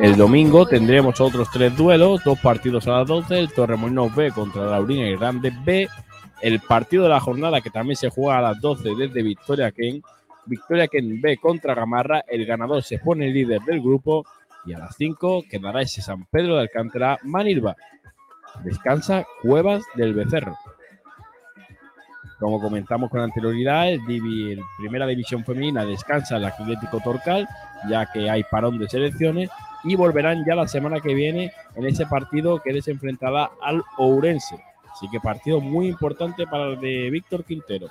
El 0.00 0.16
domingo 0.16 0.66
tendremos 0.66 1.20
otros 1.20 1.50
tres 1.50 1.76
duelos, 1.76 2.22
dos 2.24 2.38
partidos 2.38 2.86
a 2.86 2.98
las 2.98 3.06
12, 3.08 3.38
el 3.38 3.52
Torremolinos 3.52 4.14
B 4.14 4.30
contra 4.32 4.64
la 4.64 4.70
Laurina 4.72 5.08
y 5.08 5.16
Grande 5.16 5.52
B, 5.64 5.88
el 6.40 6.60
partido 6.60 7.02
de 7.02 7.10
la 7.10 7.20
jornada 7.20 7.60
que 7.60 7.70
también 7.70 7.96
se 7.96 8.08
juega 8.08 8.38
a 8.38 8.42
las 8.42 8.60
12 8.60 8.94
desde 8.96 9.22
Victoria 9.22 9.70
Ken. 9.72 10.02
Victoria 10.46 10.88
Ken 10.88 11.20
B 11.20 11.36
contra 11.36 11.74
Gamarra. 11.74 12.24
El 12.26 12.46
ganador 12.46 12.82
se 12.82 12.98
pone 12.98 13.28
líder 13.28 13.60
del 13.62 13.80
grupo 13.80 14.24
y 14.64 14.72
a 14.72 14.78
las 14.78 14.96
5 14.96 15.44
quedará 15.50 15.82
ese 15.82 16.02
San 16.02 16.24
Pedro 16.26 16.54
de 16.54 16.62
Alcántara 16.62 17.18
Manilva. 17.24 17.76
Descansa 18.64 19.26
Cuevas 19.42 19.84
del 19.94 20.14
Becerro. 20.14 20.56
Como 22.40 22.58
comentamos 22.58 23.10
con 23.10 23.20
anterioridad, 23.20 23.90
el, 23.90 24.00
Primera 24.78 25.06
División 25.06 25.44
Femenina 25.44 25.84
descansa 25.84 26.38
el 26.38 26.46
Atlético 26.46 26.98
Torcal, 27.00 27.46
ya 27.88 28.10
que 28.10 28.30
hay 28.30 28.42
parón 28.44 28.78
de 28.78 28.88
selecciones, 28.88 29.50
y 29.84 29.94
volverán 29.94 30.42
ya 30.46 30.54
la 30.54 30.66
semana 30.66 31.00
que 31.00 31.12
viene 31.12 31.52
en 31.74 31.86
ese 31.86 32.06
partido 32.06 32.60
que 32.62 32.72
les 32.72 32.88
enfrentará 32.88 33.50
al 33.60 33.82
Ourense. 33.98 34.58
Así 34.90 35.06
que 35.10 35.20
partido 35.20 35.60
muy 35.60 35.88
importante 35.88 36.46
para 36.46 36.68
el 36.68 36.80
de 36.80 37.10
Víctor 37.10 37.44
Quintero. 37.44 37.88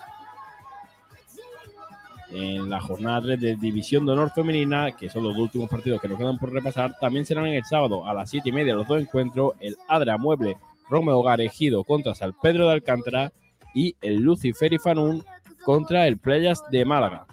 En 2.31 2.69
la 2.69 2.81
jornada 2.81 3.21
3 3.21 3.39
de 3.39 3.55
División 3.55 4.05
de 4.05 4.13
Honor 4.13 4.31
Femenina, 4.31 4.91
que 4.91 5.09
son 5.09 5.23
los 5.23 5.37
últimos 5.37 5.69
partidos 5.69 6.01
que 6.01 6.07
nos 6.07 6.17
quedan 6.17 6.39
por 6.39 6.51
repasar, 6.51 6.95
también 6.99 7.25
serán 7.25 7.45
el 7.45 7.65
sábado 7.65 8.05
a 8.07 8.15
las 8.15 8.31
7 8.31 8.49
y 8.49 8.51
media 8.51 8.73
los 8.73 8.87
dos 8.87 8.99
encuentros, 8.99 9.53
el 9.59 9.77
Adra 9.87 10.17
Mueble 10.17 10.57
Romeo 10.89 11.21
Garejido 11.21 11.83
contra 11.83 12.15
San 12.15 12.33
Pedro 12.41 12.67
de 12.67 12.73
Alcántara 12.73 13.31
y 13.73 13.95
el 14.01 14.21
Lucifer 14.21 14.73
y 14.73 14.77
Fanún 14.77 15.23
contra 15.63 16.07
el 16.07 16.17
Playas 16.17 16.63
de 16.71 16.85
Málaga. 16.85 17.25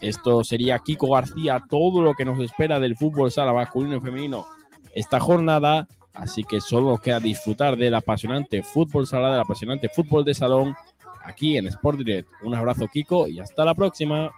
Esto 0.00 0.42
sería 0.44 0.78
Kiko 0.78 1.10
García, 1.10 1.62
todo 1.68 2.02
lo 2.02 2.14
que 2.14 2.24
nos 2.24 2.40
espera 2.40 2.80
del 2.80 2.96
fútbol 2.96 3.30
sala 3.30 3.52
masculino 3.52 3.96
y 3.96 4.00
femenino 4.00 4.46
esta 4.94 5.20
jornada. 5.20 5.86
Así 6.14 6.42
que 6.44 6.60
solo 6.60 6.98
queda 6.98 7.20
disfrutar 7.20 7.76
del 7.76 7.94
apasionante 7.94 8.62
fútbol 8.62 9.06
sala, 9.06 9.30
del 9.30 9.40
apasionante 9.40 9.88
fútbol 9.88 10.24
de 10.24 10.34
salón 10.34 10.74
aquí 11.22 11.56
en 11.56 11.66
Sport 11.68 11.98
Direct. 11.98 12.28
Un 12.42 12.54
abrazo, 12.54 12.88
Kiko, 12.88 13.28
y 13.28 13.40
hasta 13.40 13.64
la 13.64 13.74
próxima. 13.74 14.30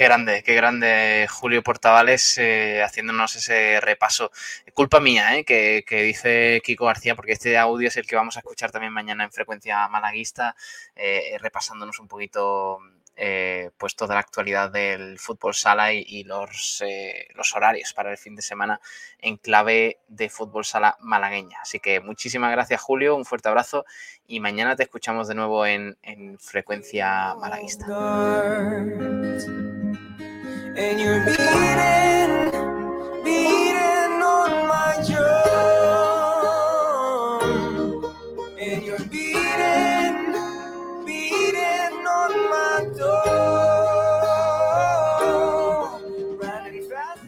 Qué 0.00 0.06
grande, 0.06 0.42
qué 0.42 0.54
grande 0.54 1.26
Julio 1.28 1.62
Portavales 1.62 2.38
eh, 2.38 2.82
haciéndonos 2.82 3.36
ese 3.36 3.82
repaso. 3.82 4.30
Culpa 4.72 4.98
mía, 4.98 5.36
eh, 5.36 5.44
que, 5.44 6.02
dice 6.02 6.62
Kiko 6.64 6.86
García, 6.86 7.14
porque 7.14 7.32
este 7.32 7.58
audio 7.58 7.88
es 7.88 7.98
el 7.98 8.06
que 8.06 8.16
vamos 8.16 8.34
a 8.38 8.40
escuchar 8.40 8.70
también 8.70 8.94
mañana 8.94 9.24
en 9.24 9.30
frecuencia 9.30 9.86
malaguista, 9.88 10.56
eh, 10.96 11.36
repasándonos 11.38 12.00
un 12.00 12.08
poquito 12.08 12.80
eh, 13.22 13.70
pues 13.76 13.94
toda 13.96 14.14
la 14.14 14.20
actualidad 14.20 14.70
del 14.70 15.18
fútbol 15.18 15.52
sala 15.52 15.92
y, 15.92 16.24
los, 16.24 16.82
eh, 16.86 17.28
los, 17.34 17.54
horarios 17.54 17.92
para 17.92 18.10
el 18.10 18.16
fin 18.16 18.34
de 18.34 18.40
semana 18.40 18.80
en 19.18 19.36
clave 19.36 19.98
de 20.08 20.30
fútbol 20.30 20.64
sala 20.64 20.96
malagueña. 21.00 21.58
Así 21.60 21.80
que 21.80 22.00
muchísimas 22.00 22.50
gracias 22.50 22.80
Julio, 22.80 23.16
un 23.16 23.26
fuerte 23.26 23.50
abrazo 23.50 23.84
y 24.26 24.40
mañana 24.40 24.74
te 24.74 24.84
escuchamos 24.84 25.28
de 25.28 25.34
nuevo 25.34 25.66
en, 25.66 25.98
en 26.00 26.38
frecuencia 26.38 27.34
malaguista. 27.34 27.84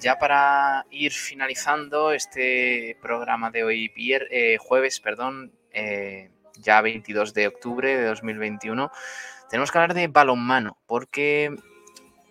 Ya 0.02 0.18
para 0.18 0.84
ir 0.90 1.12
finalizando 1.12 2.12
este 2.12 2.96
programa 3.00 3.50
de 3.50 3.62
hoy, 3.64 3.92
eh, 3.96 4.58
jueves, 4.58 5.00
perdón, 5.00 5.52
eh, 5.72 6.30
ya 6.58 6.80
22 6.80 7.32
de 7.34 7.46
octubre 7.46 7.96
de 7.96 8.04
2021, 8.06 8.90
tenemos 9.48 9.70
que 9.70 9.78
hablar 9.78 9.94
de 9.94 10.08
balonmano, 10.08 10.76
porque 10.86 11.54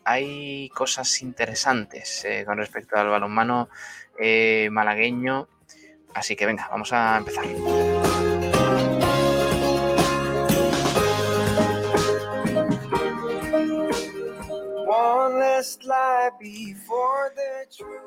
hay 0.04 0.70
cosas 0.70 1.22
interesantes 1.22 2.26
eh, 2.26 2.44
con 2.46 2.58
respecto 2.58 2.98
al 2.98 3.10
balonmano 3.10 3.70
malagueño. 4.70 5.48
Así 6.14 6.36
que 6.36 6.46
venga, 6.46 6.68
vamos 6.70 6.94
a 6.94 7.18
empezar. 7.18 7.46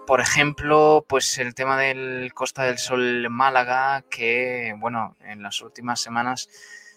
Por 0.07 0.21
ejemplo, 0.21 1.05
pues 1.09 1.39
el 1.39 1.55
tema 1.55 1.79
del 1.79 2.33
Costa 2.35 2.65
del 2.65 2.79
Sol 2.79 3.31
Málaga, 3.31 4.05
que 4.11 4.75
bueno, 4.79 5.17
en 5.21 5.43
las 5.43 5.61
últimas 5.63 6.01
semanas 6.01 6.49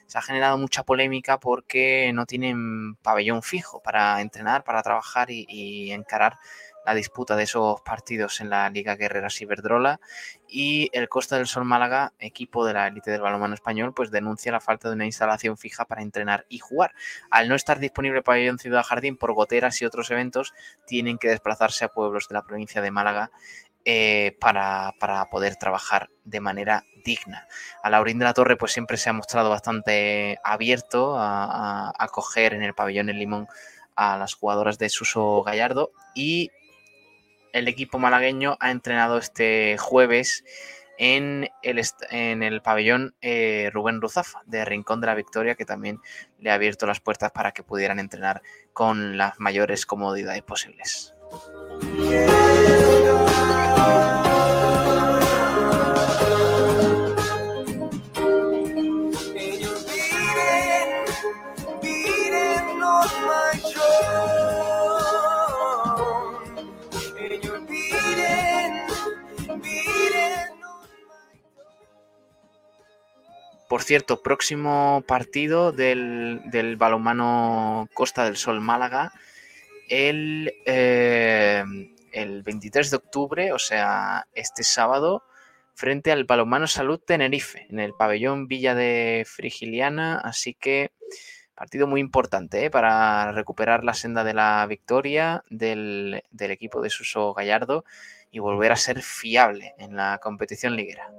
se 0.08 0.18
ha 0.18 0.22
generado 0.22 0.58
mucha 0.58 0.84
polémica 0.84 1.40
porque 1.40 2.12
no 2.14 2.26
tienen 2.26 2.96
pabellón 2.96 3.44
fijo 3.44 3.82
para 3.82 4.20
entrenar, 4.22 4.64
para 4.64 4.82
trabajar 4.82 5.30
y 5.30 5.92
encarar 5.92 6.40
la 6.88 6.94
disputa 6.94 7.36
de 7.36 7.44
esos 7.44 7.82
partidos 7.82 8.40
en 8.40 8.50
la 8.50 8.70
Liga 8.70 8.96
Guerreras 8.96 9.42
Iberdrola 9.42 10.00
y 10.48 10.90
el 10.94 11.10
Costa 11.10 11.36
del 11.36 11.46
Sol 11.46 11.66
Málaga, 11.66 12.14
equipo 12.18 12.66
de 12.66 12.72
la 12.72 12.88
élite 12.88 13.12
del 13.12 13.20
balonmano 13.20 13.56
español, 13.56 13.94
pues 13.94 14.10
denuncia 14.10 14.54
la 14.54 14.62
falta 14.62 14.88
de 14.88 14.96
una 14.96 15.06
instalación 15.06 15.58
fija 15.58 15.84
para 15.84 16.02
entrenar 16.02 16.46
y 16.48 16.60
jugar. 16.60 16.94
Al 17.30 17.50
no 17.50 17.56
estar 17.56 17.80
disponible 17.80 18.22
pabellón 18.22 18.58
Ciudad 18.58 18.84
Jardín 18.84 19.18
por 19.18 19.34
goteras 19.34 19.82
y 19.82 19.86
otros 19.86 20.10
eventos, 20.12 20.54
tienen 20.86 21.18
que 21.18 21.28
desplazarse 21.28 21.84
a 21.84 21.90
pueblos 21.90 22.30
de 22.30 22.36
la 22.36 22.44
provincia 22.44 22.82
de 22.82 22.90
Málaga 22.90 23.32
eh, 23.90 24.36
para, 24.42 24.94
poder 25.32 25.56
trabajar 25.56 26.10
de 26.26 26.42
manera 26.42 26.84
digna. 27.06 27.48
A 27.82 27.90
Laurín 27.90 28.20
de 28.20 28.26
la 28.26 28.34
Torre 28.34 28.58
pues 28.58 28.74
siempre 28.74 28.98
se 28.98 29.10
ha 29.10 29.14
mostrado 29.14 29.50
bastante 29.50 30.38
abierto 30.44 31.18
a, 31.18 31.46
a 31.46 31.94
acoger 31.98 32.54
en 32.54 32.64
el 32.64 32.74
pabellón 32.74 33.08
El 33.08 33.18
Limón 33.18 33.48
a 33.96 34.18
las 34.18 34.34
jugadoras 34.34 34.78
de 34.78 34.90
Suso 34.90 35.42
Gallardo 35.42 35.92
y 36.14 36.52
el 37.54 37.70
equipo 37.70 37.98
malagueño 37.98 38.58
ha 38.60 38.72
entrenado 38.72 39.18
este 39.18 39.78
jueves 39.78 40.44
en 40.98 41.50
el, 41.62 41.82
en 42.10 42.44
el 42.44 42.62
pabellón 42.62 43.16
eh, 43.22 43.70
Rubén 43.74 44.02
Ruzafa 44.02 44.42
de 44.46 44.66
Rincón 44.66 45.00
de 45.00 45.08
la 45.08 45.16
Victoria, 45.16 45.56
que 45.56 45.64
también 45.64 46.02
le 46.40 46.52
ha 46.52 46.56
abierto 46.56 46.88
las 46.88 47.00
puertas 47.00 47.32
para 47.32 47.54
que 47.54 47.64
pudieran 47.64 48.00
entrenar 48.00 48.42
con 48.74 49.18
las 49.18 49.40
mayores 49.40 49.86
comodidades 49.86 50.44
posibles. 50.44 51.14
Por 73.70 73.84
cierto, 73.84 74.22
próximo 74.22 75.04
partido 75.08 75.72
del, 75.72 76.42
del 76.46 76.78
balonmano 76.78 77.90
Costa 77.94 78.24
del 78.24 78.38
Sol 78.38 78.62
Málaga 78.62 79.12
el, 79.90 80.54
eh, 80.66 81.64
el 82.12 82.44
23 82.44 82.92
de 82.92 82.98
octubre, 82.98 83.52
o 83.52 83.60
sea, 83.60 84.28
este 84.34 84.64
sábado, 84.64 85.24
frente 85.74 86.12
al 86.12 86.26
balonmano 86.26 86.68
Salud 86.68 87.00
Tenerife, 87.00 87.68
en 87.70 87.80
el 87.80 87.94
pabellón 87.94 88.48
Villa 88.48 88.76
de 88.76 89.26
Frigiliana. 89.26 90.18
Así 90.18 90.54
que 90.54 90.92
partido 91.56 91.88
muy 91.88 92.02
importante 92.02 92.66
¿eh? 92.66 92.70
para 92.70 93.32
recuperar 93.32 93.84
la 93.84 93.94
senda 93.94 94.24
de 94.24 94.34
la 94.34 94.66
victoria 94.68 95.44
del 95.50 96.22
equipo 96.40 96.82
de 96.82 96.90
Suso 96.90 97.34
Gallardo 97.34 97.84
y 98.32 98.40
volver 98.40 98.72
a 98.72 98.76
ser 98.76 99.02
fiable 99.02 99.74
en 99.80 99.96
la 99.96 100.20
competición 100.22 100.76
liguera. 100.76 101.12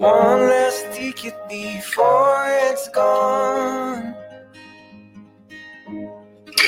One 0.00 0.48
less 0.48 0.82
ticket 0.96 1.36
before 1.46 2.46
it's 2.48 2.88
gone. 2.88 4.14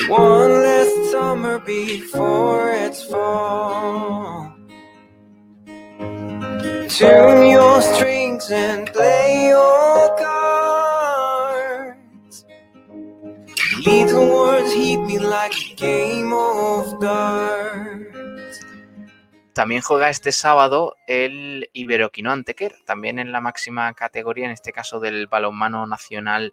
One 0.07 0.51
less 0.61 1.11
summer 1.11 1.59
before 1.59 2.73
it's 2.73 3.03
fall. 3.03 4.55
Tune 6.91 7.47
your 7.47 7.81
strings 7.81 8.51
and 8.51 8.93
play 8.93 9.49
your 9.49 10.15
cards. 10.19 11.65
Little 13.87 14.29
words 14.29 14.75
hit 14.75 15.01
me 15.07 15.19
like 15.19 15.55
a 15.55 15.75
game 15.75 16.35
of 16.35 17.01
darts. 17.01 17.52
También 19.53 19.83
juega 19.83 20.11
este 20.11 20.33
sábado 20.33 20.97
el 21.07 21.69
Iberoquino 21.73 22.31
Antequer, 22.31 22.75
también 22.85 23.19
en 23.19 23.33
la 23.33 23.41
máxima 23.41 23.93
categoría, 23.95 24.47
en 24.47 24.51
este 24.53 24.73
caso 24.73 25.01
del 25.01 25.27
balonmano 25.27 25.87
nacional 25.87 26.53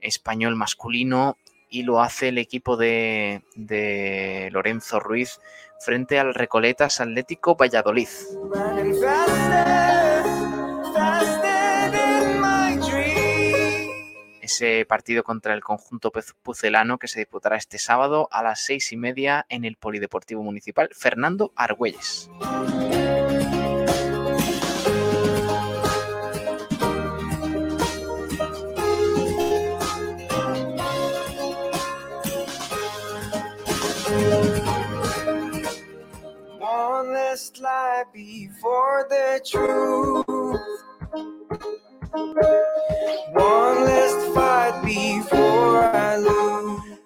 español 0.00 0.56
masculino, 0.56 1.36
y 1.68 1.84
lo 1.84 2.00
hace 2.00 2.28
el 2.28 2.38
equipo 2.38 2.76
de, 2.76 3.42
de 3.54 4.48
Lorenzo 4.50 4.98
Ruiz 4.98 5.38
frente 5.78 6.18
al 6.18 6.34
Recoletas 6.34 7.00
Atlético 7.00 7.54
Valladolid. 7.54 8.08
Ese 14.50 14.84
partido 14.84 15.22
contra 15.22 15.54
el 15.54 15.62
conjunto 15.62 16.10
pucelano 16.42 16.98
que 16.98 17.06
se 17.06 17.20
disputará 17.20 17.56
este 17.56 17.78
sábado 17.78 18.26
a 18.32 18.42
las 18.42 18.58
seis 18.58 18.90
y 18.90 18.96
media 18.96 19.46
en 19.48 19.64
el 19.64 19.76
Polideportivo 19.76 20.42
Municipal 20.42 20.90
Fernando 20.92 21.52
Argüelles. 21.54 22.28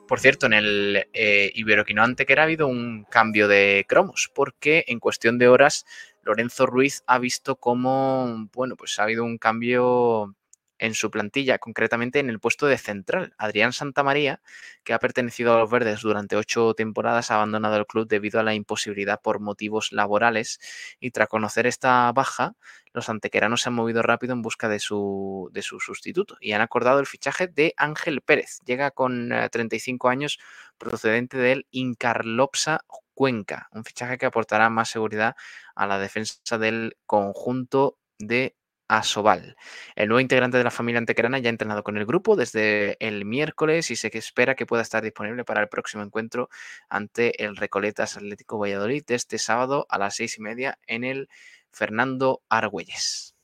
Por 0.07 0.21
cierto, 0.21 0.47
en 0.47 0.53
el 0.53 1.09
eh, 1.13 1.51
Iberoquinoante 1.55 2.27
que 2.27 2.35
ha 2.35 2.43
habido 2.43 2.69
un 2.69 3.05
cambio 3.11 3.49
de 3.49 3.85
cromos, 3.89 4.31
porque 4.33 4.85
en 4.87 5.01
cuestión 5.01 5.39
de 5.39 5.49
horas 5.49 5.87
Lorenzo 6.23 6.67
Ruiz 6.67 7.03
ha 7.07 7.19
visto 7.19 7.57
cómo, 7.57 8.49
bueno, 8.53 8.77
pues 8.77 8.99
ha 8.99 9.03
habido 9.03 9.25
un 9.25 9.39
cambio 9.39 10.37
en 10.79 10.95
su 10.95 11.11
plantilla, 11.11 11.59
concretamente 11.59 12.19
en 12.19 12.29
el 12.29 12.41
puesto 12.41 12.67
de 12.67 12.79
central. 12.79 13.35
Adrián 13.39 13.73
Santamaría, 13.73 14.41
que 14.83 14.93
ha 14.93 14.99
pertenecido 14.99 15.55
a 15.55 15.59
los 15.59 15.71
verdes 15.71 16.01
durante 16.01 16.37
ocho 16.37 16.75
temporadas, 16.75 17.31
ha 17.31 17.37
abandonado 17.37 17.77
el 17.77 17.87
club 17.87 18.09
debido 18.09 18.41
a 18.41 18.43
la 18.43 18.55
imposibilidad 18.55 19.21
por 19.21 19.41
motivos 19.41 19.93
laborales 19.93 20.61
y 21.01 21.11
tras 21.11 21.29
conocer 21.29 21.67
esta 21.67 22.11
baja, 22.13 22.57
los 22.93 23.09
antequeranos 23.09 23.63
se 23.63 23.69
han 23.69 23.75
movido 23.75 24.03
rápido 24.03 24.33
en 24.33 24.43
busca 24.43 24.69
de 24.69 24.79
su, 24.79 25.51
de 25.53 25.63
su 25.63 25.81
sustituto 25.81 26.37
y 26.41 26.53
han 26.53 26.61
acordado 26.61 27.01
el 27.01 27.07
fichaje 27.07 27.49
de 27.49 27.75
Ángel 27.77 28.21
Pérez. 28.21 28.61
Llega 28.65 28.91
con 28.93 29.33
35 29.51 30.09
eh, 30.09 30.13
años 30.13 30.39
procedente 30.79 31.37
del 31.37 31.67
Incarlopsa 31.71 32.85
Cuenca, 33.15 33.69
un 33.73 33.85
fichaje 33.85 34.19
que 34.19 34.27
aportará 34.27 34.71
más 34.71 34.91
seguridad 34.91 35.37
a 35.75 35.87
la 35.87 35.99
defensa 35.99 36.59
del 36.59 36.97
conjunto 37.07 37.99
de 38.19 38.57
El 39.97 40.09
nuevo 40.09 40.21
integrante 40.21 40.59
de 40.59 40.65
la 40.65 40.71
familia 40.71 40.99
antequerana 40.99 41.39
ya 41.39 41.49
ha 41.49 41.51
entrenado 41.51 41.83
con 41.83 41.97
el 41.97 42.05
grupo 42.07 42.37
desde 42.37 42.97
el 43.01 43.25
miércoles 43.25 43.91
y 43.91 43.97
se 43.97 44.11
espera 44.13 44.55
que 44.55 44.67
pueda 44.67 44.83
estar 44.83 45.03
disponible 45.03 45.45
para 45.45 45.63
el 45.63 45.69
próximo 45.69 46.03
encuentro 46.03 46.51
ante 46.89 47.45
el 47.45 47.57
Recoletas 47.57 48.17
Atlético 48.17 48.59
Valladolid 48.59 49.05
este 49.09 49.39
sábado 49.39 49.87
a 49.89 49.99
las 49.99 50.17
seis 50.17 50.39
y 50.39 50.43
media 50.43 50.79
en 50.87 51.05
el 51.05 51.29
Fernando 51.71 52.43
Argüelles. 52.49 53.35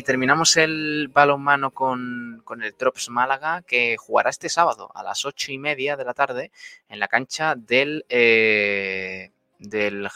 Y 0.00 0.02
terminamos 0.02 0.56
el 0.56 1.08
balonmano 1.12 1.72
con, 1.72 2.42
el 2.62 2.74
Trops 2.74 3.10
Málaga, 3.10 3.60
que 3.60 3.98
jugará 3.98 4.30
este 4.30 4.48
sábado 4.48 4.90
a 4.94 5.02
las 5.02 5.26
ocho 5.26 5.52
y 5.52 5.58
media 5.58 5.94
de 5.98 6.06
la 6.06 6.14
tarde 6.14 6.52
en 6.88 7.00
la 7.00 7.06
cancha 7.06 7.54
del, 7.54 8.06
eh, 8.08 9.30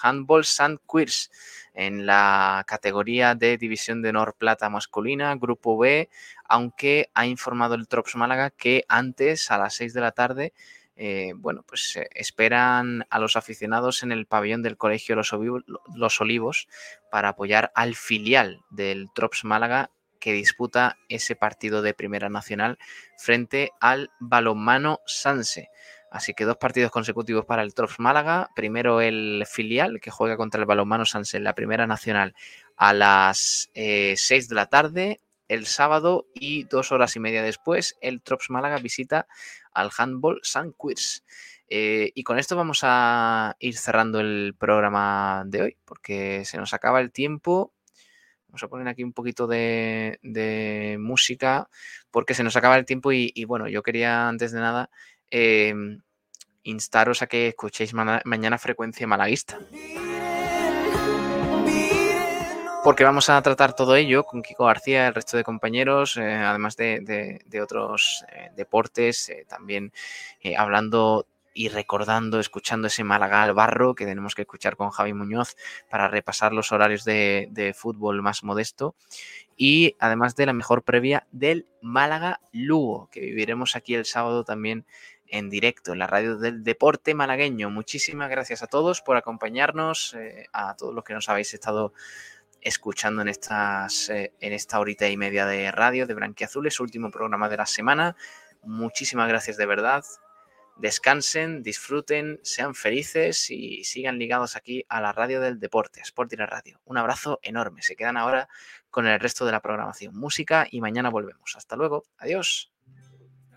Handball 0.02 0.40
St. 0.40 0.78
Queers 0.90 1.31
en 1.74 2.06
la 2.06 2.65
categoría 2.66 3.35
de 3.35 3.59
División 3.59 4.01
de 4.01 4.09
Honor 4.09 4.32
Plata 4.39 4.70
masculina, 4.70 5.35
Grupo 5.35 5.77
B, 5.77 6.09
aunque 6.48 7.11
ha 7.12 7.27
informado 7.27 7.74
el 7.74 7.86
Trops 7.86 8.16
Málaga 8.16 8.48
que 8.48 8.86
antes, 8.89 9.51
a 9.51 9.59
las 9.59 9.74
6 9.74 9.93
de 9.93 10.01
la 10.01 10.12
tarde, 10.12 10.55
eh, 10.97 11.33
bueno, 11.35 11.65
pues 11.66 11.97
eh, 11.97 12.09
esperan 12.15 13.05
a 13.11 13.19
los 13.19 13.37
aficionados 13.37 14.03
en 14.03 14.12
el 14.12 14.27
pabellón 14.27 14.62
del 14.62 14.77
Colegio 14.77 15.16
Los, 15.16 16.21
Olivos 16.21 16.69
para 17.11 17.31
apoyar 17.31 17.73
al 17.75 17.97
filial 17.97 18.61
del 18.71 19.09
Trops 19.15 19.45
Málaga 19.45 19.91
que 20.21 20.33
disputa 20.33 20.97
ese 21.09 21.37
partido 21.37 21.83
de 21.83 21.95
Primera 21.95 22.29
Nacional 22.29 22.79
frente 23.19 23.73
al 23.81 24.11
balonmano 24.21 25.01
Sanse. 25.05 25.69
Así 26.11 26.33
que 26.33 26.45
dos 26.45 26.57
partidos 26.59 26.93
consecutivos 26.93 27.45
para 27.45 27.62
el 27.62 27.75
Trops 27.75 27.99
Málaga. 27.99 28.49
Primero 28.55 29.01
el 29.01 29.45
filial 29.51 30.01
que 30.01 30.12
juega 30.12 30.37
contra 30.37 30.61
el 30.61 30.66
balonmano 30.66 31.05
Sanse 31.05 31.37
en 31.37 31.45
la 31.45 31.55
Primera 31.55 31.89
Nacional 31.89 32.35
a 32.77 32.95
las 32.95 33.71
6 33.75 33.75
eh, 33.75 34.47
de 34.49 34.55
la 34.55 34.66
tarde 34.66 35.21
el 35.49 35.66
sábado 35.66 36.27
y 36.35 36.65
dos 36.65 36.93
horas 36.93 37.16
y 37.16 37.21
media 37.21 37.43
después 37.43 37.97
el 38.01 38.23
Trops 38.23 38.51
Málaga 38.51 38.79
visita 38.79 39.27
al 39.75 39.91
Handball 39.97 40.41
San 40.43 40.73
Quirs. 40.73 41.25
Eh, 41.69 42.13
y 42.15 42.23
con 42.23 42.39
esto 42.39 42.57
vamos 42.57 42.81
a 42.83 43.57
ir 43.59 43.77
cerrando 43.77 44.21
el 44.21 44.55
programa 44.59 45.45
de 45.47 45.63
hoy, 45.63 45.77
porque 45.85 46.45
se 46.45 46.57
nos 46.59 46.73
acaba 46.73 47.01
el 47.01 47.11
tiempo. 47.11 47.73
Vamos 48.49 48.63
a 48.63 48.69
poner 48.69 48.87
aquí 48.89 49.03
un 49.03 49.13
poquito 49.13 49.47
de, 49.47 50.97
música, 51.01 51.69
porque 52.11 52.35
se 52.35 52.45
nos 52.45 52.57
acaba 52.57 52.77
el 52.77 52.85
tiempo 52.85 53.13
y, 53.13 53.45
bueno, 53.45 53.69
yo 53.69 53.83
quería 53.83 54.29
antes 54.29 54.53
de 54.53 54.61
nada 54.61 54.91
em, 55.31 56.01
instaros 56.63 57.23
a 57.23 57.27
que 57.27 57.49
escuchéis 57.49 57.93
mañana 57.95 58.59
frecuencia 58.59 59.07
malaguista 59.07 59.59
porque 62.85 63.02
vamos 63.02 63.31
a 63.31 63.40
tratar 63.40 63.74
todo 63.74 63.97
ello 63.97 64.24
con 64.24 64.43
Kiko 64.43 64.66
García, 64.66 65.09
el 65.09 65.15
resto 65.15 65.39
de 65.39 65.43
compañeros, 65.43 66.19
eh, 66.19 66.35
además 66.35 66.77
de, 66.77 67.43
otros 67.62 68.27
eh, 68.31 68.51
deportes, 68.55 69.31
eh, 69.31 69.47
también 69.48 69.90
hablando 70.59 71.27
y 71.55 71.70
recordando, 71.70 72.39
escuchando 72.39 72.89
ese 72.89 73.02
Málaga 73.02 73.43
al 73.43 73.55
barro 73.55 73.94
que 73.94 74.05
tenemos 74.05 74.35
que 74.35 74.43
escuchar 74.43 74.77
con 74.77 74.90
Javi 74.90 75.15
Muñoz 75.15 75.56
para 75.89 76.09
repasar 76.09 76.52
los 76.52 76.73
horarios 76.73 77.05
de, 77.05 77.48
de 77.52 77.73
fútbol 77.73 78.20
más 78.20 78.44
modesto 78.44 78.94
y 79.56 79.97
además 79.98 80.36
de 80.36 80.44
la 80.44 80.52
mejor 80.52 80.82
previa 80.82 81.27
del 81.32 81.66
Málaga 81.81 82.40
Lugo, 82.52 83.09
que 83.11 83.20
viviremos 83.20 83.77
aquí 83.77 83.94
el 83.94 84.05
sábado 84.05 84.44
también 84.44 84.85
en 85.27 85.48
directo 85.48 85.94
en 85.94 86.01
la 86.01 86.06
radio 86.06 86.36
del 86.36 86.62
deporte 86.62 87.15
malagueño. 87.15 87.70
Muchísimas 87.70 88.28
gracias 88.28 88.62
a 88.62 88.66
todos 88.66 89.01
por 89.01 89.16
acompañarnos, 89.16 90.15
a 90.52 90.77
todos 90.77 90.94
los 90.94 91.02
que 91.02 91.15
nos 91.15 91.31
habéis 91.31 91.55
estado 91.55 91.94
escuchando 92.65 93.23
eh, 93.23 94.32
en 94.41 94.53
esta 94.53 94.81
horita 94.81 95.09
y 95.09 95.16
media 95.16 95.47
de 95.47 95.70
radio 95.70 96.07
de 96.07 96.15
Branquiazules, 96.15 96.81
último 96.81 97.11
programa 97.11 97.49
de 97.49 97.59
la 97.59 97.66
semana. 97.66 98.16
Muchísimas 98.62 99.28
gracias 99.28 99.57
de 99.59 99.66
verdad. 99.66 100.03
Descansen, 100.77 101.62
disfruten, 101.62 102.41
sean 102.43 102.74
felices 102.74 103.49
y 103.51 103.85
sigan 103.85 104.19
ligados 104.19 104.57
aquí 104.57 104.85
a 104.89 105.01
la 105.01 105.12
radio 105.12 105.41
del 105.41 105.61
deporte, 105.61 106.01
Sport 106.01 106.32
y 106.32 106.36
la 106.36 106.47
Radio. 106.47 106.81
Un 106.85 106.97
abrazo 106.99 107.39
enorme. 107.43 107.82
Se 107.82 107.95
quedan 107.95 108.16
ahora 108.16 108.49
con 108.91 109.07
el 109.07 109.20
resto 109.20 109.45
de 109.45 109.53
la 109.53 109.61
programación, 109.61 110.16
música 110.16 110.66
y 110.69 110.81
mañana 110.81 111.11
volvemos. 111.11 111.55
Hasta 111.57 111.77
luego. 111.77 112.07
Adiós. 112.19 112.73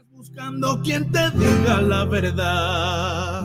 Buscando 0.09 0.81
quien 0.83 1.11
te 1.11 1.31
diga 1.31 1.81
la 1.81 2.03
verdad. 2.05 3.43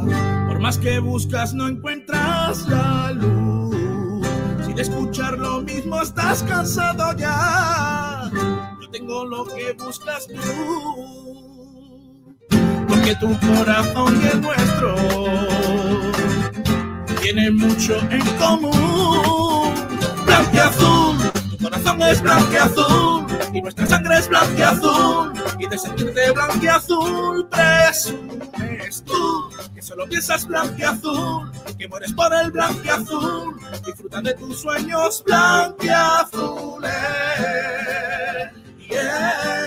Por 0.48 0.58
más 0.58 0.78
que 0.78 0.98
buscas, 0.98 1.54
no 1.54 1.68
encuentras 1.68 2.66
la 2.66 3.12
luz 3.12 3.31
escuchar 4.82 5.38
lo 5.38 5.60
mismo 5.62 6.02
estás 6.02 6.42
cansado 6.42 7.16
ya. 7.16 8.28
Yo 8.80 8.90
tengo 8.90 9.24
lo 9.24 9.44
que 9.44 9.72
buscas 9.74 10.26
tú, 10.26 10.40
porque 12.88 13.14
tu 13.16 13.38
corazón 13.40 14.20
y 14.22 14.26
el 14.26 14.40
nuestro 14.40 14.94
tienen 17.20 17.56
mucho 17.56 17.98
en 18.10 18.26
común. 18.38 19.72
azul, 20.60 21.16
tu 21.50 21.64
corazón 21.64 22.02
es 22.02 22.22
azul 22.22 23.31
y 23.52 23.62
nuestra 23.62 23.86
sangre 23.86 24.18
es 24.18 24.28
blanqueazul 24.28 25.32
y 25.58 25.66
de 25.66 25.78
sentirte 25.78 26.30
blanqueazul 26.32 27.48
presumes 27.48 29.02
tú 29.04 29.50
que 29.74 29.82
solo 29.82 30.08
piensas 30.08 30.46
blanqueazul 30.46 31.50
que 31.78 31.88
mueres 31.88 32.12
por 32.12 32.32
el 32.34 32.50
blanqueazul 32.50 33.56
disfrutando 33.84 34.30
de 34.30 34.36
tus 34.36 34.60
sueños 34.60 35.22
blanqueazules 35.26 36.92
yeah. 38.92 39.61